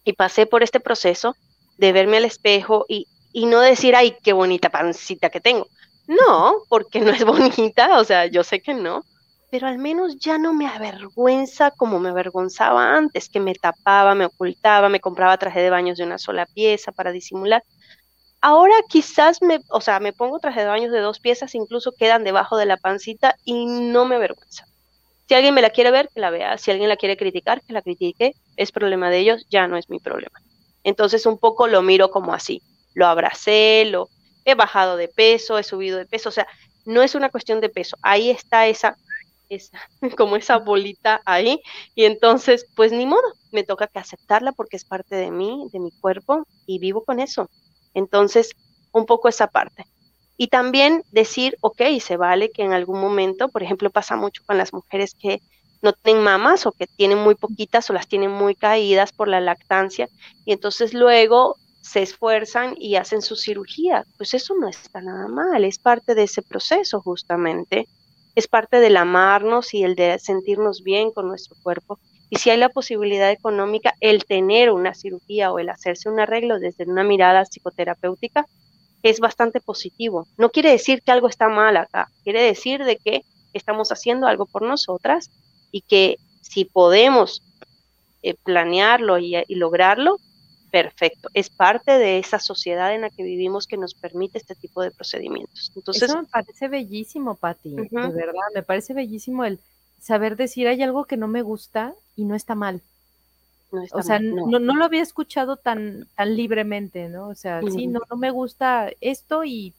y 0.04 0.14
pasé 0.14 0.46
por 0.46 0.62
este 0.62 0.80
proceso 0.80 1.36
de 1.78 1.92
verme 1.92 2.16
al 2.16 2.24
espejo 2.24 2.84
y, 2.88 3.06
y 3.32 3.46
no 3.46 3.60
decir, 3.60 3.94
ay, 3.94 4.16
qué 4.22 4.32
bonita 4.32 4.70
pancita 4.70 5.30
que 5.30 5.40
tengo. 5.40 5.66
No, 6.06 6.62
porque 6.68 7.00
no 7.00 7.10
es 7.10 7.24
bonita, 7.24 7.98
o 7.98 8.04
sea, 8.04 8.26
yo 8.26 8.42
sé 8.42 8.60
que 8.60 8.74
no, 8.74 9.04
pero 9.52 9.66
al 9.66 9.76
menos 9.76 10.16
ya 10.16 10.38
no 10.38 10.54
me 10.54 10.66
avergüenza 10.66 11.70
como 11.72 12.00
me 12.00 12.08
avergonzaba 12.08 12.96
antes, 12.96 13.28
que 13.28 13.38
me 13.38 13.54
tapaba, 13.54 14.14
me 14.14 14.24
ocultaba, 14.24 14.88
me 14.88 14.98
compraba 14.98 15.36
traje 15.36 15.60
de 15.60 15.68
baños 15.68 15.98
de 15.98 16.04
una 16.04 16.16
sola 16.16 16.46
pieza 16.46 16.90
para 16.90 17.12
disimular. 17.12 17.62
Ahora 18.42 18.74
quizás 18.88 19.40
me, 19.40 19.60
o 19.70 19.80
sea, 19.80 20.00
me 20.00 20.12
pongo 20.12 20.40
traje 20.40 20.60
de 20.60 20.66
baños 20.66 20.92
de 20.92 21.00
dos 21.00 21.20
piezas, 21.20 21.54
incluso 21.54 21.92
quedan 21.92 22.24
debajo 22.24 22.56
de 22.56 22.66
la 22.66 22.76
pancita 22.76 23.36
y 23.44 23.66
no 23.66 24.04
me 24.04 24.16
avergüenza. 24.16 24.66
Si 25.28 25.34
alguien 25.34 25.54
me 25.54 25.62
la 25.62 25.70
quiere 25.70 25.90
ver, 25.92 26.08
que 26.14 26.20
la 26.20 26.30
vea. 26.30 26.58
Si 26.58 26.70
alguien 26.70 26.88
la 26.88 26.96
quiere 26.96 27.16
criticar, 27.16 27.62
que 27.62 27.72
la 27.72 27.82
critique. 27.82 28.34
Es 28.56 28.72
problema 28.72 29.10
de 29.10 29.18
ellos, 29.20 29.46
ya 29.50 29.68
no 29.68 29.76
es 29.76 29.88
mi 29.90 30.00
problema. 30.00 30.40
Entonces 30.84 31.26
un 31.26 31.38
poco 31.38 31.68
lo 31.68 31.82
miro 31.82 32.10
como 32.10 32.34
así. 32.34 32.62
Lo 32.94 33.06
abracé, 33.06 33.84
lo 33.86 34.08
he 34.44 34.54
bajado 34.54 34.96
de 34.96 35.08
peso, 35.08 35.58
he 35.58 35.62
subido 35.64 35.98
de 35.98 36.06
peso. 36.06 36.28
O 36.28 36.32
sea, 36.32 36.46
no 36.84 37.02
es 37.02 37.14
una 37.14 37.30
cuestión 37.30 37.60
de 37.60 37.70
peso. 37.70 37.96
Ahí 38.02 38.30
está 38.30 38.66
esa, 38.66 38.96
esa 39.48 39.78
como 40.18 40.36
esa 40.36 40.58
bolita 40.58 41.22
ahí. 41.26 41.60
Y 41.94 42.04
entonces, 42.06 42.66
pues 42.76 42.92
ni 42.92 43.06
modo, 43.06 43.22
me 43.52 43.64
toca 43.64 43.86
que 43.88 44.00
aceptarla 44.00 44.52
porque 44.52 44.76
es 44.76 44.84
parte 44.84 45.16
de 45.16 45.30
mí, 45.30 45.68
de 45.72 45.80
mi 45.80 45.92
cuerpo, 45.92 46.46
y 46.66 46.78
vivo 46.80 47.04
con 47.04 47.20
eso. 47.20 47.48
Entonces, 47.94 48.50
un 48.92 49.06
poco 49.06 49.28
esa 49.28 49.46
parte. 49.48 49.84
Y 50.36 50.48
también 50.48 51.02
decir, 51.12 51.56
ok, 51.60 51.82
se 52.00 52.16
vale 52.16 52.50
que 52.50 52.62
en 52.62 52.72
algún 52.72 53.00
momento, 53.00 53.48
por 53.48 53.62
ejemplo, 53.62 53.90
pasa 53.90 54.16
mucho 54.16 54.42
con 54.46 54.58
las 54.58 54.72
mujeres 54.72 55.14
que 55.14 55.40
no 55.82 55.92
tienen 55.92 56.22
mamas 56.22 56.64
o 56.66 56.72
que 56.72 56.86
tienen 56.86 57.18
muy 57.18 57.34
poquitas 57.34 57.90
o 57.90 57.92
las 57.92 58.08
tienen 58.08 58.30
muy 58.30 58.54
caídas 58.54 59.12
por 59.12 59.28
la 59.28 59.40
lactancia 59.40 60.08
y 60.44 60.52
entonces 60.52 60.94
luego 60.94 61.56
se 61.80 62.02
esfuerzan 62.02 62.74
y 62.78 62.94
hacen 62.96 63.20
su 63.22 63.36
cirugía. 63.36 64.04
Pues 64.16 64.34
eso 64.34 64.54
no 64.54 64.68
está 64.68 65.00
nada 65.00 65.28
mal, 65.28 65.64
es 65.64 65.78
parte 65.78 66.14
de 66.14 66.22
ese 66.24 66.42
proceso 66.42 67.00
justamente, 67.00 67.86
es 68.36 68.46
parte 68.48 68.78
del 68.78 68.96
amarnos 68.96 69.74
y 69.74 69.82
el 69.82 69.96
de 69.96 70.18
sentirnos 70.18 70.82
bien 70.82 71.10
con 71.10 71.26
nuestro 71.28 71.56
cuerpo. 71.62 71.98
Y 72.32 72.36
si 72.36 72.48
hay 72.48 72.56
la 72.56 72.70
posibilidad 72.70 73.30
económica, 73.30 73.94
el 74.00 74.24
tener 74.24 74.70
una 74.70 74.94
cirugía 74.94 75.52
o 75.52 75.58
el 75.58 75.68
hacerse 75.68 76.08
un 76.08 76.18
arreglo 76.18 76.58
desde 76.58 76.84
una 76.84 77.04
mirada 77.04 77.44
psicoterapéutica, 77.44 78.46
es 79.02 79.20
bastante 79.20 79.60
positivo. 79.60 80.26
No 80.38 80.48
quiere 80.48 80.70
decir 80.70 81.02
que 81.02 81.12
algo 81.12 81.28
está 81.28 81.50
mal 81.50 81.76
acá, 81.76 82.08
quiere 82.24 82.40
decir 82.40 82.84
de 82.84 82.96
que 82.96 83.20
estamos 83.52 83.92
haciendo 83.92 84.26
algo 84.26 84.46
por 84.46 84.62
nosotras 84.62 85.30
y 85.72 85.82
que 85.82 86.16
si 86.40 86.64
podemos 86.64 87.42
eh, 88.22 88.34
planearlo 88.42 89.18
y, 89.18 89.36
lograrlo, 89.50 90.16
perfecto. 90.70 91.28
Es 91.34 91.50
parte 91.50 91.98
de 91.98 92.18
esa 92.18 92.38
sociedad 92.38 92.94
en 92.94 93.02
la 93.02 93.10
que 93.10 93.24
vivimos 93.24 93.66
que 93.66 93.76
nos 93.76 93.92
permite 93.92 94.38
este 94.38 94.54
tipo 94.54 94.80
de 94.80 94.90
procedimientos. 94.90 95.70
Entonces, 95.76 96.04
Eso 96.04 96.22
me 96.22 96.28
parece 96.28 96.68
bellísimo, 96.68 97.34
Patti, 97.34 97.74
de 97.74 97.88
verdad, 97.90 98.48
me 98.54 98.62
parece 98.62 98.94
bellísimo 98.94 99.44
el 99.44 99.60
saber 100.02 100.36
decir 100.36 100.68
hay 100.68 100.82
algo 100.82 101.06
que 101.06 101.16
no 101.16 101.28
me 101.28 101.42
gusta 101.42 101.94
y 102.16 102.24
no 102.24 102.34
está 102.34 102.54
mal 102.54 102.82
o 103.92 104.02
sea, 104.02 104.18
no. 104.18 104.46
No, 104.46 104.74
lo 104.76 104.84
había 104.84 105.02
escuchado 105.02 105.56
tan, 105.56 106.06
tan 106.14 106.36
libremente, 106.36 107.08
¿no? 107.08 107.28
O 107.28 107.34
sea, 107.34 107.60
sí, 107.62 107.86
no, 107.86 108.00
no 108.10 108.16
me 108.16 108.30
gusta 108.30 108.90
esto 109.00 109.44
y, 109.44 109.72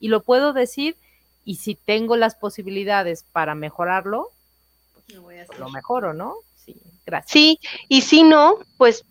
y, 0.00 0.08
lo 0.08 0.22
puedo 0.22 0.52
decir 0.52 0.96
y 1.44 1.56
si 1.56 1.76
tengo 1.76 2.16
las 2.16 2.34
posibilidades 2.34 3.24
para 3.32 3.54
mejorarlo, 3.54 4.30
pues, 5.06 5.46
pues 5.46 5.58
lo 5.60 5.70
mejoro, 5.70 6.12
¿no? 6.12 6.34
Sí, 6.56 6.76
gracias. 7.06 7.30
Sí, 7.30 7.60
y 7.88 8.00
si 8.00 8.24
no, 8.24 8.58
pues, 8.78 9.04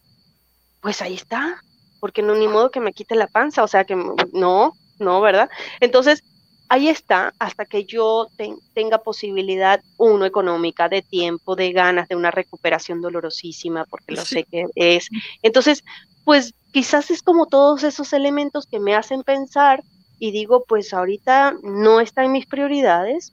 pues 0.82 1.02
ahí 1.02 1.14
está, 1.14 1.62
porque 2.02 2.22
no 2.22 2.36
ni 2.36 2.50
modo 2.50 2.72
que 2.72 2.82
me 2.82 2.92
quite 2.92 3.16
la 3.16 3.28
panza, 3.28 3.64
o 3.64 3.68
sea 3.68 3.86
que 3.86 3.96
no, 4.34 4.74
no, 5.00 5.22
¿verdad? 5.22 5.50
Entonces, 5.80 6.24
ahí 6.70 6.90
está, 6.90 7.34
hasta 7.40 7.66
que 7.66 7.86
yo 7.86 8.28
tenga 8.74 9.00
posibilidad, 9.00 9.82
uno, 9.98 10.26
económica, 10.26 10.90
de 10.90 11.02
tiempo, 11.02 11.56
de 11.56 11.72
ganas, 11.72 12.08
de 12.08 12.16
una 12.16 12.32
recuperación 12.32 13.02
dolorosísima, 13.02 13.86
porque 13.86 14.14
lo 14.14 14.26
sé 14.26 14.44
que 14.44 14.66
es. 14.76 15.10
Entonces, 15.42 15.84
pues 16.24 16.54
quizás 16.72 17.12
es 17.12 17.22
como 17.22 17.46
todos 17.46 17.84
esos 17.84 18.14
elementos 18.14 18.66
que 18.66 18.80
me 18.80 18.96
hacen 18.96 19.24
pensar 19.24 19.84
y 20.20 20.32
digo, 20.32 20.66
pues 20.68 20.94
ahorita 20.94 21.56
no 21.64 22.00
está 22.00 22.24
en 22.24 22.32
mis 22.32 22.48
prioridades. 22.48 23.32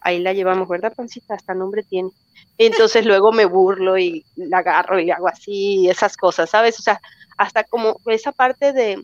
Ahí 0.00 0.20
la 0.20 0.32
llevamos, 0.32 0.68
¿verdad, 0.68 0.94
Pancita? 0.94 1.34
Hasta 1.34 1.54
nombre 1.54 1.82
tiene. 1.82 2.10
Entonces 2.56 3.04
luego 3.06 3.32
me 3.32 3.46
burlo 3.46 3.98
y 3.98 4.24
la 4.36 4.58
agarro 4.58 5.00
y 5.00 5.10
hago 5.10 5.28
así, 5.28 5.88
esas 5.88 6.16
cosas, 6.16 6.50
¿sabes? 6.50 6.78
O 6.78 6.82
sea, 6.82 7.00
hasta 7.36 7.64
como 7.64 8.00
esa 8.06 8.32
parte 8.32 8.72
de, 8.72 9.02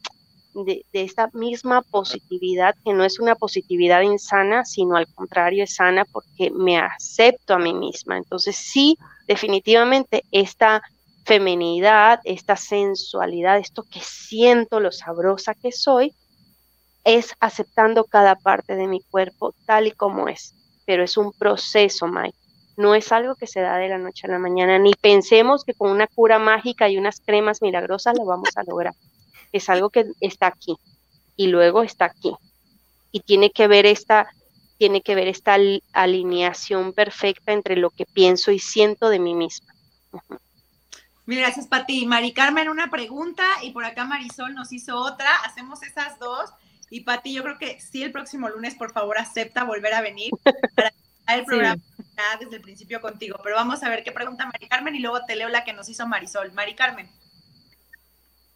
de, 0.55 0.85
esta 0.93 1.29
misma 1.33 1.83
positividad, 1.83 2.75
que 2.85 2.93
no 2.93 3.05
es 3.05 3.19
una 3.19 3.35
positividad 3.35 4.03
insana, 4.03 4.65
sino 4.65 4.97
al 4.97 5.13
contrario 5.13 5.65
es 5.65 5.75
sana 5.75 6.05
porque 6.05 6.51
me 6.51 6.79
acepto 6.79 7.55
a 7.55 7.59
mí 7.59 7.75
misma. 7.75 8.17
Entonces 8.17 8.57
sí, 8.57 8.97
definitivamente 9.27 10.25
esta 10.31 10.83
feminidad, 11.25 12.21
esta 12.25 12.57
sensualidad, 12.57 13.59
esto 13.59 13.83
que 13.83 14.01
siento, 14.01 14.81
lo 14.81 14.93
sabrosa 14.93 15.55
que 15.55 15.73
soy, 15.73 16.15
es 17.03 17.35
aceptando 17.41 18.05
cada 18.05 18.37
parte 18.37 18.77
de 18.77 18.87
mi 18.87 19.01
cuerpo 19.01 19.55
tal 19.67 19.89
y 19.89 19.93
como 19.93 20.29
es. 20.29 20.55
Pero 20.87 21.03
es 21.03 21.17
un 21.17 21.33
proceso, 21.33 22.07
Mike. 22.07 22.37
No 22.77 22.95
es 22.95 23.13
algo 23.13 23.35
que 23.37 23.47
se 23.47 23.61
da 23.61 23.77
de 23.77 23.89
la 23.89 23.99
noche 23.99 24.27
a 24.27 24.31
la 24.31 24.39
mañana, 24.39 24.79
ni 24.79 24.93
pensemos 24.95 25.65
que 25.65 25.75
con 25.75 25.91
una 25.91 26.07
cura 26.07 26.39
mágica 26.39 26.89
y 26.89 26.99
unas 26.99 27.21
cremas 27.21 27.63
milagrosas 27.63 28.17
lo 28.19 28.25
vamos 28.25 28.51
a 28.57 28.65
lograr 28.65 28.95
es 29.55 29.71
algo 29.71 29.89
que 29.91 30.07
está 30.21 30.49
aquí 30.49 30.77
y 31.37 31.47
luego 31.47 31.83
está 31.83 32.07
aquí. 32.07 32.33
Y 33.13 33.21
tiene 33.21 33.51
que 33.51 33.69
ver 33.69 33.87
esta, 33.87 34.27
tiene 34.79 35.01
que 35.01 35.15
ver 35.15 35.29
esta 35.29 35.57
alineación 35.93 36.93
perfecta 36.93 37.53
entre 37.53 37.77
lo 37.77 37.91
que 37.91 38.05
pienso 38.05 38.51
y 38.51 38.59
siento 38.59 39.09
de 39.09 39.21
mí 39.21 39.35
misma. 39.35 39.73
Mil 41.27 41.39
gracias, 41.39 41.69
Pati. 41.69 42.05
Mari 42.05 42.33
Carmen, 42.33 42.69
una 42.69 42.91
pregunta 42.91 43.45
y 43.63 43.71
por 43.71 43.85
acá 43.85 44.05
Marisol 44.05 44.55
nos 44.55 44.73
hizo 44.73 44.97
otra. 44.97 45.37
Hacemos 45.45 45.83
esas 45.83 46.19
dos 46.19 46.51
Y 46.91 47.01
Pati, 47.01 47.33
yo 47.33 47.43
creo 47.43 47.59
que 47.59 47.81
sí 47.81 48.03
el 48.03 48.13
próximo 48.13 48.49
lunes, 48.49 48.75
por 48.75 48.93
favor, 48.93 49.19
acepta 49.19 49.65
volver 49.65 49.95
a 49.95 50.03
venir 50.03 50.31
para 50.75 50.93
el 51.29 51.45
programa 51.45 51.81
desde 52.41 52.57
el 52.57 52.63
principio 52.63 53.01
contigo. 53.01 53.39
Pero 53.43 53.57
vamos 53.57 53.83
a 53.85 53.89
ver 53.89 54.03
qué 54.03 54.13
pregunta 54.13 54.47
Mari 54.47 54.69
Carmen 54.69 54.97
y 54.97 54.99
luego 54.99 55.25
te 55.27 55.37
leo 55.37 55.49
la 55.49 55.65
que 55.65 55.73
nos 55.73 55.89
hizo 55.89 56.07
Marisol. 56.07 56.53
Mari 56.53 56.75
Carmen. 56.75 57.09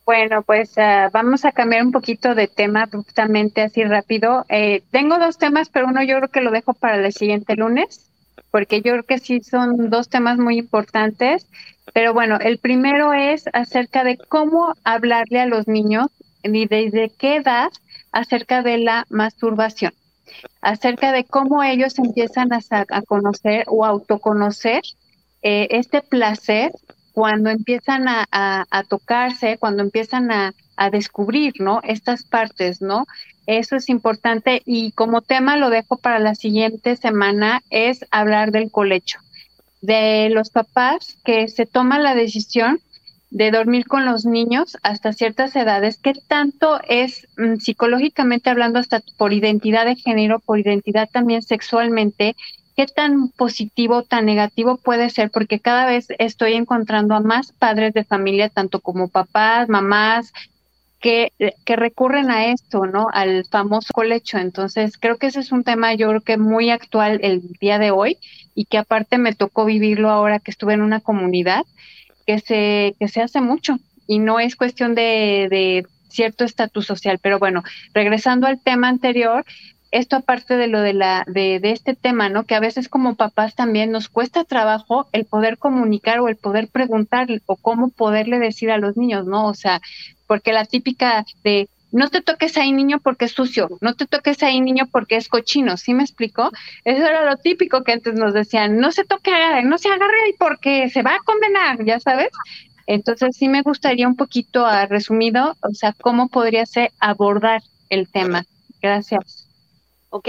Bueno, 0.09 0.41
pues 0.41 0.73
uh, 0.79 1.11
vamos 1.13 1.45
a 1.45 1.53
cambiar 1.53 1.85
un 1.85 1.93
poquito 1.93 2.35
de 2.35 2.49
tema 2.49 2.85
abruptamente, 2.85 3.61
así 3.61 3.85
rápido. 3.85 4.47
Eh, 4.49 4.83
tengo 4.91 5.19
dos 5.19 5.37
temas, 5.37 5.69
pero 5.69 5.87
uno 5.87 6.03
yo 6.03 6.17
creo 6.17 6.31
que 6.31 6.41
lo 6.41 6.51
dejo 6.51 6.73
para 6.73 6.97
el 6.97 7.13
siguiente 7.13 7.57
lunes, 7.57 8.11
porque 8.51 8.81
yo 8.81 8.93
creo 8.93 9.03
que 9.03 9.19
sí 9.19 9.43
son 9.43 9.91
dos 9.91 10.09
temas 10.09 10.39
muy 10.39 10.57
importantes. 10.57 11.47
Pero 11.93 12.15
bueno, 12.15 12.39
el 12.41 12.57
primero 12.57 13.13
es 13.13 13.51
acerca 13.53 14.03
de 14.03 14.17
cómo 14.17 14.73
hablarle 14.83 15.41
a 15.43 15.47
los 15.47 15.69
niños 15.69 16.07
y 16.43 16.67
desde 16.67 17.11
qué 17.11 17.37
edad 17.37 17.69
acerca 18.11 18.63
de 18.63 18.79
la 18.79 19.05
masturbación, 19.11 19.93
acerca 20.63 21.13
de 21.13 21.25
cómo 21.25 21.63
ellos 21.63 21.99
empiezan 21.99 22.55
a, 22.55 22.61
a 22.71 23.03
conocer 23.03 23.67
o 23.67 23.85
autoconocer 23.85 24.81
eh, 25.43 25.69
este 25.71 26.01
placer 26.01 26.73
cuando 27.19 27.51
empiezan 27.51 28.07
a, 28.07 28.85
tocarse, 28.89 29.59
cuando 29.59 29.83
empiezan 29.83 30.31
a, 30.31 30.55
descubrir, 30.93 31.55
¿no? 31.59 31.81
Estas 31.83 32.23
partes, 32.23 32.81
¿no? 32.81 33.07
Eso 33.47 33.75
es 33.75 33.89
importante 33.89 34.63
y 34.65 34.93
como 34.93 35.21
tema 35.21 35.57
lo 35.57 35.69
dejo 35.69 35.97
para 35.97 36.21
la 36.21 36.37
siguiente 36.37 36.95
semana, 36.95 37.61
es 37.71 38.07
hablar 38.13 38.53
del 38.53 38.71
colecho, 38.71 39.19
de 39.81 40.31
los 40.31 40.51
papás 40.51 41.17
que 41.25 41.49
se 41.49 41.67
toman 41.67 42.05
la 42.05 42.15
decisión 42.15 42.79
de 43.31 43.51
dormir 43.51 43.87
con 43.87 44.05
los 44.07 44.25
niños 44.25 44.77
hasta 44.85 45.13
ciertas 45.13 45.57
edades, 45.57 45.99
¿qué 45.99 46.13
tanto 46.29 46.79
es 46.89 47.27
mm, 47.37 47.57
psicológicamente 47.57 48.49
hablando 48.49 48.79
hasta 48.79 49.03
por 49.17 49.33
identidad 49.33 49.87
de 49.87 49.97
género, 49.97 50.39
por 50.39 50.61
identidad 50.61 51.09
también 51.13 51.43
sexualmente, 51.43 52.37
qué 52.79 52.87
tan 52.87 53.31
positivo, 53.31 54.05
tan 54.05 54.25
negativo 54.25 54.77
puede 54.77 55.11
ser, 55.11 55.33
porque 55.33 55.59
cada 55.59 55.85
vez 55.85 56.07
estoy 56.21 56.53
encontrando 56.53 57.17
a 57.17 57.21
más 57.21 57.51
padres 57.51 57.93
de 57.93 58.05
familia, 58.05 58.51
tanto 58.51 58.79
como 58.79 59.09
papás, 59.09 59.69
mamás, 59.69 60.33
que, 61.01 61.33
recurren 61.67 62.31
a 62.31 62.53
esto, 62.53 62.87
¿no? 62.87 63.09
Al 63.13 63.45
famoso 63.51 63.89
colecho. 63.93 64.39
Entonces, 64.39 64.97
creo 64.97 65.17
que 65.17 65.27
ese 65.27 65.41
es 65.41 65.51
un 65.51 65.65
tema, 65.65 65.95
yo 65.95 66.09
creo 66.09 66.21
que 66.21 66.37
muy 66.37 66.71
actual 66.71 67.19
el 67.25 67.43
día 67.61 67.81
de 67.81 67.91
hoy 67.91 68.17
y 68.55 68.67
que 68.67 68.79
aparte 68.79 69.19
me 69.19 69.35
tocó 69.35 69.65
vivirlo 69.65 70.09
ahora 70.09 70.39
que 70.39 70.53
estuve 70.53 70.75
en 70.75 70.83
una 70.83 71.01
comunidad 71.01 71.65
que 72.29 72.39
se, 72.39 72.95
que 73.01 73.09
se 73.09 73.23
hace 73.23 73.41
mucho 73.41 73.81
y 74.07 74.21
no 74.21 74.39
es 74.39 74.55
cuestión 74.55 74.95
de, 74.95 75.49
de 75.51 75.85
cierto 76.11 76.45
estatus 76.45 76.87
social. 76.87 77.19
Pero 77.21 77.41
bueno, 77.41 77.65
regresando 77.93 78.47
al 78.47 78.61
tema 78.61 78.89
anterior, 78.89 79.45
esto 79.91 80.17
aparte 80.17 80.57
de 80.57 80.67
lo 80.67 80.81
de 80.81 80.93
la 80.93 81.25
de, 81.27 81.61
de, 81.61 81.73
este 81.73 81.95
tema, 81.95 82.29
¿no? 82.29 82.45
Que 82.45 82.55
a 82.55 82.61
veces 82.61 82.89
como 82.89 83.15
papás 83.15 83.55
también 83.55 83.91
nos 83.91 84.09
cuesta 84.09 84.45
trabajo 84.45 85.09
el 85.13 85.25
poder 85.25 85.59
comunicar 85.59 86.21
o 86.21 86.29
el 86.29 86.37
poder 86.37 86.69
preguntar 86.69 87.29
o 87.47 87.57
cómo 87.57 87.89
poderle 87.89 88.39
decir 88.39 88.71
a 88.71 88.79
los 88.79 88.97
niños, 88.97 89.27
¿no? 89.27 89.47
O 89.47 89.55
sea, 89.55 89.81
porque 90.27 90.53
la 90.53 90.65
típica 90.65 91.25
de 91.43 91.69
no 91.91 92.11
te 92.11 92.21
toques 92.21 92.57
ahí 92.59 92.73
niño 92.73 93.01
porque 93.01 93.25
es 93.25 93.33
sucio, 93.33 93.69
no 93.81 93.95
te 93.95 94.07
toques 94.07 94.43
ahí 94.43 94.61
niño 94.61 94.87
porque 94.93 95.17
es 95.17 95.29
cochino, 95.29 95.77
¿sí 95.77 95.95
me 95.95 96.03
explico? 96.03 96.51
Eso 96.85 97.07
era 97.07 97.25
lo 97.25 97.37
típico 97.39 97.83
que 97.83 97.93
antes 97.93 98.15
nos 98.15 98.35
decían, 98.35 98.79
no 98.79 98.93
se 98.93 99.05
toque, 99.05 99.31
no 99.65 99.79
se 99.79 99.89
agarre 99.89 100.21
ahí 100.27 100.35
porque 100.39 100.91
se 100.91 101.03
va 101.03 101.15
a 101.15 101.25
condenar, 101.25 101.83
ya 101.85 101.99
sabes. 101.99 102.29
Entonces 102.87 103.37
sí 103.37 103.49
me 103.49 103.63
gustaría 103.63 104.09
un 104.09 104.17
poquito 104.17 104.67
a 104.67 104.87
resumido, 104.87 105.57
o 105.61 105.75
sea, 105.75 105.95
cómo 105.99 106.29
podría 106.29 106.67
ser 106.67 106.91
abordar 107.01 107.63
el 107.91 108.09
tema. 108.09 108.45
Gracias. 108.81 109.48
Ok, 110.11 110.29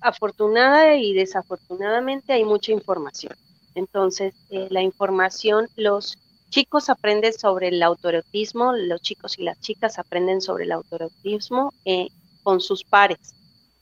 afortunada 0.00 0.96
y 0.96 1.12
desafortunadamente 1.12 2.32
hay 2.32 2.44
mucha 2.44 2.72
información. 2.72 3.34
Entonces, 3.74 4.34
eh, 4.48 4.68
la 4.70 4.80
información, 4.80 5.68
los 5.76 6.16
chicos 6.48 6.88
aprenden 6.88 7.34
sobre 7.34 7.68
el 7.68 7.82
autorotismo, 7.82 8.72
los 8.72 9.02
chicos 9.02 9.38
y 9.38 9.42
las 9.42 9.60
chicas 9.60 9.98
aprenden 9.98 10.40
sobre 10.40 10.64
el 10.64 10.72
autorotismo 10.72 11.74
eh, 11.84 12.08
con 12.42 12.60
sus 12.60 12.82
pares, 12.82 13.34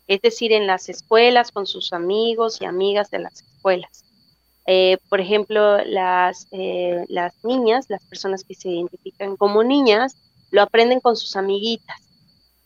es 0.08 0.20
decir, 0.20 0.52
en 0.52 0.66
las 0.66 0.88
escuelas, 0.88 1.52
con 1.52 1.66
sus 1.66 1.92
amigos 1.92 2.60
y 2.60 2.64
amigas 2.64 3.08
de 3.10 3.20
las 3.20 3.40
escuelas. 3.40 4.04
Eh, 4.66 4.98
por 5.08 5.20
ejemplo, 5.20 5.82
las, 5.84 6.48
las 7.08 7.32
niñas, 7.44 7.86
las 7.88 8.04
personas 8.04 8.44
que 8.44 8.54
se 8.54 8.68
identifican 8.68 9.36
como 9.36 9.62
niñas, 9.62 10.16
lo 10.50 10.60
aprenden 10.60 11.00
con 11.00 11.16
sus 11.16 11.36
amiguitas 11.36 12.07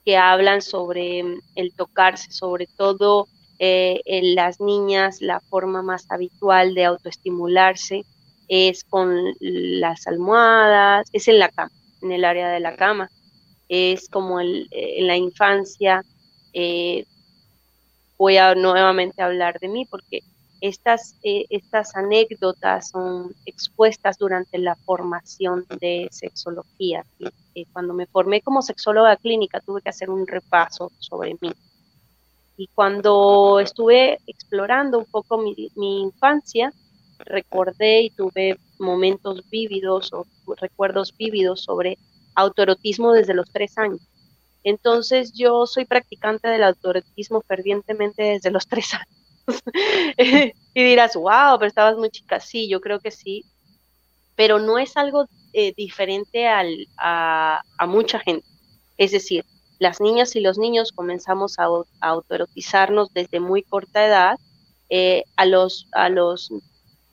que 0.04 0.16
hablan 0.16 0.62
sobre 0.62 1.22
mm, 1.22 1.40
el 1.54 1.74
tocarse, 1.74 2.32
sobre 2.32 2.66
todo 2.66 3.28
eh, 3.58 4.00
en 4.06 4.34
las 4.34 4.60
niñas, 4.60 5.20
la 5.20 5.40
forma 5.40 5.82
más 5.82 6.10
habitual 6.10 6.74
de 6.74 6.84
autoestimularse 6.84 8.04
es 8.48 8.84
con 8.84 9.34
las 9.40 10.06
almohadas, 10.06 11.08
es 11.12 11.28
en 11.28 11.38
la 11.38 11.48
cama, 11.48 11.70
en 12.02 12.12
el 12.12 12.24
área 12.24 12.50
de 12.50 12.60
la 12.60 12.76
cama. 12.76 13.08
Es 13.68 14.08
como 14.08 14.40
eh, 14.40 14.66
en 14.70 15.06
la 15.06 15.16
infancia, 15.16 16.04
eh, 16.52 17.04
voy 18.18 18.36
a 18.36 18.54
nuevamente 18.54 19.22
hablar 19.22 19.58
de 19.58 19.68
mí 19.68 19.86
porque 19.86 20.20
estas, 20.62 21.18
estas 21.24 21.96
anécdotas 21.96 22.90
son 22.90 23.34
expuestas 23.46 24.16
durante 24.16 24.58
la 24.58 24.76
formación 24.76 25.66
de 25.80 26.06
sexología. 26.12 27.04
Eh, 27.56 27.64
cuando 27.72 27.92
me 27.94 28.06
formé 28.06 28.42
como 28.42 28.62
sexóloga 28.62 29.16
clínica 29.16 29.60
tuve 29.60 29.82
que 29.82 29.88
hacer 29.88 30.08
un 30.08 30.24
repaso 30.24 30.92
sobre 31.00 31.36
mí. 31.40 31.52
Y 32.56 32.68
cuando 32.68 33.58
estuve 33.58 34.20
explorando 34.28 35.00
un 35.00 35.06
poco 35.06 35.36
mi, 35.36 36.00
infancia, 36.00 36.72
recordé 37.18 38.02
y 38.02 38.10
tuve 38.10 38.56
momentos 38.78 39.42
vívidos 39.50 40.12
o 40.12 40.24
recuerdos 40.60 41.12
vívidos 41.16 41.64
sobre 41.64 41.98
autoerotismo 42.36 43.12
desde 43.12 43.34
los 43.34 43.50
tres 43.50 43.76
años. 43.78 44.08
Entonces 44.62 45.32
yo 45.32 45.66
soy 45.66 45.86
practicante 45.86 46.46
del 46.46 46.62
autoerotismo 46.62 47.40
fervientemente 47.40 48.22
desde 48.22 48.52
los 48.52 48.66
tres 48.68 48.94
años. 48.94 49.21
y 50.74 50.82
dirás, 50.82 51.14
wow, 51.14 51.58
pero 51.58 51.66
estabas 51.66 51.96
muy 51.96 52.10
chica. 52.10 52.40
Sí, 52.40 52.68
yo 52.68 52.80
creo 52.80 53.00
que 53.00 53.10
sí, 53.10 53.44
pero 54.36 54.58
no 54.58 54.78
es 54.78 54.96
algo 54.96 55.26
eh, 55.52 55.72
diferente 55.76 56.48
al, 56.48 56.86
a, 56.98 57.62
mucha 57.86 58.18
gente. 58.20 58.46
Es 58.96 59.12
decir, 59.12 59.44
las 59.78 60.00
niñas 60.00 60.36
y 60.36 60.40
los 60.40 60.58
niños 60.58 60.92
comenzamos 60.92 61.58
a, 61.58 61.66
autoerotizarnos 62.00 63.12
desde 63.12 63.40
muy 63.40 63.62
corta 63.62 64.06
edad. 64.06 64.38
Eh, 64.94 65.24
a, 65.36 65.46
los, 65.46 65.88
a, 65.92 66.10
los, 66.10 66.52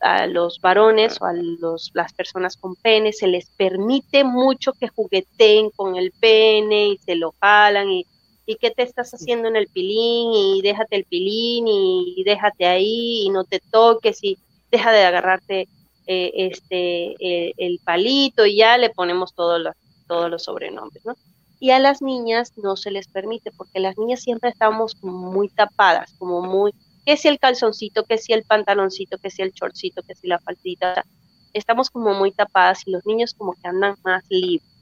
a 0.02 0.28
los 0.28 0.60
varones 0.60 1.18
o 1.22 1.26
a 1.26 1.34
los, 1.34 1.92
las 1.94 2.12
personas 2.12 2.58
con 2.58 2.76
pene 2.76 3.14
se 3.14 3.28
les 3.28 3.50
permite 3.52 4.26
mucho 4.26 4.74
que 4.74 4.90
jugueteen 4.90 5.70
con 5.70 5.96
el 5.96 6.12
pene 6.12 6.90
y 6.90 6.98
se 6.98 7.16
lo 7.16 7.34
jalan 7.40 7.90
y, 7.90 8.06
y 8.50 8.56
qué 8.56 8.72
te 8.72 8.82
estás 8.82 9.12
haciendo 9.12 9.48
en 9.48 9.56
el 9.56 9.68
pilín 9.68 10.34
y 10.34 10.64
déjate 10.64 10.96
el 10.96 11.06
pilín 11.06 11.68
y, 11.68 12.24
déjate 12.26 12.66
ahí 12.66 13.22
y 13.26 13.30
no 13.30 13.44
te 13.44 13.60
toques 13.60 14.24
y 14.24 14.40
deja 14.72 14.92
de 14.92 15.04
agarrarte 15.04 15.68
eh, 16.08 16.32
este, 16.34 17.14
eh, 17.20 17.54
el 17.58 17.80
palito 17.84 18.48
y 18.48 18.56
ya 18.56 18.80
le 18.80 18.90
ponemos 18.90 19.36
todos 19.36 19.62
los, 19.62 19.76
todos 20.08 20.32
los 20.32 20.46
sobrenombres, 20.46 21.06
¿no? 21.06 21.16
Y 21.60 21.70
a 21.70 21.78
las 21.78 22.02
niñas 22.02 22.54
no 22.58 22.76
se 22.76 22.90
les 22.90 23.08
permite, 23.08 23.52
porque 23.52 23.80
las 23.80 24.00
niñas 24.00 24.24
siempre 24.24 24.50
estamos 24.50 24.96
muy 25.04 25.50
tapadas, 25.50 26.16
como 26.18 26.42
muy, 26.42 26.72
que 27.06 27.18
si 27.18 27.28
el 27.28 27.38
calzoncito, 27.38 28.06
que 28.06 28.18
si 28.18 28.34
el 28.34 28.46
pantaloncito, 28.46 29.20
que 29.20 29.30
si 29.30 29.44
el 29.44 29.52
shortcito, 29.52 30.02
que 30.02 30.16
si 30.16 30.26
la 30.26 30.40
faltita, 30.40 31.06
estamos 31.54 31.92
como 31.92 32.16
muy 32.16 32.32
tapadas 32.32 32.82
y 32.88 32.92
los 32.92 33.06
niños 33.06 33.36
como 33.36 33.54
que 33.54 33.68
andan 33.68 33.96
más 34.04 34.24
libres. 34.30 34.79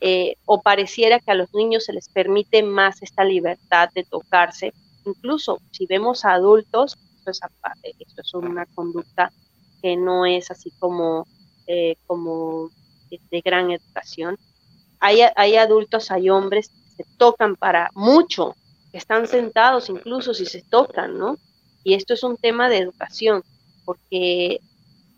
Eh, 0.00 0.36
o 0.44 0.62
pareciera 0.62 1.18
que 1.18 1.32
a 1.32 1.34
los 1.34 1.52
niños 1.54 1.84
se 1.84 1.92
les 1.92 2.08
permite 2.08 2.62
más 2.62 3.02
esta 3.02 3.24
libertad 3.24 3.88
de 3.94 4.04
tocarse. 4.04 4.72
Incluso 5.04 5.60
si 5.72 5.86
vemos 5.86 6.24
a 6.24 6.34
adultos, 6.34 6.96
esto 7.16 7.30
es, 7.30 7.40
esto 7.98 8.22
es 8.22 8.34
una 8.34 8.66
conducta 8.66 9.32
que 9.82 9.96
no 9.96 10.24
es 10.24 10.50
así 10.50 10.70
como, 10.78 11.26
eh, 11.66 11.96
como 12.06 12.70
de 13.10 13.40
gran 13.40 13.70
educación. 13.70 14.36
Hay, 15.00 15.20
hay 15.34 15.56
adultos, 15.56 16.10
hay 16.10 16.30
hombres 16.30 16.68
que 16.68 17.04
se 17.04 17.10
tocan 17.16 17.56
para 17.56 17.90
mucho, 17.94 18.54
que 18.92 18.98
están 18.98 19.26
sentados 19.26 19.88
incluso 19.88 20.34
si 20.34 20.46
se 20.46 20.62
tocan, 20.62 21.18
¿no? 21.18 21.38
Y 21.84 21.94
esto 21.94 22.14
es 22.14 22.22
un 22.22 22.36
tema 22.36 22.68
de 22.68 22.78
educación, 22.78 23.42
porque 23.84 24.60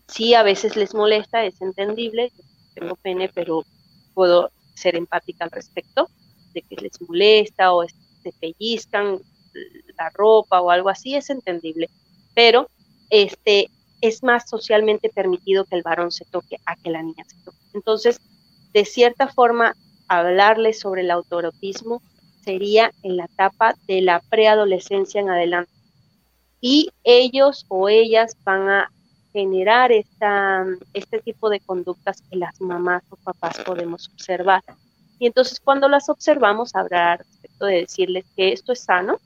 sí 0.07 0.33
a 0.33 0.43
veces 0.43 0.75
les 0.75 0.93
molesta, 0.93 1.43
es 1.43 1.61
entendible, 1.61 2.31
tengo 2.75 2.95
pene, 2.95 3.29
pero 3.33 3.63
puedo 4.13 4.51
ser 4.81 4.95
empática 4.95 5.45
al 5.45 5.51
respecto, 5.51 6.09
de 6.53 6.61
que 6.63 6.75
les 6.75 6.99
molesta 7.01 7.73
o 7.73 7.85
se 7.87 8.33
pellizcan 8.39 9.19
la 9.97 10.09
ropa 10.13 10.61
o 10.61 10.69
algo 10.69 10.89
así, 10.89 11.15
es 11.15 11.29
entendible. 11.29 11.89
Pero 12.33 12.67
este, 13.09 13.67
es 14.01 14.23
más 14.23 14.49
socialmente 14.49 15.09
permitido 15.09 15.65
que 15.65 15.75
el 15.75 15.83
varón 15.83 16.11
se 16.11 16.25
toque 16.25 16.57
a 16.65 16.75
que 16.75 16.89
la 16.89 17.03
niña 17.03 17.23
se 17.25 17.37
toque. 17.43 17.57
Entonces, 17.73 18.19
de 18.73 18.85
cierta 18.85 19.27
forma, 19.27 19.75
hablarles 20.07 20.79
sobre 20.79 21.01
el 21.01 21.11
autoerotismo 21.11 22.01
sería 22.43 22.91
en 23.03 23.17
la 23.17 23.25
etapa 23.25 23.75
de 23.87 24.01
la 24.01 24.19
preadolescencia 24.29 25.21
en 25.21 25.29
adelante. 25.29 25.71
Y 26.59 26.89
ellos 27.03 27.65
o 27.69 27.89
ellas 27.89 28.35
van 28.43 28.69
a 28.69 28.91
generar 29.31 29.91
este 29.91 31.19
tipo 31.19 31.49
de 31.49 31.59
conductas 31.59 32.21
que 32.29 32.37
las 32.37 32.59
mamás 32.61 33.03
o 33.09 33.15
papás 33.15 33.57
podemos 33.65 34.09
observar. 34.09 34.63
Y 35.19 35.27
entonces 35.27 35.59
cuando 35.59 35.87
las 35.87 36.09
observamos 36.09 36.75
habrá 36.75 37.17
respecto 37.17 37.65
de 37.65 37.81
decirles 37.81 38.25
que 38.35 38.51
esto 38.51 38.73
es 38.73 38.81
sano, 38.81 39.19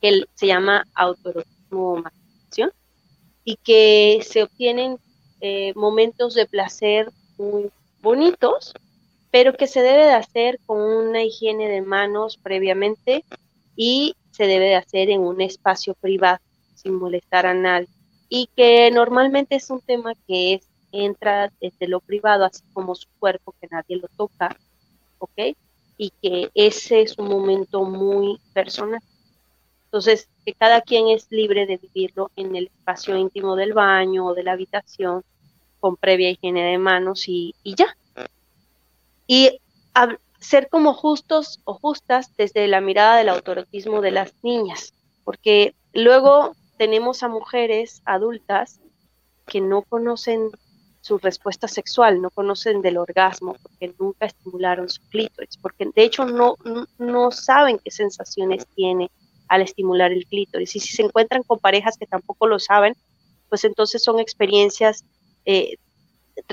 que 0.00 0.22
se 0.34 0.46
llama 0.46 0.84
autoerotismo 0.94 2.04
y 3.44 3.56
que 3.56 4.20
se 4.22 4.42
obtienen 4.42 4.98
eh, 5.40 5.72
momentos 5.74 6.34
de 6.34 6.46
placer 6.46 7.10
muy 7.38 7.70
bonitos, 8.02 8.74
pero 9.30 9.54
que 9.54 9.66
se 9.66 9.80
debe 9.80 10.04
de 10.04 10.12
hacer 10.12 10.58
con 10.66 10.80
una 10.80 11.22
higiene 11.22 11.68
de 11.68 11.82
manos 11.82 12.36
previamente 12.36 13.24
y 13.76 14.14
se 14.30 14.46
debe 14.46 14.66
de 14.66 14.74
hacer 14.76 15.10
en 15.10 15.20
un 15.20 15.40
espacio 15.40 15.94
privado, 15.94 16.38
sin 16.74 16.94
molestar 16.94 17.46
a 17.46 17.54
nadie. 17.54 17.88
Y 18.28 18.48
que 18.56 18.90
normalmente 18.90 19.56
es 19.56 19.70
un 19.70 19.80
tema 19.80 20.12
que 20.26 20.54
es, 20.54 20.68
entra 20.92 21.52
desde 21.60 21.88
lo 21.88 22.00
privado, 22.00 22.44
así 22.44 22.62
como 22.72 22.94
su 22.94 23.08
cuerpo, 23.18 23.54
que 23.60 23.68
nadie 23.70 23.96
lo 23.96 24.08
toca, 24.08 24.56
¿ok? 25.18 25.56
Y 25.96 26.10
que 26.22 26.50
ese 26.54 27.02
es 27.02 27.18
un 27.18 27.28
momento 27.28 27.84
muy 27.84 28.38
personal. 28.52 29.00
Entonces, 29.84 30.28
que 30.44 30.52
cada 30.52 30.82
quien 30.82 31.08
es 31.08 31.26
libre 31.30 31.66
de 31.66 31.78
vivirlo 31.78 32.30
en 32.36 32.54
el 32.56 32.66
espacio 32.66 33.16
íntimo 33.16 33.56
del 33.56 33.72
baño 33.72 34.26
o 34.26 34.34
de 34.34 34.42
la 34.42 34.52
habitación, 34.52 35.24
con 35.80 35.96
previa 35.96 36.30
higiene 36.30 36.62
de 36.64 36.78
manos 36.78 37.28
y, 37.28 37.54
y 37.62 37.74
ya, 37.74 37.96
y 39.26 39.60
ser 40.40 40.68
como 40.68 40.94
justos 40.94 41.60
o 41.64 41.74
justas 41.74 42.34
desde 42.36 42.66
la 42.68 42.80
mirada 42.80 43.16
del 43.16 43.28
autorotismo 43.28 44.00
de 44.00 44.12
las 44.12 44.32
niñas, 44.42 44.94
porque 45.24 45.74
luego 45.92 46.54
tenemos 46.78 47.22
a 47.22 47.28
mujeres 47.28 48.02
adultas 48.04 48.80
que 49.46 49.60
no 49.60 49.82
conocen 49.82 50.50
su 51.00 51.18
respuesta 51.18 51.68
sexual, 51.68 52.20
no 52.20 52.30
conocen 52.30 52.82
del 52.82 52.98
orgasmo, 52.98 53.56
porque 53.62 53.94
nunca 53.98 54.26
estimularon 54.26 54.88
su 54.88 55.00
clítoris, 55.08 55.56
porque 55.56 55.90
de 55.94 56.02
hecho 56.02 56.24
no, 56.24 56.56
no 56.98 57.30
saben 57.30 57.78
qué 57.82 57.90
sensaciones 57.90 58.66
tiene 58.74 59.10
al 59.48 59.62
estimular 59.62 60.12
el 60.12 60.26
clítoris. 60.26 60.76
Y 60.76 60.80
si 60.80 60.94
se 60.94 61.02
encuentran 61.02 61.42
con 61.42 61.58
parejas 61.58 61.96
que 61.98 62.06
tampoco 62.06 62.46
lo 62.46 62.58
saben, 62.58 62.94
pues 63.48 63.64
entonces 63.64 64.02
son 64.02 64.18
experiencias 64.18 65.04
eh, 65.46 65.76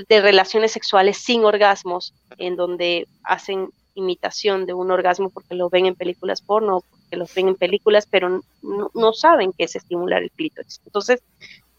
de 0.08 0.22
relaciones 0.22 0.72
sexuales 0.72 1.18
sin 1.18 1.44
orgasmos, 1.44 2.14
en 2.38 2.56
donde 2.56 3.08
hacen 3.24 3.70
imitación 3.94 4.66
de 4.66 4.74
un 4.74 4.92
orgasmo 4.92 5.30
porque 5.30 5.56
lo 5.56 5.70
ven 5.70 5.86
en 5.86 5.96
películas 5.96 6.42
porno, 6.42 6.84
porque 7.06 7.18
los 7.18 7.34
ven 7.34 7.50
en 7.50 7.56
películas, 7.56 8.08
pero 8.10 8.42
no, 8.62 9.14
saben 9.14 9.54
qué 9.54 9.66
es 9.66 9.76
estimular 9.76 10.24
el 10.24 10.32
clítoris. 10.32 10.82
Entonces, 10.86 11.22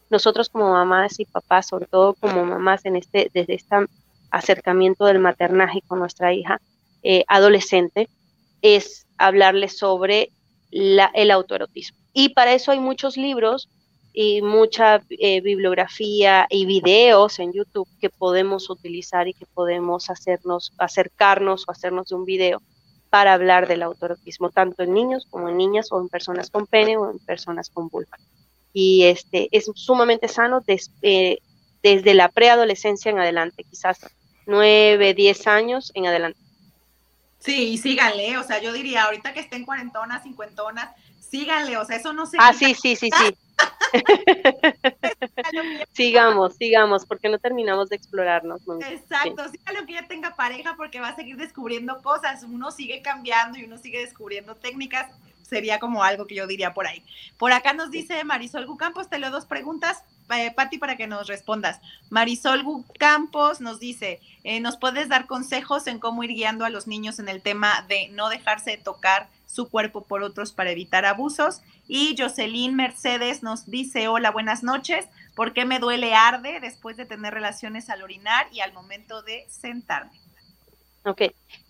nosotros 0.09 0.49
como 0.49 0.71
mamás 0.71 1.19
y 1.19 1.25
papás, 1.25 1.67
sobre 1.67 1.85
todo 1.85 2.13
como 2.13 2.45
mamás 2.45 2.85
en 2.85 2.95
este, 2.95 3.29
desde 3.33 3.55
este 3.55 3.75
acercamiento 4.31 5.05
del 5.05 5.19
maternaje 5.19 5.81
con 5.85 5.99
nuestra 5.99 6.33
hija 6.33 6.61
eh, 7.03 7.23
adolescente, 7.27 8.07
es 8.61 9.05
hablarles 9.17 9.77
sobre 9.77 10.31
la, 10.71 11.11
el 11.13 11.31
autoerotismo. 11.31 11.97
Y 12.13 12.29
para 12.29 12.53
eso 12.53 12.71
hay 12.71 12.79
muchos 12.79 13.17
libros 13.17 13.69
y 14.13 14.41
mucha 14.41 15.03
eh, 15.09 15.41
bibliografía 15.41 16.47
y 16.49 16.65
videos 16.65 17.37
en 17.39 17.53
YouTube 17.53 17.87
que 17.99 18.09
podemos 18.09 18.69
utilizar 18.69 19.27
y 19.27 19.33
que 19.33 19.45
podemos 19.45 20.09
hacernos, 20.09 20.73
acercarnos 20.77 21.65
o 21.67 21.71
hacernos 21.71 22.07
de 22.07 22.15
un 22.15 22.25
video 22.25 22.61
para 23.17 23.33
hablar 23.33 23.67
del 23.67 23.81
autorotismo, 23.81 24.51
tanto 24.51 24.83
en 24.83 24.93
niños 24.93 25.25
como 25.31 25.49
en 25.49 25.57
niñas 25.57 25.91
o 25.91 25.99
en 25.99 26.07
personas 26.07 26.51
con 26.51 26.67
pene 26.67 26.97
o 26.97 27.09
en 27.09 27.17
personas 27.17 27.71
con 27.71 27.89
vulva. 27.89 28.15
Y 28.73 29.05
este 29.05 29.49
es 29.51 29.71
sumamente 29.73 30.27
sano 30.27 30.63
eh, 31.01 31.39
desde 31.81 32.13
la 32.13 32.29
preadolescencia 32.29 33.09
en 33.09 33.17
adelante, 33.17 33.63
quizás 33.63 34.05
9, 34.45 35.15
10 35.15 35.47
años 35.47 35.91
en 35.95 36.05
adelante. 36.05 36.39
Sí, 37.39 37.69
y 37.69 37.79
síganle, 37.79 38.37
o 38.37 38.43
sea, 38.43 38.61
yo 38.61 38.71
diría, 38.71 39.05
ahorita 39.05 39.33
que 39.33 39.39
estén 39.39 39.65
cuarentonas, 39.65 40.21
cincuentonas, 40.21 40.91
síganle, 41.19 41.75
o 41.77 41.85
sea, 41.85 41.95
eso 41.95 42.13
no 42.13 42.27
se... 42.27 42.37
Ah, 42.39 42.53
sí, 42.53 42.75
sí, 42.75 42.95
sí, 42.95 43.09
sí. 43.17 43.35
sigamos, 45.93 46.55
sigamos, 46.55 47.05
porque 47.05 47.29
no 47.29 47.39
terminamos 47.39 47.89
de 47.89 47.95
explorarnos. 47.95 48.61
Exacto, 48.89 49.47
sí. 49.49 49.59
lo 49.73 49.85
que 49.85 49.93
ya 49.93 50.07
tenga 50.07 50.35
pareja 50.35 50.75
porque 50.75 50.99
va 50.99 51.09
a 51.09 51.15
seguir 51.15 51.37
descubriendo 51.37 52.01
cosas, 52.01 52.43
uno 52.43 52.71
sigue 52.71 53.01
cambiando 53.01 53.57
y 53.57 53.63
uno 53.63 53.77
sigue 53.77 53.99
descubriendo 53.99 54.55
técnicas, 54.55 55.11
sería 55.41 55.79
como 55.79 56.03
algo 56.03 56.27
que 56.27 56.35
yo 56.35 56.47
diría 56.47 56.73
por 56.73 56.87
ahí. 56.87 57.03
Por 57.37 57.53
acá 57.53 57.73
nos 57.73 57.91
dice 57.91 58.23
Marisol 58.23 58.65
Gucampos, 58.65 59.09
te 59.09 59.19
leo 59.19 59.31
dos 59.31 59.45
preguntas, 59.45 60.03
eh, 60.35 60.51
Patti, 60.51 60.77
para 60.77 60.97
que 60.97 61.07
nos 61.07 61.27
respondas. 61.27 61.79
Marisol 62.09 62.63
Campos 62.99 63.61
nos 63.61 63.79
dice, 63.79 64.19
eh, 64.43 64.59
¿nos 64.59 64.77
puedes 64.77 65.07
dar 65.07 65.25
consejos 65.25 65.87
en 65.87 65.99
cómo 65.99 66.23
ir 66.23 66.31
guiando 66.31 66.65
a 66.65 66.69
los 66.69 66.87
niños 66.87 67.19
en 67.19 67.29
el 67.29 67.41
tema 67.41 67.85
de 67.87 68.09
no 68.09 68.29
dejarse 68.29 68.77
tocar 68.77 69.29
su 69.57 69.69
cuerpo 69.69 70.03
por 70.03 70.21
otros 70.21 70.53
para 70.53 70.71
evitar 70.71 71.05
abusos? 71.05 71.61
Y 71.87 72.15
Jocelyn 72.17 72.75
Mercedes 72.75 73.41
nos 73.41 73.65
dice, 73.65 74.07
hola, 74.07 74.29
buenas 74.29 74.61
noches. 74.61 75.07
¿Por 75.35 75.53
qué 75.53 75.65
me 75.65 75.79
duele 75.79 76.13
arde 76.13 76.59
después 76.59 76.95
de 76.95 77.05
tener 77.05 77.33
relaciones 77.33 77.89
al 77.89 78.03
orinar 78.03 78.45
y 78.51 78.59
al 78.59 78.71
momento 78.71 79.23
de 79.23 79.45
sentarme? 79.49 80.11
Ok, 81.05 81.21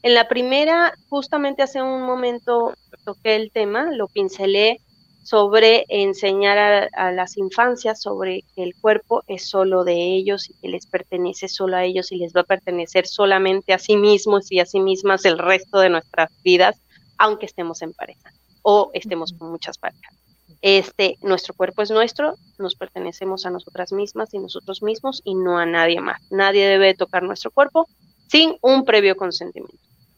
en 0.03 0.13
la 0.13 0.27
primera, 0.27 0.93
justamente 1.09 1.63
hace 1.63 1.81
un 1.81 2.03
momento 2.03 2.73
toqué 3.05 3.35
el 3.35 3.51
tema, 3.51 3.91
lo 3.91 4.07
pincelé 4.07 4.81
sobre 5.27 5.85
enseñar 5.89 6.89
a, 6.93 7.11
las 7.11 7.35
infancias 7.35 8.01
sobre 8.01 8.45
que 8.55 8.63
el 8.63 8.73
cuerpo 8.79 9.23
es 9.27 9.49
solo 9.49 9.83
de 9.83 10.15
ellos 10.15 10.49
y 10.49 10.53
que 10.53 10.69
les 10.69 10.87
pertenece 10.87 11.49
solo 11.49 11.75
a 11.75 11.83
ellos 11.83 12.13
y 12.13 12.15
les 12.15 12.31
va 12.33 12.41
a 12.41 12.45
pertenecer 12.45 13.05
solamente 13.05 13.73
a 13.73 13.77
sí 13.77 13.97
mismos 13.97 14.49
y 14.53 14.61
a 14.61 14.65
sí 14.65 14.79
mismas 14.79 15.25
el 15.25 15.37
resto 15.37 15.79
de 15.79 15.89
nuestras 15.89 16.31
vidas, 16.43 16.81
aunque 17.17 17.45
estemos 17.45 17.81
en 17.81 17.93
pareja 17.93 18.31
o 18.61 18.89
estemos 18.93 19.33
con 19.33 19.51
muchas 19.51 19.77
parejas. 19.77 20.13
Este, 20.61 21.17
nuestro 21.21 21.53
cuerpo 21.53 21.81
es 21.81 21.91
nuestro, 21.91 22.35
nos 22.57 22.75
pertenecemos 22.75 23.45
a 23.45 23.49
nosotras 23.49 23.91
mismas 23.91 24.33
y 24.33 24.39
nosotros 24.39 24.81
mismos 24.81 25.21
y 25.23 25.35
no 25.35 25.57
a 25.57 25.65
nadie 25.65 26.01
más. 26.01 26.21
Nadie 26.31 26.67
debe 26.67 26.93
tocar 26.95 27.23
nuestro 27.23 27.51
cuerpo 27.51 27.87
sin 28.27 28.57
un 28.61 28.83
previo 28.83 29.15
consentimiento. 29.15 29.77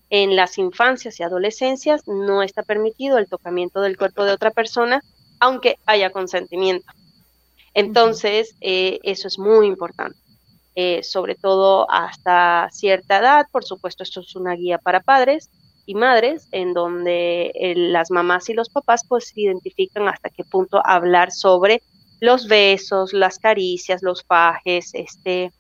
En 0.10 0.36
las 0.36 0.58
infancias 0.58 1.20
y 1.20 1.24
adolescencias 1.24 2.08
no 2.08 2.42
está 2.42 2.64
permitido 2.64 3.18
el 3.18 3.28
tocamiento 3.28 3.82
del 3.82 3.98
cuerpo 3.98 4.24
de 4.24 4.32
otra 4.32 4.52
persona, 4.52 5.04
aunque 5.40 5.78
haya 5.86 6.10
consentimiento. 6.12 6.92
Entonces, 7.74 8.56
eh, 8.62 9.00
eso 9.04 9.28
es 9.28 9.38
muy 9.38 9.68
importante. 9.68 10.18
Eh, 10.76 11.04
sobre 11.04 11.36
todo 11.36 11.90
hasta 11.92 12.70
cierta 12.72 13.20
edad, 13.20 13.46
por 13.52 13.66
supuesto, 13.66 14.02
esto 14.02 14.22
es 14.22 14.36
una 14.36 14.54
guía 14.54 14.78
para 14.78 15.02
padres, 15.02 15.50
y 15.90 15.96
madres, 15.96 16.48
en 16.52 16.76
donde 16.76 17.52
eh, 17.56 17.74
las 17.76 18.12
mamás 18.12 18.48
y 18.48 18.54
los 18.54 18.70
papás 18.70 19.04
pues 19.10 19.36
identifican 19.36 20.08
hasta 20.08 20.30
qué 20.30 20.44
punto 20.44 20.84
hablar 20.86 21.32
sobre 21.32 21.82
los 22.20 22.48
besos, 22.48 23.12
las 23.12 23.40
caricias, 23.40 24.04
los 24.04 24.24
fajes, 24.24 24.92
este, 24.94 25.52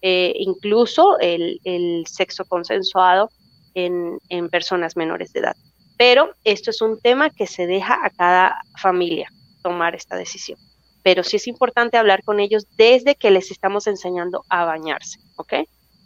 eh, 0.00 0.32
incluso 0.38 1.18
el, 1.18 1.60
sexo 2.06 2.46
consensuado 2.46 3.28
en, 3.74 4.16
en 4.30 4.48
personas 4.48 4.96
menores 4.96 5.34
de 5.34 5.40
edad. 5.40 5.56
Pero 5.98 6.30
esto 6.44 6.70
es 6.70 6.80
un 6.80 6.98
tema 6.98 7.28
que 7.28 7.46
se 7.46 7.66
deja 7.66 7.98
a 8.02 8.08
cada 8.08 8.62
familia 8.80 9.28
tomar 9.62 9.94
esta 9.94 10.16
decisión. 10.16 10.58
Pero 11.02 11.22
sí 11.24 11.36
es 11.36 11.46
importante 11.46 11.98
hablar 11.98 12.24
con 12.24 12.40
ellos 12.40 12.66
desde 12.78 13.16
que 13.16 13.30
les 13.30 13.50
estamos 13.50 13.86
enseñando 13.86 14.46
a 14.48 14.64
bañarse, 14.64 15.18
¿ok? 15.36 15.52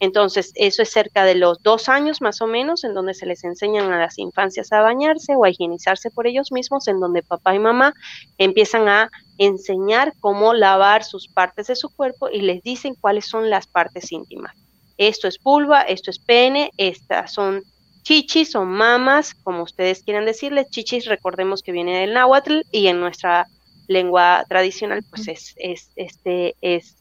Entonces, 0.01 0.53
eso 0.55 0.83
es 0.83 0.91
cerca 0.91 1.25
de 1.25 1.35
los 1.35 1.62
dos 1.62 1.89
años 1.89 2.20
más 2.20 2.41
o 2.41 2.47
menos, 2.47 2.85
en 2.85 2.95
donde 2.95 3.15
se 3.15 3.27
les 3.27 3.43
enseñan 3.45 3.93
a 3.93 3.99
las 3.99 4.19
infancias 4.19 4.73
a 4.73 4.81
bañarse 4.81 5.35
o 5.35 5.45
a 5.45 5.51
higienizarse 5.51 6.11
por 6.11 6.27
ellos 6.27 6.53
mismos, 6.53 6.87
en 6.87 7.01
donde 7.01 7.23
papá 7.23 7.55
y 7.55 7.59
mamá 7.59 7.95
empiezan 8.39 8.89
a 8.89 9.11
enseñar 9.39 10.12
cómo 10.20 10.55
lavar 10.55 11.05
sus 11.05 11.29
partes 11.29 11.66
de 11.66 11.77
su 11.77 11.89
cuerpo 11.95 12.29
y 12.29 12.43
les 12.43 12.62
dicen 12.62 12.95
cuáles 13.01 13.27
son 13.27 13.51
las 13.51 13.66
partes 13.66 14.12
íntimas. 14.12 14.55
Esto 14.99 15.29
es 15.29 15.39
vulva, 15.43 15.83
esto 15.83 16.11
es 16.11 16.19
pene, 16.19 16.70
estas 16.77 17.33
son 17.33 17.62
chichis 18.03 18.55
o 18.55 18.65
mamas, 18.65 19.35
como 19.35 19.62
ustedes 19.62 20.03
quieran 20.03 20.25
decirles. 20.25 20.70
Chichis, 20.70 21.07
recordemos 21.07 21.62
que 21.62 21.73
viene 21.73 22.01
del 22.01 22.15
náhuatl 22.15 22.61
y 22.70 22.87
en 22.87 23.01
nuestra 23.01 23.47
lengua 23.89 24.45
tradicional, 24.49 25.03
pues 25.11 25.29
es, 25.29 25.55
es, 25.57 25.91
este, 25.97 26.55
es 26.61 26.97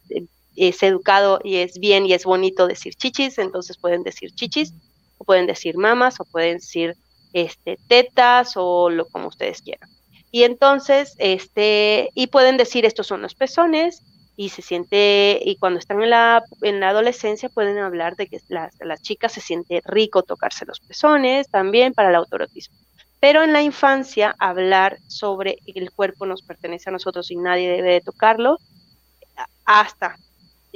es 0.58 0.82
educado 0.84 1.40
y 1.44 1.58
es 1.58 1.80
bien 1.80 2.06
y 2.06 2.14
es 2.14 2.26
bonito 2.26 2.68
decir 2.68 2.96
chichis, 2.96 3.38
entonces 3.38 3.78
pueden 3.78 4.04
decir 4.04 4.34
chichis, 4.34 4.74
o 5.20 5.24
pueden 5.24 5.46
decir 5.46 5.78
mamas, 5.78 6.20
o 6.20 6.26
pueden 6.26 6.58
decir 6.58 6.96
este, 7.34 7.78
tetas, 7.88 8.54
o 8.56 8.90
lo 8.90 9.06
como 9.06 9.28
ustedes 9.28 9.62
quieran. 9.62 9.90
Y 10.32 10.44
entonces, 10.44 11.16
este, 11.20 12.10
y 12.14 12.28
pueden 12.28 12.58
decir 12.58 12.86
estos 12.86 13.08
son 13.08 13.22
los 13.22 13.36
pezones, 13.36 14.02
y 14.36 14.50
se 14.50 14.62
siente, 14.62 15.40
y 15.44 15.58
cuando 15.58 15.80
están 15.80 16.02
en 16.04 16.12
la, 16.12 16.44
en 16.62 16.80
la 16.80 16.90
adolescencia 16.90 17.50
pueden 17.50 17.80
hablar 17.80 18.16
de 18.16 18.28
que 18.28 18.40
las, 18.50 18.72
las 18.80 19.02
chicas 19.02 19.32
se 19.32 19.42
siente 19.42 19.82
rico 19.86 20.22
tocarse 20.22 20.66
los 20.66 20.80
pezones, 20.80 21.50
también 21.50 21.94
para 21.94 22.10
el 22.10 22.16
autorotismo. 22.16 22.78
Pero 23.20 23.44
en 23.44 23.52
la 23.52 23.64
infancia, 23.64 24.36
hablar 24.38 25.00
sobre 25.08 25.58
el 25.66 25.92
cuerpo 25.92 26.28
nos 26.28 26.44
pertenece 26.44 26.90
a 26.90 26.94
nosotros 26.94 27.32
y 27.32 27.36
nadie 27.36 27.70
debe 27.70 27.94
de 27.94 28.02
tocarlo, 28.02 28.60
hasta 29.66 30.18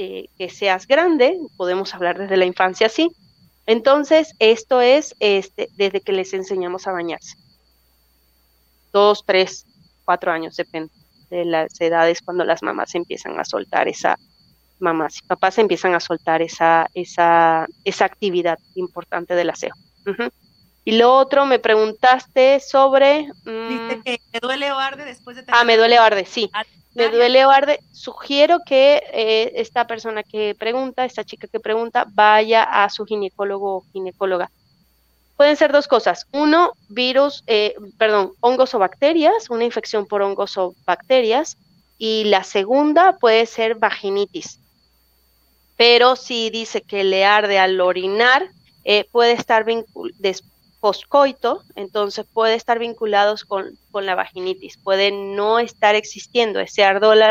eh, 0.04 0.30
que 0.36 0.50
seas 0.50 0.88
grande, 0.88 1.38
podemos 1.58 1.94
hablar 1.94 2.18
desde 2.18 2.36
la 2.36 2.46
infancia 2.46 2.90
sí. 2.90 3.12
Entonces, 3.68 4.34
esto 4.40 4.82
es 4.82 5.16
este, 5.20 5.70
desde 5.78 6.02
que 6.02 6.12
les 6.12 6.34
enseñamos 6.34 6.88
a 6.88 6.92
bañarse. 6.92 7.38
Dos, 8.92 9.24
tres, 9.28 9.68
cuatro 10.04 10.32
años, 10.32 10.56
depende 10.56 10.92
de 11.30 11.46
las 11.46 11.80
edades 11.80 12.22
cuando 12.24 12.44
las 12.44 12.64
mamás 12.64 12.96
empiezan 12.96 13.40
a 13.40 13.46
soltar 13.46 13.88
esa, 13.88 14.18
mamás 14.80 15.20
y 15.20 15.22
papás 15.22 15.60
empiezan 15.60 15.94
a 15.94 16.00
soltar 16.00 16.42
esa, 16.42 16.90
esa, 16.96 17.68
esa 17.84 18.06
actividad 18.06 18.58
importante 18.74 19.36
del 19.36 19.52
aseo. 19.52 19.76
Y 20.84 20.94
lo 20.94 21.14
otro, 21.14 21.46
me 21.46 21.60
preguntaste 21.60 22.60
sobre... 22.60 23.28
Mm, 23.46 24.02
que 24.04 24.20
me 24.34 24.40
duele 24.42 24.72
o 24.72 24.80
arde 24.80 25.06
después 25.06 25.38
de... 25.38 25.44
Ah, 25.50 25.64
me 25.64 25.78
duele 25.78 26.00
o 26.00 26.02
arde, 26.02 26.26
sí. 26.26 26.50
Me 26.94 27.10
duele 27.10 27.46
o 27.46 27.50
arde. 27.50 27.80
Sugiero 27.92 28.60
que 28.66 29.02
eh, 29.14 29.54
esta 29.56 29.88
persona 29.88 30.24
que 30.24 30.56
pregunta, 30.56 31.06
esta 31.06 31.24
chica 31.24 31.48
que 31.48 31.60
pregunta, 31.60 32.06
vaya 32.10 32.64
a 32.64 32.90
su 32.90 33.06
ginecólogo 33.06 33.78
o 33.78 33.86
ginecóloga. 33.94 34.52
Pueden 35.38 35.56
ser 35.56 35.72
dos 35.72 35.88
cosas. 35.88 36.28
Uno, 36.32 36.74
virus, 36.90 37.44
eh, 37.48 37.76
perdón, 37.98 38.34
hongos 38.42 38.74
o 38.74 38.80
bacterias, 38.80 39.50
una 39.50 39.64
infección 39.64 40.06
por 40.06 40.22
hongos 40.22 40.58
o 40.58 40.76
bacterias. 40.86 41.58
Y 41.98 42.26
la 42.26 42.44
segunda 42.44 43.18
puede 43.18 43.46
ser 43.46 43.76
vaginitis. 43.76 44.60
Pero 45.78 46.16
si 46.16 46.50
dice 46.50 46.82
que 46.82 47.04
le 47.04 47.26
arde 47.26 47.58
al 47.58 47.80
orinar, 47.80 48.50
eh, 48.84 49.06
puede 49.12 49.34
estar 49.34 49.64
poscoito, 50.82 51.64
entonces 51.76 52.26
puede 52.26 52.56
estar 52.56 52.80
vinculados 52.80 53.46
con, 53.46 53.78
la 53.94 54.16
vaginitis. 54.16 54.78
Puede 54.78 55.12
no 55.12 55.60
estar 55.60 55.96
existiendo 55.96 56.60
ese 56.60 56.84
ardor, 56.84 57.22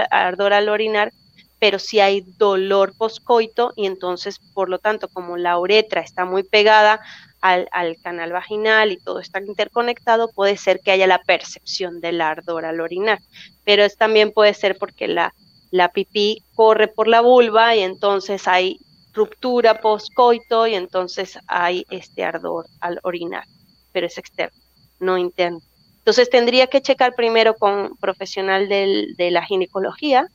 al 0.52 0.68
orinar, 0.68 1.12
pero 1.58 1.78
si 1.78 2.00
hay 2.00 2.22
dolor 2.38 2.96
poscoito 2.96 3.72
y 3.76 3.86
entonces, 3.86 4.38
por 4.54 4.70
lo 4.70 4.78
tanto, 4.78 5.08
como 5.08 5.36
la 5.36 5.58
uretra 5.58 6.00
está 6.00 6.24
muy 6.24 6.44
pegada 6.44 7.00
al, 7.40 7.68
canal 8.02 8.32
vaginal 8.32 8.92
y 8.92 8.98
todo 8.98 9.18
está 9.18 9.40
interconectado, 9.40 10.30
puede 10.30 10.56
ser 10.56 10.80
que 10.80 10.92
haya 10.92 11.08
la 11.08 11.22
percepción 11.22 12.00
del 12.00 12.20
ardor 12.20 12.64
al 12.64 12.80
orinar, 12.80 13.18
pero 13.64 13.82
es, 13.82 13.96
también 13.96 14.30
puede 14.32 14.54
ser 14.54 14.78
porque 14.78 15.08
la, 15.08 15.34
la 15.72 15.88
pipí 15.88 16.44
corre 16.54 16.86
por 16.86 17.08
la 17.08 17.20
vulva 17.20 17.74
y 17.74 17.80
entonces 17.80 18.46
hay 18.46 18.78
ruptura 19.12 19.80
postcoito 19.80 20.66
y 20.66 20.74
entonces 20.74 21.38
hay 21.46 21.84
este 21.90 22.24
ardor 22.24 22.66
al 22.80 23.00
orinar, 23.02 23.44
pero 23.92 24.06
es 24.06 24.18
externo, 24.18 24.58
no 24.98 25.18
interno. 25.18 25.60
Entonces 25.98 26.30
tendría 26.30 26.66
que 26.68 26.80
checar 26.80 27.14
primero 27.14 27.54
con 27.54 27.96
profesional 27.96 28.68
de 28.68 29.30
la 29.30 29.44
ginecología 29.44 30.26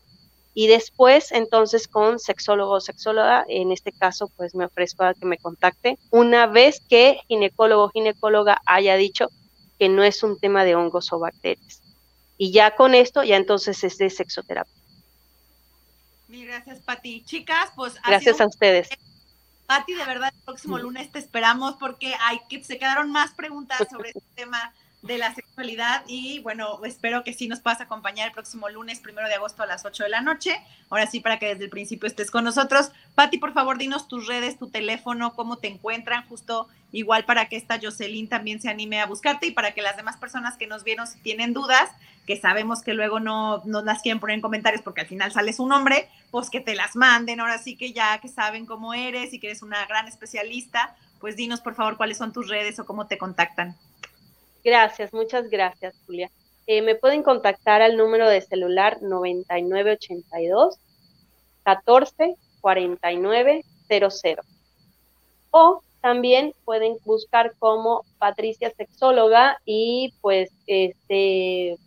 y 0.54 0.68
después 0.68 1.32
entonces 1.32 1.88
con 1.88 2.20
sexólogo 2.20 2.74
o 2.74 2.82
sexóloga, 2.82 3.46
en 3.48 3.72
este 3.72 3.92
caso 3.92 4.30
pues 4.38 4.56
me 4.56 4.66
ofrezco 4.66 5.04
a 5.04 5.14
que 5.14 5.26
me 5.26 5.38
contacte 5.38 5.98
una 6.12 6.48
vez 6.48 6.82
que 6.88 7.20
ginecólogo 7.28 7.84
o 7.86 7.90
ginecóloga 7.90 8.62
haya 8.66 8.96
dicho 8.96 9.30
que 9.80 9.90
no 9.90 10.04
es 10.04 10.24
un 10.24 10.40
tema 10.40 10.64
de 10.64 10.76
hongos 10.76 11.12
o 11.12 11.20
bacterias. 11.20 11.82
Y 12.38 12.52
ya 12.52 12.76
con 12.76 12.96
esto, 12.96 13.24
ya 13.24 13.38
entonces 13.38 13.84
es 13.84 13.98
de 13.98 14.10
sexoterapia 14.10 14.85
gracias, 16.44 16.80
Pati. 16.80 17.24
Chicas, 17.24 17.72
pues. 17.76 17.96
Gracias 18.06 18.42
a 18.42 18.48
ustedes. 18.48 18.90
Pati, 19.66 19.94
de 19.94 20.06
verdad, 20.06 20.32
el 20.36 20.42
próximo 20.44 20.78
lunes 20.78 21.12
te 21.12 21.20
esperamos 21.20 21.76
porque 21.80 22.16
hay 22.22 22.40
que, 22.50 22.64
se 22.64 22.78
quedaron 22.78 23.12
más 23.12 23.34
preguntas 23.34 23.88
sobre 23.90 24.10
este 24.10 24.22
tema 24.36 24.74
de 25.06 25.18
la 25.18 25.34
sexualidad 25.34 26.04
y 26.08 26.40
bueno, 26.40 26.84
espero 26.84 27.24
que 27.24 27.34
sí 27.34 27.48
nos 27.48 27.60
puedas 27.60 27.80
acompañar 27.80 28.28
el 28.28 28.34
próximo 28.34 28.70
lunes, 28.70 29.00
primero 29.00 29.28
de 29.28 29.36
agosto 29.36 29.64
a 29.64 29.68
las 29.68 29.86
8 29.86 30.04
de 30.04 30.10
la 30.10 30.22
noche. 30.22 30.60
Ahora 30.90 31.08
sí, 31.08 31.20
para 31.20 31.38
que 31.40 31.48
desde 31.48 31.66
el 31.66 31.70
principio 31.70 32.08
estés 32.08 32.32
con 32.32 32.44
nosotros. 32.44 32.92
Pati, 33.14 33.38
por 33.38 33.54
favor, 33.54 33.78
dinos 33.78 34.08
tus 34.08 34.28
redes, 34.28 34.58
tu 34.58 34.70
teléfono, 34.70 35.34
cómo 35.36 35.58
te 35.58 35.68
encuentran, 35.68 36.28
justo 36.28 36.68
igual 36.92 37.26
para 37.26 37.50
que 37.50 37.58
esta 37.58 37.80
Jocelyn 37.82 38.30
también 38.30 38.62
se 38.62 38.70
anime 38.70 39.02
a 39.02 39.06
buscarte 39.06 39.48
y 39.48 39.52
para 39.52 39.74
que 39.74 39.82
las 39.82 39.98
demás 39.98 40.18
personas 40.18 40.58
que 40.58 40.66
nos 40.66 40.84
vieron, 40.84 41.08
si 41.08 41.20
tienen 41.20 41.54
dudas, 41.54 41.90
que 42.26 42.38
sabemos 42.38 42.82
que 42.82 42.94
luego 42.94 43.20
no 43.20 43.62
nos 43.66 43.84
las 43.84 44.02
quieren 44.02 44.20
poner 44.20 44.36
en 44.36 44.42
comentarios 44.42 44.82
porque 44.82 45.02
al 45.02 45.08
final 45.08 45.32
sale 45.32 45.54
su 45.54 45.68
nombre, 45.68 46.10
pues 46.32 46.50
que 46.50 46.62
te 46.62 46.74
las 46.74 46.96
manden. 46.96 47.40
Ahora 47.40 47.60
sí 47.60 47.76
que 47.76 47.94
ya 47.94 48.18
que 48.20 48.28
saben 48.28 48.66
cómo 48.66 48.94
eres 48.94 49.34
y 49.34 49.40
que 49.40 49.48
eres 49.48 49.62
una 49.62 49.86
gran 49.86 50.08
especialista, 50.08 50.96
pues 51.20 51.36
dinos 51.36 51.62
por 51.62 51.76
favor 51.76 51.98
cuáles 51.98 52.18
son 52.18 52.34
tus 52.34 52.50
redes 52.50 52.80
o 52.80 52.86
cómo 52.86 53.08
te 53.08 53.18
contactan. 53.18 53.76
Gracias, 54.66 55.14
muchas 55.14 55.48
gracias, 55.48 55.96
Julia. 56.08 56.32
Eh, 56.66 56.82
me 56.82 56.96
pueden 56.96 57.22
contactar 57.22 57.84
al 57.84 57.98
número 57.98 58.28
de 58.28 58.42
celular 58.42 58.98
9982 59.04 60.80
14 61.62 62.36
49 62.62 63.64
00. 63.88 64.42
O 65.52 65.84
también 66.02 66.56
pueden 66.66 66.98
buscar 67.06 67.54
como 67.60 68.04
Patricia 68.18 68.72
Sexóloga 68.76 69.60
y 69.66 70.16
pues 70.22 70.50
este 70.66 71.74
eh, 71.74 71.78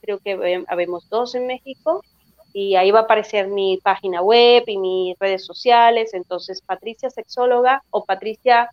creo 0.00 0.20
que 0.20 0.64
habemos 0.68 1.08
dos 1.08 1.34
en 1.34 1.48
México 1.48 2.04
y 2.52 2.76
ahí 2.76 2.92
va 2.92 3.00
a 3.00 3.02
aparecer 3.02 3.48
mi 3.48 3.78
página 3.82 4.22
web 4.22 4.62
y 4.68 4.78
mis 4.78 5.18
redes 5.18 5.44
sociales, 5.44 6.14
entonces 6.14 6.62
Patricia 6.62 7.10
Sexóloga 7.10 7.82
o 7.90 8.04
Patricia 8.04 8.70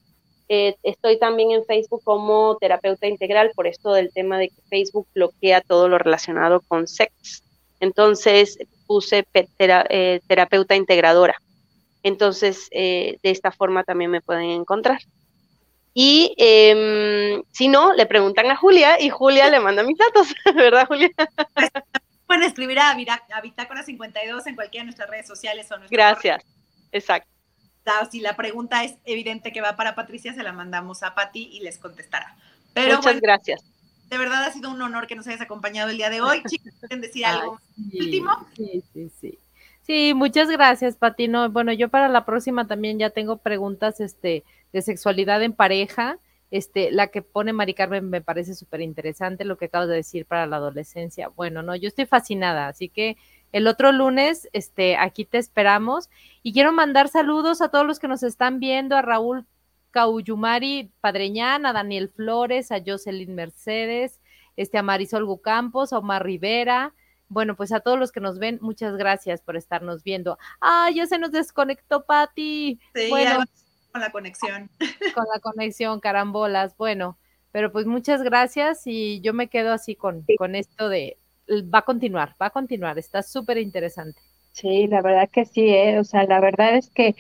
eh, 0.54 0.76
estoy 0.84 1.18
también 1.18 1.52
en 1.52 1.64
Facebook 1.64 2.02
como 2.04 2.58
terapeuta 2.58 3.08
integral 3.08 3.52
por 3.56 3.68
esto 3.68 3.94
del 3.94 4.12
tema 4.12 4.38
de 4.38 4.50
que 4.50 4.62
Facebook 4.70 5.08
bloquea 5.16 5.62
todo 5.62 5.88
lo 5.88 5.98
relacionado 5.98 6.60
con 6.68 6.90
sex. 6.90 7.42
Entonces 7.80 8.58
puse 8.86 9.26
eh, 9.34 10.20
terapeuta 10.28 10.76
integradora. 10.76 11.42
Entonces, 12.04 12.68
eh, 12.72 13.18
de 13.24 13.32
esta 13.32 13.54
forma 13.54 13.86
también 13.86 14.12
me 14.12 14.20
pueden 14.20 14.50
encontrar. 14.50 15.00
Y 15.94 16.36
em, 16.36 17.42
si 17.54 17.70
no, 17.70 17.94
le 17.94 18.06
preguntan 18.06 18.52
a 18.52 18.58
Julia 18.58 19.00
y 19.00 19.10
Julia 19.10 19.50
le 19.50 19.62
manda 19.62 19.84
mis 19.84 19.98
datos, 19.98 20.36
¿verdad, 20.54 20.86
Julia? 20.86 21.12
Pueden 22.28 22.44
escribir 22.44 22.78
a, 22.78 22.92
a 22.92 23.42
Bitácora 23.42 23.84
52 23.84 24.48
en 24.48 24.56
cualquiera 24.56 24.82
de 24.82 24.88
nuestras 24.88 25.10
redes 25.10 25.28
sociales 25.28 25.72
o 25.72 25.76
Gracias, 25.90 26.44
exacto 26.92 27.31
si 28.10 28.20
la 28.20 28.36
pregunta 28.36 28.84
es 28.84 28.96
evidente 29.06 29.52
que 29.52 29.62
va 29.62 29.76
para 29.76 29.96
Patricia, 29.96 30.34
se 30.34 30.44
la 30.44 30.54
mandamos 30.54 31.04
a 31.04 31.16
Pati 31.16 31.50
y 31.52 31.62
les 31.62 31.78
contestará. 31.78 32.36
Pero 32.74 32.98
Muchas 32.98 33.20
gracias. 33.22 33.62
De 34.10 34.18
verdad 34.18 34.44
ha 34.44 34.52
sido 34.52 34.70
un 34.72 34.82
honor 34.82 35.08
que 35.08 35.16
nos 35.16 35.26
hayas 35.28 35.42
acompañado 35.42 35.90
el 35.90 35.98
día 35.98 36.10
de 36.10 36.22
hoy. 36.22 36.44
Chicos, 36.50 36.74
¿quieren 36.80 37.02
decir 37.02 37.26
algo 37.26 37.60
último? 37.94 38.32
Sí, 38.56 38.84
sí, 38.94 39.12
sí. 39.20 39.40
Sí, 39.84 40.14
muchas 40.14 40.50
gracias, 40.50 40.96
Pati. 40.96 41.28
No, 41.28 41.50
bueno, 41.50 41.74
yo 41.74 41.90
para 41.90 42.08
la 42.08 42.26
próxima 42.26 42.68
también 42.68 43.00
ya 43.00 43.10
tengo 43.10 43.38
preguntas 43.38 44.00
este, 44.00 44.44
de 44.74 44.82
sexualidad 44.82 45.42
en 45.44 45.54
pareja. 45.54 46.20
Este, 46.52 46.92
la 46.92 47.08
que 47.08 47.22
pone 47.22 47.54
Mari 47.54 47.74
Carmen 47.74 48.10
me 48.10 48.22
parece 48.22 48.54
súper 48.56 48.82
interesante, 48.82 49.46
lo 49.46 49.58
que 49.58 49.66
acabas 49.66 49.88
de 49.88 49.96
decir 49.96 50.26
para 50.26 50.46
la 50.46 50.58
adolescencia. 50.58 51.30
Bueno, 51.30 51.64
no, 51.64 51.76
yo 51.76 51.88
estoy 51.88 52.06
fascinada, 52.06 52.68
así 52.68 52.90
que 52.90 53.18
el 53.52 53.68
otro 53.68 53.92
lunes, 53.92 54.50
este, 54.54 54.98
aquí 54.98 55.26
te 55.26 55.38
esperamos. 55.38 56.10
Y 56.44 56.54
quiero 56.54 56.72
mandar 56.72 57.08
saludos 57.10 57.62
a 57.62 57.70
todos 57.70 57.86
los 57.86 58.00
que 58.00 58.08
nos 58.08 58.24
están 58.24 58.60
viendo, 58.60 58.96
a 58.96 59.02
Raúl 59.02 59.46
Cauyumari 59.92 60.92
Padreñán, 61.02 61.66
a 61.66 61.74
Daniel 61.74 62.10
Flores, 62.10 62.72
a 62.72 62.82
Jocelyn 62.86 63.36
Mercedes, 63.36 64.20
este, 64.56 64.78
a 64.78 64.84
Marisol 64.84 65.26
Gucampos, 65.26 65.94
a 65.94 66.00
Omar 66.00 66.26
Rivera. 66.26 66.94
Bueno, 67.28 67.56
pues 67.56 67.72
a 67.72 67.80
todos 67.80 67.98
los 67.98 68.12
que 68.12 68.20
nos 68.20 68.40
ven, 68.40 68.60
muchas 68.62 68.96
gracias 68.98 69.42
por 69.42 69.56
estarnos 69.56 70.04
viendo. 70.04 70.38
Ah, 70.60 70.90
ya 70.94 71.06
se 71.06 71.18
nos 71.18 71.32
desconectó 71.32 72.06
Pati. 72.06 72.80
Sí, 72.94 73.10
bueno, 73.10 73.44
con 73.92 74.02
la 74.02 74.12
conexión. 74.12 74.70
Con 75.16 75.26
la 75.34 75.40
conexión, 75.40 76.00
carambolas. 76.00 76.76
Bueno, 76.78 77.18
pero 77.52 77.72
pues 77.72 77.86
muchas 77.86 78.22
gracias 78.22 78.84
y 78.86 79.20
yo 79.22 79.34
me 79.34 79.50
quedo 79.50 79.74
así 79.74 79.96
con, 79.96 80.26
con 80.38 80.56
esto 80.56 80.88
de 80.88 81.18
va 81.74 81.80
a 81.80 81.84
continuar, 81.84 82.36
va 82.42 82.48
a 82.48 82.50
continuar, 82.52 82.98
está 83.00 83.22
súper 83.24 83.58
interesante. 83.58 84.22
Sí, 84.54 84.88
la 84.88 85.02
verdad 85.02 85.30
que 85.32 85.46
sí, 85.46 85.70
¿eh? 85.70 86.00
o 86.00 86.04
sea, 86.04 86.24
la 86.26 86.40
verdad 86.40 86.76
es 86.76 86.90
que 86.90 87.16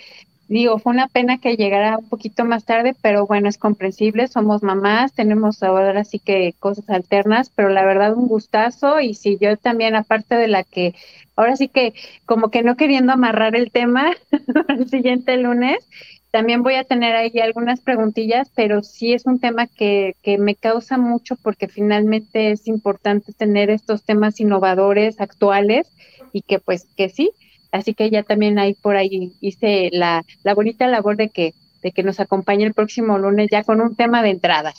digo, 0.51 0.79
fue 0.79 0.91
una 0.91 1.07
pena 1.07 1.37
que 1.37 1.55
llegara 1.55 1.97
un 1.97 2.09
poquito 2.09 2.43
más 2.43 2.65
tarde, 2.65 2.93
pero 3.01 3.25
bueno, 3.25 3.47
es 3.47 3.57
comprensible, 3.57 4.27
somos 4.27 4.63
mamás, 4.63 5.13
tenemos 5.13 5.63
ahora 5.63 6.03
sí 6.03 6.19
que 6.19 6.53
cosas 6.59 6.89
alternas, 6.89 7.49
pero 7.55 7.69
la 7.69 7.85
verdad 7.85 8.17
un 8.17 8.27
gustazo 8.27 8.99
y 8.99 9.13
si 9.13 9.37
yo 9.37 9.55
también, 9.55 9.95
aparte 9.95 10.35
de 10.35 10.49
la 10.49 10.65
que, 10.65 10.93
ahora 11.37 11.55
sí 11.55 11.69
que 11.69 11.93
como 12.25 12.51
que 12.51 12.63
no 12.63 12.75
queriendo 12.75 13.13
amarrar 13.13 13.55
el 13.55 13.71
tema 13.71 14.11
el 14.67 14.89
siguiente 14.89 15.37
lunes, 15.37 15.87
también 16.31 16.63
voy 16.63 16.75
a 16.75 16.85
tener 16.85 17.15
ahí 17.15 17.39
algunas 17.39 17.81
preguntillas, 17.81 18.49
pero 18.55 18.83
sí 18.83 19.13
es 19.13 19.25
un 19.25 19.39
tema 19.39 19.67
que, 19.67 20.15
que 20.23 20.37
me 20.37 20.55
causa 20.55 20.97
mucho 20.97 21.35
porque 21.35 21.67
finalmente 21.67 22.51
es 22.51 22.67
importante 22.67 23.33
tener 23.33 23.69
estos 23.69 24.03
temas 24.03 24.39
innovadores, 24.39 25.19
actuales 25.19 25.87
y 26.31 26.41
que 26.41 26.59
pues 26.59 26.87
que 26.95 27.09
sí. 27.09 27.31
Así 27.71 27.93
que 27.93 28.09
ya 28.09 28.23
también 28.23 28.59
ahí 28.59 28.73
por 28.73 28.95
ahí 28.95 29.33
hice 29.41 29.89
la, 29.91 30.23
la 30.43 30.53
bonita 30.53 30.87
labor 30.87 31.17
de 31.17 31.29
que, 31.29 31.53
de 31.83 31.91
que 31.91 32.03
nos 32.03 32.19
acompañe 32.19 32.65
el 32.65 32.73
próximo 32.73 33.17
lunes 33.17 33.49
ya 33.51 33.63
con 33.63 33.81
un 33.81 33.95
tema 33.95 34.23
de 34.23 34.29
entrada. 34.29 34.73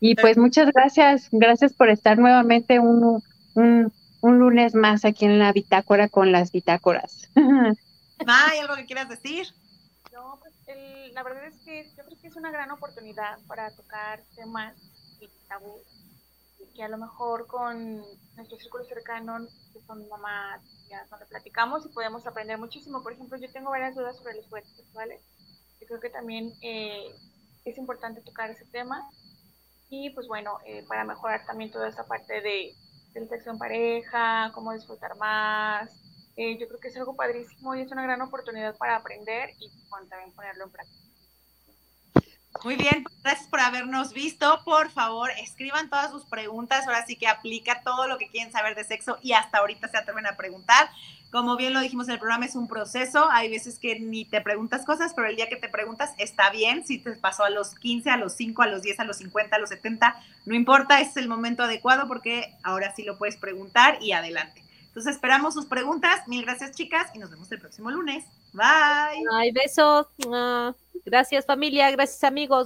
Y 0.00 0.16
pues 0.16 0.36
muchas 0.36 0.70
gracias, 0.72 1.28
gracias 1.30 1.72
por 1.72 1.88
estar 1.88 2.18
nuevamente 2.18 2.80
un, 2.80 3.22
un, 3.54 3.92
un 4.20 4.38
lunes 4.38 4.74
más 4.74 5.04
aquí 5.04 5.24
en 5.24 5.38
la 5.38 5.52
bitácora 5.52 6.08
con 6.08 6.32
las 6.32 6.50
bitácoras. 6.52 7.30
¿Hay 7.34 8.58
algo 8.58 8.74
que 8.74 8.86
quieras 8.86 9.08
decir? 9.08 9.46
No, 10.26 10.40
pues 10.40 10.54
el, 10.66 11.14
la 11.14 11.22
verdad 11.22 11.44
es 11.44 11.54
que 11.64 11.88
yo 11.96 12.04
creo 12.04 12.18
que 12.20 12.26
es 12.26 12.34
una 12.34 12.50
gran 12.50 12.72
oportunidad 12.72 13.38
para 13.46 13.70
tocar 13.70 14.24
temas 14.34 14.74
tabú 15.48 15.80
que 16.74 16.82
a 16.82 16.88
lo 16.88 16.98
mejor 16.98 17.46
con 17.46 17.98
nuestro 18.34 18.58
círculo 18.58 18.84
cercano, 18.84 19.46
que 19.72 19.80
son 19.82 20.08
mamás, 20.08 20.60
ya 20.88 21.06
donde 21.08 21.26
platicamos 21.26 21.86
y 21.86 21.90
podemos 21.90 22.26
aprender 22.26 22.58
muchísimo. 22.58 23.04
Por 23.04 23.12
ejemplo, 23.12 23.38
yo 23.38 23.50
tengo 23.52 23.70
varias 23.70 23.94
dudas 23.94 24.16
sobre 24.16 24.34
los 24.34 24.46
juguetes 24.46 24.74
sexuales. 24.74 25.22
Yo 25.80 25.86
creo 25.86 26.00
que 26.00 26.10
también 26.10 26.52
eh, 26.60 27.14
es 27.64 27.78
importante 27.78 28.20
tocar 28.20 28.50
ese 28.50 28.64
tema. 28.66 29.08
Y 29.90 30.10
pues 30.10 30.26
bueno, 30.26 30.58
eh, 30.66 30.84
para 30.88 31.04
mejorar 31.04 31.46
también 31.46 31.70
toda 31.70 31.88
esta 31.88 32.04
parte 32.04 32.40
de, 32.40 32.74
del 33.12 33.28
sexo 33.28 33.50
en 33.50 33.58
pareja, 33.58 34.50
cómo 34.52 34.72
disfrutar 34.72 35.16
más. 35.16 36.05
Eh, 36.36 36.58
yo 36.58 36.68
creo 36.68 36.80
que 36.80 36.88
es 36.88 36.96
algo 36.96 37.16
padrísimo 37.16 37.74
y 37.74 37.80
es 37.80 37.90
una 37.90 38.02
gran 38.02 38.20
oportunidad 38.20 38.76
para 38.76 38.96
aprender 38.96 39.50
y 39.58 39.70
también 40.08 40.32
ponerlo 40.32 40.64
en 40.64 40.70
práctica. 40.70 41.06
Muy 42.64 42.76
bien, 42.76 43.02
pues, 43.02 43.14
gracias 43.22 43.48
por 43.48 43.60
habernos 43.60 44.12
visto. 44.12 44.60
Por 44.64 44.90
favor, 44.90 45.30
escriban 45.42 45.90
todas 45.90 46.10
sus 46.10 46.24
preguntas. 46.24 46.86
Ahora 46.86 47.04
sí 47.06 47.16
que 47.16 47.26
aplica 47.26 47.82
todo 47.82 48.06
lo 48.06 48.18
que 48.18 48.28
quieren 48.28 48.52
saber 48.52 48.74
de 48.74 48.84
sexo 48.84 49.18
y 49.22 49.32
hasta 49.32 49.58
ahorita 49.58 49.88
se 49.88 49.96
atreven 49.96 50.26
a 50.26 50.36
preguntar. 50.36 50.88
Como 51.30 51.56
bien 51.56 51.74
lo 51.74 51.80
dijimos 51.80 52.08
en 52.08 52.14
el 52.14 52.18
programa, 52.18 52.46
es 52.46 52.54
un 52.54 52.68
proceso. 52.68 53.28
Hay 53.30 53.50
veces 53.50 53.78
que 53.78 54.00
ni 54.00 54.24
te 54.24 54.40
preguntas 54.40 54.84
cosas, 54.84 55.12
pero 55.14 55.28
el 55.28 55.36
día 55.36 55.48
que 55.48 55.56
te 55.56 55.68
preguntas 55.68 56.14
está 56.18 56.50
bien. 56.50 56.86
Si 56.86 56.98
te 56.98 57.12
pasó 57.12 57.44
a 57.44 57.50
los 57.50 57.74
15, 57.74 58.10
a 58.10 58.16
los 58.16 58.34
5, 58.34 58.62
a 58.62 58.66
los 58.68 58.82
10, 58.82 59.00
a 59.00 59.04
los 59.04 59.18
50, 59.18 59.56
a 59.56 59.58
los 59.58 59.68
70, 59.70 60.16
no 60.46 60.54
importa, 60.54 61.00
es 61.00 61.16
el 61.16 61.28
momento 61.28 61.64
adecuado 61.64 62.08
porque 62.08 62.54
ahora 62.62 62.94
sí 62.94 63.02
lo 63.02 63.18
puedes 63.18 63.36
preguntar 63.36 63.98
y 64.00 64.12
adelante. 64.12 64.65
Entonces 64.96 65.16
esperamos 65.16 65.52
sus 65.52 65.66
preguntas. 65.66 66.26
Mil 66.26 66.42
gracias, 66.42 66.70
chicas, 66.70 67.10
y 67.12 67.18
nos 67.18 67.30
vemos 67.30 67.52
el 67.52 67.58
próximo 67.58 67.90
lunes. 67.90 68.24
Bye. 68.54 69.22
Ay, 69.30 69.52
besos. 69.52 70.06
Gracias 71.04 71.44
familia, 71.44 71.90
gracias 71.90 72.24
amigos. 72.24 72.64